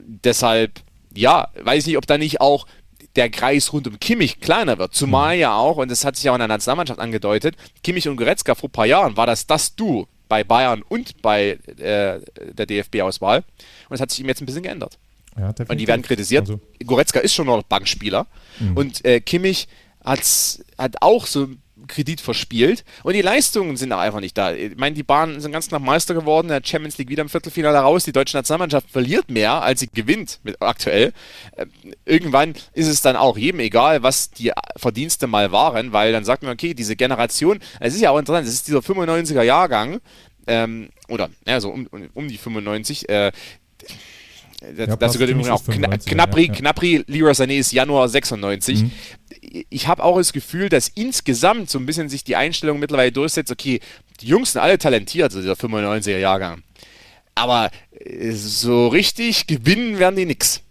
deshalb, 0.00 0.80
ja, 1.14 1.48
weiß 1.62 1.86
nicht, 1.86 1.96
ob 1.96 2.06
da 2.06 2.18
nicht 2.18 2.40
auch 2.40 2.66
der 3.16 3.30
Kreis 3.30 3.72
rund 3.72 3.88
um 3.88 3.98
Kimmich 3.98 4.40
kleiner 4.40 4.78
wird. 4.78 4.94
Zumal 4.94 5.36
mhm. 5.36 5.40
ja 5.40 5.56
auch, 5.56 5.78
und 5.78 5.90
das 5.90 6.04
hat 6.04 6.16
sich 6.16 6.24
ja 6.24 6.32
auch 6.32 6.36
in 6.36 6.40
der 6.40 6.48
Nationalmannschaft 6.48 7.00
angedeutet, 7.00 7.56
Kimmich 7.82 8.06
und 8.06 8.16
Goretzka 8.16 8.54
vor 8.54 8.68
ein 8.68 8.72
paar 8.72 8.86
Jahren 8.86 9.16
war 9.16 9.26
das 9.26 9.46
das 9.46 9.74
Du 9.74 10.06
bei 10.28 10.44
Bayern 10.44 10.82
und 10.88 11.22
bei 11.22 11.58
äh, 11.78 12.20
der 12.52 12.66
DFB-Auswahl. 12.66 13.38
Und 13.88 13.94
es 13.94 14.00
hat 14.00 14.10
sich 14.10 14.20
ihm 14.20 14.28
jetzt 14.28 14.42
ein 14.42 14.46
bisschen 14.46 14.62
geändert. 14.62 14.98
Ja, 15.36 15.52
und 15.68 15.78
die 15.78 15.86
werden 15.88 16.02
kritisiert. 16.02 16.42
Also. 16.42 16.60
Goretzka 16.84 17.20
ist 17.20 17.34
schon 17.34 17.46
noch 17.46 17.62
Bankspieler. 17.62 18.26
Mhm. 18.58 18.76
Und 18.76 19.04
äh, 19.04 19.20
Kimmich 19.20 19.68
hat's, 20.04 20.64
hat 20.78 20.96
auch 21.00 21.26
so 21.26 21.48
Kredit 21.90 22.20
verspielt 22.20 22.84
und 23.02 23.14
die 23.14 23.22
Leistungen 23.22 23.76
sind 23.76 23.92
einfach 23.92 24.20
nicht 24.20 24.38
da. 24.38 24.54
Ich 24.54 24.76
meine, 24.76 24.94
die 24.94 25.02
Bahnen 25.02 25.40
sind 25.40 25.52
ganz 25.52 25.68
knapp 25.68 25.82
Meister 25.82 26.14
geworden, 26.14 26.48
der 26.48 26.62
Champions 26.64 26.98
League 26.98 27.08
wieder 27.08 27.22
im 27.22 27.28
Viertelfinale 27.28 27.78
raus. 27.78 28.04
Die 28.04 28.12
deutsche 28.12 28.36
Nationalmannschaft 28.36 28.90
verliert 28.90 29.30
mehr, 29.30 29.62
als 29.62 29.80
sie 29.80 29.88
gewinnt 29.88 30.40
mit, 30.42 30.60
aktuell. 30.60 31.12
Äh, 31.56 31.66
irgendwann 32.04 32.54
ist 32.72 32.88
es 32.88 33.02
dann 33.02 33.16
auch 33.16 33.36
jedem 33.36 33.60
egal, 33.60 34.02
was 34.02 34.30
die 34.30 34.52
Verdienste 34.76 35.26
mal 35.26 35.52
waren, 35.52 35.92
weil 35.92 36.12
dann 36.12 36.24
sagt 36.24 36.42
man, 36.42 36.52
okay, 36.52 36.74
diese 36.74 36.96
Generation, 36.96 37.58
es 37.80 37.94
ist 37.94 38.00
ja 38.00 38.10
auch 38.10 38.18
interessant, 38.18 38.46
es 38.46 38.54
ist 38.54 38.68
dieser 38.68 38.80
95er 38.80 39.42
Jahrgang, 39.42 40.00
ähm, 40.46 40.90
oder 41.08 41.28
ja, 41.46 41.60
so 41.60 41.70
um, 41.70 41.88
um 42.14 42.28
die 42.28 42.38
95, 42.38 43.08
äh, 43.08 43.32
Ja, 44.76 44.86
dazu 44.96 45.18
gehört 45.18 45.30
übrigens 45.30 45.48
auch 45.48 45.64
Kna 45.64 45.96
Knapri, 45.96 46.46
ja, 46.46 46.52
ja. 46.52 46.58
Knapri, 46.58 47.04
Leroy 47.06 47.32
Sané 47.32 47.58
ist 47.58 47.72
Januar 47.72 48.08
96. 48.08 48.82
Mhm. 48.82 48.90
Ich 49.70 49.88
habe 49.88 50.02
auch 50.04 50.18
das 50.18 50.32
Gefühl, 50.32 50.68
dass 50.68 50.88
insgesamt 50.88 51.70
so 51.70 51.78
ein 51.78 51.86
bisschen 51.86 52.08
sich 52.08 52.24
die 52.24 52.36
Einstellung 52.36 52.78
mittlerweile 52.78 53.10
durchsetzt, 53.10 53.50
okay, 53.50 53.80
die 54.20 54.26
Jungs 54.26 54.52
sind 54.52 54.60
alle 54.60 54.76
talentiert, 54.76 55.34
also 55.34 55.40
dieser 55.40 55.54
95er 55.54 56.18
Jahrgang. 56.18 56.62
Aber 57.34 57.70
äh, 57.98 58.32
so 58.32 58.88
richtig 58.88 59.46
gewinnen 59.46 59.98
werden 59.98 60.16
die 60.16 60.26
nix. 60.26 60.62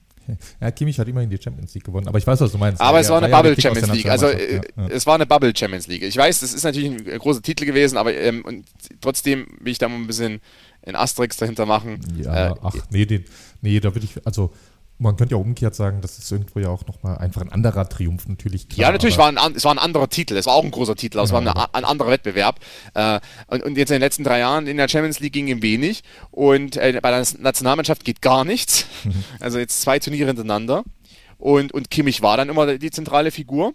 Ja, 0.62 0.72
Kimmich 0.72 1.00
hat 1.00 1.08
immerhin 1.08 1.30
die 1.30 1.40
Champions 1.42 1.74
League 1.74 1.84
gewonnen, 1.84 2.08
aber 2.08 2.18
ich 2.18 2.28
weiß, 2.28 2.40
was 2.42 2.52
du 2.52 2.58
meinst. 2.58 2.82
Aber 2.82 2.98
ja, 2.98 3.02
es 3.02 3.10
war 3.10 3.18
eine 3.18 3.30
Bubble 3.30 3.56
ja 3.56 3.62
Champions 3.62 3.92
League. 3.92 4.06
Also 4.06 4.28
äh, 4.28 4.56
ja, 4.58 4.88
es 4.90 5.06
war 5.08 5.16
eine 5.16 5.26
Bubble 5.26 5.54
Champions 5.56 5.88
League. 5.88 6.04
Ich 6.04 6.16
weiß, 6.16 6.42
das 6.42 6.54
ist 6.54 6.64
natürlich 6.64 6.92
ein 6.92 7.20
großer 7.20 7.42
Titel 7.42 7.66
gewesen, 7.66 7.98
aber 7.98 8.14
ähm, 8.14 8.44
und 8.46 8.66
trotzdem 9.02 9.48
will 9.60 9.72
ich 9.72 9.80
da 9.80 9.90
mal 9.90 9.96
ein 9.96 10.08
bisschen 10.08 10.42
in 10.90 10.96
Asterix 10.96 11.38
dahinter 11.38 11.66
machen. 11.66 12.00
Ja, 12.22 12.50
äh, 12.50 12.56
ach 12.62 12.76
nee, 12.90 13.06
den, 13.06 13.26
nee, 13.62 13.80
da 13.80 13.96
würde 13.96 14.06
ich, 14.06 14.26
also 14.26 14.52
man 15.00 15.16
könnte 15.16 15.36
ja 15.36 15.42
umgekehrt 15.42 15.76
sagen, 15.76 16.02
das 16.02 16.18
ist 16.18 16.30
irgendwo 16.30 16.60
ja 16.60 16.68
auch 16.68 16.86
nochmal 16.86 17.18
einfach 17.18 17.42
ein 17.42 17.50
anderer 17.50 17.88
Triumph 17.88 18.28
natürlich. 18.28 18.68
Klar, 18.68 18.88
ja, 18.88 18.92
natürlich 18.92 19.18
war 19.18 19.30
ein, 19.30 19.56
es 19.56 19.64
war 19.64 19.72
ein 19.72 19.80
anderer 19.80 20.10
Titel, 20.10 20.36
es 20.36 20.46
war 20.46 20.54
auch 20.54 20.64
ein 20.64 20.72
großer 20.72 20.96
Titel, 20.96 21.20
es 21.20 21.32
war 21.32 21.40
eine, 21.40 21.74
ein 21.74 21.86
anderer 21.86 22.10
Wettbewerb. 22.10 22.60
Äh, 22.94 23.22
und, 23.48 23.64
und, 23.64 23.78
jetzt 23.78 23.92
in 23.92 23.96
den 23.96 24.02
letzten 24.02 24.26
drei 24.26 24.40
Jahren 24.40 24.68
in 24.68 24.76
der 24.76 24.90
Champions 24.90 25.22
League 25.22 25.32
ging 25.32 25.48
ihm 25.48 25.62
wenig 25.62 26.04
und 26.32 26.76
äh, 26.76 27.00
bei 27.02 27.12
der 27.12 27.26
Nationalmannschaft 27.40 28.04
geht 28.04 28.22
gar 28.22 28.46
nichts. 28.46 28.86
Also 29.40 29.58
jetzt 29.58 29.82
zwei 29.82 30.00
Turniere 30.00 30.28
hintereinander. 30.28 30.84
Und, 31.38 31.72
und 31.74 31.90
Kimmich 31.90 32.22
war 32.22 32.36
dann 32.36 32.50
immer 32.50 32.78
die 32.78 32.92
zentrale 32.92 33.32
Figur. 33.32 33.74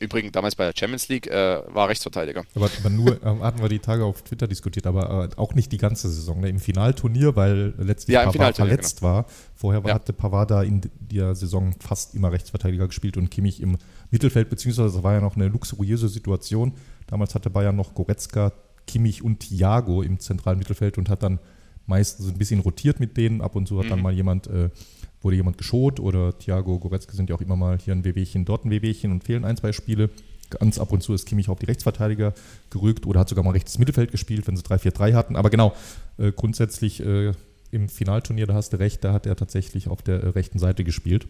Übrigens, 0.00 0.32
damals 0.32 0.54
bei 0.54 0.64
der 0.64 0.72
Champions 0.74 1.08
League 1.08 1.26
äh, 1.26 1.62
war 1.68 1.88
Rechtsverteidiger. 1.88 2.44
Aber, 2.54 2.70
aber 2.80 2.90
nur, 2.90 3.22
äh, 3.22 3.40
hatten 3.40 3.60
wir 3.60 3.68
die 3.68 3.78
Tage 3.78 4.04
auf 4.04 4.22
Twitter 4.22 4.48
diskutiert, 4.48 4.86
aber 4.86 5.28
äh, 5.30 5.36
auch 5.36 5.54
nicht 5.54 5.70
die 5.72 5.76
ganze 5.76 6.08
Saison. 6.08 6.40
Ne? 6.40 6.48
Im 6.48 6.58
Finalturnier, 6.58 7.36
weil 7.36 7.74
letztlich 7.76 8.14
ja, 8.14 8.24
Pavard 8.24 8.56
verletzt 8.56 9.00
genau. 9.00 9.12
war. 9.12 9.26
Vorher 9.54 9.84
war, 9.84 9.90
ja. 9.90 9.94
hatte 9.94 10.14
Pavard 10.14 10.50
da 10.50 10.62
in 10.62 10.80
der 10.98 11.34
Saison 11.34 11.74
fast 11.80 12.14
immer 12.14 12.32
Rechtsverteidiger 12.32 12.86
gespielt 12.86 13.18
und 13.18 13.30
Kimmich 13.30 13.60
im 13.60 13.76
Mittelfeld, 14.10 14.48
beziehungsweise 14.48 14.94
das 14.94 15.02
war 15.02 15.12
ja 15.12 15.20
noch 15.20 15.36
eine 15.36 15.48
luxuriöse 15.48 16.08
Situation. 16.08 16.72
Damals 17.06 17.34
hatte 17.34 17.50
Bayern 17.50 17.76
noch 17.76 17.94
Goretzka, 17.94 18.52
Kimmich 18.86 19.22
und 19.22 19.40
Thiago 19.40 20.02
im 20.02 20.18
zentralen 20.18 20.58
Mittelfeld 20.58 20.96
und 20.96 21.10
hat 21.10 21.22
dann 21.22 21.40
meistens 21.86 22.28
ein 22.28 22.38
bisschen 22.38 22.60
rotiert 22.60 23.00
mit 23.00 23.18
denen. 23.18 23.42
Ab 23.42 23.54
und 23.54 23.66
zu 23.66 23.78
hat 23.78 23.86
mhm. 23.86 23.90
dann 23.90 24.02
mal 24.02 24.12
jemand 24.14 24.46
äh, 24.46 24.70
wurde 25.22 25.36
jemand 25.36 25.58
geschont 25.58 26.00
oder 26.00 26.38
Thiago 26.38 26.78
Goretzka 26.78 27.12
sind 27.12 27.28
ja 27.30 27.36
auch 27.36 27.40
immer 27.40 27.56
mal 27.56 27.78
hier 27.78 27.94
ein 27.94 28.04
Wehwehchen, 28.04 28.44
dort 28.44 28.64
ein 28.64 28.70
Wehwehchen 28.70 29.12
und 29.12 29.24
fehlen 29.24 29.44
ein, 29.44 29.56
zwei 29.56 29.72
Spiele. 29.72 30.10
Ganz 30.50 30.78
ab 30.78 30.90
und 30.92 31.02
zu 31.02 31.14
ist 31.14 31.26
Kimmich 31.26 31.48
auf 31.48 31.58
die 31.58 31.66
Rechtsverteidiger 31.66 32.34
gerückt 32.70 33.06
oder 33.06 33.20
hat 33.20 33.28
sogar 33.28 33.44
mal 33.44 33.52
rechtes 33.52 33.78
Mittelfeld 33.78 34.10
gespielt, 34.10 34.46
wenn 34.48 34.56
sie 34.56 34.64
3-4-3 34.64 35.14
hatten. 35.14 35.36
Aber 35.36 35.48
genau, 35.48 35.74
äh, 36.18 36.32
grundsätzlich 36.32 37.04
äh, 37.04 37.32
im 37.70 37.88
Finalturnier, 37.88 38.46
da 38.46 38.54
hast 38.54 38.72
du 38.72 38.78
recht, 38.78 39.04
da 39.04 39.12
hat 39.12 39.26
er 39.26 39.36
tatsächlich 39.36 39.88
auf 39.88 40.02
der 40.02 40.22
äh, 40.22 40.28
rechten 40.30 40.58
Seite 40.58 40.82
gespielt. 40.82 41.28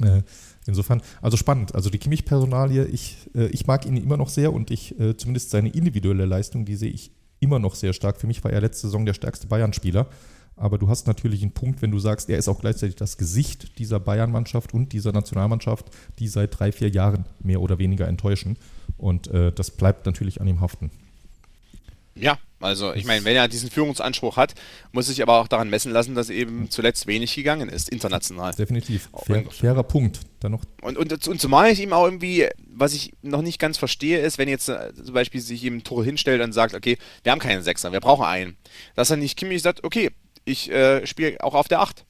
Äh, 0.00 0.22
insofern, 0.66 1.00
also 1.22 1.36
spannend. 1.36 1.74
Also 1.74 1.88
die 1.88 1.98
Kimmich-Personalie, 1.98 2.84
ich, 2.86 3.16
äh, 3.34 3.46
ich 3.46 3.66
mag 3.66 3.86
ihn 3.86 3.96
immer 3.96 4.16
noch 4.16 4.28
sehr 4.28 4.52
und 4.52 4.70
ich, 4.70 4.98
äh, 5.00 5.16
zumindest 5.16 5.50
seine 5.50 5.70
individuelle 5.70 6.26
Leistung, 6.26 6.64
die 6.66 6.76
sehe 6.76 6.90
ich 6.90 7.10
immer 7.40 7.58
noch 7.58 7.74
sehr 7.74 7.92
stark. 7.92 8.18
Für 8.20 8.26
mich 8.26 8.42
war 8.44 8.52
er 8.52 8.60
letzte 8.60 8.88
Saison 8.88 9.06
der 9.06 9.14
stärkste 9.14 9.46
Bayern-Spieler. 9.46 10.06
Aber 10.56 10.78
du 10.78 10.88
hast 10.88 11.06
natürlich 11.06 11.42
einen 11.42 11.52
Punkt, 11.52 11.82
wenn 11.82 11.90
du 11.90 11.98
sagst, 11.98 12.30
er 12.30 12.38
ist 12.38 12.48
auch 12.48 12.60
gleichzeitig 12.60 12.96
das 12.96 13.18
Gesicht 13.18 13.78
dieser 13.78 14.00
Bayern-Mannschaft 14.00 14.72
und 14.72 14.92
dieser 14.92 15.12
Nationalmannschaft, 15.12 15.90
die 16.18 16.28
seit 16.28 16.58
drei, 16.58 16.72
vier 16.72 16.88
Jahren 16.88 17.26
mehr 17.40 17.60
oder 17.60 17.78
weniger 17.78 18.08
enttäuschen. 18.08 18.56
Und 18.96 19.28
äh, 19.28 19.52
das 19.52 19.70
bleibt 19.70 20.06
natürlich 20.06 20.40
an 20.40 20.48
ihm 20.48 20.62
haften. 20.62 20.90
Ja, 22.14 22.38
also 22.60 22.94
ich 22.94 23.04
meine, 23.04 23.26
wenn 23.26 23.36
er 23.36 23.48
diesen 23.48 23.70
Führungsanspruch 23.70 24.38
hat, 24.38 24.54
muss 24.92 25.08
sich 25.08 25.20
aber 25.20 25.38
auch 25.38 25.48
daran 25.48 25.68
messen 25.68 25.92
lassen, 25.92 26.14
dass 26.14 26.30
eben 26.30 26.70
zuletzt 26.70 27.06
wenig 27.06 27.34
gegangen 27.34 27.68
ist, 27.68 27.90
international. 27.90 28.54
Definitiv. 28.54 29.10
Fair, 29.26 29.44
fairer 29.50 29.82
Punkt. 29.82 30.20
Dann 30.40 30.52
noch. 30.52 30.62
Und, 30.80 30.96
und, 30.96 31.28
und 31.28 31.40
zumal 31.40 31.70
ich 31.70 31.80
ihm 31.80 31.92
auch 31.92 32.06
irgendwie, 32.06 32.48
was 32.66 32.94
ich 32.94 33.12
noch 33.20 33.42
nicht 33.42 33.58
ganz 33.58 33.76
verstehe, 33.76 34.20
ist, 34.20 34.38
wenn 34.38 34.48
jetzt 34.48 34.70
äh, 34.70 34.94
zum 34.94 35.12
Beispiel 35.12 35.42
sich 35.42 35.62
ihm 35.64 35.84
Tor 35.84 36.02
hinstellt 36.02 36.40
und 36.40 36.54
sagt, 36.54 36.74
okay, 36.74 36.96
wir 37.22 37.32
haben 37.32 37.38
keinen 37.38 37.62
Sechser, 37.62 37.92
wir 37.92 38.00
brauchen 38.00 38.24
einen. 38.24 38.56
Dass 38.94 39.10
er 39.10 39.18
nicht 39.18 39.36
Kimmich 39.36 39.60
sagt, 39.60 39.84
okay, 39.84 40.10
ich 40.46 40.70
äh, 40.70 41.06
spiele 41.06 41.36
auch 41.42 41.54
auf 41.54 41.68
der 41.68 41.80
8. 41.80 42.06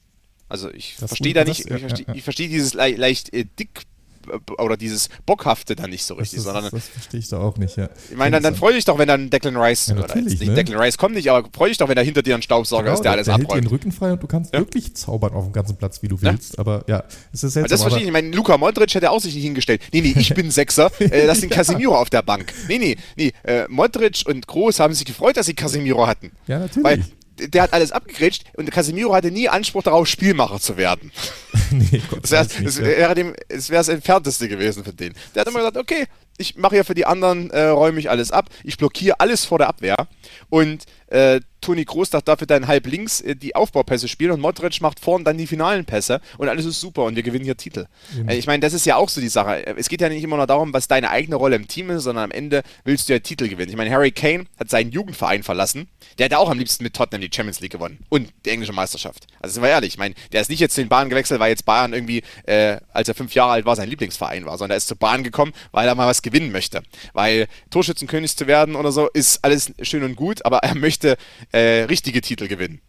Also 0.49 0.71
ich 0.71 0.95
verstehe 0.95 1.33
da 1.33 1.43
nicht, 1.43 1.69
ich 1.69 2.23
verstehe 2.23 2.47
ja, 2.47 2.51
ja. 2.51 2.57
dieses 2.57 2.73
le 2.73 2.95
leicht 2.95 3.33
äh, 3.33 3.43
dick 3.59 3.81
äh, 4.29 4.61
oder 4.61 4.77
dieses 4.77 5.09
Bockhafte 5.25 5.75
dann 5.75 5.89
nicht 5.89 6.05
so 6.05 6.13
richtig, 6.13 6.37
das, 6.37 6.45
sondern. 6.45 6.63
Das, 6.63 6.71
das 6.71 6.87
verstehe 6.87 7.19
ich 7.19 7.27
da 7.27 7.39
auch 7.39 7.57
nicht, 7.57 7.75
ja. 7.75 7.89
Ich 8.09 8.15
meine, 8.15 8.31
dann, 8.31 8.43
dann 8.43 8.55
freue 8.55 8.73
dich 8.73 8.85
doch, 8.85 8.97
wenn 8.97 9.09
dann 9.09 9.29
Declan 9.29 9.57
Rice, 9.57 9.87
ja, 9.87 9.95
oder 9.95 10.15
jetzt 10.15 10.39
nicht, 10.39 10.45
ne? 10.45 10.53
Declan 10.53 10.79
Rice 10.79 10.97
kommt 10.97 11.15
nicht, 11.15 11.29
aber 11.29 11.49
freue 11.51 11.67
dich 11.67 11.77
doch, 11.77 11.89
wenn 11.89 11.97
er 11.97 12.03
hinter 12.03 12.21
dir 12.21 12.35
ein 12.35 12.41
Staubsauger 12.41 12.83
genau, 12.83 12.93
ist, 12.93 12.99
der, 12.99 13.03
der 13.03 13.11
alles 13.11 13.25
der 13.25 13.35
abräumt. 13.35 13.51
hält 13.51 13.63
dir 13.63 13.67
den 13.67 13.71
Rücken 13.71 13.91
frei 13.91 14.13
und 14.13 14.23
du 14.23 14.27
kannst 14.27 14.53
ja. 14.53 14.59
wirklich 14.61 14.95
zaubern 14.95 15.33
auf 15.33 15.43
dem 15.43 15.53
ganzen 15.53 15.75
Platz, 15.75 16.01
wie 16.01 16.07
du 16.07 16.21
willst, 16.21 16.53
ja. 16.53 16.59
aber 16.59 16.85
ja, 16.87 17.03
es 17.33 17.43
ist 17.43 17.53
seltsam. 17.53 17.69
Das 17.69 17.81
verstehe 17.81 18.03
ich, 18.03 18.07
ich 18.07 18.13
meine, 18.13 18.29
Luka 18.31 18.57
Modric 18.57 18.93
hätte 18.95 19.11
auch 19.11 19.19
sich 19.19 19.35
nicht 19.35 19.43
hingestellt. 19.43 19.81
Nee, 19.91 19.99
nee, 19.99 20.13
ich 20.17 20.33
bin 20.33 20.49
Sechser, 20.49 20.91
äh, 20.99 21.25
lass 21.25 21.41
den 21.41 21.49
Casemiro 21.49 21.97
auf 21.97 22.09
der 22.09 22.21
Bank. 22.21 22.53
Nee, 22.69 22.77
nee, 22.77 22.95
nee, 23.17 23.33
äh, 23.43 23.65
Modric 23.67 24.23
und 24.27 24.47
Groß 24.47 24.79
haben 24.79 24.93
sich 24.93 25.05
gefreut, 25.05 25.35
dass 25.35 25.45
sie 25.45 25.55
Casemiro 25.55 26.07
hatten. 26.07 26.31
Ja, 26.47 26.59
natürlich. 26.59 26.83
Weil 26.85 27.03
der 27.39 27.63
hat 27.63 27.73
alles 27.73 27.91
abgegrätscht 27.91 28.43
und 28.55 28.69
Casemiro 28.71 29.13
hatte 29.13 29.31
nie 29.31 29.49
Anspruch 29.49 29.83
darauf, 29.83 30.07
Spielmacher 30.07 30.59
zu 30.59 30.77
werden. 30.77 31.11
nee, 31.71 32.01
Gott, 32.09 32.29
das 32.29 32.79
wäre 32.79 33.15
dem, 33.15 33.33
das, 33.49 33.69
wär 33.69 33.79
das 33.79 33.89
Entfernteste 33.89 34.47
gewesen 34.47 34.83
für 34.83 34.93
den. 34.93 35.13
Der 35.33 35.41
hat 35.41 35.47
immer 35.47 35.59
gesagt, 35.59 35.77
okay, 35.77 36.05
ich 36.37 36.55
mache 36.55 36.75
ja 36.75 36.83
für 36.83 36.93
die 36.93 37.05
anderen, 37.05 37.49
äh, 37.49 37.63
räume 37.65 37.99
ich 37.99 38.09
alles 38.09 38.31
ab, 38.31 38.49
ich 38.63 38.77
blockiere 38.77 39.19
alles 39.19 39.45
vor 39.45 39.57
der 39.57 39.67
Abwehr 39.67 40.07
und 40.49 40.85
äh, 41.07 41.39
Toni 41.61 41.85
Kroos 41.85 42.09
darf 42.09 42.23
dafür 42.23 42.47
dann 42.47 42.67
halb 42.67 42.87
links 42.87 43.21
äh, 43.21 43.35
die 43.35 43.55
Aufbaupässe 43.55 44.07
spielen 44.07 44.31
und 44.31 44.39
Modric 44.39 44.79
macht 44.81 44.99
vorn 44.99 45.23
dann 45.23 45.37
die 45.37 45.47
finalen 45.47 45.85
Pässe 45.85 46.21
und 46.37 46.47
alles 46.49 46.65
ist 46.65 46.79
super 46.79 47.03
und 47.03 47.15
wir 47.15 47.23
gewinnen 47.23 47.45
hier 47.45 47.57
Titel. 47.57 47.87
Mhm. 48.15 48.29
ich 48.29 48.47
meine, 48.47 48.61
das 48.61 48.73
ist 48.73 48.85
ja 48.85 48.95
auch 48.95 49.09
so 49.09 49.19
die 49.21 49.27
Sache. 49.27 49.65
Es 49.77 49.89
geht 49.89 50.01
ja 50.01 50.09
nicht 50.09 50.23
immer 50.23 50.37
nur 50.37 50.47
darum, 50.47 50.73
was 50.73 50.87
deine 50.87 51.09
eigene 51.09 51.35
Rolle 51.35 51.55
im 51.55 51.67
Team 51.67 51.89
ist, 51.89 52.03
sondern 52.03 52.25
am 52.25 52.31
Ende 52.31 52.63
willst 52.83 53.09
du 53.09 53.13
ja 53.13 53.19
Titel 53.19 53.47
gewinnen. 53.47 53.69
Ich 53.69 53.77
meine, 53.77 53.91
Harry 53.91 54.11
Kane 54.11 54.45
hat 54.59 54.69
seinen 54.69 54.91
Jugendverein 54.91 55.43
verlassen. 55.43 55.87
Der 56.17 56.25
hat 56.25 56.33
auch 56.33 56.49
am 56.49 56.57
liebsten 56.57 56.83
mit 56.83 56.93
Tottenham 56.93 57.21
die 57.21 57.29
Champions 57.33 57.59
League 57.59 57.71
gewonnen 57.71 57.99
und 58.09 58.31
die 58.45 58.49
englische 58.49 58.73
Meisterschaft. 58.73 59.27
Also 59.41 59.55
sind 59.55 59.63
wir 59.63 59.69
ehrlich, 59.69 59.93
ich 59.93 59.97
meine, 59.99 60.15
der 60.31 60.41
ist 60.41 60.49
nicht 60.49 60.59
jetzt 60.59 60.75
zu 60.75 60.81
den 60.81 60.89
Bahnen 60.89 61.09
gewechselt, 61.09 61.39
weil 61.39 61.49
jetzt 61.49 61.65
Bayern 61.65 61.93
irgendwie, 61.93 62.23
äh, 62.45 62.77
als 62.93 63.07
er 63.07 63.15
fünf 63.15 63.33
Jahre 63.33 63.51
alt 63.51 63.65
war, 63.65 63.75
sein 63.75 63.89
Lieblingsverein 63.89 64.45
war, 64.45 64.57
sondern 64.57 64.75
er 64.75 64.77
ist 64.77 64.87
zur 64.87 64.97
Bahn 64.97 65.23
gekommen, 65.23 65.53
weil 65.71 65.87
er 65.87 65.95
mal 65.95 66.07
was 66.07 66.21
gewinnen 66.21 66.51
möchte. 66.51 66.81
Weil 67.13 67.47
Torschützenkönig 67.69 68.35
zu 68.35 68.47
werden 68.47 68.75
oder 68.75 68.91
so 68.91 69.09
ist 69.09 69.43
alles 69.43 69.73
schön 69.81 70.03
und 70.03 70.15
gut, 70.15 70.45
aber 70.45 70.59
er 70.59 70.75
möchte 70.87 70.96
äh, 71.03 71.83
richtige 71.83 72.21
Titel 72.21 72.47
gewinnen. 72.47 72.81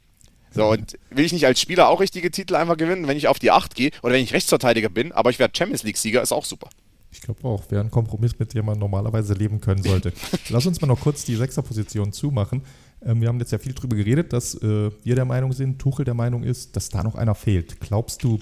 So, 0.50 0.70
und 0.70 0.98
will 1.10 1.24
ich 1.24 1.32
nicht 1.32 1.46
als 1.46 1.60
Spieler 1.60 1.88
auch 1.88 2.00
richtige 2.00 2.30
Titel 2.30 2.54
einfach 2.56 2.76
gewinnen, 2.76 3.06
wenn 3.06 3.16
ich 3.16 3.28
auf 3.28 3.38
die 3.38 3.50
8 3.50 3.74
gehe 3.74 3.90
oder 4.02 4.14
wenn 4.14 4.22
ich 4.22 4.32
Rechtsverteidiger 4.32 4.88
bin, 4.88 5.12
aber 5.12 5.30
ich 5.30 5.38
werde 5.38 5.56
Champions 5.56 5.82
League-Sieger, 5.82 6.22
ist 6.22 6.32
auch 6.32 6.44
super. 6.44 6.68
Ich 7.10 7.20
glaube 7.22 7.44
auch, 7.44 7.70
wäre 7.70 7.82
ein 7.82 7.90
Kompromiss, 7.90 8.38
mit 8.38 8.52
dem 8.54 8.66
man 8.66 8.78
normalerweise 8.78 9.34
leben 9.34 9.60
können 9.60 9.82
sollte. 9.82 10.12
Lass 10.50 10.66
uns 10.66 10.80
mal 10.80 10.86
noch 10.86 11.00
kurz 11.00 11.24
die 11.24 11.36
Sechserposition 11.36 12.12
zumachen. 12.12 12.62
Ähm, 13.04 13.20
wir 13.20 13.28
haben 13.28 13.38
jetzt 13.38 13.52
ja 13.52 13.58
viel 13.58 13.72
darüber 13.72 13.96
geredet, 13.96 14.32
dass 14.32 14.54
äh, 14.54 14.90
wir 15.02 15.14
der 15.14 15.24
Meinung 15.24 15.52
sind, 15.52 15.78
Tuchel 15.78 16.04
der 16.04 16.14
Meinung 16.14 16.42
ist, 16.42 16.76
dass 16.76 16.90
da 16.90 17.02
noch 17.02 17.14
einer 17.14 17.34
fehlt. 17.34 17.80
Glaubst 17.80 18.24
du, 18.24 18.38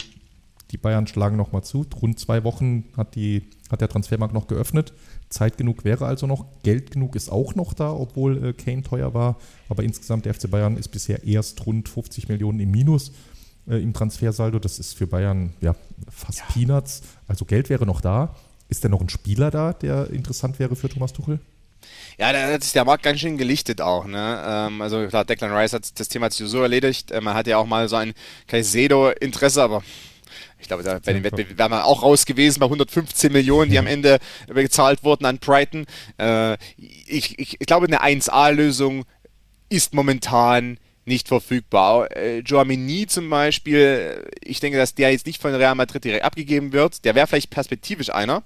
die 0.73 0.79
Bayern 0.79 1.07
schlagen 1.07 1.37
nochmal 1.37 1.63
zu? 1.63 1.87
Rund 2.01 2.19
zwei 2.19 2.43
Wochen 2.43 2.85
hat, 2.97 3.15
die, 3.15 3.49
hat 3.71 3.81
der 3.81 3.89
Transfermarkt 3.89 4.35
noch 4.35 4.49
geöffnet. 4.49 4.93
Zeit 5.29 5.59
genug 5.59 5.85
wäre 5.85 6.07
also 6.07 6.27
noch, 6.27 6.47
Geld 6.63 6.93
genug 6.93 7.17
ist 7.17 7.31
auch 7.31 7.55
noch 7.55 7.75
da, 7.75 7.93
obwohl 7.93 8.45
äh, 8.45 8.53
Kane 8.53 8.83
teuer 8.83 9.15
war. 9.15 9.37
Aber 9.69 9.83
insgesamt 9.83 10.25
der 10.25 10.35
FC 10.35 10.51
Bayern 10.51 10.77
ist 10.77 10.89
bisher 10.89 11.25
erst 11.25 11.67
rund 11.67 11.89
50 11.89 12.29
Millionen 12.29 12.61
im 12.61 12.71
Minus 12.71 13.13
äh, 13.69 13.83
im 13.83 13.93
Transfersaldo. 13.93 14.59
Das 14.59 14.79
ist 14.79 14.95
für 14.95 15.07
Bayern 15.07 15.53
ja 15.61 15.75
fast 16.09 16.39
ja. 16.39 16.45
Peanuts. 16.53 17.03
Also 17.27 17.45
Geld 17.45 17.71
wäre 17.71 17.87
noch 17.87 18.01
da. 18.01 18.37
Ist 18.69 18.85
denn 18.85 18.91
noch 18.91 19.01
ein 19.01 19.09
Spieler 19.09 19.51
da, 19.51 19.73
der 19.73 20.11
interessant 20.11 20.59
wäre 20.59 20.75
für 20.75 20.89
Thomas 20.89 21.13
Tuchel? 21.13 21.39
Ja, 22.19 22.33
da 22.33 22.53
hat 22.53 22.65
sich 22.65 22.73
der 22.73 22.85
Markt 22.85 23.03
ganz 23.03 23.21
schön 23.21 23.37
gelichtet 23.37 23.81
auch. 23.81 24.07
Ne? 24.07 24.43
Ähm, 24.45 24.81
also 24.81 25.07
klar, 25.07 25.25
Declan 25.25 25.53
Rice 25.53 25.75
hat 25.75 26.01
das 26.01 26.09
Thema 26.09 26.31
so 26.31 26.63
erledigt. 26.63 27.11
Äh, 27.11 27.21
man 27.21 27.35
hatte 27.35 27.51
ja 27.51 27.59
auch 27.59 27.67
mal 27.67 27.89
so 27.89 27.97
ein 27.97 28.15
Caicedo-Interesse, 28.47 29.63
aber 29.63 29.83
ich 30.67 30.69
glaube, 30.69 30.83
da 30.83 30.99
bei 30.99 31.13
den 31.13 31.23
Wettbewerben 31.23 31.59
wären 31.59 31.71
wir 31.71 31.85
auch 31.85 32.03
raus 32.03 32.27
gewesen 32.27 32.59
bei 32.59 32.67
115 32.67 33.33
Millionen, 33.33 33.71
die 33.71 33.79
am 33.79 33.87
Ende 33.87 34.19
gezahlt 34.49 35.05
wurden 35.05 35.25
an 35.25 35.39
Brighton. 35.39 35.87
Äh, 36.19 36.55
ich, 36.77 37.39
ich, 37.39 37.61
ich, 37.61 37.67
glaube, 37.67 37.87
eine 37.87 38.03
1A-Lösung 38.03 39.05
ist 39.69 39.95
momentan 39.95 40.79
nicht 41.05 41.29
verfügbar. 41.29 42.11
Äh, 42.17 42.39
Joamini 42.41 43.07
zum 43.07 43.31
Beispiel, 43.31 44.29
ich 44.43 44.59
denke, 44.59 44.77
dass 44.77 44.97
der 44.97 45.13
jetzt 45.13 45.27
nicht 45.27 45.41
von 45.41 45.55
Real 45.55 45.77
Madrid 45.77 46.03
direkt 46.03 46.25
abgegeben 46.25 46.73
wird. 46.73 47.05
Der 47.05 47.15
wäre 47.15 47.29
vielleicht 47.29 47.51
perspektivisch 47.51 48.11
einer. 48.11 48.43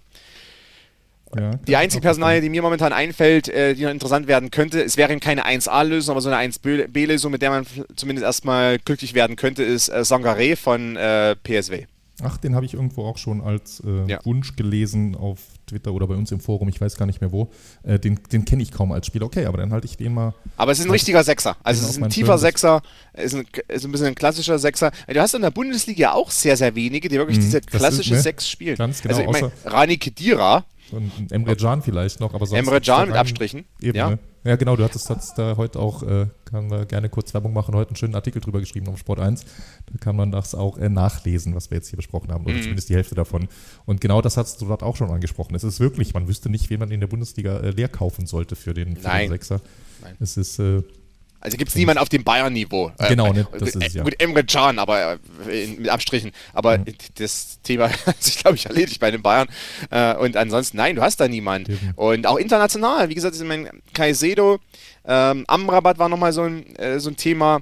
Ja, 1.35 1.53
die 1.53 1.77
einzige 1.77 2.03
Personalie, 2.03 2.41
die 2.41 2.49
mir 2.49 2.61
momentan 2.61 2.93
einfällt, 2.93 3.49
äh, 3.49 3.75
die 3.75 3.85
noch 3.85 3.91
interessant 3.91 4.27
werden 4.27 4.51
könnte, 4.51 4.83
es 4.83 4.97
wäre 4.97 5.17
keine 5.21 5.47
1A-Lösung, 5.47 6.13
aber 6.13 6.21
so 6.21 6.29
eine 6.29 6.51
1B-Lösung, 6.51 7.31
mit 7.31 7.41
der 7.41 7.51
man 7.51 7.67
zumindest 7.95 8.25
erstmal 8.25 8.79
glücklich 8.79 9.15
werden 9.15 9.37
könnte, 9.37 9.63
ist 9.63 9.89
äh, 9.89 10.01
Sangaré 10.01 10.57
von 10.57 10.97
äh, 10.97 11.37
PSW. 11.37 11.87
Ach, 12.23 12.37
den 12.37 12.55
habe 12.55 12.67
ich 12.67 12.75
irgendwo 12.75 13.05
auch 13.05 13.19
schon 13.19 13.41
als 13.41 13.83
äh, 13.87 14.07
ja. 14.07 14.21
Wunsch 14.25 14.57
gelesen 14.57 15.15
auf 15.15 15.41
Twitter 15.67 15.93
oder 15.93 16.07
bei 16.07 16.15
uns 16.15 16.33
im 16.33 16.41
Forum, 16.41 16.69
ich 16.69 16.81
weiß 16.81 16.97
gar 16.97 17.07
nicht 17.07 17.21
mehr 17.21 17.33
wo. 17.33 17.51
Äh, 17.83 17.99
den 17.99 18.21
den 18.33 18.45
kenne 18.45 18.63
ich 18.63 18.73
kaum 18.73 18.93
als 18.93 19.07
Spieler. 19.07 19.27
Okay, 19.27 19.47
aber 19.47 19.59
dann 19.59 19.73
halte 19.73 19.87
ich 19.87 19.97
den 19.97 20.15
mal. 20.15 20.35
Aber 20.57 20.73
es 20.73 20.79
ist 20.79 20.87
ein 20.87 20.91
richtiger 20.91 21.25
Sechser. 21.25 21.57
Also 21.63 21.85
es 21.85 21.91
ist 21.91 22.03
ein 22.03 22.11
tiefer 22.11 22.39
Sechser, 22.39 22.83
ist 23.15 23.35
ein, 23.35 23.47
ist 23.69 23.85
ein 23.85 23.93
bisschen 23.93 24.09
ein 24.09 24.15
klassischer 24.15 24.59
Sechser. 24.59 24.93
Du 25.09 25.21
hast 25.21 25.35
in 25.35 25.43
der 25.43 25.51
Bundesliga 25.51 26.13
auch 26.13 26.31
sehr, 26.31 26.57
sehr 26.57 26.75
wenige, 26.75 27.09
die 27.09 27.17
wirklich 27.17 27.39
hm, 27.39 27.45
diese 27.45 27.61
klassische 27.61 28.15
ist, 28.15 28.19
ne? 28.19 28.23
Sechs 28.23 28.49
spielen. 28.49 28.77
Ganz 28.77 29.03
genau. 29.03 29.17
Also 29.17 29.27
ich 29.27 29.33
meine, 29.33 29.53
Rani 29.65 29.99
Kedira. 29.99 30.65
Und 30.93 31.31
Emre 31.31 31.57
Can 31.57 31.83
vielleicht 31.83 32.21
noch, 32.21 32.35
aber 32.35 32.47
sonst. 32.47 32.59
Emre 32.59 32.81
Can 32.81 33.09
mit 33.09 33.17
Abstrichen. 33.17 33.65
Ja. 33.81 34.19
Ja, 34.43 34.57
genau, 34.57 34.75
du 34.75 34.85
hattest, 34.85 35.11
hattest 35.11 35.37
da 35.37 35.59
heute 35.59 35.79
auch, 35.79 36.03
äh, 36.03 36.27
kann 36.47 36.69
man 36.69 36.89
gerne 36.89 37.11
kurz 37.11 37.35
Werbung 37.35 37.53
machen, 37.53 37.75
heute 37.75 37.91
einen 37.91 37.97
schönen 37.97 38.15
Artikel 38.15 38.41
drüber 38.41 38.61
geschrieben 38.61 38.89
auf 38.89 38.99
Sport 38.99 39.21
1. 39.21 39.45
Da 39.45 39.99
kann 40.01 40.17
man 40.17 40.33
das 40.33 40.55
auch 40.55 40.79
äh, 40.79 40.89
nachlesen, 40.89 41.55
was 41.55 41.71
wir 41.71 41.77
jetzt 41.77 41.91
hier 41.91 41.99
besprochen 41.99 42.33
haben, 42.33 42.47
oder 42.47 42.55
mhm. 42.55 42.63
zumindest 42.63 42.89
die 42.89 42.95
Hälfte 42.95 43.15
davon. 43.15 43.49
Und 43.85 44.01
genau 44.01 44.23
das 44.23 44.39
hast 44.39 44.63
du 44.63 44.67
dort 44.67 44.83
auch 44.83 44.97
schon 44.97 45.11
angesprochen. 45.11 45.55
Es 45.55 45.63
ist 45.63 45.79
wirklich, 45.79 46.15
man 46.15 46.27
wüsste 46.27 46.49
nicht, 46.49 46.71
wen 46.71 46.81
man 46.81 46.91
in 46.91 47.01
der 47.01 47.07
Bundesliga 47.07 47.59
äh, 47.59 47.71
leer 47.71 47.89
kaufen 47.89 48.27
sollte 48.27 48.57
für 48.57 48.73
den, 48.73 48.97
für 48.97 49.11
den 49.11 49.29
Sechser. 49.29 49.61
Nein. 50.01 50.17
Es 50.21 50.39
ist, 50.39 50.59
äh, 50.59 50.83
also 51.41 51.57
gibt 51.57 51.71
es 51.71 51.75
niemanden 51.75 52.03
auf 52.03 52.11
dem 52.11 52.23
Bayern-Niveau. 52.23 52.93
Äh, 52.99 53.09
genau, 53.09 53.33
ne? 53.33 53.47
das 53.59 53.75
ist, 53.75 53.95
ja. 53.95 54.03
Gut, 54.03 54.15
Emre 54.21 54.45
Can, 54.45 54.79
aber 54.79 55.19
äh, 55.49 55.67
mit 55.69 55.89
Abstrichen. 55.89 56.33
Aber 56.53 56.79
mhm. 56.79 56.85
das 57.15 57.61
Thema 57.63 57.89
hat 58.07 58.23
sich, 58.23 58.39
glaube 58.39 58.57
ich, 58.57 58.67
erledigt 58.67 59.01
bei 59.01 59.11
den 59.11 59.23
Bayern. 59.23 59.49
Äh, 59.91 60.17
und 60.17 60.37
ansonsten, 60.37 60.77
nein, 60.77 60.97
du 60.97 61.03
hast 61.03 61.19
da 61.19 61.29
niemanden. 61.29 61.73
Mhm. 61.73 61.93
Und 61.97 62.27
auch 62.27 62.37
international, 62.37 63.09
wie 63.09 63.15
gesagt, 63.15 63.35
ich 63.35 63.43
mein 63.43 63.71
Kaisedo, 63.95 64.59
ähm, 65.07 65.45
Amrabat 65.49 65.99
war 65.99 66.11
nochmal 66.11 66.35
so 66.35 66.43
ein, 66.43 66.77
äh, 66.77 67.01
so 67.01 67.09
ein 67.09 67.17
Thema. 67.17 67.61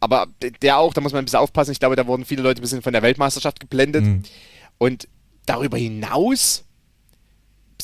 Aber 0.00 0.26
der 0.62 0.78
auch, 0.78 0.94
da 0.94 1.00
muss 1.02 1.12
man 1.12 1.22
ein 1.22 1.24
bisschen 1.26 1.40
aufpassen. 1.40 1.72
Ich 1.72 1.80
glaube, 1.80 1.96
da 1.96 2.06
wurden 2.06 2.24
viele 2.24 2.42
Leute 2.42 2.60
ein 2.60 2.62
bisschen 2.62 2.82
von 2.82 2.92
der 2.94 3.02
Weltmeisterschaft 3.02 3.60
geblendet. 3.60 4.04
Mhm. 4.04 4.22
Und 4.78 5.08
darüber 5.44 5.76
hinaus 5.76 6.63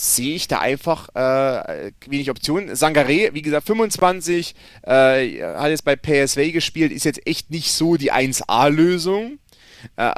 sehe 0.00 0.34
ich 0.34 0.48
da 0.48 0.60
einfach 0.60 1.08
äh, 1.14 1.92
wenig 2.06 2.30
Optionen. 2.30 2.70
Sangaré, 2.70 3.34
wie 3.34 3.42
gesagt, 3.42 3.66
25, 3.66 4.54
äh, 4.82 5.42
hat 5.42 5.68
jetzt 5.68 5.84
bei 5.84 5.96
PSV 5.96 6.52
gespielt, 6.52 6.92
ist 6.92 7.04
jetzt 7.04 7.26
echt 7.26 7.50
nicht 7.50 7.72
so 7.72 7.96
die 7.96 8.12
1A-Lösung. 8.12 9.38
Äh, 9.96 10.12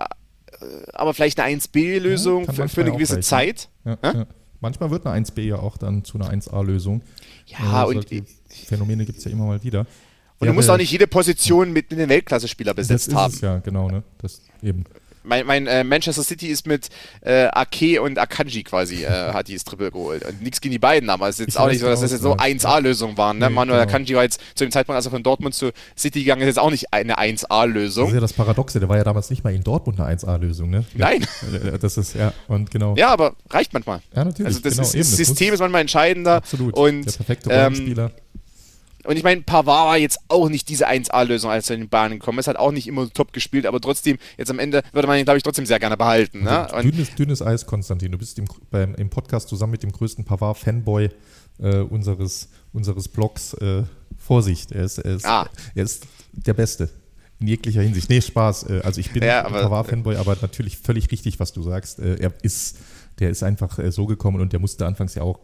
aber 0.92 1.14
vielleicht 1.14 1.40
eine 1.40 1.56
1B-Lösung 1.56 2.44
ja, 2.44 2.52
für, 2.52 2.68
für, 2.68 2.80
eine 2.82 2.92
gewisse 2.92 3.20
Zeit. 3.20 3.68
Ja, 3.84 3.98
ja. 4.02 4.26
Manchmal 4.60 4.92
wird 4.92 5.04
eine 5.06 5.24
1B 5.24 5.40
ja 5.40 5.56
auch 5.56 5.76
dann 5.76 6.04
zu 6.04 6.18
einer 6.18 6.32
1A-Lösung. 6.32 7.02
Ja, 7.46 7.84
also 7.84 7.98
und 7.98 8.06
Phänomene 8.48 9.04
gibt 9.04 9.18
es 9.18 9.24
ja 9.24 9.32
immer 9.32 9.46
mal 9.46 9.62
wieder. 9.64 9.86
Und 10.38 10.46
du 10.46 10.54
musst 10.54 10.70
auch 10.70 10.76
nicht 10.76 10.90
jede 10.90 11.08
Position 11.08 11.72
mit, 11.72 11.92
einem 11.92 12.08
Weltklasse-Spieler 12.08 12.74
besetzt 12.74 13.12
haben. 13.14 13.34
Es 13.34 13.40
ja, 13.40 13.58
genau, 13.58 13.88
ne? 13.88 14.02
Das 14.18 14.42
eben. 14.62 14.84
Mein, 15.22 15.46
mein 15.46 15.66
äh, 15.66 15.84
Manchester 15.84 16.22
City 16.22 16.48
ist 16.48 16.66
mit 16.66 16.88
äh, 17.20 17.48
Ake 17.52 18.00
und 18.02 18.18
Akanji 18.18 18.62
quasi, 18.62 19.04
äh, 19.04 19.08
hat 19.08 19.48
dieses 19.48 19.64
Triple 19.64 19.90
geholt. 19.90 20.24
Und 20.24 20.42
nichts 20.42 20.60
gegen 20.60 20.72
die 20.72 20.78
beiden, 20.78 21.10
aber 21.10 21.28
es 21.28 21.36
ist 21.36 21.46
jetzt 21.46 21.54
ich 21.54 21.60
auch 21.60 21.68
nicht 21.68 21.80
so, 21.80 21.86
dass 21.86 22.00
das 22.00 22.12
jetzt 22.12 22.22
so 22.22 22.36
1A-Lösungen 22.36 23.16
waren. 23.16 23.38
Ne? 23.38 23.48
Nee, 23.48 23.54
Manuel 23.54 23.80
genau. 23.80 23.90
Akanji 23.90 24.14
war 24.14 24.22
jetzt 24.22 24.40
zu 24.54 24.64
dem 24.64 24.70
Zeitpunkt, 24.70 24.96
als 24.96 25.06
er 25.06 25.10
von 25.10 25.22
Dortmund 25.22 25.54
zu 25.54 25.70
City 25.96 26.20
gegangen 26.20 26.42
ist, 26.42 26.48
jetzt 26.48 26.58
auch 26.58 26.70
nicht 26.70 26.92
eine 26.92 27.18
1A-Lösung. 27.18 28.04
Das 28.04 28.10
ist 28.10 28.14
ja 28.14 28.20
das 28.20 28.32
Paradoxe, 28.32 28.80
der 28.80 28.88
war 28.88 28.96
ja 28.96 29.04
damals 29.04 29.30
nicht 29.30 29.44
mal 29.44 29.54
in 29.54 29.62
Dortmund 29.62 30.00
eine 30.00 30.16
1A-Lösung, 30.16 30.70
ne? 30.70 30.84
Nein. 30.94 31.26
Das 31.80 31.96
ist, 31.96 32.14
ja, 32.14 32.32
und 32.48 32.70
genau. 32.70 32.94
Ja, 32.96 33.08
aber 33.08 33.34
reicht 33.50 33.72
manchmal. 33.72 34.00
Ja, 34.14 34.24
natürlich. 34.24 34.46
Also 34.46 34.60
das, 34.60 34.74
genau, 34.74 34.88
ist, 34.88 34.94
das 34.94 35.16
System 35.16 35.54
ist 35.54 35.60
manchmal 35.60 35.80
entscheidender. 35.82 36.36
Absolut. 36.36 36.74
Und, 36.74 37.04
der 37.04 37.12
perfekte 37.12 37.48
Rollenspieler. 37.50 38.04
Ähm, 38.04 38.10
und 39.04 39.16
ich 39.16 39.22
meine, 39.22 39.42
Pavard 39.42 39.88
war 39.88 39.98
jetzt 39.98 40.20
auch 40.28 40.48
nicht 40.48 40.68
diese 40.68 40.88
1A-Lösung, 40.88 41.50
als 41.50 41.70
er 41.70 41.74
in 41.74 41.82
den 41.82 41.88
Bahnen 41.88 42.18
gekommen 42.18 42.38
ist. 42.38 42.46
Hat 42.46 42.56
auch 42.56 42.72
nicht 42.72 42.86
immer 42.86 43.08
top 43.12 43.32
gespielt, 43.32 43.66
aber 43.66 43.80
trotzdem, 43.80 44.18
jetzt 44.38 44.50
am 44.50 44.58
Ende 44.58 44.82
würde 44.92 45.08
man 45.08 45.18
ihn, 45.18 45.24
glaube 45.24 45.38
ich, 45.38 45.42
trotzdem 45.42 45.66
sehr 45.66 45.78
gerne 45.78 45.96
behalten. 45.96 46.44
Ne? 46.44 46.68
Dünnes, 46.82 47.14
dünnes 47.14 47.42
Eis, 47.42 47.66
Konstantin. 47.66 48.12
Du 48.12 48.18
bist 48.18 48.38
im, 48.38 48.46
beim, 48.70 48.94
im 48.94 49.10
Podcast 49.10 49.48
zusammen 49.48 49.72
mit 49.72 49.82
dem 49.82 49.92
größten 49.92 50.24
Pavard-Fanboy 50.24 51.10
äh, 51.58 51.78
unseres, 51.78 52.48
unseres 52.72 53.08
Blogs. 53.08 53.54
Äh, 53.54 53.84
Vorsicht, 54.18 54.70
er 54.70 54.84
ist, 54.84 54.98
er, 54.98 55.16
ist, 55.16 55.26
ah. 55.26 55.48
er 55.74 55.82
ist 55.82 56.06
der 56.32 56.54
Beste. 56.54 56.88
In 57.40 57.48
jeglicher 57.48 57.82
Hinsicht. 57.82 58.08
Nee, 58.08 58.20
Spaß. 58.20 58.70
Äh, 58.70 58.80
also 58.84 59.00
ich 59.00 59.12
bin 59.12 59.24
ja, 59.24 59.42
Pavard-Fanboy, 59.42 60.16
aber 60.16 60.36
natürlich 60.40 60.78
völlig 60.78 61.10
richtig, 61.10 61.40
was 61.40 61.52
du 61.52 61.62
sagst. 61.62 61.98
Äh, 61.98 62.16
er 62.20 62.32
ist, 62.42 62.78
der 63.18 63.30
ist 63.30 63.42
einfach 63.42 63.80
äh, 63.80 63.90
so 63.90 64.06
gekommen 64.06 64.40
und 64.40 64.52
der 64.52 64.60
musste 64.60 64.86
anfangs 64.86 65.16
ja 65.16 65.22
auch 65.22 65.40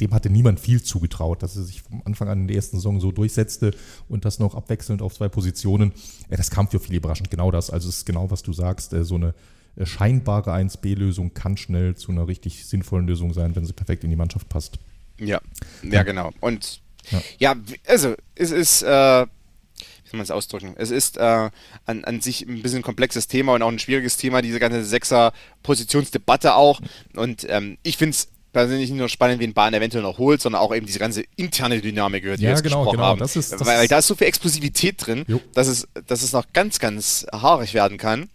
dem 0.00 0.12
hatte 0.12 0.30
niemand 0.30 0.60
viel 0.60 0.82
zugetraut, 0.82 1.42
dass 1.42 1.56
er 1.56 1.62
sich 1.62 1.82
vom 1.82 2.02
Anfang 2.04 2.28
an 2.28 2.42
in 2.42 2.48
der 2.48 2.56
ersten 2.56 2.76
Saison 2.76 3.00
so 3.00 3.12
durchsetzte 3.12 3.72
und 4.08 4.24
das 4.24 4.38
noch 4.38 4.54
abwechselnd 4.54 5.02
auf 5.02 5.14
zwei 5.14 5.28
Positionen. 5.28 5.92
Das 6.28 6.50
kam 6.50 6.68
für 6.68 6.80
viele 6.80 6.98
überraschend. 6.98 7.30
Genau 7.30 7.50
das. 7.50 7.70
Also 7.70 7.88
es 7.88 7.98
ist 7.98 8.06
genau, 8.06 8.30
was 8.30 8.42
du 8.42 8.52
sagst. 8.52 8.92
Äh, 8.92 9.04
so 9.04 9.16
eine 9.16 9.34
äh, 9.76 9.86
scheinbare 9.86 10.52
1B-Lösung 10.52 11.34
kann 11.34 11.56
schnell 11.56 11.94
zu 11.94 12.12
einer 12.12 12.26
richtig 12.28 12.66
sinnvollen 12.66 13.06
Lösung 13.06 13.32
sein, 13.32 13.54
wenn 13.56 13.64
sie 13.64 13.72
perfekt 13.72 14.04
in 14.04 14.10
die 14.10 14.16
Mannschaft 14.16 14.48
passt. 14.48 14.78
Ja, 15.18 15.40
ja, 15.82 16.02
genau. 16.02 16.30
Und 16.40 16.80
ja, 17.10 17.22
ja 17.38 17.56
also 17.86 18.14
es 18.34 18.50
ist, 18.50 18.82
äh, 18.82 18.86
wie 18.86 20.08
soll 20.08 20.18
man 20.18 20.22
es 20.22 20.30
ausdrücken? 20.30 20.74
Es 20.76 20.90
ist 20.90 21.18
äh, 21.18 21.50
an, 21.86 22.04
an 22.04 22.20
sich 22.20 22.42
ein 22.42 22.62
bisschen 22.62 22.80
ein 22.80 22.82
komplexes 22.82 23.28
Thema 23.28 23.54
und 23.54 23.62
auch 23.62 23.70
ein 23.70 23.78
schwieriges 23.78 24.16
Thema, 24.16 24.42
diese 24.42 24.58
ganze 24.58 24.84
Sechser-Positionsdebatte 24.84 26.54
auch. 26.54 26.80
Und 27.14 27.46
ähm, 27.48 27.78
ich 27.82 27.96
finde 27.96 28.14
es 28.14 28.28
persönlich 28.52 28.90
nicht 28.90 28.98
nur 28.98 29.08
spannend, 29.08 29.40
wen 29.40 29.54
Bahn 29.54 29.74
eventuell 29.74 30.02
noch 30.02 30.18
holt, 30.18 30.40
sondern 30.40 30.60
auch 30.60 30.74
eben 30.74 30.86
diese 30.86 30.98
ganze 30.98 31.24
interne 31.36 31.80
Dynamik, 31.80 32.24
über 32.24 32.36
die 32.36 32.42
ja, 32.42 32.48
wir 32.48 32.54
jetzt 32.54 32.62
genau, 32.62 32.78
gesprochen 32.78 32.96
genau. 32.96 33.08
haben. 33.08 33.18
Das 33.20 33.36
ist, 33.36 33.52
das 33.52 33.60
weil, 33.64 33.78
weil 33.78 33.88
da 33.88 33.98
ist 33.98 34.06
so 34.06 34.14
viel 34.14 34.26
Explosivität 34.26 35.06
drin, 35.06 35.24
dass 35.54 35.68
es, 35.68 35.88
dass 36.06 36.22
es 36.22 36.32
noch 36.32 36.52
ganz, 36.52 36.78
ganz 36.78 37.26
haarig 37.32 37.74
werden 37.74 37.98
kann. 37.98 38.28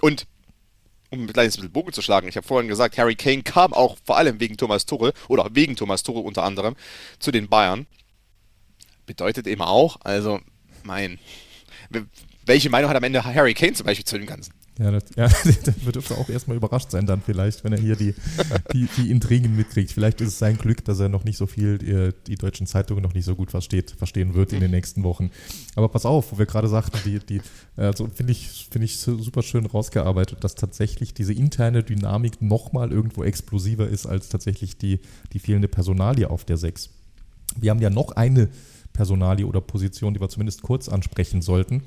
Und 0.00 0.26
um 1.10 1.22
ein 1.22 1.32
kleines 1.32 1.56
bisschen 1.56 1.72
Bogen 1.72 1.92
zu 1.92 2.02
schlagen, 2.02 2.28
ich 2.28 2.36
habe 2.36 2.46
vorhin 2.46 2.68
gesagt, 2.68 2.96
Harry 2.96 3.16
Kane 3.16 3.42
kam 3.42 3.74
auch 3.74 3.96
vor 4.04 4.16
allem 4.16 4.40
wegen 4.40 4.56
Thomas 4.56 4.86
Tuchel 4.86 5.12
oder 5.28 5.48
wegen 5.52 5.76
Thomas 5.76 6.02
Tuchel 6.02 6.22
unter 6.22 6.44
anderem 6.44 6.76
zu 7.18 7.30
den 7.30 7.48
Bayern. 7.48 7.86
Bedeutet 9.06 9.46
eben 9.46 9.62
auch, 9.62 9.98
also 10.04 10.40
mein, 10.84 11.18
welche 12.46 12.70
Meinung 12.70 12.88
hat 12.88 12.96
am 12.96 13.02
Ende 13.02 13.24
Harry 13.24 13.54
Kane 13.54 13.72
zum 13.72 13.86
Beispiel 13.86 14.04
zu 14.04 14.16
dem 14.16 14.26
Ganzen? 14.26 14.54
Ja, 14.78 14.90
das, 14.90 15.04
ja 15.16 15.28
der 15.66 15.92
dürfte 15.92 16.16
auch 16.16 16.28
erstmal 16.28 16.56
überrascht 16.56 16.90
sein 16.90 17.04
dann 17.04 17.20
vielleicht, 17.20 17.64
wenn 17.64 17.72
er 17.72 17.78
hier 17.78 17.96
die, 17.96 18.14
die, 18.72 18.88
die, 18.96 19.10
Intrigen 19.10 19.54
mitkriegt. 19.54 19.92
Vielleicht 19.92 20.20
ist 20.20 20.28
es 20.28 20.38
sein 20.38 20.56
Glück, 20.56 20.84
dass 20.84 21.00
er 21.00 21.08
noch 21.08 21.24
nicht 21.24 21.36
so 21.36 21.46
viel, 21.46 21.78
die, 21.78 22.10
die 22.26 22.36
deutschen 22.36 22.66
Zeitungen 22.66 23.02
noch 23.02 23.12
nicht 23.12 23.24
so 23.24 23.34
gut 23.34 23.50
versteht, 23.50 23.90
verstehen 23.90 24.34
wird 24.34 24.52
in 24.52 24.60
den 24.60 24.70
nächsten 24.70 25.02
Wochen. 25.02 25.30
Aber 25.74 25.88
pass 25.88 26.06
auf, 26.06 26.32
wo 26.32 26.38
wir 26.38 26.46
gerade 26.46 26.68
sagten, 26.68 26.98
die, 27.04 27.18
die, 27.18 27.42
also 27.76 28.08
finde 28.08 28.32
ich, 28.32 28.68
finde 28.70 28.86
ich 28.86 28.98
super 28.98 29.42
schön 29.42 29.66
rausgearbeitet, 29.66 30.42
dass 30.44 30.54
tatsächlich 30.54 31.12
diese 31.12 31.34
interne 31.34 31.82
Dynamik 31.82 32.40
nochmal 32.40 32.90
irgendwo 32.90 33.24
explosiver 33.24 33.88
ist 33.88 34.06
als 34.06 34.28
tatsächlich 34.28 34.78
die, 34.78 35.00
die 35.32 35.40
fehlende 35.40 35.68
Personalie 35.68 36.30
auf 36.30 36.44
der 36.44 36.56
6. 36.56 36.90
Wir 37.56 37.70
haben 37.70 37.80
ja 37.80 37.90
noch 37.90 38.12
eine 38.12 38.48
Personalie 38.92 39.46
oder 39.46 39.60
Position, 39.60 40.14
die 40.14 40.20
wir 40.20 40.28
zumindest 40.28 40.62
kurz 40.62 40.88
ansprechen 40.88 41.42
sollten, 41.42 41.82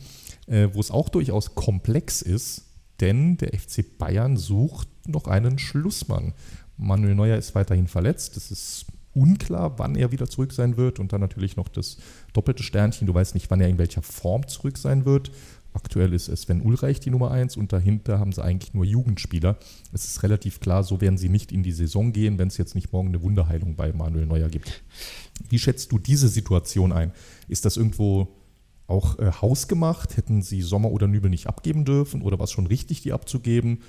äh, 0.48 0.70
wo 0.74 0.80
es 0.80 0.92
auch 0.92 1.10
durchaus 1.10 1.56
komplex 1.56 2.22
ist 2.22 2.66
denn 3.04 3.36
der 3.36 3.50
FC 3.50 3.98
Bayern 3.98 4.38
sucht 4.38 4.88
noch 5.06 5.28
einen 5.28 5.60
Schlussmann. 5.60 6.34
Manuel 6.78 7.16
Neuer 7.16 7.38
ist 7.38 7.54
weiterhin 7.54 7.88
verletzt. 7.88 8.38
Es 8.38 8.50
ist 8.50 8.86
unklar, 9.14 9.78
wann 9.78 9.96
er 9.96 10.14
wieder 10.14 10.30
zurück 10.30 10.54
sein 10.54 10.78
wird. 10.78 11.00
Und 11.00 11.12
dann 11.12 11.20
natürlich 11.20 11.58
noch 11.58 11.68
das 11.68 11.98
doppelte 12.32 12.64
Sternchen. 12.64 13.06
Du 13.06 13.14
weißt 13.14 13.34
nicht, 13.34 13.52
wann 13.52 13.60
er 13.60 13.68
in 13.68 13.78
welcher 13.78 14.02
Form 14.02 14.48
zurück 14.48 14.78
sein 14.78 15.04
wird. 15.04 15.32
Aktuell 15.74 16.14
ist 16.14 16.30
es 16.30 16.44
Sven 16.44 16.62
Ulreich 16.62 17.02
die 17.02 17.10
Nummer 17.10 17.32
1 17.32 17.58
und 17.58 17.74
dahinter 17.74 18.20
haben 18.20 18.32
sie 18.32 18.44
eigentlich 18.44 18.74
nur 18.74 18.86
Jugendspieler. 18.86 19.58
Es 19.92 20.06
ist 20.06 20.24
relativ 20.24 20.62
klar, 20.62 20.84
so 20.84 21.02
werden 21.02 21.18
sie 21.18 21.30
nicht 21.30 21.52
in 21.52 21.64
die 21.64 21.72
Saison 21.74 22.14
gehen, 22.14 22.38
wenn 22.38 22.48
es 22.48 22.58
jetzt 22.58 22.76
nicht 22.76 22.94
morgen 22.94 23.10
eine 23.10 23.22
Wunderheilung 23.22 23.76
bei 23.76 23.92
Manuel 23.92 24.28
Neuer 24.28 24.50
gibt. 24.50 24.84
Wie 25.50 25.60
schätzt 25.60 25.92
du 25.92 26.00
diese 26.00 26.30
Situation 26.30 26.94
ein? 26.94 27.12
Ist 27.50 27.66
das 27.66 27.76
irgendwo 27.76 28.30
auch 28.88 29.20
äh, 29.20 29.32
hausgemacht, 29.32 30.18
hätten 30.18 30.42
sie 30.42 30.62
Sommer 30.62 30.92
oder 30.92 31.08
Nübel 31.08 31.30
nicht 31.30 31.48
abgeben 31.48 31.86
dürfen 31.86 32.22
oder 32.22 32.40
war 32.40 32.46
es 32.46 32.52
schon 32.52 32.68
richtig, 32.68 33.02
die 33.02 33.14
abzugeben, 33.14 33.82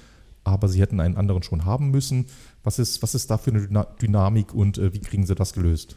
aber 0.45 0.69
sie 0.69 0.81
hätten 0.81 1.01
einen 1.01 1.17
anderen 1.17 1.43
schon 1.43 1.65
haben 1.65 1.91
müssen. 1.91 2.27
Was 2.63 2.79
ist, 2.79 3.03
was 3.03 3.15
ist 3.15 3.31
da 3.31 3.39
für 3.39 3.51
eine 3.51 3.87
Dynamik 4.01 4.55
und 4.55 4.79
äh, 4.79 4.93
wie 4.93 5.01
kriegen 5.01 5.27
sie 5.27 5.35
das 5.35 5.53
gelöst? 5.53 5.97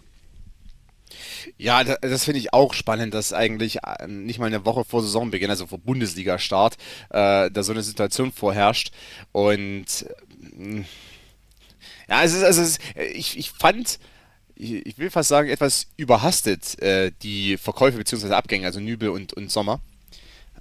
Ja, 1.58 1.84
das 1.84 2.26
finde 2.26 2.40
ich 2.40 2.54
auch 2.54 2.74
spannend, 2.74 3.14
dass 3.14 3.34
eigentlich 3.34 3.80
äh, 3.84 4.08
nicht 4.08 4.40
mal 4.40 4.48
eine 4.48 4.66
Woche 4.66 4.84
vor 4.84 5.02
Saisonbeginn, 5.02 5.50
also 5.50 5.68
vor 5.68 5.80
Bundesliga-Start, 5.80 6.76
äh, 7.10 7.50
da 7.50 7.64
so 7.64 7.72
eine 7.72 7.84
Situation 7.84 8.32
vorherrscht. 8.32 8.92
Und 9.32 10.06
äh, 10.60 10.84
ja, 12.10 12.24
es 12.24 12.34
ist, 12.34 12.44
also 12.44 12.62
es 12.62 12.70
ist, 12.72 12.82
ich, 13.14 13.38
ich 13.38 13.52
fand 13.52 14.00
ich 14.60 14.98
will 14.98 15.10
fast 15.10 15.30
sagen, 15.30 15.50
etwas 15.50 15.88
überhastet, 15.98 16.82
äh, 16.82 17.12
die 17.22 17.58
Verkäufe 17.58 17.98
bzw. 17.98 18.34
Abgänge, 18.34 18.66
also 18.66 18.80
Nübel 18.80 19.10
und, 19.10 19.34
und 19.34 19.52
Sommer. 19.52 19.80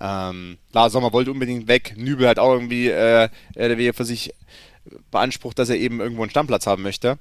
Ähm, 0.01 0.59
klar, 0.71 0.91
Sommer 0.91 1.13
wollte 1.13 1.31
unbedingt 1.31 1.69
weg. 1.69 1.95
Nübel 1.97 2.29
hat 2.29 2.39
auch 2.39 2.53
irgendwie 2.53 2.89
äh, 2.89 3.29
der 3.55 3.95
für 3.95 4.05
sich 4.05 4.35
beansprucht, 5.11 5.59
dass 5.59 5.69
er 5.69 5.77
eben 5.77 6.01
irgendwo 6.01 6.23
einen 6.23 6.31
Stammplatz 6.31 6.67
haben 6.67 6.83
möchte. 6.83 7.19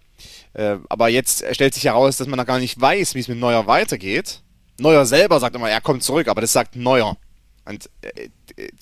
Äh, 0.54 0.78
aber 0.90 1.10
jetzt 1.10 1.44
stellt 1.56 1.74
sich 1.74 1.86
heraus, 1.86 2.18
dass 2.18 2.28
man 2.28 2.38
noch 2.38 2.46
gar 2.46 2.60
nicht 2.60 2.80
weiß, 2.80 3.16
wie 3.16 3.20
es 3.20 3.28
mit 3.28 3.40
Neuer 3.40 3.68
weitergeht. 3.68 4.42
Neuer 4.78 5.06
selber 5.06 5.40
sagt 5.40 5.56
immer, 5.56 5.70
er 5.70 5.82
kommt 5.82 6.04
zurück, 6.04 6.28
aber 6.28 6.42
das 6.42 6.52
sagt 6.52 6.76
Neuer. 6.76 7.18
Und 7.66 7.90
äh, 8.02 8.30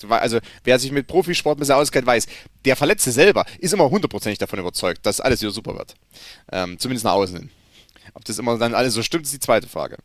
also 0.08 0.38
wer 0.64 0.78
sich 0.78 0.92
mit 0.92 1.06
Profisport 1.06 1.58
bisschen 1.58 1.74
auskennt, 1.74 2.06
weiß, 2.06 2.26
der 2.64 2.76
Verletzte 2.76 3.12
selber 3.12 3.44
ist 3.58 3.72
immer 3.72 3.88
hundertprozentig 3.88 4.38
davon 4.38 4.58
überzeugt, 4.58 5.06
dass 5.06 5.20
alles 5.20 5.40
wieder 5.40 5.52
super 5.52 5.76
wird. 5.76 5.94
Ähm, 6.52 6.78
zumindest 6.78 7.04
nach 7.04 7.12
außen 7.12 7.38
hin. 7.38 7.50
Ob 8.12 8.24
das 8.24 8.38
immer 8.38 8.58
dann 8.58 8.74
alles 8.74 8.94
so 8.94 9.02
stimmt, 9.02 9.24
ist 9.24 9.32
die 9.32 9.40
zweite 9.40 9.68
Frage. 9.68 9.96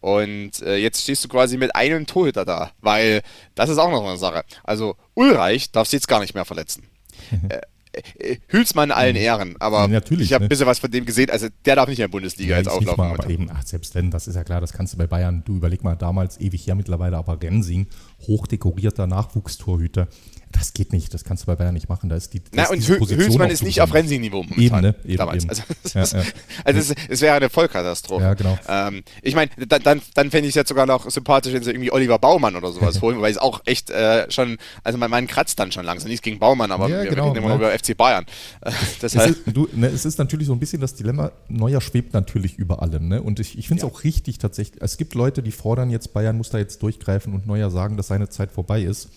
Und 0.00 0.62
äh, 0.62 0.76
jetzt 0.76 1.02
stehst 1.02 1.24
du 1.24 1.28
quasi 1.28 1.56
mit 1.56 1.74
einem 1.74 2.06
Torhüter 2.06 2.44
da, 2.44 2.70
weil 2.80 3.22
das 3.54 3.70
ist 3.70 3.78
auch 3.78 3.90
noch 3.90 4.06
eine 4.06 4.18
Sache. 4.18 4.44
Also 4.64 4.96
Ulreich 5.14 5.72
darfst 5.72 5.92
du 5.92 5.96
jetzt 5.96 6.08
gar 6.08 6.20
nicht 6.20 6.34
mehr 6.34 6.44
verletzen. 6.44 6.84
äh, 7.48 7.60
äh, 7.92 8.36
Hülsmann 8.48 8.92
allen. 8.92 9.16
Ehren, 9.16 9.56
aber 9.58 9.88
ja, 9.88 10.00
ich 10.10 10.32
habe 10.32 10.44
ne? 10.44 10.46
ein 10.46 10.48
bisschen 10.48 10.66
was 10.66 10.78
von 10.78 10.90
dem 10.90 11.04
gesehen. 11.04 11.30
Also 11.30 11.48
der 11.64 11.76
darf 11.76 11.88
nicht 11.88 11.98
in 11.98 12.04
der 12.04 12.08
Bundesliga 12.08 12.52
ja, 12.52 12.58
jetzt 12.58 12.68
auflaufen. 12.68 13.04
Mal, 13.04 13.14
aber 13.14 13.28
eben, 13.28 13.50
ach, 13.52 13.64
selbst 13.64 13.94
wenn, 13.94 14.10
das 14.10 14.28
ist 14.28 14.36
ja 14.36 14.44
klar, 14.44 14.60
das 14.60 14.72
kannst 14.72 14.94
du 14.94 14.98
bei 14.98 15.06
Bayern, 15.06 15.42
du 15.44 15.56
überleg 15.56 15.82
mal 15.82 15.96
damals 15.96 16.40
ewig 16.40 16.66
her 16.66 16.74
mittlerweile, 16.74 17.16
aber 17.16 17.40
Rensing, 17.42 17.88
hochdekorierter 18.26 19.06
Nachwuchstorhüter, 19.06 20.08
das 20.52 20.74
geht 20.74 20.92
nicht, 20.92 21.14
das 21.14 21.24
kannst 21.24 21.44
du 21.44 21.46
bei 21.46 21.54
Bayern 21.54 21.74
nicht 21.74 21.88
machen. 21.88 22.08
Da 22.08 22.16
ist 22.16 22.34
die, 22.34 22.42
Na, 22.52 22.68
und 22.68 22.86
Hülsmann 22.86 23.50
ist 23.50 23.62
nicht 23.62 23.80
auf 23.80 23.94
Rensing-Niveau 23.94 24.42
momentan. 24.42 24.60
Eben, 24.62 24.80
ne? 24.80 24.94
eben, 25.04 25.16
damals. 25.16 25.44
Eben. 25.44 25.50
Also, 26.00 26.16
ja, 26.16 26.22
ja. 26.22 26.30
also 26.64 26.80
es, 26.80 26.94
es, 27.08 27.20
wäre 27.20 27.34
eine 27.34 27.50
Vollkatastrophe. 27.50 28.22
Ja, 28.22 28.34
genau. 28.34 28.58
Ähm, 28.68 29.02
ich 29.22 29.34
meine, 29.34 29.50
dann, 29.66 29.82
dann, 29.82 30.02
dann 30.14 30.30
fände 30.30 30.46
ich 30.46 30.50
es 30.50 30.54
jetzt 30.54 30.68
sogar 30.68 30.86
noch 30.86 31.10
sympathisch, 31.10 31.52
wenn 31.52 31.62
sie 31.62 31.70
irgendwie 31.70 31.90
Oliver 31.92 32.18
Baumann 32.18 32.54
oder 32.56 32.70
sowas 32.72 33.00
holen, 33.02 33.20
weil 33.20 33.30
es 33.30 33.38
auch 33.38 33.62
echt 33.64 33.90
äh, 33.90 34.30
schon, 34.30 34.58
also 34.84 34.98
mein, 34.98 35.10
mein 35.10 35.26
kratzt 35.26 35.58
dann 35.58 35.72
schon 35.72 35.84
langsam. 35.84 36.08
Nichts 36.08 36.22
gegen 36.22 36.38
Baumann, 36.38 36.70
aber 36.70 36.88
ja, 36.88 37.02
wir 37.02 37.10
genau, 37.10 37.30
reden 37.30 37.44
immer 37.44 37.54
über 37.54 37.70
FC 37.70 37.96
Bayern. 37.96 38.24
es, 39.02 39.14
ist, 39.14 39.42
du, 39.46 39.68
ne, 39.72 39.88
es 39.88 40.04
ist 40.04 40.18
natürlich 40.18 40.46
so 40.46 40.52
ein 40.52 40.60
bisschen 40.60 40.80
das 40.80 40.94
Dilemma, 40.94 41.32
Neuer 41.48 41.80
schwebt 41.80 42.14
natürlich 42.14 42.56
über 42.58 42.82
allem. 42.82 43.08
Ne? 43.08 43.22
Und 43.22 43.40
ich, 43.40 43.58
ich 43.58 43.68
finde 43.68 43.84
es 43.84 43.90
auch 43.90 44.04
richtig 44.04 44.38
tatsächlich. 44.38 44.82
Es 44.82 44.96
gibt 44.96 45.14
Leute, 45.14 45.42
die 45.42 45.52
fordern 45.52 45.90
jetzt, 45.90 46.12
Bayern 46.12 46.36
muss 46.36 46.50
da 46.50 46.58
jetzt 46.58 46.82
durchgreifen 46.82 47.34
und 47.34 47.46
Neuer 47.46 47.70
sagen, 47.70 47.96
dass 47.96 48.08
seine 48.08 48.28
Zeit 48.28 48.52
vorbei 48.52 48.82
ist. 48.82 49.08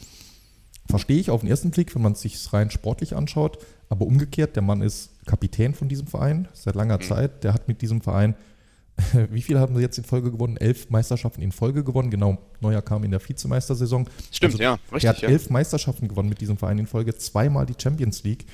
Verstehe 0.89 1.19
ich 1.19 1.29
auf 1.29 1.41
den 1.41 1.49
ersten 1.49 1.71
Blick, 1.71 1.95
wenn 1.95 2.01
man 2.01 2.13
es 2.13 2.21
sich 2.21 2.53
rein 2.53 2.69
sportlich 2.69 3.15
anschaut, 3.15 3.57
aber 3.89 4.05
umgekehrt, 4.05 4.55
der 4.55 4.63
Mann 4.63 4.81
ist 4.81 5.11
Kapitän 5.25 5.73
von 5.73 5.88
diesem 5.88 6.07
Verein 6.07 6.47
seit 6.53 6.75
langer 6.75 6.97
mhm. 6.97 7.03
Zeit. 7.03 7.43
Der 7.43 7.53
hat 7.53 7.67
mit 7.67 7.81
diesem 7.81 8.01
Verein, 8.01 8.36
wie 9.31 9.41
viele 9.41 9.59
haben 9.59 9.75
sie 9.75 9.81
jetzt 9.81 9.97
in 9.97 10.03
Folge 10.03 10.31
gewonnen? 10.31 10.57
Elf 10.57 10.89
Meisterschaften 10.89 11.41
in 11.41 11.51
Folge 11.51 11.84
gewonnen. 11.84 12.11
Genau, 12.11 12.38
Neuer 12.59 12.81
kam 12.81 13.03
in 13.03 13.11
der 13.11 13.27
Vizemeistersaison. 13.27 14.07
Stimmt, 14.31 14.53
also, 14.53 14.63
ja, 14.63 14.77
richtig. 14.91 15.03
Er 15.05 15.09
hat 15.09 15.21
ja. 15.21 15.29
elf 15.29 15.49
Meisterschaften 15.49 16.09
gewonnen 16.09 16.29
mit 16.29 16.41
diesem 16.41 16.57
Verein 16.57 16.79
in 16.79 16.88
Folge, 16.88 17.15
zweimal 17.15 17.65
die 17.65 17.75
Champions 17.81 18.23
League, 18.23 18.45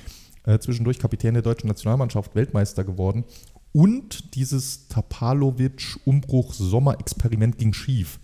äh, 0.44 0.58
zwischendurch 0.58 0.98
Kapitän 0.98 1.34
der 1.34 1.42
deutschen 1.42 1.68
Nationalmannschaft, 1.68 2.36
Weltmeister 2.36 2.84
geworden. 2.84 3.24
Und 3.72 4.34
dieses 4.34 4.88
Tapalovic-Umbruch-Sommer-Experiment 4.88 7.58
ging 7.58 7.72
schief 7.72 8.18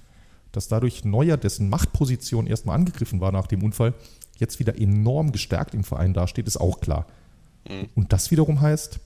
dass 0.57 0.69
dadurch 0.69 1.05
Neuer, 1.05 1.37
dessen 1.37 1.69
Machtposition 1.69 2.47
erstmal 2.47 2.77
angegriffen 2.77 3.21
war 3.21 3.31
nach 3.31 3.47
dem 3.47 3.63
Unfall, 3.63 3.93
jetzt 4.39 4.59
wieder 4.59 4.81
enorm 4.81 5.31
gestärkt 5.31 5.75
im 5.75 5.85
Verein 5.85 6.15
dasteht, 6.15 6.47
ist 6.47 6.57
auch 6.57 6.81
klar. 6.81 7.07
Mhm. 7.69 7.89
Und 7.95 8.13
das 8.15 8.31
wiederum 8.31 8.63
heißt, 8.63 8.99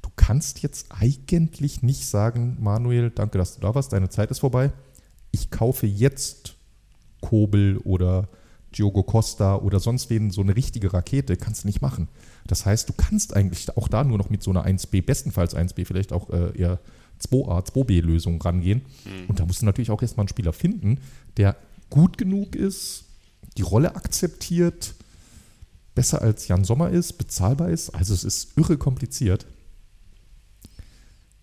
du 0.00 0.08
kannst 0.16 0.62
jetzt 0.62 0.86
eigentlich 0.90 1.82
nicht 1.82 2.06
sagen, 2.06 2.56
Manuel, 2.60 3.10
danke, 3.10 3.36
dass 3.36 3.54
du 3.54 3.60
da 3.60 3.74
warst, 3.74 3.92
deine 3.92 4.08
Zeit 4.08 4.30
ist 4.30 4.38
vorbei. 4.38 4.72
Ich 5.32 5.50
kaufe 5.50 5.86
jetzt 5.86 6.56
Kobel 7.20 7.76
oder 7.84 8.28
Diogo 8.74 9.02
Costa 9.02 9.56
oder 9.56 9.80
sonst 9.80 10.08
wen 10.08 10.30
so 10.30 10.40
eine 10.40 10.56
richtige 10.56 10.94
Rakete, 10.94 11.36
kannst 11.36 11.64
du 11.64 11.68
nicht 11.68 11.82
machen. 11.82 12.08
Das 12.46 12.64
heißt, 12.64 12.88
du 12.88 12.94
kannst 12.94 13.36
eigentlich 13.36 13.76
auch 13.76 13.88
da 13.88 14.02
nur 14.02 14.16
noch 14.16 14.30
mit 14.30 14.42
so 14.42 14.50
einer 14.50 14.64
1B, 14.66 15.04
bestenfalls 15.04 15.54
1B, 15.54 15.84
vielleicht 15.84 16.14
auch 16.14 16.30
äh, 16.30 16.56
eher 16.58 16.78
2A, 17.20 17.66
2B-Lösung 17.66 18.40
rangehen. 18.40 18.82
Mhm. 19.04 19.28
Und 19.28 19.40
da 19.40 19.46
musst 19.46 19.62
du 19.62 19.66
natürlich 19.66 19.90
auch 19.90 20.02
erstmal 20.02 20.24
einen 20.24 20.28
Spieler 20.28 20.52
finden, 20.52 21.00
der 21.36 21.56
gut 21.90 22.18
genug 22.18 22.54
ist, 22.56 23.04
die 23.56 23.62
Rolle 23.62 23.96
akzeptiert, 23.96 24.94
besser 25.94 26.20
als 26.22 26.48
Jan 26.48 26.64
Sommer 26.64 26.90
ist, 26.90 27.14
bezahlbar 27.14 27.70
ist. 27.70 27.90
Also 27.90 28.12
es 28.14 28.24
ist 28.24 28.56
irre 28.56 28.76
kompliziert. 28.76 29.46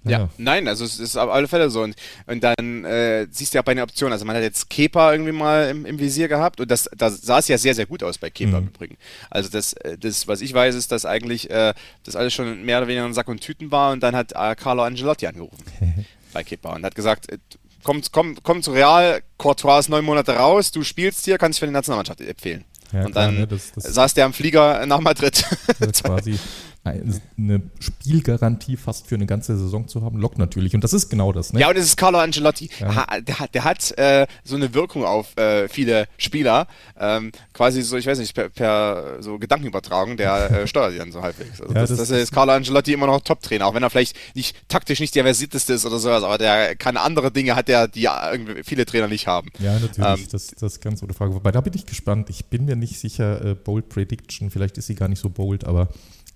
Ja, 0.06 0.30
nein, 0.38 0.68
also 0.68 0.84
es 0.84 0.99
ist 0.99 1.16
auf 1.16 1.30
alle 1.30 1.47
Fälle 1.47 1.70
so. 1.70 1.82
Und, 1.82 1.95
und 2.28 2.43
dann 2.43 2.84
äh, 2.86 3.28
siehst 3.32 3.54
du 3.54 3.58
ja 3.58 3.62
bei 3.62 3.74
den 3.74 3.84
Optionen, 3.84 4.12
also 4.12 4.26
man 4.26 4.36
hat 4.36 4.43
jetzt 4.43 4.70
Kepa 4.70 5.14
irgendwie 5.14 5.32
mal 5.32 5.70
im, 5.70 5.86
im 5.86 5.99
Visier 5.99 6.28
gehabt 6.28 6.60
und 6.60 6.70
das, 6.70 6.89
da 6.95 7.10
sah 7.10 7.39
es 7.39 7.47
ja 7.47 7.58
sehr, 7.58 7.74
sehr 7.74 7.86
gut 7.86 8.04
aus 8.04 8.18
bei 8.18 8.30
Kepa 8.30 8.60
mhm. 8.60 8.68
im 8.68 8.68
Übrigen. 8.68 8.97
Also 9.30 9.49
das, 9.49 9.74
äh, 9.74 9.97
das, 9.97 10.28
was 10.28 10.41
ich 10.41 10.54
weiß, 10.54 10.76
ist, 10.76 10.91
dass 10.91 11.06
eigentlich 11.06 11.49
äh, 11.49 11.74
das 12.04 12.16
alles 12.16 12.34
schon 12.34 12.64
mehr 12.64 12.80
oder 12.80 12.88
weniger 12.88 13.06
ein 13.06 13.14
Sack 13.14 13.28
und 13.28 13.39
Tüten 13.39 13.72
war 13.72 13.93
und 13.93 14.04
dann 14.04 14.16
hat 14.16 14.34
äh, 14.34 14.56
Carlo 14.56 14.84
Angelotti 14.84 15.28
angerufen 15.28 15.64
bei 16.34 16.43
Kepa 16.43 16.76
und 16.76 16.84
hat 16.84 16.95
gesagt, 16.95 17.32
äh, 17.32 17.38
komm, 17.84 18.01
komm, 18.12 18.38
komm 18.43 18.62
zu 18.62 18.72
Real, 18.72 19.22
Courtois 19.38 19.80
ist 19.80 19.89
neun 19.89 20.04
Monate 20.04 20.34
raus, 20.34 20.72
du 20.72 20.84
spielst 20.84 21.26
hier, 21.26 21.38
kannst 21.38 21.58
dich 21.58 21.60
für 21.62 21.68
die 21.68 21.74
Nationalmannschaft 21.74 22.22
empfehlen. 22.22 22.66
Ja, 22.91 23.06
und 23.06 23.12
klar, 23.12 23.26
dann 23.26 23.36
ne, 23.36 23.47
das, 23.47 23.72
das 23.72 23.86
saß 23.86 24.14
der 24.14 24.26
am 24.26 24.34
Flieger 24.34 24.86
nach 24.86 24.99
Madrid. 24.99 25.43
quasi 26.04 26.38
eine 26.86 27.62
Spielgarantie 27.80 28.76
fast 28.76 29.08
für 29.08 29.16
eine 29.16 29.26
ganze 29.26 29.58
Saison 29.58 29.88
zu 29.88 30.02
haben, 30.02 30.18
lockt 30.18 30.38
natürlich. 30.38 30.76
Und 30.76 30.84
das 30.84 30.92
ist 30.92 31.10
genau 31.10 31.32
das. 31.32 31.54
Ne? 31.54 31.62
Ja, 31.62 31.70
und 31.70 31.78
es 31.78 31.86
ist 31.86 31.98
Carlo 31.98 32.20
Ancelotti. 32.20 32.70
Ja. 32.80 33.06
Der 33.22 33.40
hat, 33.40 33.56
der 33.56 33.64
hat 33.64 33.98
äh, 33.98 34.28
so 34.44 34.58
eine 34.58 34.74
Wirkung 34.74 35.06
auf 35.06 35.38
äh, 35.38 35.70
viele 35.70 36.08
Spieler. 36.18 36.68
Ähm, 37.00 37.32
quasi 37.54 37.82
so, 37.84 37.96
ich 37.96 38.06
weiß 38.06 38.20
nicht, 38.20 38.36
per, 38.36 38.50
per 38.50 39.18
so 39.22 39.40
Gedankenübertragung, 39.40 40.18
der 40.18 40.52
äh, 40.52 40.68
steuert 40.74 40.94
die 40.94 40.98
dann 40.98 41.14
so 41.14 41.22
halbwegs. 41.22 41.62
Also 41.62 41.74
ja, 41.74 41.82
das, 41.82 41.90
das, 41.92 42.00
das 42.00 42.10
ist 42.10 42.34
Carlo 42.34 42.52
Ancelotti 42.52 42.92
immer 42.92 43.08
noch 43.08 43.22
Top-Trainer, 43.22 43.66
auch 43.66 43.74
wenn 43.74 43.84
er 43.84 43.90
vielleicht 43.90 44.18
nicht 44.36 44.58
taktisch 44.68 45.00
nicht 45.00 45.16
der 45.16 45.24
versierteste 45.24 45.74
ist 45.74 45.86
oder 45.86 46.00
sowas, 46.00 46.24
aber 46.24 46.38
der 46.38 46.76
kann 46.76 46.98
andere 46.98 47.32
Dinge, 47.32 47.56
hat 47.56 47.70
der, 47.70 47.88
die 47.88 48.04
irgendwie 48.04 48.64
viele 48.64 48.86
Trainer 48.86 49.08
nicht 49.08 49.28
haben. 49.28 49.50
Ja, 49.60 49.80
natürlich. 49.80 50.24
Ähm, 50.24 50.28
das, 50.32 50.48
das 50.48 50.74
ist 50.74 50.82
ganz 50.82 51.00
gute 51.00 51.14
Frage. 51.14 51.34
Wobei, 51.34 51.52
da 51.52 51.62
bin 51.62 51.74
ich 51.74 51.86
gespannt. 51.86 52.30
Ich 52.30 52.46
bin 52.46 52.66
mir 52.66 52.76
nicht 52.76 53.00
sicher, 53.00 53.44
äh, 53.44 53.56
Bold 53.56 53.88
Prediction, 53.88 54.50
vielleicht 54.50 54.78
ist 54.78 54.88
sie 54.88 54.96
gar 54.96 55.08
nicht 55.08 55.20
so 55.20 55.30
bold, 55.30 55.64
aber 55.64 55.88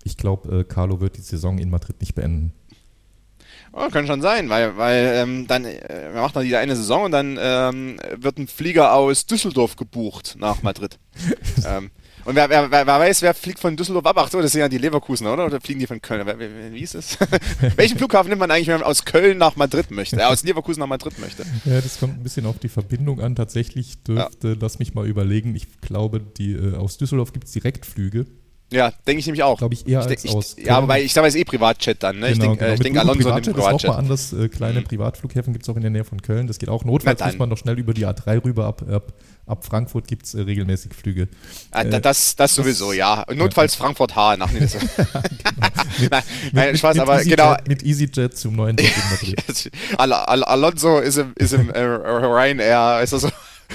ich 0.04 0.16
glaube, 0.16 0.60
äh, 0.60 0.64
Carlo 0.64 1.00
wird 1.00 1.16
die 1.16 1.22
Saison 1.22 1.58
in 1.58 1.70
Madrid 1.70 2.00
nicht 2.00 2.14
beenden. 2.14 2.52
Oh, 3.72 3.88
kann 3.90 4.06
schon 4.06 4.22
sein, 4.22 4.48
weil, 4.48 4.76
weil 4.76 5.12
ähm, 5.14 5.46
dann 5.46 5.64
äh, 5.64 6.10
macht 6.14 6.36
er 6.36 6.42
diese 6.42 6.58
eine 6.58 6.74
Saison 6.74 7.04
und 7.04 7.12
dann 7.12 7.38
ähm, 7.40 8.00
wird 8.16 8.38
ein 8.38 8.48
Flieger 8.48 8.94
aus 8.94 9.26
Düsseldorf 9.26 9.76
gebucht 9.76 10.36
nach 10.38 10.62
Madrid. 10.62 10.98
ähm, 11.66 11.90
und 12.24 12.34
wer, 12.34 12.50
wer, 12.50 12.70
wer, 12.70 12.86
weiß, 12.86 13.22
wer 13.22 13.32
fliegt 13.34 13.58
von 13.58 13.76
Düsseldorf 13.76 14.04
ab? 14.04 14.16
Ach 14.18 14.30
so, 14.30 14.42
das 14.42 14.52
sind 14.52 14.60
ja 14.60 14.68
die 14.68 14.78
Leverkusener, 14.78 15.32
oder? 15.32 15.46
Oder 15.46 15.60
fliegen 15.60 15.80
die 15.80 15.86
von 15.86 16.02
Köln? 16.02 16.26
Wie 16.72 16.80
ist 16.80 16.94
es? 16.94 17.16
Welchen 17.76 17.96
Flughafen 17.96 18.28
nimmt 18.28 18.40
man 18.40 18.50
eigentlich, 18.50 18.68
wenn 18.68 18.80
man 18.80 18.82
aus 18.82 19.04
Köln 19.04 19.38
nach 19.38 19.56
Madrid 19.56 19.90
möchte? 19.90 20.16
Äh, 20.16 20.24
aus 20.24 20.42
Leverkusen 20.42 20.80
nach 20.80 20.86
Madrid 20.86 21.18
möchte? 21.18 21.44
Ja, 21.64 21.80
das 21.80 21.98
kommt 21.98 22.18
ein 22.18 22.22
bisschen 22.22 22.44
auf 22.44 22.58
die 22.58 22.68
Verbindung 22.68 23.20
an. 23.20 23.34
Tatsächlich 23.34 24.02
dürfte, 24.02 24.48
ja. 24.48 24.56
lass 24.60 24.78
mich 24.78 24.94
mal 24.94 25.06
überlegen, 25.06 25.54
ich 25.54 25.80
glaube, 25.80 26.20
die, 26.20 26.52
äh, 26.52 26.74
aus 26.74 26.98
Düsseldorf 26.98 27.32
gibt 27.32 27.46
es 27.46 27.52
Direktflüge. 27.52 28.26
Ja, 28.70 28.92
denke 29.06 29.20
ich 29.20 29.26
nämlich 29.26 29.42
auch. 29.42 29.58
Glaube 29.58 29.74
ich 29.74 29.86
eher 29.86 30.00
ich, 30.00 30.06
als 30.06 30.24
ich, 30.24 30.30
aus. 30.30 30.56
Ja, 30.62 30.76
aber 30.76 30.98
ich 31.00 31.12
sage, 31.14 31.26
es 31.26 31.34
ist 31.34 31.40
eh 31.40 31.44
Privatchat 31.44 32.02
dann. 32.02 32.18
Ne? 32.18 32.32
Genau, 32.32 32.32
ich 32.32 32.38
denke, 32.38 32.58
genau. 32.58 32.74
ich 32.74 32.80
denk, 32.80 32.98
Alonso 32.98 33.34
nimmt 33.34 33.46
Privatchat. 33.46 33.74
Ist 33.76 33.84
auch 33.84 33.92
mal 33.94 33.98
anders. 33.98 34.32
Äh, 34.34 34.48
kleine 34.48 34.80
mhm. 34.80 34.84
Privatflughäfen 34.84 35.54
gibt 35.54 35.64
es 35.64 35.70
auch 35.70 35.76
in 35.76 35.82
der 35.82 35.90
Nähe 35.90 36.04
von 36.04 36.20
Köln. 36.20 36.46
Das 36.46 36.58
geht 36.58 36.68
auch. 36.68 36.84
Notfalls 36.84 37.24
muss 37.24 37.38
man 37.38 37.48
noch 37.48 37.56
schnell 37.56 37.78
über 37.78 37.94
die 37.94 38.06
A3 38.06 38.44
rüber. 38.44 38.66
Ab, 38.66 38.84
ab, 38.90 39.14
ab 39.46 39.64
Frankfurt 39.64 40.06
gibt 40.06 40.26
es 40.26 40.34
äh, 40.34 40.42
regelmäßig 40.42 40.92
Flüge. 40.92 41.28
Ah, 41.70 41.82
äh, 41.82 42.00
das, 42.00 42.36
das 42.36 42.54
sowieso, 42.54 42.92
ja. 42.92 43.24
notfalls 43.34 43.78
ja. 43.78 43.84
Frankfurt 43.84 44.14
H. 44.14 44.36
Nach 44.36 44.50
nee, 44.52 44.58
genau. 44.66 46.10
nein, 46.10 46.22
nein, 46.52 46.76
Spaß, 46.76 46.96
mit 46.96 47.02
aber 47.02 47.18
EasyJet, 47.20 47.36
genau. 47.38 47.56
Mit 47.66 47.82
EasyJet 47.82 48.36
zum 48.36 48.54
neuen 48.54 48.76
Job 48.76 48.86
in 48.86 49.10
Madrid. 49.10 49.70
Al 49.96 50.12
Al 50.12 50.44
Alonso 50.44 50.98
ist 50.98 51.16
im, 51.16 51.32
ist 51.36 51.54
im 51.54 51.70
äh, 51.70 51.80
Ryanair, 51.80 53.02
ist 53.02 53.14
also 53.14 53.30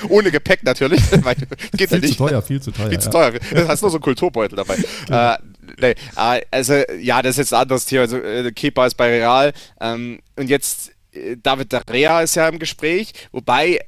ohne 0.10 0.32
Gepäck 0.32 0.64
natürlich. 0.64 1.02
Geht 1.12 1.89
viel 1.89 1.98
ja 1.98 1.98
nicht. 2.00 2.18
zu 2.18 2.26
teuer, 2.26 2.41
viel 2.41 2.62
zu 2.62 2.72
teuer. 2.72 2.86
Viel 2.88 2.94
ja. 2.94 3.00
zu 3.00 3.10
teuer. 3.10 3.32
Du 3.32 3.68
hast 3.68 3.82
nur 3.82 3.91
so 3.91 3.98
einen 3.98 4.04
Kulturbeutel 4.04 4.56
dabei. 4.56 4.78
Genau. 5.06 5.34
Äh, 5.34 5.38
nee, 5.80 5.96
äh, 6.16 6.41
also, 6.52 6.74
ja, 7.00 7.22
das 7.22 7.32
ist 7.32 7.38
jetzt 7.38 7.54
ein 7.54 7.62
anderes 7.62 7.86
Thema. 7.86 8.02
Also, 8.02 8.18
äh, 8.18 8.52
Kepa 8.52 8.86
ist 8.86 8.96
bei 8.96 9.10
Real. 9.10 9.54
Ähm, 9.82 10.20
und 10.36 10.50
jetzt, 10.50 10.91
äh, 11.12 11.36
David 11.41 11.72
De 11.72 11.82
Rea 11.89 12.22
ist 12.22 12.36
ja 12.36 12.48
im 12.48 12.60
Gespräch. 12.60 13.14
Wobei, 13.32 13.80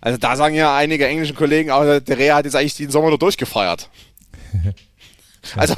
also 0.00 0.18
da 0.18 0.36
sagen 0.36 0.54
ja 0.54 0.76
einige 0.76 1.06
englische 1.06 1.34
Kollegen, 1.34 1.70
auch 1.70 2.00
der 2.00 2.18
Rea 2.18 2.36
hat 2.36 2.44
jetzt 2.44 2.56
eigentlich 2.56 2.76
den 2.76 2.90
Sommer 2.90 3.08
nur 3.08 3.18
durchgefeiert. 3.18 3.90
Also, 5.56 5.74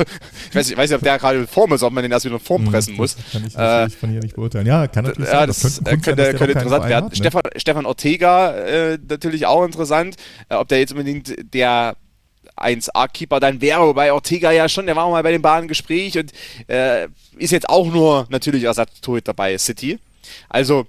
ich 0.51 0.55
weiß, 0.55 0.71
ich 0.71 0.77
weiß 0.77 0.91
nicht, 0.91 0.97
ob 0.97 1.03
der 1.03 1.19
gerade 1.19 1.39
in 1.39 1.47
Form 1.47 1.73
ist, 1.73 1.83
ob 1.83 1.93
man 1.93 2.03
den 2.03 2.13
erst 2.13 2.25
wieder 2.25 2.37
in 2.37 2.41
Form 2.41 2.65
hm, 2.65 2.71
pressen 2.71 2.97
muss. 2.97 3.17
Das 3.17 3.33
kann 3.33 3.47
ich 3.47 3.57
äh, 3.57 3.91
von 3.91 4.11
hier 4.11 4.21
nicht 4.21 4.35
beurteilen. 4.35 4.67
Ja, 4.67 4.87
kann 4.87 5.05
natürlich 5.05 5.29
ja, 5.31 5.41
sein. 5.41 5.47
Das, 5.49 5.61
das 5.61 5.85
könnte, 5.85 6.01
könnte, 6.01 6.25
sein, 6.25 6.37
könnte 6.37 6.53
interessant 6.53 6.89
werden. 6.89 7.09
Ne? 7.11 7.17
Stefan, 7.17 7.43
Stefan 7.57 7.87
Ortega 7.87 8.53
äh, 8.57 8.99
natürlich 9.09 9.47
auch 9.47 9.65
interessant. 9.65 10.17
Äh, 10.49 10.55
ob 10.57 10.69
der 10.69 10.79
jetzt 10.79 10.93
unbedingt 10.93 11.35
der 11.55 11.97
1A-Keeper 12.57 13.41
dann 13.41 13.61
wäre, 13.61 13.87
wobei 13.87 14.13
Ortega 14.13 14.51
ja 14.51 14.69
schon, 14.69 14.87
der 14.87 14.97
war 14.97 15.05
auch 15.05 15.13
mal 15.13 15.23
bei 15.23 15.33
den 15.33 15.43
Bahnen 15.43 15.69
Gespräch 15.69 16.19
und 16.19 16.33
äh, 16.69 17.09
ist 17.37 17.53
jetzt 17.53 17.69
auch 17.69 17.87
nur 17.87 18.27
natürlich 18.31 18.65
Ersatztorhüter 18.65 19.33
dabei 19.33 19.57
City. 19.59 19.99
Also 20.49 20.87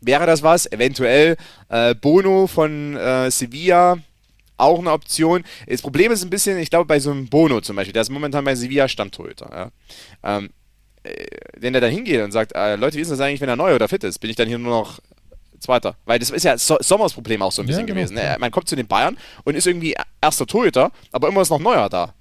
wäre 0.00 0.26
das 0.26 0.42
was, 0.42 0.70
eventuell 0.70 1.36
äh, 1.68 1.94
Bono 1.94 2.46
von 2.46 2.96
äh, 2.96 3.30
Sevilla 3.30 3.98
auch 4.58 4.78
eine 4.78 4.92
Option. 4.92 5.44
Das 5.66 5.82
Problem 5.82 6.12
ist 6.12 6.22
ein 6.22 6.30
bisschen, 6.30 6.58
ich 6.58 6.70
glaube, 6.70 6.86
bei 6.86 7.00
so 7.00 7.10
einem 7.10 7.28
Bono 7.28 7.60
zum 7.60 7.76
Beispiel, 7.76 7.92
der 7.92 8.02
ist 8.02 8.10
momentan 8.10 8.44
bei 8.44 8.54
Sevilla 8.54 8.88
Stammtorhüter. 8.88 9.50
Ja. 10.22 10.36
Ähm, 10.36 10.50
äh, 11.04 11.26
wenn 11.56 11.72
der 11.72 11.80
da 11.80 11.88
hingeht 11.88 12.22
und 12.22 12.32
sagt, 12.32 12.52
äh, 12.54 12.76
Leute, 12.76 12.96
wie 12.96 13.02
ist 13.02 13.10
das 13.10 13.20
eigentlich, 13.20 13.40
wenn 13.40 13.48
er 13.48 13.56
neu 13.56 13.74
oder 13.74 13.88
fit 13.88 14.04
ist? 14.04 14.18
Bin 14.18 14.30
ich 14.30 14.36
dann 14.36 14.48
hier 14.48 14.58
nur 14.58 14.72
noch 14.72 15.00
Zweiter. 15.60 15.96
Weil 16.04 16.18
das 16.18 16.30
ist 16.30 16.44
ja 16.44 16.56
so 16.56 16.76
Sommers 16.80 17.12
Problem 17.12 17.42
auch 17.42 17.52
so 17.52 17.62
ein 17.62 17.66
bisschen 17.66 17.80
ja, 17.80 17.86
genau, 17.86 17.96
gewesen. 18.00 18.14
Ne? 18.14 18.36
Man 18.38 18.50
kommt 18.50 18.68
zu 18.68 18.76
den 18.76 18.86
Bayern 18.86 19.18
und 19.44 19.54
ist 19.54 19.66
irgendwie 19.66 19.94
erster 20.20 20.46
Torhüter, 20.46 20.92
aber 21.12 21.28
immer 21.28 21.42
ist 21.42 21.50
noch 21.50 21.58
neuer 21.58 21.88
da. 21.88 22.14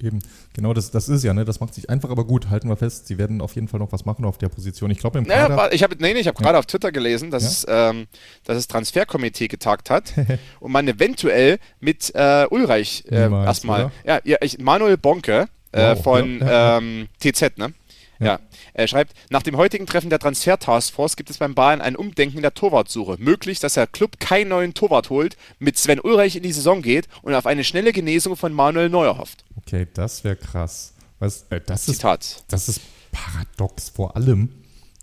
Eben, 0.00 0.20
genau 0.56 0.74
das, 0.74 0.90
das 0.90 1.08
ist 1.08 1.22
ja, 1.22 1.32
ne? 1.32 1.44
Das 1.44 1.60
macht 1.60 1.74
sich 1.74 1.88
einfach, 1.88 2.10
aber 2.10 2.24
gut, 2.24 2.50
halten 2.50 2.68
wir 2.68 2.76
fest, 2.76 3.06
sie 3.06 3.18
werden 3.18 3.40
auf 3.40 3.54
jeden 3.54 3.68
Fall 3.68 3.78
noch 3.78 3.92
was 3.92 4.04
machen 4.04 4.24
auf 4.24 4.38
der 4.38 4.48
Position. 4.48 4.90
Ich 4.90 4.98
glaube, 4.98 5.18
im 5.18 5.26
Kader. 5.26 5.54
Naja, 5.54 5.70
ich 5.70 5.82
habe 5.82 5.94
nee, 6.00 6.12
nee, 6.12 6.20
ich 6.20 6.26
hab 6.26 6.38
ja. 6.40 6.44
gerade 6.44 6.58
auf 6.58 6.66
Twitter 6.66 6.90
gelesen, 6.90 7.30
dass, 7.30 7.64
ja? 7.64 7.90
ähm, 7.90 8.06
dass 8.44 8.56
das 8.56 8.66
Transferkomitee 8.66 9.46
getagt 9.46 9.90
hat 9.90 10.12
und 10.60 10.72
man 10.72 10.88
eventuell 10.88 11.58
mit 11.78 12.12
äh, 12.14 12.46
Ulreich 12.50 13.04
äh, 13.10 13.30
erstmal. 13.30 13.92
Ja, 14.04 14.20
ja 14.24 14.38
ich, 14.40 14.58
Manuel 14.58 14.96
Bonke 14.96 15.48
äh, 15.72 15.94
wow, 15.94 16.02
von 16.02 16.40
ähm, 16.42 17.08
TZ, 17.20 17.58
ne? 17.58 17.72
Ja. 18.18 18.40
Er 18.76 18.88
schreibt, 18.88 19.14
nach 19.30 19.42
dem 19.42 19.56
heutigen 19.56 19.86
Treffen 19.86 20.10
der 20.10 20.18
Transfer-Taskforce 20.18 21.16
gibt 21.16 21.30
es 21.30 21.38
beim 21.38 21.54
Bayern 21.54 21.80
ein 21.80 21.96
Umdenken 21.96 22.36
in 22.36 22.42
der 22.42 22.52
Torwartsuche. 22.52 23.16
Möglich, 23.18 23.58
dass 23.58 23.72
der 23.72 23.86
Club 23.86 24.20
keinen 24.20 24.48
neuen 24.50 24.74
Torwart 24.74 25.08
holt, 25.08 25.38
mit 25.58 25.78
Sven 25.78 25.98
Ulreich 25.98 26.36
in 26.36 26.42
die 26.42 26.52
Saison 26.52 26.82
geht 26.82 27.08
und 27.22 27.32
auf 27.32 27.46
eine 27.46 27.64
schnelle 27.64 27.94
Genesung 27.94 28.36
von 28.36 28.52
Manuel 28.52 28.90
Neuer 28.90 29.16
hofft. 29.16 29.46
Okay, 29.56 29.86
das 29.94 30.24
wäre 30.24 30.36
krass. 30.36 30.92
Was, 31.18 31.46
äh, 31.48 31.62
das 31.64 31.86
Zitat. 31.86 32.22
Ist, 32.22 32.44
das 32.48 32.68
ist 32.68 32.82
paradox. 33.12 33.88
Vor 33.88 34.14
allem, 34.14 34.50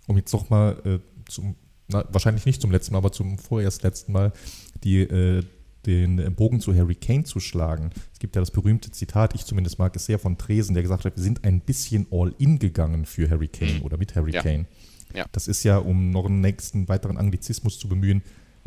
um 0.06 0.16
jetzt 0.18 0.32
doch 0.32 0.48
mal 0.50 0.80
äh, 0.84 1.28
zum, 1.28 1.56
na, 1.88 2.04
wahrscheinlich 2.10 2.46
nicht 2.46 2.62
zum 2.62 2.70
letzten 2.70 2.92
Mal, 2.92 2.98
aber 2.98 3.10
zum 3.10 3.38
vorerst 3.38 3.82
letzten 3.82 4.12
Mal 4.12 4.32
die 4.84 5.00
äh, 5.00 5.42
den 5.86 6.34
Bogen 6.34 6.60
zu 6.60 6.74
Harry 6.74 6.94
Kane 6.94 7.24
zu 7.24 7.40
schlagen. 7.40 7.90
Es 8.12 8.18
gibt 8.18 8.36
ja 8.36 8.42
das 8.42 8.50
berühmte 8.50 8.90
Zitat, 8.90 9.34
ich 9.34 9.44
zumindest 9.44 9.78
mag 9.78 9.94
es 9.96 10.06
sehr 10.06 10.18
von 10.18 10.38
Tresen, 10.38 10.74
der 10.74 10.82
gesagt 10.82 11.04
hat, 11.04 11.16
wir 11.16 11.22
sind 11.22 11.44
ein 11.44 11.60
bisschen 11.60 12.06
all 12.10 12.34
in 12.38 12.58
gegangen 12.58 13.04
für 13.04 13.28
Harry 13.30 13.48
Kane 13.48 13.82
oder 13.82 13.96
mit 13.96 14.14
Harry 14.16 14.32
ja. 14.32 14.42
Kane. 14.42 14.66
Ja. 15.14 15.26
Das 15.32 15.48
ist 15.48 15.62
ja, 15.62 15.78
um 15.78 16.10
noch 16.10 16.26
einen 16.26 16.40
nächsten 16.40 16.88
weiteren 16.88 17.16
Anglizismus 17.16 17.78
zu 17.78 17.88
bemühen, 17.88 18.22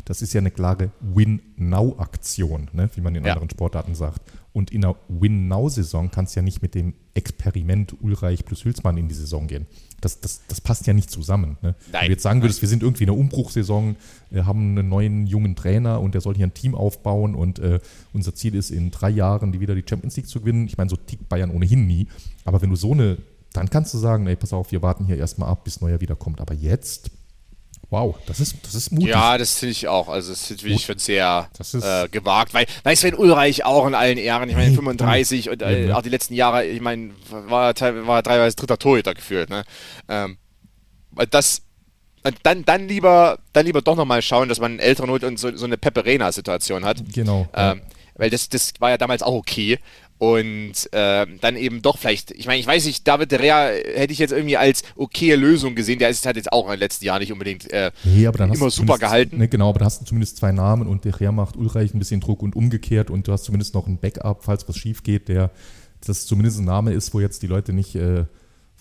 das 0.08 0.22
ist 0.22 0.32
ja 0.32 0.40
eine 0.40 0.50
klare 0.50 0.90
Win-Now-Aktion, 1.00 2.70
ne, 2.72 2.88
wie 2.94 3.02
man 3.02 3.14
in 3.14 3.26
ja. 3.26 3.34
anderen 3.34 3.50
Sportarten 3.50 3.94
sagt. 3.94 4.22
Und 4.54 4.70
in 4.70 4.82
einer 4.82 4.96
Win-Now-Saison 5.08 6.10
kannst 6.10 6.34
du 6.34 6.40
ja 6.40 6.44
nicht 6.44 6.62
mit 6.62 6.74
dem 6.74 6.94
Experiment 7.12 7.94
Ulreich 8.00 8.46
plus 8.46 8.64
Hülsmann 8.64 8.96
in 8.96 9.08
die 9.08 9.14
Saison 9.14 9.46
gehen. 9.46 9.66
Das, 10.00 10.20
das, 10.20 10.40
das 10.48 10.62
passt 10.62 10.86
ja 10.86 10.94
nicht 10.94 11.10
zusammen. 11.10 11.58
Ne? 11.60 11.74
Wenn 11.92 12.06
du 12.06 12.12
jetzt 12.12 12.22
sagen 12.22 12.40
würdest, 12.40 12.62
wir 12.62 12.70
sind 12.70 12.82
irgendwie 12.82 13.04
in 13.04 13.10
einer 13.10 13.18
Umbruchsaison, 13.18 13.96
wir 14.30 14.46
haben 14.46 14.78
einen 14.78 14.88
neuen 14.88 15.26
jungen 15.26 15.54
Trainer 15.56 16.00
und 16.00 16.14
der 16.14 16.22
soll 16.22 16.36
hier 16.36 16.46
ein 16.46 16.54
Team 16.54 16.74
aufbauen 16.74 17.34
und 17.34 17.58
äh, 17.58 17.78
unser 18.14 18.34
Ziel 18.34 18.54
ist, 18.54 18.70
in 18.70 18.90
drei 18.90 19.10
Jahren 19.10 19.52
die 19.52 19.60
wieder 19.60 19.74
die 19.74 19.84
Champions 19.86 20.16
League 20.16 20.28
zu 20.28 20.40
gewinnen. 20.40 20.68
Ich 20.68 20.78
meine, 20.78 20.88
so 20.88 20.96
tickt 20.96 21.28
Bayern 21.28 21.50
ohnehin 21.50 21.86
nie. 21.86 22.08
Aber 22.46 22.62
wenn 22.62 22.70
du 22.70 22.76
so 22.76 22.92
eine, 22.92 23.18
dann 23.52 23.68
kannst 23.68 23.92
du 23.92 23.98
sagen, 23.98 24.26
ey, 24.26 24.36
pass 24.36 24.54
auf, 24.54 24.72
wir 24.72 24.80
warten 24.80 25.04
hier 25.04 25.18
erstmal 25.18 25.50
ab, 25.50 25.64
bis 25.64 25.82
Neuer 25.82 26.00
wiederkommt. 26.00 26.40
Aber 26.40 26.54
jetzt, 26.54 27.10
Wow, 27.90 28.16
das 28.26 28.38
ist, 28.40 28.56
das 28.62 28.74
ist 28.74 28.92
mutig. 28.92 29.08
Ja, 29.08 29.38
das 29.38 29.58
finde 29.58 29.72
ich 29.72 29.88
auch. 29.88 30.08
Also, 30.08 30.30
das 30.30 30.46
finde 30.46 30.68
ich 30.68 30.84
schon 30.84 30.98
sehr 30.98 31.48
äh, 31.72 32.08
gewagt. 32.08 32.52
Weil, 32.52 32.66
weil 32.82 32.94
Sven 32.96 33.14
Ulreich 33.14 33.64
auch 33.64 33.86
in 33.86 33.94
allen 33.94 34.18
Ehren, 34.18 34.48
ich 34.50 34.56
meine, 34.56 34.74
35 34.74 35.48
und 35.48 35.62
äh, 35.62 35.92
auch 35.92 36.02
die 36.02 36.10
letzten 36.10 36.34
Jahre, 36.34 36.66
ich 36.66 36.82
meine, 36.82 37.12
war, 37.30 37.74
war 37.74 38.22
teilweise 38.22 38.56
dritter 38.56 38.78
Torhüter 38.78 39.14
geführt. 39.14 39.48
Ne? 39.48 39.64
Ähm, 40.08 40.36
das, 41.30 41.62
dann, 42.42 42.64
dann, 42.66 42.88
lieber, 42.88 43.38
dann 43.54 43.64
lieber 43.64 43.80
doch 43.80 43.96
nochmal 43.96 44.20
schauen, 44.20 44.50
dass 44.50 44.60
man 44.60 44.72
einen 44.72 44.80
älteren 44.80 45.08
holt 45.08 45.24
und 45.24 45.38
so, 45.38 45.56
so 45.56 45.64
eine 45.64 45.78
Peperena-Situation 45.78 46.84
hat. 46.84 47.02
Genau. 47.14 47.48
Ähm. 47.54 47.80
Weil 48.18 48.30
das, 48.30 48.48
das 48.48 48.72
war 48.80 48.90
ja 48.90 48.98
damals 48.98 49.22
auch 49.22 49.32
okay 49.32 49.78
und 50.18 50.92
äh, 50.92 51.26
dann 51.40 51.56
eben 51.56 51.80
doch 51.80 51.96
vielleicht, 51.96 52.32
ich 52.32 52.46
meine, 52.46 52.58
ich 52.58 52.66
weiß 52.66 52.84
nicht, 52.86 53.06
David 53.06 53.30
de 53.30 53.38
Rea 53.38 53.68
hätte 53.94 54.12
ich 54.12 54.18
jetzt 54.18 54.32
irgendwie 54.32 54.56
als 54.56 54.82
okaye 54.96 55.36
Lösung 55.36 55.74
gesehen, 55.74 55.98
der 55.98 56.08
ist 56.08 56.26
halt 56.26 56.36
jetzt 56.36 56.52
auch 56.52 56.64
in 56.66 56.72
den 56.72 56.80
letzten 56.80 57.04
Jahren 57.04 57.20
nicht 57.20 57.32
unbedingt 57.32 57.70
äh, 57.72 57.92
nee, 58.04 58.24
immer 58.24 58.70
super 58.70 58.98
gehalten. 58.98 59.38
Ne, 59.38 59.48
genau, 59.48 59.70
aber 59.70 59.78
da 59.78 59.84
hast 59.84 60.00
du 60.00 60.04
zumindest 60.04 60.36
zwei 60.36 60.50
Namen 60.50 60.88
und 60.88 61.04
de 61.04 61.12
Rea 61.12 61.30
macht 61.30 61.56
Ulreich 61.56 61.94
ein 61.94 62.00
bisschen 62.00 62.20
Druck 62.20 62.42
und 62.42 62.56
umgekehrt 62.56 63.10
und 63.10 63.28
du 63.28 63.32
hast 63.32 63.44
zumindest 63.44 63.74
noch 63.74 63.86
ein 63.86 63.98
Backup, 63.98 64.42
falls 64.44 64.68
was 64.68 64.76
schief 64.76 65.02
geht, 65.02 65.28
der 65.28 65.50
das 66.04 66.26
zumindest 66.26 66.58
ein 66.58 66.64
Name 66.64 66.92
ist, 66.92 67.14
wo 67.14 67.20
jetzt 67.20 67.42
die 67.42 67.46
Leute 67.46 67.72
nicht 67.72 67.94
äh, 67.94 68.24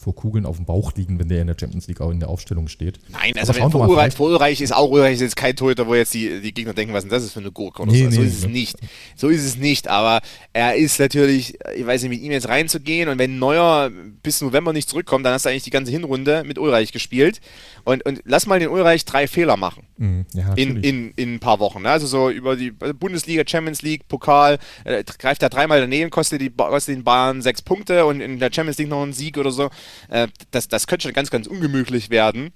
vor 0.07 0.15
Kugeln 0.15 0.45
auf 0.45 0.55
dem 0.55 0.65
Bauch 0.65 0.93
liegen, 0.95 1.19
wenn 1.19 1.27
der 1.27 1.41
in 1.41 1.47
der 1.47 1.57
Champions 1.59 1.85
League 1.87 1.99
auch 1.99 2.11
in 2.11 2.21
der 2.21 2.29
Aufstellung 2.29 2.69
steht. 2.69 2.97
Nein, 3.09 3.33
also 3.35 3.53
wenn 3.53 3.69
vor 3.69 3.89
Ulreich, 3.89 4.13
vor 4.13 4.29
Ulreich 4.29 4.61
ist 4.61 4.73
auch 4.73 4.89
Ulreich 4.89 5.15
ist 5.15 5.19
jetzt 5.19 5.35
kein 5.35 5.53
Torhüter, 5.53 5.85
wo 5.85 5.95
jetzt 5.95 6.13
die, 6.13 6.39
die 6.39 6.53
Gegner 6.53 6.73
denken, 6.73 6.93
was 6.93 7.03
denn 7.03 7.11
das 7.11 7.23
ist 7.23 7.33
für 7.33 7.41
eine 7.41 7.51
Gurke 7.51 7.81
oder 7.81 7.91
nee, 7.91 8.03
so. 8.03 8.09
Nee, 8.09 8.15
so 8.15 8.21
ist 8.21 8.39
nee. 8.39 8.47
es 8.47 8.53
nicht. 8.53 8.77
So 9.17 9.27
ist 9.27 9.43
es 9.43 9.57
nicht, 9.57 9.89
aber 9.89 10.21
er 10.53 10.77
ist 10.77 10.97
natürlich, 10.97 11.57
ich 11.75 11.85
weiß 11.85 12.03
nicht, 12.03 12.11
mit 12.11 12.21
ihm 12.21 12.31
jetzt 12.31 12.47
reinzugehen 12.47 13.09
und 13.09 13.19
wenn 13.19 13.37
Neuer 13.37 13.91
bis 14.23 14.39
November 14.39 14.71
nicht 14.71 14.87
zurückkommt, 14.89 15.25
dann 15.25 15.33
hast 15.33 15.43
du 15.43 15.49
eigentlich 15.49 15.63
die 15.63 15.71
ganze 15.71 15.91
Hinrunde 15.91 16.45
mit 16.45 16.57
Ulreich 16.57 16.93
gespielt 16.93 17.41
und, 17.83 18.05
und 18.05 18.21
lass 18.23 18.45
mal 18.45 18.59
den 18.59 18.69
Ulreich 18.69 19.03
drei 19.03 19.27
Fehler 19.27 19.57
machen. 19.57 19.86
Mhm, 19.97 20.25
ja, 20.33 20.53
in, 20.53 20.83
in, 20.83 21.11
in 21.15 21.35
ein 21.35 21.39
paar 21.39 21.59
Wochen. 21.59 21.81
Ne? 21.81 21.89
Also 21.89 22.07
so 22.07 22.29
über 22.29 22.55
die 22.55 22.71
Bundesliga, 22.71 23.43
Champions 23.45 23.81
League, 23.81 24.07
Pokal, 24.07 24.59
äh, 24.83 25.03
greift 25.03 25.41
er 25.41 25.49
dreimal 25.49 25.81
daneben, 25.81 26.11
kostet, 26.11 26.41
die, 26.41 26.49
kostet 26.49 26.95
den 26.95 27.03
Bayern 27.03 27.41
sechs 27.41 27.61
Punkte 27.61 28.05
und 28.05 28.21
in 28.21 28.39
der 28.39 28.51
Champions 28.53 28.77
League 28.77 28.89
noch 28.89 29.01
einen 29.01 29.13
Sieg 29.13 29.37
oder 29.37 29.51
so. 29.51 29.69
Äh, 30.09 30.27
das, 30.51 30.67
das 30.67 30.87
könnte 30.87 31.03
schon 31.03 31.13
ganz, 31.13 31.31
ganz 31.31 31.47
ungemütlich 31.47 32.09
werden. 32.09 32.51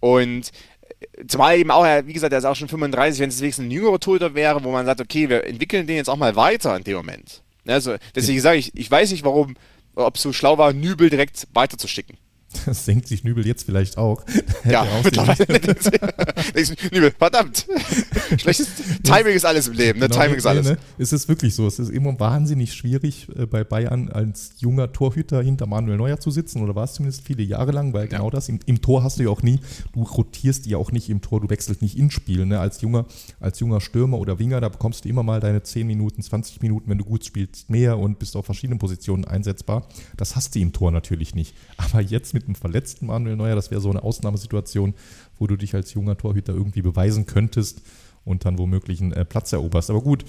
Und 0.00 0.50
äh, 1.16 1.24
Zumal 1.26 1.58
eben 1.58 1.70
auch, 1.70 1.84
wie 1.84 2.12
gesagt, 2.12 2.32
er 2.32 2.38
ist 2.38 2.44
auch 2.44 2.56
schon 2.56 2.68
35, 2.68 3.20
wenn 3.20 3.28
es 3.28 3.40
wenigstens 3.40 3.66
ein 3.66 3.70
jüngerer 3.70 3.98
Torhüter 3.98 4.34
wäre, 4.34 4.62
wo 4.62 4.70
man 4.70 4.86
sagt, 4.86 5.00
okay, 5.00 5.28
wir 5.28 5.44
entwickeln 5.46 5.86
den 5.86 5.96
jetzt 5.96 6.08
auch 6.08 6.16
mal 6.16 6.36
weiter 6.36 6.76
in 6.76 6.84
dem 6.84 6.96
Moment. 6.96 7.42
Also, 7.66 7.96
deswegen 8.14 8.40
sage 8.40 8.58
ich, 8.58 8.72
ich 8.74 8.90
weiß 8.90 9.12
nicht, 9.12 9.24
warum, 9.24 9.54
ob 9.94 10.16
es 10.16 10.22
so 10.22 10.32
schlau 10.32 10.58
war, 10.58 10.72
Nübel 10.72 11.10
direkt 11.10 11.46
weiterzuschicken. 11.54 12.16
Das 12.66 12.84
senkt 12.84 13.08
sich 13.08 13.24
Nübel 13.24 13.46
jetzt 13.46 13.64
vielleicht 13.64 13.98
auch. 13.98 14.24
Ja, 14.64 14.86
mittlerweile. 15.02 15.46
Nübel, 16.92 17.10
verdammt. 17.10 17.66
Schlechtes 18.38 18.68
Timing 19.02 19.34
ist 19.34 19.44
alles 19.44 19.66
im 19.66 19.74
Leben, 19.74 19.98
ne? 19.98 20.08
Genau, 20.08 20.20
Timing 20.20 20.38
ist 20.38 20.46
alles. 20.46 20.66
Ne? 20.66 20.78
Es 20.98 21.12
ist 21.12 21.28
wirklich 21.28 21.54
so. 21.54 21.66
Es 21.66 21.78
ist 21.78 21.90
immer 21.90 22.18
wahnsinnig 22.20 22.72
schwierig, 22.72 23.26
äh, 23.36 23.46
bei 23.46 23.64
Bayern 23.64 24.08
als 24.08 24.52
junger 24.58 24.92
Torhüter 24.92 25.42
hinter 25.42 25.66
Manuel 25.66 25.96
Neuer 25.96 26.20
zu 26.20 26.30
sitzen, 26.30 26.62
oder 26.62 26.74
war 26.74 26.84
es 26.84 26.94
zumindest 26.94 27.26
viele 27.26 27.42
Jahre 27.42 27.72
lang, 27.72 27.92
weil 27.92 28.04
ja. 28.04 28.18
genau 28.18 28.30
das, 28.30 28.48
im, 28.48 28.60
im, 28.66 28.80
Tor 28.80 29.02
hast 29.02 29.18
du 29.18 29.24
ja 29.24 29.30
auch 29.30 29.42
nie, 29.42 29.58
du 29.92 30.02
rotierst 30.02 30.66
ja 30.66 30.78
auch 30.78 30.92
nicht 30.92 31.10
im 31.10 31.20
Tor, 31.20 31.40
du 31.40 31.50
wechselst 31.50 31.82
nicht 31.82 31.98
ins 31.98 32.12
Spiel. 32.12 32.46
Ne? 32.46 32.60
Als, 32.60 32.80
junger, 32.80 33.06
als 33.40 33.58
junger 33.58 33.80
Stürmer 33.80 34.18
oder 34.18 34.38
Winger, 34.38 34.60
da 34.60 34.68
bekommst 34.68 35.04
du 35.04 35.08
immer 35.08 35.22
mal 35.22 35.40
deine 35.40 35.62
10 35.62 35.86
Minuten, 35.86 36.22
20 36.22 36.62
Minuten, 36.62 36.88
wenn 36.88 36.98
du 36.98 37.04
gut 37.04 37.24
spielst, 37.24 37.68
mehr 37.68 37.98
und 37.98 38.18
bist 38.18 38.36
auf 38.36 38.44
verschiedenen 38.44 38.78
Positionen 38.78 39.24
einsetzbar. 39.24 39.88
Das 40.16 40.36
hast 40.36 40.54
du 40.54 40.60
im 40.60 40.72
Tor 40.72 40.92
natürlich 40.92 41.34
nicht. 41.34 41.54
Aber 41.76 42.00
jetzt 42.00 42.34
mit 42.34 42.41
einem 42.46 42.54
verletzten 42.54 43.06
Manuel 43.06 43.36
Neuer, 43.36 43.54
das 43.54 43.70
wäre 43.70 43.80
so 43.80 43.90
eine 43.90 44.02
Ausnahmesituation, 44.02 44.94
wo 45.38 45.46
du 45.46 45.56
dich 45.56 45.74
als 45.74 45.94
junger 45.94 46.16
Torhüter 46.16 46.54
irgendwie 46.54 46.82
beweisen 46.82 47.26
könntest 47.26 47.82
und 48.24 48.44
dann 48.44 48.58
womöglich 48.58 49.00
einen 49.00 49.12
äh, 49.12 49.24
Platz 49.24 49.52
eroberst. 49.52 49.90
Aber 49.90 50.00
gut, 50.00 50.24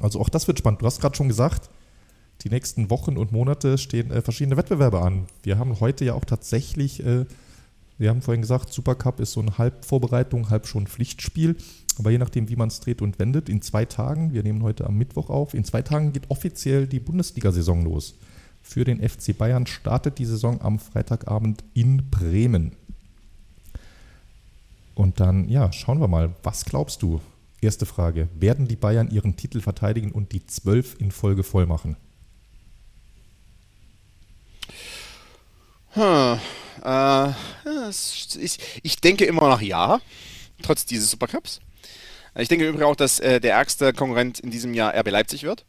also 0.00 0.20
auch 0.20 0.28
das 0.28 0.46
wird 0.46 0.58
spannend. 0.58 0.82
Du 0.82 0.86
hast 0.86 1.00
gerade 1.00 1.16
schon 1.16 1.28
gesagt, 1.28 1.70
die 2.42 2.50
nächsten 2.50 2.90
Wochen 2.90 3.16
und 3.16 3.32
Monate 3.32 3.78
stehen 3.78 4.10
äh, 4.10 4.22
verschiedene 4.22 4.56
Wettbewerbe 4.56 5.00
an. 5.00 5.26
Wir 5.42 5.58
haben 5.58 5.78
heute 5.80 6.04
ja 6.04 6.14
auch 6.14 6.24
tatsächlich, 6.24 7.04
äh, 7.04 7.26
wir 7.98 8.10
haben 8.10 8.22
vorhin 8.22 8.42
gesagt, 8.42 8.72
Supercup 8.72 9.20
ist 9.20 9.32
so 9.32 9.40
eine 9.40 9.58
Halbvorbereitung, 9.58 10.50
halb 10.50 10.66
schon 10.66 10.86
Pflichtspiel. 10.86 11.56
Aber 11.98 12.10
je 12.10 12.18
nachdem, 12.18 12.48
wie 12.48 12.56
man 12.56 12.68
es 12.68 12.80
dreht 12.80 13.02
und 13.02 13.18
wendet, 13.18 13.48
in 13.50 13.60
zwei 13.60 13.84
Tagen, 13.84 14.32
wir 14.32 14.42
nehmen 14.42 14.62
heute 14.62 14.86
am 14.86 14.96
Mittwoch 14.96 15.28
auf, 15.28 15.52
in 15.52 15.64
zwei 15.64 15.82
Tagen 15.82 16.12
geht 16.12 16.30
offiziell 16.30 16.86
die 16.86 17.00
Bundesliga-Saison 17.00 17.84
los 17.84 18.14
für 18.72 18.84
den 18.84 19.06
FC 19.06 19.36
Bayern 19.36 19.66
startet 19.66 20.18
die 20.18 20.24
Saison 20.24 20.62
am 20.62 20.78
Freitagabend 20.78 21.62
in 21.74 22.08
Bremen. 22.10 22.72
Und 24.94 25.20
dann, 25.20 25.46
ja, 25.48 25.70
schauen 25.72 26.00
wir 26.00 26.08
mal, 26.08 26.34
was 26.42 26.64
glaubst 26.64 27.02
du? 27.02 27.20
Erste 27.60 27.84
Frage, 27.84 28.28
werden 28.34 28.66
die 28.68 28.76
Bayern 28.76 29.10
ihren 29.10 29.36
Titel 29.36 29.60
verteidigen 29.60 30.10
und 30.10 30.32
die 30.32 30.46
zwölf 30.46 30.96
in 30.98 31.10
Folge 31.12 31.42
voll 31.42 31.66
machen? 31.66 31.96
Hm, 35.90 36.40
äh, 36.82 37.28
ich, 37.90 38.58
ich 38.82 39.00
denke 39.02 39.26
immer 39.26 39.50
noch 39.50 39.60
ja, 39.60 40.00
trotz 40.62 40.86
dieses 40.86 41.10
Supercups. 41.10 41.60
Ich 42.38 42.48
denke 42.48 42.66
übrigens 42.66 42.86
auch, 42.86 42.96
dass 42.96 43.20
äh, 43.20 43.38
der 43.38 43.52
ärgste 43.52 43.92
Konkurrent 43.92 44.40
in 44.40 44.50
diesem 44.50 44.72
Jahr 44.72 44.94
RB 44.98 45.10
Leipzig 45.10 45.42
wird. 45.42 45.66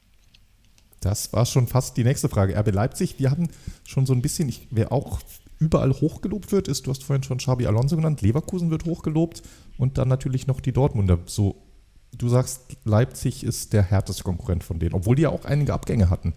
Das 1.03 1.33
war 1.33 1.45
schon 1.45 1.67
fast 1.67 1.97
die 1.97 2.03
nächste 2.03 2.29
Frage. 2.29 2.57
RB 2.57 2.71
Leipzig, 2.71 3.19
wir 3.19 3.29
haben 3.29 3.49
schon 3.83 4.05
so 4.05 4.13
ein 4.13 4.21
bisschen, 4.21 4.47
ich, 4.47 4.67
wer 4.71 4.91
auch 4.91 5.19
überall 5.59 5.91
hochgelobt 5.91 6.51
wird, 6.51 6.67
ist, 6.67 6.87
du 6.87 6.91
hast 6.91 7.03
vorhin 7.03 7.23
schon 7.23 7.37
Xabi 7.37 7.67
Alonso 7.67 7.95
genannt, 7.95 8.21
Leverkusen 8.21 8.71
wird 8.71 8.85
hochgelobt 8.85 9.43
und 9.77 9.97
dann 9.97 10.07
natürlich 10.07 10.47
noch 10.47 10.61
die 10.61 10.71
Dortmunder. 10.71 11.19
So, 11.25 11.55
du 12.17 12.29
sagst, 12.29 12.77
Leipzig 12.85 13.43
ist 13.43 13.73
der 13.73 13.83
härteste 13.83 14.23
Konkurrent 14.23 14.63
von 14.63 14.79
denen, 14.79 14.93
obwohl 14.93 15.15
die 15.15 15.23
ja 15.23 15.29
auch 15.29 15.45
einige 15.45 15.73
Abgänge 15.73 16.09
hatten. 16.09 16.33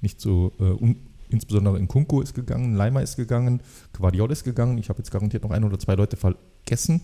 Nicht 0.00 0.20
so, 0.20 0.52
äh, 0.58 0.64
un, 0.64 0.96
insbesondere 1.28 1.78
in 1.78 1.86
Kunko 1.88 2.20
ist 2.20 2.34
gegangen, 2.34 2.74
Leimer 2.74 3.02
ist 3.02 3.16
gegangen, 3.16 3.60
Quadiol 3.92 4.30
ist 4.32 4.44
gegangen. 4.44 4.78
Ich 4.78 4.88
habe 4.88 4.98
jetzt 4.98 5.10
garantiert 5.10 5.42
noch 5.42 5.50
ein 5.50 5.64
oder 5.64 5.78
zwei 5.78 5.94
Leute 5.94 6.16
vergessen. 6.16 7.02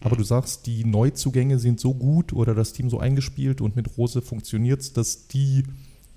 Aber 0.00 0.16
du 0.16 0.24
sagst, 0.24 0.66
die 0.66 0.84
Neuzugänge 0.84 1.58
sind 1.58 1.80
so 1.80 1.94
gut 1.94 2.32
oder 2.32 2.54
das 2.54 2.72
Team 2.72 2.90
so 2.90 2.98
eingespielt 2.98 3.60
und 3.60 3.76
mit 3.76 3.96
Rose 3.96 4.20
funktioniert 4.20 4.80
es, 4.80 4.92
dass 4.92 5.28
die 5.28 5.64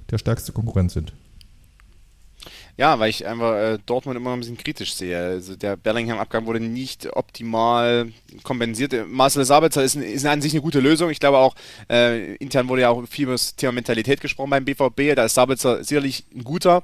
der 0.10 0.18
stärkste 0.18 0.52
Konkurrent 0.52 0.92
sind. 0.92 1.14
Ja, 2.78 3.00
weil 3.00 3.10
ich 3.10 3.26
einfach 3.26 3.56
äh, 3.56 3.80
Dortmund 3.88 4.18
immer 4.18 4.34
ein 4.34 4.40
bisschen 4.40 4.58
kritisch 4.58 4.94
sehe. 4.94 5.18
Also 5.18 5.56
der 5.56 5.76
Bellingham-Abgang 5.76 6.46
wurde 6.46 6.60
nicht 6.60 7.08
optimal 7.16 8.12
kompensiert. 8.44 8.94
Marcel 9.08 9.46
Sabitzer 9.46 9.84
ist, 9.84 9.96
ist 9.96 10.26
an 10.28 10.44
sich 10.44 10.54
eine 10.54 10.62
gute 10.62 10.80
Lösung. 10.80 11.10
Ich 11.10 11.20
glaube 11.20 11.40
auch, 11.40 11.56
äh, 11.90 12.36
intern 12.36 12.70
wurde 12.70 12.84
ja 12.84 12.90
auch 12.90 13.04
viel 13.08 13.24
über 13.24 13.32
das 13.32 13.56
Thema 13.56 13.72
Mentalität 13.72 14.22
gesprochen 14.22 14.52
beim 14.52 14.66
BVB. 14.66 15.16
Da 15.16 15.26
ist 15.26 15.34
Sabitzer 15.34 15.84
sicherlich 15.84 16.26
ein 16.36 16.44
guter. 16.44 16.84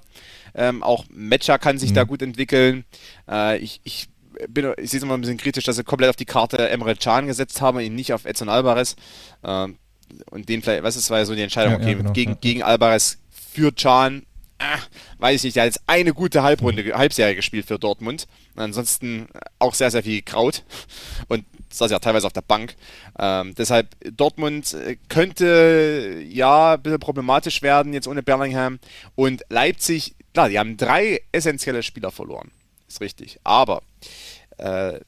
Ähm, 0.55 0.81
auch 0.81 1.05
Matcher 1.09 1.59
kann 1.59 1.77
sich 1.77 1.91
mhm. 1.91 1.95
da 1.95 2.03
gut 2.05 2.23
entwickeln. 2.23 2.85
Äh, 3.29 3.59
ich, 3.59 3.79
ich 3.83 4.07
bin, 4.49 4.73
ich 4.77 4.89
sehe 4.89 4.97
es 4.97 5.03
immer 5.03 5.13
ein 5.13 5.21
bisschen 5.21 5.37
kritisch, 5.37 5.65
dass 5.65 5.75
sie 5.75 5.83
komplett 5.83 6.09
auf 6.09 6.15
die 6.15 6.25
Karte 6.25 6.69
Emre 6.69 6.95
Can 6.95 7.27
gesetzt 7.27 7.61
haben 7.61 7.77
und 7.77 7.83
ihn 7.83 7.93
nicht 7.93 8.13
auf 8.13 8.25
Edson 8.25 8.49
Alvarez. 8.49 8.95
Ähm, 9.43 9.77
und 10.29 10.49
den 10.49 10.61
vielleicht, 10.61 10.83
was 10.83 10.95
ist, 10.95 11.09
war 11.09 11.19
ja 11.19 11.25
so 11.25 11.35
die 11.35 11.41
Entscheidung, 11.41 11.75
okay, 11.75 11.91
ja, 11.91 11.97
genau, 11.97 12.13
gegen, 12.13 12.31
ja. 12.31 12.37
gegen 12.39 12.63
Alvarez 12.63 13.17
für 13.31 13.71
Can 13.71 14.25
äh, 14.59 14.77
weiß 15.19 15.39
ich 15.39 15.43
nicht, 15.43 15.55
der 15.55 15.63
hat 15.63 15.73
jetzt 15.73 15.83
eine 15.87 16.13
gute 16.13 16.43
Halbrunde, 16.43 16.83
mhm. 16.83 16.93
Halbserie 16.93 17.35
gespielt 17.35 17.65
für 17.65 17.79
Dortmund. 17.79 18.27
Ansonsten 18.55 19.27
auch 19.59 19.73
sehr, 19.73 19.91
sehr 19.91 20.03
viel 20.03 20.21
Kraut 20.21 20.63
und 21.27 21.45
saß 21.69 21.91
ja 21.91 21.99
teilweise 21.99 22.27
auf 22.27 22.33
der 22.33 22.41
Bank. 22.41 22.75
Ähm, 23.17 23.55
deshalb 23.55 23.95
Dortmund 24.15 24.73
äh, 24.73 24.97
könnte 25.09 26.23
ja 26.27 26.73
ein 26.73 26.81
bisschen 26.81 26.99
problematisch 26.99 27.61
werden 27.61 27.93
jetzt 27.93 28.07
ohne 28.07 28.23
Bellingham. 28.23 28.79
Und 29.15 29.43
Leipzig, 29.49 30.15
klar, 30.33 30.49
die 30.49 30.59
haben 30.59 30.77
drei 30.77 31.21
essentielle 31.31 31.83
Spieler 31.83 32.11
verloren. 32.11 32.51
Ist 32.87 33.01
richtig. 33.01 33.39
Aber 33.43 33.81
äh, 34.57 34.95
äh 34.95 35.01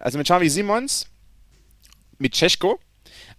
also 0.00 0.16
mit 0.18 0.26
Xavi 0.26 0.48
Simons, 0.48 1.06
mit 2.18 2.34
Cesko, 2.34 2.80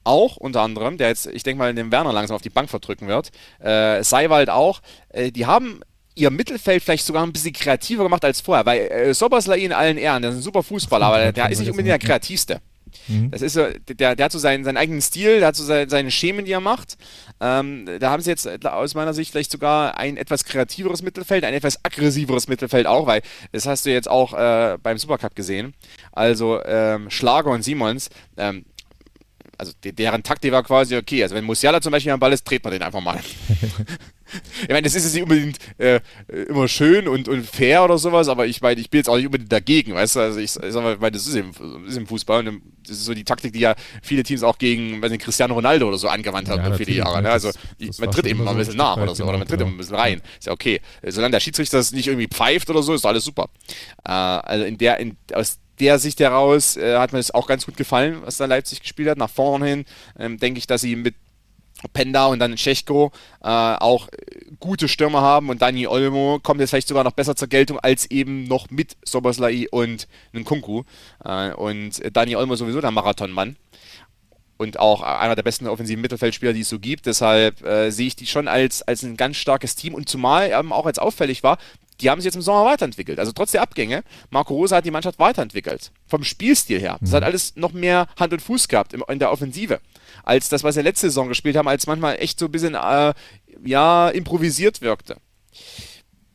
auch 0.03 0.37
unter 0.37 0.61
anderem, 0.61 0.97
der 0.97 1.09
jetzt, 1.09 1.27
ich 1.27 1.43
denke 1.43 1.59
mal, 1.59 1.73
den 1.73 1.91
Werner 1.91 2.13
langsam 2.13 2.35
auf 2.35 2.41
die 2.41 2.49
Bank 2.49 2.69
verdrücken 2.69 3.07
wird, 3.07 3.31
äh, 3.59 4.03
Seiwald 4.03 4.49
auch, 4.49 4.81
äh, 5.09 5.31
die 5.31 5.45
haben 5.45 5.81
ihr 6.15 6.29
Mittelfeld 6.29 6.83
vielleicht 6.83 7.05
sogar 7.05 7.23
ein 7.23 7.33
bisschen 7.33 7.53
kreativer 7.53 8.03
gemacht 8.03 8.25
als 8.25 8.41
vorher, 8.41 8.65
weil 8.65 8.79
äh, 8.79 9.13
Soboslai 9.13 9.59
in 9.59 9.73
allen 9.73 9.97
Ehren, 9.97 10.21
der 10.21 10.31
ist 10.31 10.37
ein 10.37 10.41
super 10.41 10.63
Fußballer, 10.63 11.05
aber 11.05 11.17
der, 11.19 11.31
der 11.31 11.49
ist 11.49 11.59
nicht 11.59 11.69
unbedingt 11.69 11.91
der 11.91 11.99
kreativste. 11.99 12.61
Mhm. 13.07 13.31
Das 13.31 13.41
ist 13.41 13.53
so, 13.53 13.65
der, 13.87 14.15
der 14.15 14.25
hat 14.25 14.31
so 14.31 14.39
seinen, 14.39 14.63
seinen 14.63 14.77
eigenen 14.77 15.01
Stil, 15.01 15.39
der 15.39 15.49
hat 15.49 15.55
so 15.55 15.63
seine, 15.63 15.89
seine 15.89 16.11
Schemen, 16.11 16.45
die 16.45 16.51
er 16.51 16.59
macht. 16.59 16.97
Ähm, 17.39 17.85
da 17.99 18.09
haben 18.11 18.21
sie 18.21 18.29
jetzt 18.29 18.65
aus 18.65 18.95
meiner 18.95 19.13
Sicht 19.13 19.31
vielleicht 19.31 19.51
sogar 19.51 19.97
ein 19.97 20.17
etwas 20.17 20.43
kreativeres 20.43 21.01
Mittelfeld, 21.01 21.43
ein 21.43 21.53
etwas 21.53 21.83
aggressiveres 21.83 22.47
Mittelfeld 22.47 22.87
auch, 22.87 23.07
weil 23.07 23.21
das 23.51 23.65
hast 23.65 23.85
du 23.85 23.91
jetzt 23.91 24.09
auch 24.09 24.33
äh, 24.33 24.77
beim 24.81 24.97
Supercup 24.97 25.35
gesehen. 25.35 25.73
Also 26.11 26.63
ähm, 26.65 27.09
Schlager 27.09 27.51
und 27.51 27.63
Simons, 27.63 28.09
ähm, 28.37 28.65
also 29.59 29.73
deren 29.83 30.23
Taktik 30.23 30.53
war 30.53 30.63
quasi 30.63 30.95
okay. 30.95 31.21
Also 31.21 31.35
wenn 31.35 31.43
Musiala 31.43 31.81
zum 31.81 31.91
Beispiel 31.91 32.13
am 32.13 32.19
Ball 32.19 32.31
ist, 32.31 32.43
dreht 32.43 32.63
man 32.63 32.71
den 32.71 32.81
einfach 32.81 33.01
mal. 33.01 33.19
ich 34.61 34.69
meine, 34.69 34.83
das 34.83 34.95
ist 34.95 35.03
jetzt 35.03 35.13
nicht 35.13 35.23
unbedingt 35.23 35.57
äh, 35.77 35.99
immer 36.47 36.69
schön 36.69 37.09
und, 37.09 37.27
und 37.27 37.45
fair 37.45 37.83
oder 37.83 37.97
sowas, 37.97 38.29
aber 38.29 38.47
ich 38.47 38.61
meine, 38.61 38.79
ich 38.79 38.89
bin 38.89 38.99
jetzt 38.99 39.09
auch 39.09 39.17
nicht 39.17 39.25
unbedingt 39.25 39.51
dagegen, 39.51 39.95
weißt 39.95 40.15
du? 40.15 40.19
Also 40.21 40.39
ich, 40.39 40.55
ich 40.55 40.71
sag 40.71 40.81
mal, 40.81 40.93
ich 40.93 40.99
meine, 41.01 41.11
das 41.11 41.27
ist 41.27 41.35
im, 41.35 41.51
ist 41.85 41.97
im 41.97 42.07
Fußball 42.07 42.47
und 42.47 42.61
das 42.87 42.97
ist 42.97 43.05
so 43.05 43.13
die 43.13 43.25
Taktik, 43.25 43.51
die 43.51 43.59
ja 43.59 43.75
viele 44.01 44.23
Teams 44.23 44.43
auch 44.43 44.57
gegen 44.57 45.01
weiß 45.01 45.11
nicht, 45.11 45.23
Cristiano 45.23 45.53
Ronaldo 45.53 45.89
oder 45.89 45.97
so 45.97 46.07
angewandt 46.07 46.47
haben 46.47 46.63
ja, 46.63 46.73
viele 46.73 46.93
Jahre. 46.93 47.21
Ne? 47.21 47.29
Also 47.29 47.51
das, 47.79 47.99
man 47.99 48.11
tritt 48.11 48.27
eben 48.27 48.41
mal 48.41 48.51
ein 48.51 48.57
bisschen 48.57 48.77
nach 48.77 48.95
oder 48.95 49.13
so, 49.13 49.25
oder 49.25 49.37
man 49.37 49.45
tritt 49.45 49.59
genau. 49.59 49.67
immer 49.67 49.75
ein 49.75 49.77
bisschen 49.77 49.95
rein. 49.95 50.21
Ist 50.39 50.47
ja 50.47 50.53
okay. 50.53 50.79
Solange 51.05 51.31
der 51.31 51.41
Schiedsrichter 51.41 51.77
das 51.77 51.91
nicht 51.91 52.07
irgendwie 52.07 52.27
pfeift 52.27 52.69
oder 52.69 52.81
so, 52.81 52.93
ist 52.93 53.05
alles 53.05 53.25
super. 53.25 53.49
Äh, 54.05 54.11
also 54.11 54.63
in 54.63 54.77
der, 54.77 54.99
in, 54.99 55.17
aus 55.33 55.59
der 55.79 55.99
Sicht 55.99 56.19
heraus 56.19 56.77
äh, 56.77 56.97
hat 56.97 57.13
mir 57.13 57.19
es 57.19 57.33
auch 57.33 57.47
ganz 57.47 57.65
gut 57.65 57.77
gefallen, 57.77 58.19
was 58.23 58.37
da 58.37 58.45
Leipzig 58.45 58.81
gespielt 58.81 59.09
hat. 59.09 59.17
Nach 59.17 59.29
vorne 59.29 59.65
hin 59.65 59.85
ähm, 60.17 60.37
denke 60.37 60.57
ich, 60.57 60.67
dass 60.67 60.81
sie 60.81 60.95
mit 60.95 61.15
Penda 61.93 62.25
und 62.25 62.39
dann 62.39 62.55
Tschechko 62.55 63.11
äh, 63.41 63.47
auch 63.47 64.09
gute 64.59 64.87
Stürmer 64.87 65.21
haben 65.21 65.49
und 65.49 65.61
Dani 65.61 65.87
Olmo 65.87 66.39
kommt 66.43 66.59
jetzt 66.59 66.71
vielleicht 66.71 66.89
sogar 66.89 67.05
noch 67.05 67.13
besser 67.13 67.35
zur 67.35 67.47
Geltung 67.47 67.79
als 67.79 68.11
eben 68.11 68.43
noch 68.43 68.69
mit 68.69 68.97
Soboslai 69.05 69.67
und 69.71 70.07
Nkunku. 70.33 70.83
Äh, 71.23 71.53
und 71.53 72.01
Dani 72.15 72.35
Olmo 72.35 72.55
sowieso 72.55 72.81
der 72.81 72.91
Marathonmann 72.91 73.55
und 74.57 74.77
auch 74.77 75.01
einer 75.01 75.35
der 75.35 75.43
besten 75.43 75.67
offensiven 75.67 76.01
Mittelfeldspieler, 76.01 76.51
die 76.51 76.61
es 76.61 76.69
so 76.69 76.79
gibt. 76.79 77.05
Deshalb 77.05 77.63
äh, 77.63 77.91
sehe 77.91 78.07
ich 78.07 78.17
die 78.17 78.27
schon 78.27 78.49
als, 78.49 78.81
als 78.81 79.03
ein 79.03 79.15
ganz 79.15 79.37
starkes 79.37 79.75
Team 79.75 79.93
und 79.93 80.09
zumal 80.09 80.51
ähm, 80.51 80.73
auch 80.73 80.85
als 80.85 80.99
auffällig 80.99 81.43
war, 81.43 81.57
die 82.01 82.09
haben 82.09 82.21
sich 82.21 82.25
jetzt 82.25 82.35
im 82.35 82.41
Sommer 82.41 82.65
weiterentwickelt. 82.65 83.19
Also 83.19 83.31
trotz 83.31 83.51
der 83.51 83.61
Abgänge, 83.61 84.03
Marco 84.29 84.53
Rosa 84.53 84.77
hat 84.77 84.85
die 84.85 84.91
Mannschaft 84.91 85.19
weiterentwickelt. 85.19 85.91
Vom 86.07 86.23
Spielstil 86.23 86.79
her. 86.79 86.97
Das 87.01 87.13
hat 87.13 87.21
mhm. 87.21 87.27
alles 87.27 87.55
noch 87.55 87.73
mehr 87.73 88.07
Hand 88.17 88.33
und 88.33 88.41
Fuß 88.41 88.67
gehabt 88.67 88.93
in 88.93 89.19
der 89.19 89.31
Offensive. 89.31 89.79
Als 90.23 90.49
das, 90.49 90.63
was 90.63 90.75
sie 90.75 90.81
letzte 90.81 91.07
Saison 91.07 91.27
gespielt 91.27 91.55
haben, 91.55 91.67
als 91.67 91.87
manchmal 91.87 92.17
echt 92.19 92.39
so 92.39 92.45
ein 92.45 92.51
bisschen, 92.51 92.75
äh, 92.75 93.13
ja, 93.63 94.09
improvisiert 94.09 94.81
wirkte. 94.81 95.17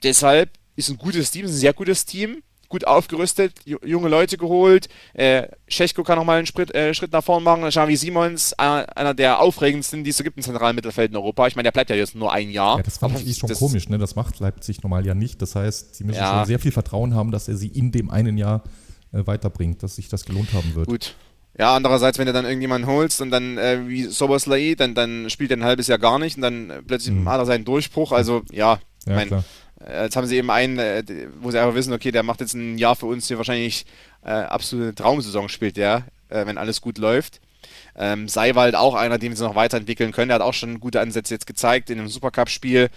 Deshalb 0.03 0.51
ist 0.77 0.91
ein 0.91 0.99
gutes 0.99 1.31
Team, 1.31 1.45
ist 1.45 1.53
ein 1.53 1.57
sehr 1.57 1.73
gutes 1.73 2.05
Team 2.05 2.43
gut 2.75 2.89
aufgerüstet, 2.89 3.53
junge 3.65 4.09
Leute 4.09 4.37
geholt. 4.37 4.89
Äh, 5.13 5.47
Scheschko 5.69 6.03
kann 6.03 6.19
nochmal 6.19 6.39
einen 6.39 6.47
Schritt, 6.47 6.75
äh, 6.75 6.93
Schritt 6.93 7.13
nach 7.13 7.23
vorn 7.23 7.45
machen. 7.45 7.63
Xavi 7.69 7.97
Simons, 7.97 8.51
äh, 8.59 8.65
einer 8.65 9.15
der 9.15 9.41
aufregendsten, 9.41 10.03
die 10.03 10.11
es 10.11 10.17
so 10.17 10.25
gibt 10.25 10.37
im 10.39 10.43
zentralen 10.43 10.75
Mittelfeld 10.75 11.13
in 11.13 11.17
Europa. 11.17 11.47
Ich 11.47 11.55
meine, 11.55 11.69
der 11.69 11.71
bleibt 11.71 11.89
ja 11.91 11.95
jetzt 11.95 12.17
nur 12.17 12.33
ein 12.33 12.51
Jahr. 12.51 12.79
Ja, 12.79 12.83
das 12.83 12.99
fand 12.99 13.25
ich 13.25 13.37
schon 13.37 13.53
komisch, 13.53 13.89
ne? 13.89 13.99
Das 13.99 14.17
macht 14.17 14.41
Leipzig 14.41 14.83
normal 14.83 15.07
ja 15.07 15.15
nicht. 15.15 15.41
Das 15.41 15.55
heißt, 15.55 15.95
sie 15.95 16.03
müssen 16.03 16.19
ja. 16.19 16.39
schon 16.39 16.47
sehr 16.47 16.59
viel 16.59 16.73
Vertrauen 16.73 17.15
haben, 17.15 17.31
dass 17.31 17.47
er 17.47 17.57
sie 17.57 17.69
in 17.69 17.93
dem 17.93 18.11
einen 18.11 18.37
Jahr 18.37 18.65
äh, 19.13 19.25
weiterbringt, 19.25 19.81
dass 19.85 19.95
sich 19.95 20.09
das 20.09 20.25
gelohnt 20.25 20.53
haben 20.53 20.75
wird. 20.75 20.89
Gut. 20.89 21.15
Ja, 21.57 21.77
andererseits, 21.77 22.19
wenn 22.19 22.27
du 22.27 22.33
dann 22.33 22.45
irgendjemanden 22.45 22.91
holst 22.91 23.21
und 23.21 23.31
dann 23.31 23.57
äh, 23.57 23.87
wie 23.87 24.03
Soboslai, 24.03 24.75
dann, 24.77 24.97
dann 24.97 25.31
spielt 25.31 25.53
er 25.53 25.59
ein 25.59 25.65
halbes 25.65 25.87
Jahr 25.87 25.99
gar 25.99 26.19
nicht 26.19 26.35
und 26.35 26.43
dann 26.43 26.71
äh, 26.71 26.83
plötzlich 26.83 27.15
mhm. 27.15 27.29
hat 27.29 27.39
er 27.39 27.47
seinen 27.47 27.65
Durchbruch. 27.65 28.11
Also 28.11 28.43
ja, 28.51 28.81
ja 29.07 29.15
mein, 29.15 29.29
klar. 29.29 29.45
Äh, 29.87 30.05
jetzt 30.05 30.17
haben 30.17 30.27
sie 30.27 30.37
eben 30.37 30.51
einen, 30.51 30.79
äh, 30.79 31.03
wo 31.41 31.51
sie 31.51 31.59
einfach 31.59 31.75
wissen, 31.75 31.93
okay, 31.93 32.11
der 32.11 32.23
macht 32.23 32.41
jetzt 32.41 32.55
ein 32.55 32.79
Jahr 32.79 32.97
für 32.97 33.07
uns 33.07 33.29
hier 33.29 33.37
wahrscheinlich 33.37 33.87
äh, 34.25 34.31
absolute 34.31 34.95
Traumsaison 34.95 35.49
spielt 35.49 35.77
der, 35.77 36.05
äh, 36.29 36.47
wenn 36.47 36.59
alles 36.59 36.81
gut 36.81 36.99
läuft. 36.99 37.41
Ähm, 37.97 38.29
Seiwald 38.29 38.75
auch 38.75 38.95
einer, 38.95 39.19
den 39.19 39.37
sie 39.37 39.45
noch 39.45 39.55
weiterentwickeln 39.55 40.13
können. 40.13 40.29
Der 40.29 40.37
hat 40.37 40.43
auch 40.43 40.55
schon 40.55 40.81
gute 40.81 41.01
Ansätze 41.01 41.35
jetzt 41.35 41.47
gezeigt 41.47 41.91
in 41.91 41.99
dem 41.99 42.09
Supercup-Spiel. 42.09 42.91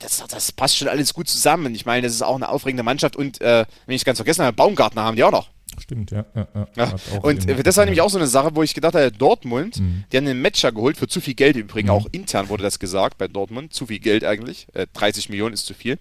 Das, 0.00 0.22
das, 0.28 0.52
passt 0.52 0.76
schon 0.76 0.88
alles 0.88 1.14
gut 1.14 1.28
zusammen. 1.28 1.74
Ich 1.74 1.86
meine, 1.86 2.06
das 2.06 2.12
ist 2.12 2.22
auch 2.22 2.36
eine 2.36 2.48
aufregende 2.48 2.82
Mannschaft 2.82 3.16
und 3.16 3.40
äh, 3.40 3.64
wenn 3.86 3.94
ich 3.94 4.02
es 4.02 4.04
ganz 4.04 4.18
vergessen 4.18 4.44
habe, 4.44 4.54
Baumgartner 4.54 5.02
haben 5.02 5.16
die 5.16 5.24
auch 5.24 5.32
noch. 5.32 5.48
Stimmt, 5.80 6.10
ja. 6.10 6.24
ja, 6.34 6.68
ja. 6.76 6.94
Und 7.22 7.48
das 7.66 7.76
war 7.76 7.84
nämlich 7.84 8.00
auch 8.00 8.10
so 8.10 8.18
eine 8.18 8.26
Sache, 8.26 8.50
wo 8.54 8.62
ich 8.62 8.74
gedacht 8.74 8.94
habe, 8.94 9.10
Dortmund, 9.12 9.80
mhm. 9.80 10.04
die 10.10 10.16
haben 10.16 10.26
einen 10.26 10.42
Matcher 10.42 10.72
geholt 10.72 10.96
für 10.96 11.08
zu 11.08 11.20
viel 11.20 11.34
Geld 11.34 11.56
übrigens. 11.56 11.90
Mhm. 11.90 11.96
Auch 11.96 12.06
intern 12.12 12.48
wurde 12.48 12.62
das 12.62 12.78
gesagt 12.78 13.18
bei 13.18 13.28
Dortmund. 13.28 13.72
Zu 13.72 13.86
viel 13.86 13.98
Geld 13.98 14.24
eigentlich. 14.24 14.66
Äh, 14.74 14.86
30 14.92 15.28
Millionen 15.28 15.54
ist 15.54 15.66
zu 15.66 15.74
viel. 15.74 15.98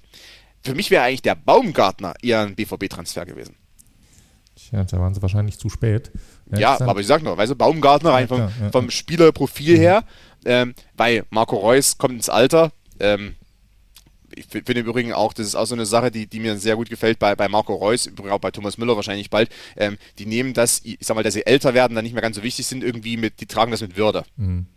Für 0.63 0.75
mich 0.75 0.91
wäre 0.91 1.03
eigentlich 1.03 1.21
der 1.21 1.35
Baumgartner 1.35 2.13
eher 2.21 2.41
ein 2.41 2.55
BVB-Transfer 2.55 3.25
gewesen. 3.25 3.55
Tja, 4.55 4.83
da 4.83 4.99
waren 4.99 5.13
sie 5.13 5.21
wahrscheinlich 5.21 5.59
zu 5.59 5.69
spät. 5.69 6.11
Ja, 6.51 6.59
ja 6.59 6.81
aber 6.81 6.99
ich 6.99 7.07
sag 7.07 7.23
nur, 7.23 7.37
weißt 7.37 7.51
du, 7.51 7.55
Baumgartner 7.55 8.11
rein 8.11 8.27
vom, 8.27 8.49
vom 8.71 8.89
Spielerprofil 8.89 9.77
mhm. 9.77 9.81
her, 9.81 10.03
ähm, 10.45 10.73
weil 10.95 11.25
Marco 11.29 11.57
Reus 11.57 11.97
kommt 11.97 12.15
ins 12.15 12.29
Alter. 12.29 12.71
Ähm, 12.99 13.35
ich 14.37 14.45
finde 14.47 14.81
im 14.81 14.85
Übrigen 14.85 15.13
auch, 15.13 15.33
das 15.33 15.47
ist 15.47 15.55
auch 15.55 15.65
so 15.65 15.75
eine 15.75 15.85
Sache, 15.85 16.11
die, 16.11 16.27
die 16.27 16.39
mir 16.39 16.57
sehr 16.57 16.75
gut 16.75 16.89
gefällt 16.89 17.19
bei, 17.19 17.35
bei 17.35 17.47
Marco 17.47 17.73
Reus, 17.73 18.05
übrigens 18.05 18.33
auch 18.33 18.39
bei 18.39 18.51
Thomas 18.51 18.77
Müller 18.77 18.95
wahrscheinlich 18.95 19.29
bald. 19.29 19.49
Ähm, 19.75 19.97
die 20.19 20.25
nehmen 20.25 20.53
das, 20.53 20.81
ich 20.83 20.97
sag 21.01 21.15
mal, 21.15 21.23
dass 21.23 21.33
sie 21.33 21.45
älter 21.45 21.73
werden, 21.73 21.95
dann 21.95 22.03
nicht 22.03 22.13
mehr 22.13 22.21
ganz 22.21 22.35
so 22.35 22.43
wichtig 22.43 22.65
sind, 22.65 22.83
irgendwie 22.83 23.17
mit, 23.17 23.41
die 23.41 23.45
tragen 23.45 23.71
das 23.71 23.81
mit 23.81 23.97
Würde. 23.97 24.23
Mhm. 24.37 24.67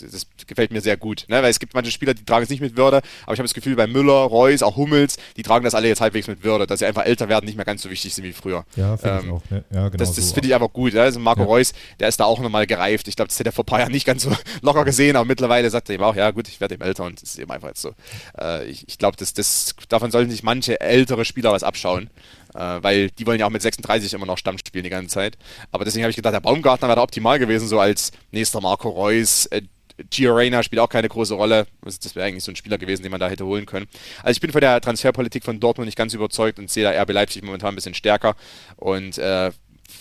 Das, 0.00 0.26
gefällt 0.46 0.72
mir 0.72 0.80
sehr 0.80 0.96
gut. 0.96 1.24
Ne? 1.28 1.42
Weil 1.42 1.50
es 1.50 1.60
gibt 1.60 1.74
manche 1.74 1.90
Spieler, 1.90 2.14
die 2.14 2.24
tragen 2.24 2.44
es 2.44 2.50
nicht 2.50 2.60
mit 2.60 2.76
Würde, 2.76 2.98
aber 3.24 3.34
ich 3.34 3.38
habe 3.38 3.42
das 3.42 3.54
Gefühl, 3.54 3.76
bei 3.76 3.86
Müller, 3.86 4.12
Reus, 4.12 4.62
auch 4.62 4.76
Hummels, 4.76 5.16
die 5.36 5.42
tragen 5.42 5.64
das 5.64 5.74
alle 5.74 5.88
jetzt 5.88 6.00
halbwegs 6.00 6.28
mit 6.28 6.42
Würde, 6.42 6.66
dass 6.66 6.80
sie 6.80 6.86
einfach 6.86 7.04
älter 7.04 7.28
werden, 7.28 7.46
nicht 7.46 7.56
mehr 7.56 7.64
ganz 7.64 7.82
so 7.82 7.90
wichtig 7.90 8.14
sind 8.14 8.24
wie 8.24 8.32
früher. 8.32 8.64
Ja, 8.76 8.96
finde 8.96 9.18
ähm, 9.18 9.24
ich 9.24 9.30
auch. 9.30 9.50
Ne? 9.50 9.64
Ja, 9.70 9.88
genau 9.88 9.96
das, 9.96 10.14
das 10.14 10.28
so 10.28 10.34
finde 10.34 10.48
ich 10.48 10.54
einfach 10.54 10.72
gut. 10.72 10.94
Also 10.96 11.20
Marco 11.20 11.42
ja. 11.42 11.46
Reus, 11.46 11.72
der 12.00 12.08
ist 12.08 12.18
da 12.20 12.24
auch 12.24 12.40
nochmal 12.40 12.66
gereift. 12.66 13.08
Ich 13.08 13.16
glaube, 13.16 13.28
das 13.28 13.38
hätte 13.38 13.50
er 13.50 13.52
vor 13.52 13.64
ein 13.64 13.66
paar 13.66 13.80
Jahren 13.80 13.92
nicht 13.92 14.06
ganz 14.06 14.22
so 14.22 14.32
locker 14.62 14.84
gesehen, 14.84 15.16
aber 15.16 15.24
mittlerweile 15.24 15.70
sagt 15.70 15.88
er 15.88 15.94
eben 15.94 16.04
auch, 16.04 16.16
ja 16.16 16.30
gut, 16.30 16.48
ich 16.48 16.60
werde 16.60 16.74
eben 16.74 16.82
älter 16.82 17.04
und 17.04 17.20
das 17.20 17.30
ist 17.30 17.38
eben 17.38 17.50
einfach 17.50 17.68
jetzt 17.68 17.82
so. 17.82 17.94
Äh, 18.38 18.66
ich 18.66 18.88
ich 18.88 18.98
glaube, 18.98 19.16
das, 19.16 19.34
das, 19.34 19.74
davon 19.88 20.10
sollten 20.10 20.30
sich 20.30 20.42
manche 20.42 20.80
ältere 20.80 21.24
Spieler 21.24 21.52
was 21.52 21.62
abschauen. 21.62 22.10
Äh, 22.54 22.82
weil 22.82 23.10
die 23.10 23.26
wollen 23.26 23.40
ja 23.40 23.46
auch 23.46 23.50
mit 23.50 23.62
36 23.62 24.12
immer 24.12 24.26
noch 24.26 24.38
Stamm 24.38 24.58
spielen 24.58 24.84
die 24.84 24.90
ganze 24.90 25.08
Zeit. 25.08 25.38
Aber 25.70 25.84
deswegen 25.84 26.04
habe 26.04 26.10
ich 26.10 26.16
gedacht, 26.16 26.34
der 26.34 26.40
Baumgartner 26.40 26.88
wäre 26.88 26.96
da 26.96 27.02
optimal 27.02 27.38
gewesen, 27.38 27.66
so 27.66 27.80
als 27.80 28.12
nächster 28.30 28.60
Marco 28.60 28.90
Reus, 28.90 29.46
äh, 29.46 29.62
Gio 30.10 30.34
Reyna 30.34 30.62
spielt 30.62 30.80
auch 30.80 30.88
keine 30.88 31.08
große 31.08 31.34
Rolle. 31.34 31.66
Das 31.84 32.14
wäre 32.14 32.26
eigentlich 32.26 32.44
so 32.44 32.52
ein 32.52 32.56
Spieler 32.56 32.78
gewesen, 32.78 33.02
den 33.02 33.10
man 33.10 33.20
da 33.20 33.28
hätte 33.28 33.46
holen 33.46 33.66
können. 33.66 33.86
Also 34.22 34.36
ich 34.36 34.40
bin 34.40 34.52
von 34.52 34.60
der 34.60 34.80
Transferpolitik 34.80 35.44
von 35.44 35.60
Dortmund 35.60 35.86
nicht 35.86 35.98
ganz 35.98 36.14
überzeugt 36.14 36.58
und 36.58 36.70
sehe 36.70 36.84
da 36.84 37.02
RB 37.02 37.12
Leipzig 37.12 37.42
momentan 37.42 37.70
ein 37.70 37.74
bisschen 37.76 37.94
stärker. 37.94 38.36
Und 38.76 39.18
äh, 39.18 39.50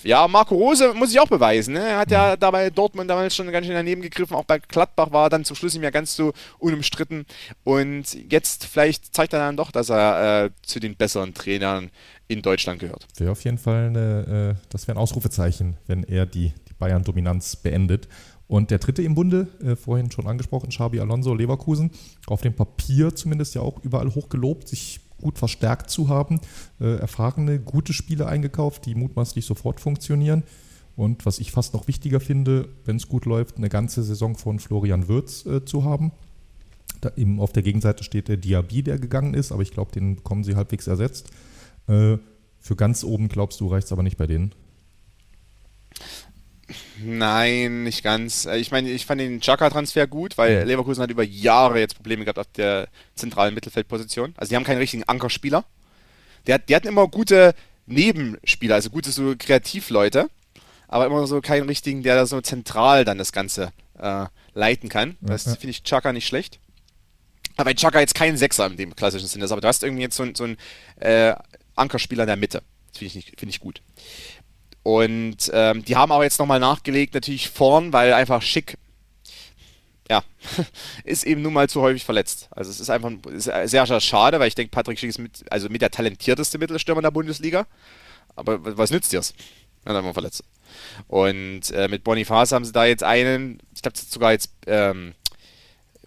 ja, 0.03 0.27
Marco 0.27 0.55
Rose 0.55 0.93
muss 0.93 1.11
ich 1.11 1.19
auch 1.19 1.27
beweisen. 1.27 1.73
Ne? 1.73 1.87
Er 1.87 1.99
hat 1.99 2.11
ja 2.11 2.35
mhm. 2.35 2.39
dabei 2.39 2.69
Dortmund 2.69 3.09
damals 3.09 3.35
schon 3.35 3.51
ganz 3.51 3.65
schön 3.65 3.75
daneben 3.75 4.01
gegriffen. 4.01 4.35
Auch 4.35 4.45
bei 4.45 4.59
Gladbach 4.59 5.11
war 5.11 5.27
er 5.27 5.29
dann 5.29 5.45
zum 5.45 5.55
Schluss 5.55 5.73
nicht 5.73 5.81
mehr 5.81 5.91
ganz 5.91 6.15
so 6.15 6.33
unumstritten. 6.59 7.25
Und 7.63 8.31
jetzt 8.31 8.65
vielleicht 8.65 9.13
zeigt 9.13 9.33
er 9.33 9.39
dann 9.39 9.57
doch, 9.57 9.71
dass 9.71 9.89
er 9.89 10.45
äh, 10.45 10.49
zu 10.63 10.79
den 10.79 10.95
besseren 10.95 11.33
Trainern 11.33 11.91
in 12.27 12.41
Deutschland 12.41 12.79
gehört. 12.79 13.07
Wäre 13.17 13.31
auf 13.31 13.43
jeden 13.43 13.57
Fall 13.57 13.87
eine, 13.87 14.55
äh, 14.57 14.65
das 14.69 14.87
wäre 14.87 14.97
ein 14.97 15.01
Ausrufezeichen, 15.01 15.77
wenn 15.87 16.03
er 16.03 16.25
die, 16.25 16.53
die 16.69 16.73
Bayern-Dominanz 16.79 17.57
beendet. 17.57 18.07
Und 18.51 18.69
der 18.69 18.79
dritte 18.79 19.01
im 19.01 19.15
Bunde, 19.15 19.47
äh, 19.63 19.77
vorhin 19.77 20.11
schon 20.11 20.27
angesprochen, 20.27 20.71
Xabi 20.71 20.99
Alonso 20.99 21.33
Leverkusen, 21.33 21.89
auf 22.27 22.41
dem 22.41 22.53
Papier 22.53 23.15
zumindest 23.15 23.55
ja 23.55 23.61
auch 23.61 23.81
überall 23.81 24.13
hochgelobt, 24.13 24.67
sich 24.67 24.99
gut 25.21 25.39
verstärkt 25.39 25.89
zu 25.89 26.09
haben, 26.09 26.41
äh, 26.81 26.97
erfahrene, 26.97 27.61
gute 27.61 27.93
Spiele 27.93 28.27
eingekauft, 28.27 28.85
die 28.85 28.93
mutmaßlich 28.93 29.45
sofort 29.45 29.79
funktionieren. 29.79 30.43
Und 30.97 31.25
was 31.25 31.39
ich 31.39 31.53
fast 31.53 31.73
noch 31.73 31.87
wichtiger 31.87 32.19
finde, 32.19 32.67
wenn 32.83 32.97
es 32.97 33.07
gut 33.07 33.23
läuft, 33.23 33.55
eine 33.55 33.69
ganze 33.69 34.03
Saison 34.03 34.35
von 34.35 34.59
Florian 34.59 35.07
Würz 35.07 35.45
äh, 35.45 35.63
zu 35.63 35.85
haben. 35.85 36.11
Da 36.99 37.09
eben 37.15 37.39
auf 37.39 37.53
der 37.53 37.63
Gegenseite 37.63 38.03
steht 38.03 38.27
der 38.27 38.35
Diaby, 38.35 38.83
der 38.83 38.99
gegangen 38.99 39.33
ist, 39.33 39.53
aber 39.53 39.61
ich 39.61 39.71
glaube, 39.71 39.93
den 39.93 40.17
bekommen 40.17 40.43
sie 40.43 40.57
halbwegs 40.57 40.87
ersetzt. 40.87 41.31
Äh, 41.87 42.17
für 42.59 42.75
ganz 42.75 43.05
oben 43.05 43.29
glaubst 43.29 43.61
du, 43.61 43.67
reicht 43.67 43.85
es 43.85 43.93
aber 43.93 44.03
nicht 44.03 44.17
bei 44.17 44.27
denen. 44.27 44.51
Nein, 47.03 47.83
nicht 47.83 48.03
ganz. 48.03 48.45
Äh, 48.45 48.57
ich 48.57 48.71
meine, 48.71 48.89
ich 48.89 49.05
fand 49.05 49.21
den 49.21 49.41
Chaka-Transfer 49.41 50.07
gut, 50.07 50.37
weil 50.37 50.63
Leverkusen 50.63 51.01
hat 51.03 51.11
über 51.11 51.23
Jahre 51.23 51.79
jetzt 51.79 51.95
Probleme 51.95 52.23
gehabt 52.23 52.39
auf 52.39 52.47
der 52.55 52.87
zentralen 53.15 53.53
Mittelfeldposition. 53.53 54.33
Also 54.37 54.49
die 54.49 54.55
haben 54.55 54.63
keinen 54.63 54.77
richtigen 54.79 55.03
Ankerspieler. 55.03 55.65
Der, 56.47 56.59
die 56.59 56.75
hatten 56.75 56.87
immer 56.87 57.07
gute 57.07 57.53
Nebenspieler, 57.85 58.75
also 58.75 58.89
gute 58.89 59.11
so 59.11 59.35
Kreativleute, 59.37 60.29
aber 60.87 61.05
immer 61.05 61.25
so 61.27 61.41
keinen 61.41 61.67
richtigen, 61.67 62.03
der 62.03 62.15
da 62.15 62.25
so 62.25 62.41
zentral 62.41 63.05
dann 63.05 63.17
das 63.17 63.31
Ganze 63.31 63.71
äh, 63.99 64.25
leiten 64.53 64.89
kann. 64.89 65.17
Das 65.21 65.43
finde 65.43 65.69
ich 65.69 65.83
Chaka 65.83 66.13
nicht 66.13 66.27
schlecht. 66.27 66.59
Aber 67.57 67.65
bei 67.69 67.73
Chaka 67.73 67.99
jetzt 67.99 68.15
kein 68.15 68.37
Sechser 68.37 68.65
in 68.67 68.77
dem 68.77 68.95
klassischen 68.95 69.27
Sinne 69.27 69.45
ist, 69.45 69.51
aber 69.51 69.61
du 69.61 69.67
hast 69.67 69.83
irgendwie 69.83 70.03
jetzt 70.03 70.15
so, 70.15 70.25
so 70.33 70.45
einen 70.45 70.57
äh, 70.99 71.35
Ankerspieler 71.75 72.23
in 72.23 72.27
der 72.27 72.35
Mitte. 72.37 72.63
Das 72.91 72.99
finde 72.99 73.19
ich, 73.19 73.33
find 73.37 73.51
ich 73.51 73.59
gut. 73.59 73.81
Und 74.83 75.51
ähm, 75.53 75.85
die 75.85 75.95
haben 75.95 76.11
auch 76.11 76.23
jetzt 76.23 76.39
nochmal 76.39 76.59
nachgelegt, 76.59 77.13
natürlich 77.13 77.49
vorn, 77.49 77.93
weil 77.93 78.13
einfach 78.13 78.41
schick, 78.41 78.77
ja, 80.09 80.23
ist 81.03 81.23
eben 81.23 81.41
nun 81.41 81.53
mal 81.53 81.69
zu 81.69 81.81
häufig 81.81 82.03
verletzt. 82.03 82.49
Also 82.51 82.71
es 82.71 82.79
ist 82.79 82.89
einfach 82.89 83.11
ist 83.31 83.45
sehr, 83.45 83.85
sehr 83.85 84.01
schade, 84.01 84.39
weil 84.39 84.47
ich 84.47 84.55
denke, 84.55 84.71
Patrick 84.71 84.99
Schick 84.99 85.09
ist 85.09 85.19
mit, 85.19 85.43
also 85.51 85.69
mit 85.69 85.81
der 85.81 85.91
talentierteste 85.91 86.57
Mittelstürmer 86.57 87.01
der 87.01 87.11
Bundesliga. 87.11 87.67
Aber 88.35 88.77
was 88.77 88.91
nützt 88.91 89.13
dir's? 89.13 89.33
Wenn 89.83 89.95
er 89.95 90.01
mal 90.01 90.13
verletzt. 90.13 90.43
Und 91.07 91.71
äh, 91.71 91.87
mit 91.87 92.03
Boniface 92.03 92.51
haben 92.51 92.65
sie 92.65 92.71
da 92.71 92.85
jetzt 92.85 93.03
einen, 93.03 93.59
ich 93.73 93.81
glaube 93.81 93.97
sogar 93.97 94.31
jetzt, 94.31 94.51
ähm, 94.67 95.13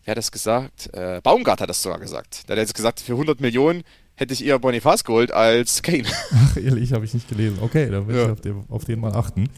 wer 0.05 0.13
hat 0.13 0.19
das 0.19 0.33
gesagt? 0.33 0.93
Äh, 0.95 1.21
Baumgart 1.23 1.61
hat 1.61 1.71
das 1.71 1.83
sogar 1.83 1.99
gesagt. 1.99 2.49
Der 2.49 2.57
hat 2.57 2.61
jetzt 2.61 2.75
gesagt, 2.75 3.01
für 3.01 3.13
100 3.13 3.41
Millionen 3.41 3.85
hätte 4.17 4.35
ich 4.35 4.45
eher 4.45 4.59
Boniface 4.59 5.05
geholt 5.05 5.33
als 5.33 5.83
Kane. 5.83 6.05
Ach, 6.33 6.57
ehrlich, 6.57 6.93
habe 6.93 7.05
ich 7.05 7.15
nicht 7.15 7.29
gelesen. 7.29 7.59
Okay, 7.61 7.91
dann 7.91 8.07
will 8.07 8.17
ja. 8.17 8.25
ich 8.25 8.31
auf 8.31 8.41
den, 8.41 8.65
auf 8.69 8.85
den, 8.85 9.01
mal 9.01 9.15
achten. 9.15 9.49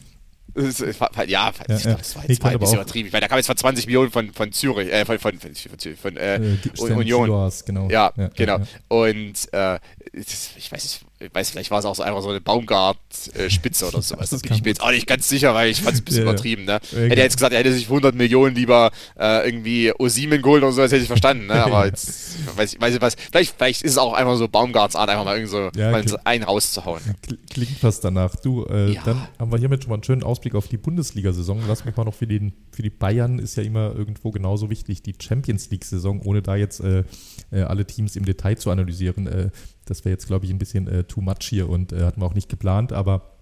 Ja, 1.29 1.51
ja, 1.67 1.75
ich 1.75 1.83
glaube, 1.83 1.97
das 1.99 2.15
war 2.15 2.25
jetzt 2.27 2.43
ein 2.43 2.59
bisschen 2.59 2.75
übertrieben. 2.75 3.13
Weil 3.13 3.21
da 3.21 3.27
kam 3.27 3.37
jetzt 3.37 3.47
von 3.47 3.57
20 3.57 3.85
Millionen 3.85 4.09
von, 4.09 4.31
von 4.31 4.51
Zürich, 4.51 4.91
äh, 4.91 5.05
von, 5.05 5.19
von, 5.19 5.37
von, 5.37 5.53
von 5.53 6.17
äh, 6.17 6.35
äh 6.37 6.57
Union. 6.79 7.51
Genau. 7.65 7.89
Ja, 7.89 8.11
genau. 8.35 8.59
Und 8.87 9.53
äh, 9.53 9.79
ich 10.13 10.71
weiß 10.71 10.83
nicht, 10.83 11.05
ich 11.19 11.33
weiß, 11.33 11.49
vielleicht 11.49 11.71
war 11.71 11.79
es 11.79 11.85
auch 11.85 11.95
so 11.95 12.03
einfach 12.03 12.21
so 12.21 12.29
eine 12.29 12.41
Baumgart-Spitze 12.41 13.85
äh, 13.85 13.87
oder 13.87 14.01
sowas. 14.03 14.29
Das 14.29 14.41
bin 14.41 14.53
ich 14.53 14.61
mir 14.61 14.69
jetzt 14.69 14.81
auch 14.81 14.91
nicht 14.91 15.07
ganz 15.07 15.27
sicher, 15.27 15.53
weil 15.55 15.69
ich 15.69 15.81
fand 15.81 15.95
es 15.95 16.01
ein 16.01 16.05
bisschen 16.05 16.25
ja, 16.25 16.31
übertrieben. 16.31 16.65
Ne? 16.65 16.79
Ja, 16.91 16.97
hätte 16.99 17.15
er 17.15 17.23
jetzt 17.23 17.37
gesagt, 17.37 17.53
er 17.53 17.59
hätte 17.59 17.73
sich 17.73 17.85
100 17.85 18.13
Millionen 18.13 18.55
lieber 18.55 18.91
äh, 19.19 19.47
irgendwie 19.47 19.91
Osimen 19.97 20.41
geholt 20.41 20.61
oder 20.61 20.71
so, 20.71 20.81
das 20.81 20.91
hätte 20.91 21.01
ich 21.01 21.07
verstanden. 21.07 21.47
Ne? 21.47 21.63
Aber 21.63 21.85
jetzt, 21.87 22.37
weiß 22.55 22.73
ich, 22.73 22.81
weiß 22.81 22.95
ich 22.95 23.01
was, 23.01 23.15
vielleicht, 23.15 23.55
vielleicht 23.57 23.81
ist 23.81 23.93
es 23.93 23.97
auch 23.97 24.13
einfach 24.13 24.35
so 24.37 24.47
Baumgarts 24.47 24.95
Art, 24.95 25.09
einfach 25.09 25.25
mal 25.25 25.37
irgendwie 25.37 25.51
so 25.51 25.71
ja, 25.75 25.91
mal 25.91 26.05
einen 26.23 26.43
rauszuhauen. 26.43 27.01
Klingt 27.49 27.79
fast 27.79 28.03
danach. 28.03 28.35
Du, 28.35 28.65
äh, 28.65 28.95
dann 29.03 29.27
haben 29.39 29.51
wir 29.51 29.57
hiermit 29.57 29.83
schon 29.83 29.89
mal 29.89 29.95
einen 29.95 30.03
schönen 30.03 30.23
Ausblick 30.23 30.53
auf 30.53 30.67
die 30.67 30.77
Bundesliga-Saison. 30.77 31.63
Lass 31.67 31.83
mich 31.83 31.95
mal 31.95 32.03
noch 32.03 32.13
für, 32.13 32.27
den, 32.27 32.53
für 32.71 32.83
die 32.83 32.91
Bayern 32.91 33.39
ist 33.39 33.57
ja 33.57 33.63
immer 33.63 33.95
irgendwo 33.95 34.29
genauso 34.29 34.69
wichtig, 34.69 35.01
die 35.01 35.15
Champions 35.19 35.71
League-Saison, 35.71 36.21
ohne 36.21 36.43
da 36.43 36.55
jetzt 36.55 36.79
äh, 36.81 37.03
äh 37.51 37.61
alle 37.61 37.85
Teams 37.85 38.15
im 38.15 38.25
Detail 38.25 38.57
zu 38.57 38.69
analysieren. 38.69 39.51
Das 39.89 40.05
wäre 40.05 40.11
jetzt, 40.11 40.27
glaube 40.27 40.45
ich, 40.45 40.51
ein 40.51 40.57
bisschen 40.57 40.87
äh, 40.87 41.03
too 41.03 41.21
much 41.21 41.43
hier 41.43 41.69
und 41.69 41.91
äh, 41.91 42.03
hatten 42.03 42.21
wir 42.21 42.25
auch 42.25 42.33
nicht 42.33 42.49
geplant, 42.49 42.93
aber 42.93 43.33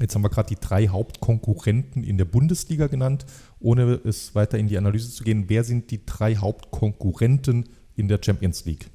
jetzt 0.00 0.14
haben 0.14 0.22
wir 0.22 0.30
gerade 0.30 0.48
die 0.48 0.60
drei 0.60 0.88
Hauptkonkurrenten 0.88 2.02
in 2.04 2.18
der 2.18 2.24
Bundesliga 2.24 2.86
genannt, 2.86 3.26
ohne 3.60 4.00
es 4.04 4.34
weiter 4.34 4.58
in 4.58 4.68
die 4.68 4.78
Analyse 4.78 5.10
zu 5.10 5.24
gehen. 5.24 5.44
Wer 5.48 5.64
sind 5.64 5.90
die 5.90 6.04
drei 6.06 6.36
Hauptkonkurrenten 6.36 7.68
in 7.96 8.08
der 8.08 8.20
Champions 8.22 8.64
League? 8.64 8.90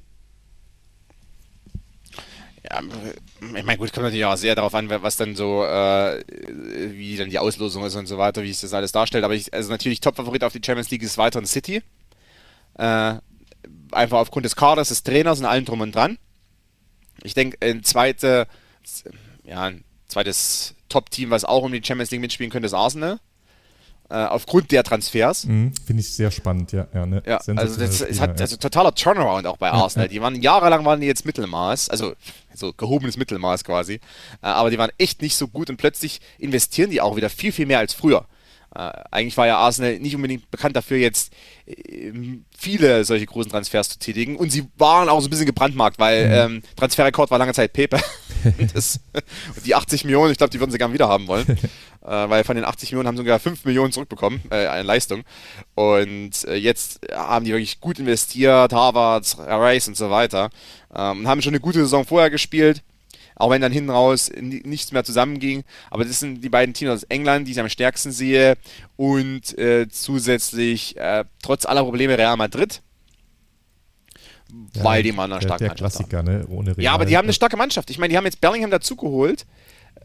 Ja, 2.64 2.82
ich 3.40 3.64
meine, 3.64 3.78
gut, 3.78 3.92
kommt 3.92 4.04
natürlich 4.04 4.24
auch 4.24 4.36
sehr 4.36 4.54
darauf 4.54 4.74
an, 4.74 4.90
was 4.90 5.16
dann 5.16 5.36
so, 5.36 5.64
äh, 5.64 6.22
wie 6.90 7.16
dann 7.16 7.30
die 7.30 7.38
Auslosung 7.38 7.84
ist 7.84 7.94
und 7.94 8.06
so 8.06 8.18
weiter, 8.18 8.42
wie 8.42 8.48
sich 8.48 8.60
das 8.60 8.74
alles 8.74 8.92
darstellt. 8.92 9.24
Aber 9.24 9.34
ich, 9.34 9.54
also 9.54 9.70
natürlich 9.70 10.00
Top-Favorit 10.00 10.44
auf 10.44 10.52
die 10.52 10.60
Champions 10.64 10.90
League 10.90 11.02
ist 11.02 11.16
weiterhin 11.16 11.46
City. 11.46 11.82
Äh, 12.74 13.14
einfach 13.92 14.18
aufgrund 14.18 14.44
des 14.44 14.56
Kaders, 14.56 14.88
des 14.88 15.02
Trainers 15.02 15.38
und 15.38 15.46
allem 15.46 15.64
drum 15.64 15.80
und 15.80 15.94
dran. 15.94 16.18
Ich 17.22 17.34
denke, 17.34 17.58
ein, 17.60 17.82
zweite, 17.84 18.46
ja, 19.44 19.64
ein 19.64 19.84
zweites 20.06 20.74
Top-Team, 20.88 21.30
was 21.30 21.44
auch 21.44 21.62
um 21.62 21.72
die 21.72 21.82
Champions 21.84 22.10
League 22.10 22.20
mitspielen 22.20 22.50
könnte, 22.50 22.66
ist 22.66 22.74
Arsenal. 22.74 23.18
Äh, 24.10 24.24
aufgrund 24.24 24.70
der 24.72 24.84
Transfers. 24.84 25.44
Mhm, 25.44 25.74
Finde 25.86 26.00
ich 26.00 26.14
sehr 26.14 26.30
spannend, 26.30 26.72
ja. 26.72 26.88
Ja, 26.94 27.04
ne? 27.04 27.22
ja 27.26 27.36
also 27.56 27.78
das 27.78 27.98
Spieler, 27.98 28.20
hat 28.20 28.40
also 28.40 28.56
totaler 28.56 28.94
Turnaround 28.94 29.46
auch 29.46 29.58
bei 29.58 29.70
Arsenal. 29.70 30.06
Ja, 30.06 30.10
die 30.10 30.22
waren 30.22 30.40
jahrelang 30.40 30.86
waren 30.86 31.02
die 31.02 31.06
jetzt 31.06 31.26
Mittelmaß, 31.26 31.90
also 31.90 32.14
so 32.54 32.72
gehobenes 32.72 33.18
Mittelmaß 33.18 33.64
quasi. 33.64 33.94
Äh, 33.94 34.00
aber 34.46 34.70
die 34.70 34.78
waren 34.78 34.90
echt 34.96 35.20
nicht 35.20 35.36
so 35.36 35.46
gut 35.46 35.68
und 35.68 35.76
plötzlich 35.76 36.22
investieren 36.38 36.90
die 36.90 37.02
auch 37.02 37.16
wieder 37.16 37.28
viel, 37.28 37.52
viel 37.52 37.66
mehr 37.66 37.80
als 37.80 37.92
früher. 37.92 38.24
Äh, 38.74 38.90
eigentlich 39.10 39.36
war 39.36 39.46
ja 39.46 39.58
Arsenal 39.58 39.98
nicht 39.98 40.14
unbedingt 40.14 40.50
bekannt 40.50 40.76
dafür, 40.76 40.98
jetzt 40.98 41.32
äh, 41.66 42.12
viele 42.56 43.04
solche 43.04 43.26
großen 43.26 43.50
Transfers 43.50 43.88
zu 43.88 43.98
tätigen. 43.98 44.36
Und 44.36 44.50
sie 44.50 44.68
waren 44.76 45.08
auch 45.08 45.20
so 45.20 45.26
ein 45.26 45.30
bisschen 45.30 45.46
gebrandmarkt, 45.46 45.98
weil 45.98 46.26
mhm. 46.26 46.56
ähm, 46.56 46.62
Transferrekord 46.76 47.30
war 47.30 47.38
lange 47.38 47.54
Zeit 47.54 47.72
Pepe. 47.72 47.98
das, 48.74 49.00
die 49.64 49.74
80 49.74 50.04
Millionen, 50.04 50.32
ich 50.32 50.38
glaube, 50.38 50.50
die 50.50 50.60
würden 50.60 50.70
sie 50.70 50.78
gerne 50.78 50.94
wieder 50.94 51.08
haben 51.08 51.26
wollen. 51.28 51.46
äh, 51.48 51.58
weil 52.06 52.44
von 52.44 52.56
den 52.56 52.64
80 52.64 52.92
Millionen 52.92 53.08
haben 53.08 53.16
sie 53.16 53.22
sogar 53.22 53.38
5 53.38 53.64
Millionen 53.64 53.92
zurückbekommen, 53.92 54.42
äh, 54.50 54.66
eine 54.66 54.82
Leistung. 54.82 55.24
Und 55.74 56.44
äh, 56.44 56.54
jetzt 56.54 57.00
haben 57.12 57.44
die 57.44 57.52
wirklich 57.52 57.80
gut 57.80 57.98
investiert, 57.98 58.72
Harvard, 58.72 59.36
Rice 59.38 59.88
und 59.88 59.96
so 59.96 60.10
weiter. 60.10 60.50
Ähm, 60.94 61.26
haben 61.26 61.42
schon 61.42 61.52
eine 61.52 61.60
gute 61.60 61.80
Saison 61.80 62.04
vorher 62.04 62.30
gespielt 62.30 62.82
auch 63.38 63.50
wenn 63.50 63.62
dann 63.62 63.72
hinten 63.72 63.90
raus 63.90 64.30
nichts 64.40 64.92
mehr 64.92 65.04
zusammenging. 65.04 65.64
Aber 65.90 66.04
das 66.04 66.20
sind 66.20 66.42
die 66.42 66.48
beiden 66.48 66.74
Teams 66.74 66.90
aus 66.90 67.02
England, 67.04 67.46
die 67.46 67.52
ich 67.52 67.60
am 67.60 67.68
stärksten 67.68 68.12
sehe. 68.12 68.56
Und 68.96 69.56
äh, 69.58 69.88
zusätzlich, 69.88 70.96
äh, 70.96 71.24
trotz 71.42 71.64
aller 71.64 71.84
Probleme, 71.84 72.18
Real 72.18 72.36
Madrid. 72.36 72.82
Ja, 74.74 74.84
weil 74.84 75.02
die 75.02 75.12
mal 75.12 75.30
eine 75.30 75.40
starke 75.42 75.64
der 75.64 75.68
Mannschaft 75.68 75.96
Klassiker, 75.96 76.18
haben. 76.18 76.38
Ne? 76.38 76.46
Ohne 76.48 76.76
Real. 76.76 76.84
Ja, 76.84 76.92
aber 76.92 77.04
die 77.04 77.16
haben 77.16 77.26
eine 77.26 77.32
starke 77.32 77.56
Mannschaft. 77.56 77.90
Ich 77.90 77.98
meine, 77.98 78.10
die 78.10 78.16
haben 78.16 78.24
jetzt 78.24 78.40
Bellingham 78.40 78.70
dazugeholt. 78.70 79.46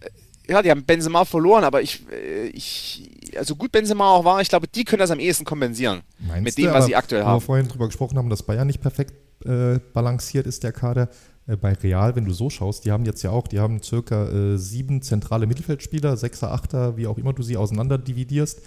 Äh, 0.01 0.51
ja, 0.51 0.61
die 0.61 0.69
haben 0.69 0.83
Benzema 0.83 1.25
verloren, 1.25 1.63
aber 1.63 1.81
ich, 1.81 2.05
äh, 2.11 2.47
ich, 2.47 3.09
also 3.37 3.55
gut 3.55 3.71
Benzema 3.71 4.11
auch 4.11 4.25
war, 4.25 4.41
ich 4.41 4.49
glaube, 4.49 4.67
die 4.67 4.83
können 4.83 4.99
das 4.99 5.11
am 5.11 5.19
ehesten 5.19 5.45
kompensieren. 5.45 6.01
Meinst 6.19 6.43
mit 6.43 6.57
dem, 6.57 6.65
du, 6.65 6.73
was 6.73 6.85
sie 6.85 6.95
aktuell 6.95 7.23
haben. 7.23 7.35
Wo 7.35 7.37
wir 7.37 7.45
vorhin 7.45 7.67
drüber 7.67 7.87
gesprochen 7.87 8.17
haben, 8.17 8.29
dass 8.29 8.43
Bayern 8.43 8.67
nicht 8.67 8.81
perfekt 8.81 9.13
äh, 9.45 9.79
balanciert 9.93 10.45
ist, 10.45 10.63
der 10.63 10.73
Kader. 10.73 11.09
Äh, 11.47 11.57
bei 11.57 11.73
Real, 11.73 12.15
wenn 12.15 12.25
du 12.25 12.33
so 12.33 12.49
schaust, 12.49 12.85
die 12.85 12.91
haben 12.91 13.05
jetzt 13.05 13.23
ja 13.23 13.31
auch, 13.31 13.47
die 13.47 13.59
haben 13.59 13.81
circa 13.81 14.29
äh, 14.29 14.57
sieben 14.57 15.01
zentrale 15.01 15.47
Mittelfeldspieler, 15.47 16.17
Sechser, 16.17 16.51
Achter, 16.51 16.97
wie 16.97 17.07
auch 17.07 17.17
immer 17.17 17.33
du 17.33 17.43
sie 17.43 17.57
auseinander 17.57 17.97
dividierst. 17.97 18.61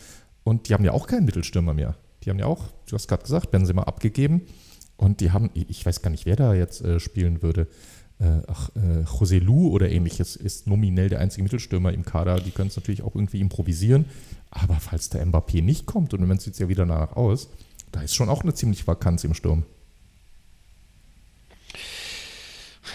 Und 0.44 0.68
die 0.68 0.74
haben 0.74 0.84
ja 0.84 0.92
auch 0.92 1.06
keinen 1.06 1.24
Mittelstürmer 1.24 1.74
mehr. 1.74 1.96
Die 2.22 2.30
haben 2.30 2.38
ja 2.38 2.46
auch, 2.46 2.64
du 2.86 2.94
hast 2.94 3.08
gerade 3.08 3.22
gesagt, 3.22 3.50
Benzema 3.50 3.82
abgegeben. 3.82 4.42
Und 4.96 5.20
die 5.20 5.30
haben, 5.30 5.50
ich 5.54 5.84
weiß 5.84 6.02
gar 6.02 6.10
nicht, 6.10 6.24
wer 6.24 6.36
da 6.36 6.54
jetzt 6.54 6.82
äh, 6.82 7.00
spielen 7.00 7.42
würde. 7.42 7.68
Äh, 8.18 8.40
ach, 8.46 8.70
äh, 8.76 9.02
José 9.02 9.40
Lu 9.40 9.68
oder 9.68 9.90
ähnliches 9.90 10.36
ist 10.36 10.66
nominell 10.66 11.10
der 11.10 11.20
einzige 11.20 11.42
Mittelstürmer 11.42 11.92
im 11.92 12.04
Kader. 12.04 12.40
Die 12.40 12.50
können 12.50 12.68
es 12.68 12.76
natürlich 12.76 13.02
auch 13.02 13.14
irgendwie 13.14 13.40
improvisieren. 13.40 14.06
Aber 14.50 14.76
falls 14.76 15.10
der 15.10 15.26
Mbappé 15.26 15.62
nicht 15.62 15.84
kommt, 15.84 16.14
und 16.14 16.40
sieht 16.40 16.54
es 16.54 16.58
ja 16.58 16.68
wieder 16.68 16.86
danach 16.86 17.14
aus, 17.16 17.50
da 17.92 18.00
ist 18.00 18.14
schon 18.14 18.30
auch 18.30 18.42
eine 18.42 18.54
ziemliche 18.54 18.86
Vakanz 18.86 19.24
im 19.24 19.34
Sturm. 19.34 19.64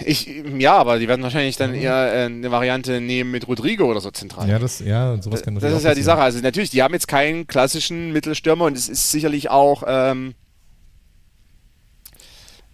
Ich, 0.06 0.28
ja, 0.58 0.76
aber 0.76 1.00
die 1.00 1.08
werden 1.08 1.22
wahrscheinlich 1.22 1.58
dann 1.58 1.74
eher 1.74 2.14
äh, 2.14 2.26
eine 2.26 2.50
Variante 2.52 3.02
nehmen 3.02 3.32
mit 3.32 3.48
Rodrigo 3.48 3.86
oder 3.86 4.00
so 4.00 4.12
zentral. 4.12 4.48
Ja, 4.50 4.58
das, 4.58 4.80
ja, 4.80 5.22
sowas 5.22 5.44
kann 5.44 5.56
Das 5.56 5.74
ist 5.74 5.84
ja 5.84 5.94
die 5.94 6.02
Sache. 6.02 6.22
Also 6.22 6.40
natürlich, 6.40 6.70
die 6.70 6.82
haben 6.82 6.94
jetzt 6.94 7.08
keinen 7.08 7.48
klassischen 7.48 8.12
Mittelstürmer 8.14 8.66
und 8.66 8.78
es 8.78 8.90
ist 8.90 9.12
sicherlich 9.12 9.50
auch, 9.50 9.84
ähm, 9.86 10.34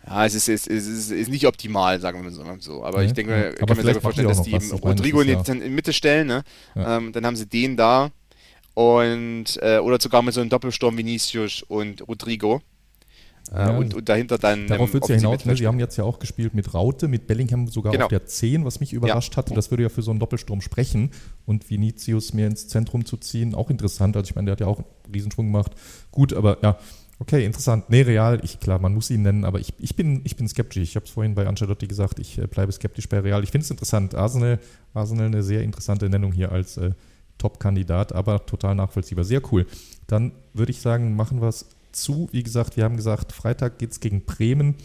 ja, 0.08 0.26
es 0.26 0.36
ist, 0.36 0.48
es, 0.48 0.68
ist, 0.68 0.88
es 0.88 1.10
ist, 1.10 1.30
nicht 1.30 1.48
optimal, 1.48 2.00
sagen 2.00 2.24
wir 2.24 2.32
mal 2.32 2.62
so. 2.62 2.84
Aber 2.84 3.02
ja, 3.02 3.08
ich 3.08 3.14
denke, 3.14 3.56
ich 3.60 3.66
kann 3.66 3.76
mir 3.76 3.84
selber 3.84 4.02
vorstellen, 4.02 4.28
dass 4.28 4.42
die 4.42 4.56
Rodrigo 4.56 5.22
in 5.22 5.44
die, 5.44 5.52
in 5.52 5.76
Mitte 5.76 5.92
stellen, 5.92 6.28
ne? 6.28 6.44
Ja. 6.76 6.98
Ähm, 6.98 7.12
dann 7.12 7.26
haben 7.26 7.36
sie 7.36 7.48
den 7.48 7.76
da 7.76 8.12
und 8.74 9.60
äh, 9.62 9.80
oder 9.80 10.00
sogar 10.00 10.22
mit 10.22 10.34
so 10.34 10.40
einem 10.40 10.50
Doppelsturm 10.50 10.98
Vinicius 10.98 11.64
und 11.64 12.08
Rodrigo. 12.08 12.62
Ja. 13.52 13.78
Und, 13.78 13.94
und, 13.94 14.10
dahinter 14.10 14.38
dann. 14.38 14.68
Darauf 14.68 14.94
wird 14.94 15.04
es 15.04 15.10
ja 15.10 15.16
hinaus. 15.16 15.46
Ne? 15.46 15.56
Sie 15.56 15.68
haben 15.68 15.80
jetzt 15.80 15.98
ja 15.98 16.04
auch 16.04 16.20
gespielt 16.20 16.54
mit 16.54 16.74
Raute, 16.74 17.08
mit 17.08 17.28
Bellingham 17.28 17.68
sogar 17.68 17.92
genau. 17.94 18.06
auf 18.06 18.10
der 18.10 18.26
10, 18.26 18.66
was 18.66 18.80
mich 18.80 18.94
überrascht 18.94 19.34
ja. 19.34 19.38
hatte. 19.38 19.54
Das 19.54 19.72
würde 19.72 19.84
ja 19.84 19.90
für 19.90 20.02
so 20.02 20.12
einen 20.12 20.20
Doppelsturm 20.20 20.62
sprechen. 20.62 21.12
Und 21.46 21.70
Vinicius 21.70 22.34
mehr 22.34 22.48
ins 22.48 22.68
Zentrum 22.68 23.06
zu 23.06 23.18
ziehen, 23.18 23.56
auch 23.56 23.70
interessant. 23.70 24.18
Also 24.18 24.30
ich 24.30 24.36
meine, 24.36 24.46
der 24.48 24.52
hat 24.54 24.60
ja 24.60 24.68
auch 24.68 24.80
einen 24.80 25.14
Riesensprung 25.14 25.46
gemacht. 25.48 25.72
Gut, 26.12 26.34
aber 26.34 26.58
ja, 26.62 26.78
okay, 27.20 27.46
interessant. 27.46 27.90
Nee, 27.90 28.02
Real, 28.02 28.40
ich, 28.44 28.60
klar, 28.60 28.80
man 28.80 28.94
muss 28.94 29.10
ihn 29.10 29.22
nennen, 29.22 29.46
aber 29.46 29.60
ich, 29.60 29.74
ich, 29.80 29.96
bin, 29.96 30.22
ich 30.26 30.36
bin 30.36 30.48
skeptisch. 30.48 30.84
Ich 30.84 30.96
habe 30.96 31.06
es 31.06 31.12
vorhin 31.12 31.36
bei 31.36 31.48
Ancelotti 31.48 31.88
gesagt, 31.88 32.20
ich 32.20 32.38
äh, 32.38 32.48
bleibe 32.48 32.72
skeptisch 32.72 33.08
bei 33.08 33.20
Real. 33.20 33.44
Ich 33.44 33.52
finde 33.52 33.64
es 33.64 33.72
interessant. 33.72 34.16
Arsenal, 34.16 34.60
Arsenal 34.94 35.28
eine 35.28 35.44
sehr 35.44 35.64
interessante 35.64 36.10
Nennung 36.10 36.34
hier 36.34 36.52
als 36.52 36.78
äh, 36.78 36.92
Top-Kandidat, 37.38 38.14
aber 38.14 38.46
total 38.46 38.76
nachvollziehbar. 38.76 39.24
Sehr 39.24 39.42
cool. 39.52 39.66
Dann 40.08 40.32
würde 40.54 40.72
ich 40.72 40.82
sagen, 40.82 41.16
machen 41.16 41.42
wir 41.42 41.50
es 41.50 41.66
zu. 41.92 42.30
Wie 42.32 42.44
gesagt, 42.44 42.78
wir 42.78 42.84
haben 42.84 42.98
gesagt, 42.98 43.32
Freitag 43.32 43.80
geht 43.80 43.92
es 43.92 44.00
gegen 44.00 44.26
Bremen. 44.26 44.76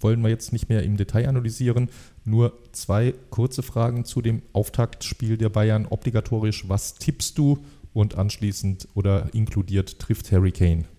Wollen 0.00 0.22
wir 0.22 0.30
jetzt 0.30 0.52
nicht 0.52 0.68
mehr 0.68 0.82
im 0.82 0.96
Detail 0.96 1.28
analysieren. 1.28 1.90
Nur 2.24 2.58
zwei 2.72 3.14
kurze 3.30 3.62
Fragen 3.62 4.04
zu 4.04 4.22
dem 4.22 4.42
Auftaktspiel 4.52 5.36
der 5.36 5.48
Bayern. 5.48 5.86
Obligatorisch, 5.86 6.68
was 6.68 6.94
tippst 6.94 7.38
du? 7.38 7.64
Und 7.92 8.16
anschließend 8.16 8.88
oder 8.94 9.32
inkludiert 9.34 9.98
trifft 10.00 10.32
Harry 10.32 10.52
Kane? 10.52 10.84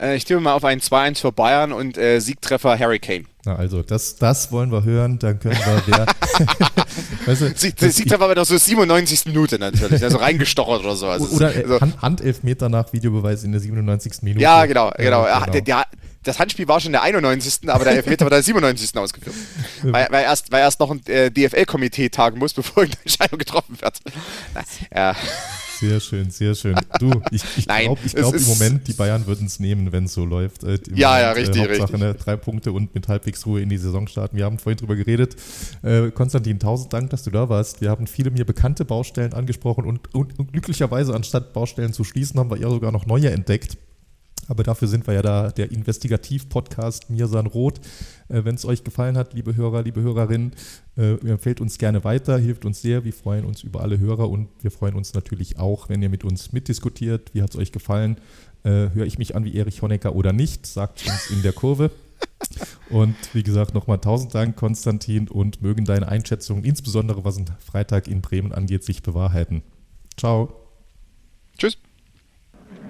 Äh, 0.00 0.16
ich 0.16 0.24
tippe 0.24 0.40
mal 0.40 0.54
auf 0.54 0.64
einen 0.64 0.80
2-1 0.80 1.20
für 1.20 1.32
Bayern 1.32 1.72
und 1.72 1.98
äh, 1.98 2.20
Siegtreffer 2.20 2.78
Harry 2.78 2.98
Kane. 2.98 3.24
Na 3.44 3.56
also, 3.56 3.82
das, 3.82 4.16
das 4.16 4.50
wollen 4.50 4.72
wir 4.72 4.84
hören, 4.84 5.18
dann 5.18 5.38
können 5.38 5.58
wir 5.58 5.82
wer. 5.86 6.06
weißt 7.26 7.40
du, 7.42 7.52
Sieg, 7.54 7.78
Siegtreffer 7.78 8.24
aber 8.24 8.34
doch 8.34 8.44
so 8.44 8.56
97. 8.56 9.26
Minute 9.26 9.58
natürlich, 9.58 10.02
also 10.02 10.18
reingestochert 10.18 10.80
oder 10.80 10.96
so. 10.96 11.08
Also 11.08 11.36
oder 11.36 11.48
also, 11.48 11.80
Hand, 11.80 12.02
Handelfmeter 12.02 12.68
nach 12.68 12.92
Videobeweis 12.92 13.44
in 13.44 13.52
der 13.52 13.60
97. 13.60 14.22
Minute. 14.22 14.42
Ja, 14.42 14.66
genau, 14.66 14.90
genau. 14.96 15.26
Ja, 15.26 15.40
genau. 15.40 15.52
Der, 15.52 15.62
der, 15.62 15.84
das 16.22 16.38
Handspiel 16.38 16.68
war 16.68 16.80
schon 16.80 16.92
der 16.92 17.02
91. 17.02 17.68
aber 17.68 17.84
der 17.84 17.94
Elfmeter 17.94 18.26
war 18.26 18.30
der 18.30 18.42
97. 18.42 18.96
ausgeführt. 18.96 19.34
weil, 19.82 20.06
weil, 20.10 20.24
erst, 20.24 20.52
weil 20.52 20.60
erst 20.60 20.80
noch 20.80 20.90
ein 20.90 21.04
äh, 21.06 21.30
DFL-Komitee 21.30 22.10
tagen 22.10 22.38
muss, 22.38 22.52
bevor 22.54 22.82
eine 22.82 22.92
Entscheidung 23.02 23.38
getroffen 23.38 23.80
wird. 23.80 23.98
Na, 24.54 24.62
ja. 24.94 25.16
Sehr 25.80 25.98
schön, 25.98 26.30
sehr 26.30 26.54
schön. 26.54 26.76
Du, 26.98 27.22
ich, 27.30 27.42
ich 27.56 27.66
glaube 27.66 27.98
glaub 28.12 28.34
im 28.34 28.44
Moment, 28.44 28.86
die 28.86 28.92
Bayern 28.92 29.26
würden 29.26 29.46
es 29.46 29.60
nehmen, 29.60 29.92
wenn 29.92 30.04
es 30.04 30.12
so 30.12 30.26
läuft. 30.26 30.62
Äh, 30.62 30.78
ja, 30.94 31.08
Moment, 31.08 31.22
ja, 31.22 31.32
richtig, 31.32 31.56
äh, 31.56 31.68
Hauptsache, 31.68 31.92
richtig. 31.92 32.00
Ne, 32.00 32.14
drei 32.14 32.36
Punkte 32.36 32.72
und 32.72 32.94
mit 32.94 33.08
halbwegs 33.08 33.46
Ruhe 33.46 33.62
in 33.62 33.70
die 33.70 33.78
Saison 33.78 34.06
starten. 34.06 34.36
Wir 34.36 34.44
haben 34.44 34.58
vorhin 34.58 34.76
drüber 34.76 34.94
geredet. 34.94 35.36
Äh, 35.82 36.10
Konstantin, 36.10 36.58
tausend 36.58 36.92
Dank, 36.92 37.08
dass 37.10 37.22
du 37.22 37.30
da 37.30 37.48
warst. 37.48 37.80
Wir 37.80 37.88
haben 37.88 38.06
viele 38.06 38.30
mir 38.30 38.44
bekannte 38.44 38.84
Baustellen 38.84 39.32
angesprochen 39.32 39.86
und, 39.86 40.14
und, 40.14 40.38
und 40.38 40.52
glücklicherweise, 40.52 41.14
anstatt 41.14 41.54
Baustellen 41.54 41.94
zu 41.94 42.04
schließen, 42.04 42.38
haben 42.38 42.50
wir 42.50 42.60
eher 42.60 42.68
sogar 42.68 42.92
noch 42.92 43.06
neue 43.06 43.30
entdeckt. 43.30 43.78
Aber 44.50 44.64
dafür 44.64 44.88
sind 44.88 45.06
wir 45.06 45.14
ja 45.14 45.22
da, 45.22 45.50
der 45.52 45.70
Investigativ-Podcast 45.70 47.08
Mirsan 47.08 47.46
Roth. 47.46 47.78
Äh, 48.28 48.44
Wenn 48.44 48.56
es 48.56 48.64
euch 48.64 48.82
gefallen 48.82 49.16
hat, 49.16 49.32
liebe 49.32 49.54
Hörer, 49.54 49.84
liebe 49.84 50.00
Hörerinnen, 50.02 50.54
äh, 50.96 51.12
empfehlt 51.24 51.60
uns 51.60 51.78
gerne 51.78 52.02
weiter, 52.02 52.36
hilft 52.36 52.64
uns 52.64 52.82
sehr. 52.82 53.04
Wir 53.04 53.12
freuen 53.12 53.44
uns 53.44 53.62
über 53.62 53.80
alle 53.80 54.00
Hörer 54.00 54.28
und 54.28 54.48
wir 54.60 54.72
freuen 54.72 54.96
uns 54.96 55.14
natürlich 55.14 55.60
auch, 55.60 55.88
wenn 55.88 56.02
ihr 56.02 56.08
mit 56.08 56.24
uns 56.24 56.52
mitdiskutiert. 56.52 57.32
Wie 57.32 57.42
hat 57.42 57.50
es 57.50 57.56
euch 57.56 57.70
gefallen? 57.70 58.16
Äh, 58.64 58.90
Höre 58.92 59.06
ich 59.06 59.18
mich 59.18 59.36
an 59.36 59.44
wie 59.44 59.54
Erich 59.54 59.82
Honecker 59.82 60.16
oder 60.16 60.32
nicht? 60.32 60.66
Sagt 60.66 61.06
uns 61.06 61.30
in 61.30 61.42
der 61.42 61.52
Kurve. 61.52 61.92
Und 62.88 63.14
wie 63.32 63.44
gesagt, 63.44 63.72
nochmal 63.72 63.98
tausend 63.98 64.34
Dank, 64.34 64.56
Konstantin, 64.56 65.28
und 65.28 65.62
mögen 65.62 65.84
deine 65.84 66.08
Einschätzungen, 66.08 66.64
insbesondere 66.64 67.24
was 67.24 67.36
den 67.36 67.46
Freitag 67.64 68.08
in 68.08 68.20
Bremen 68.20 68.50
angeht, 68.50 68.82
sich 68.82 69.04
bewahrheiten. 69.04 69.62
Ciao. 70.16 70.52
Tschüss 71.56 71.78
hab 72.50 72.58
geträumt 72.58 72.80
von 72.80 72.89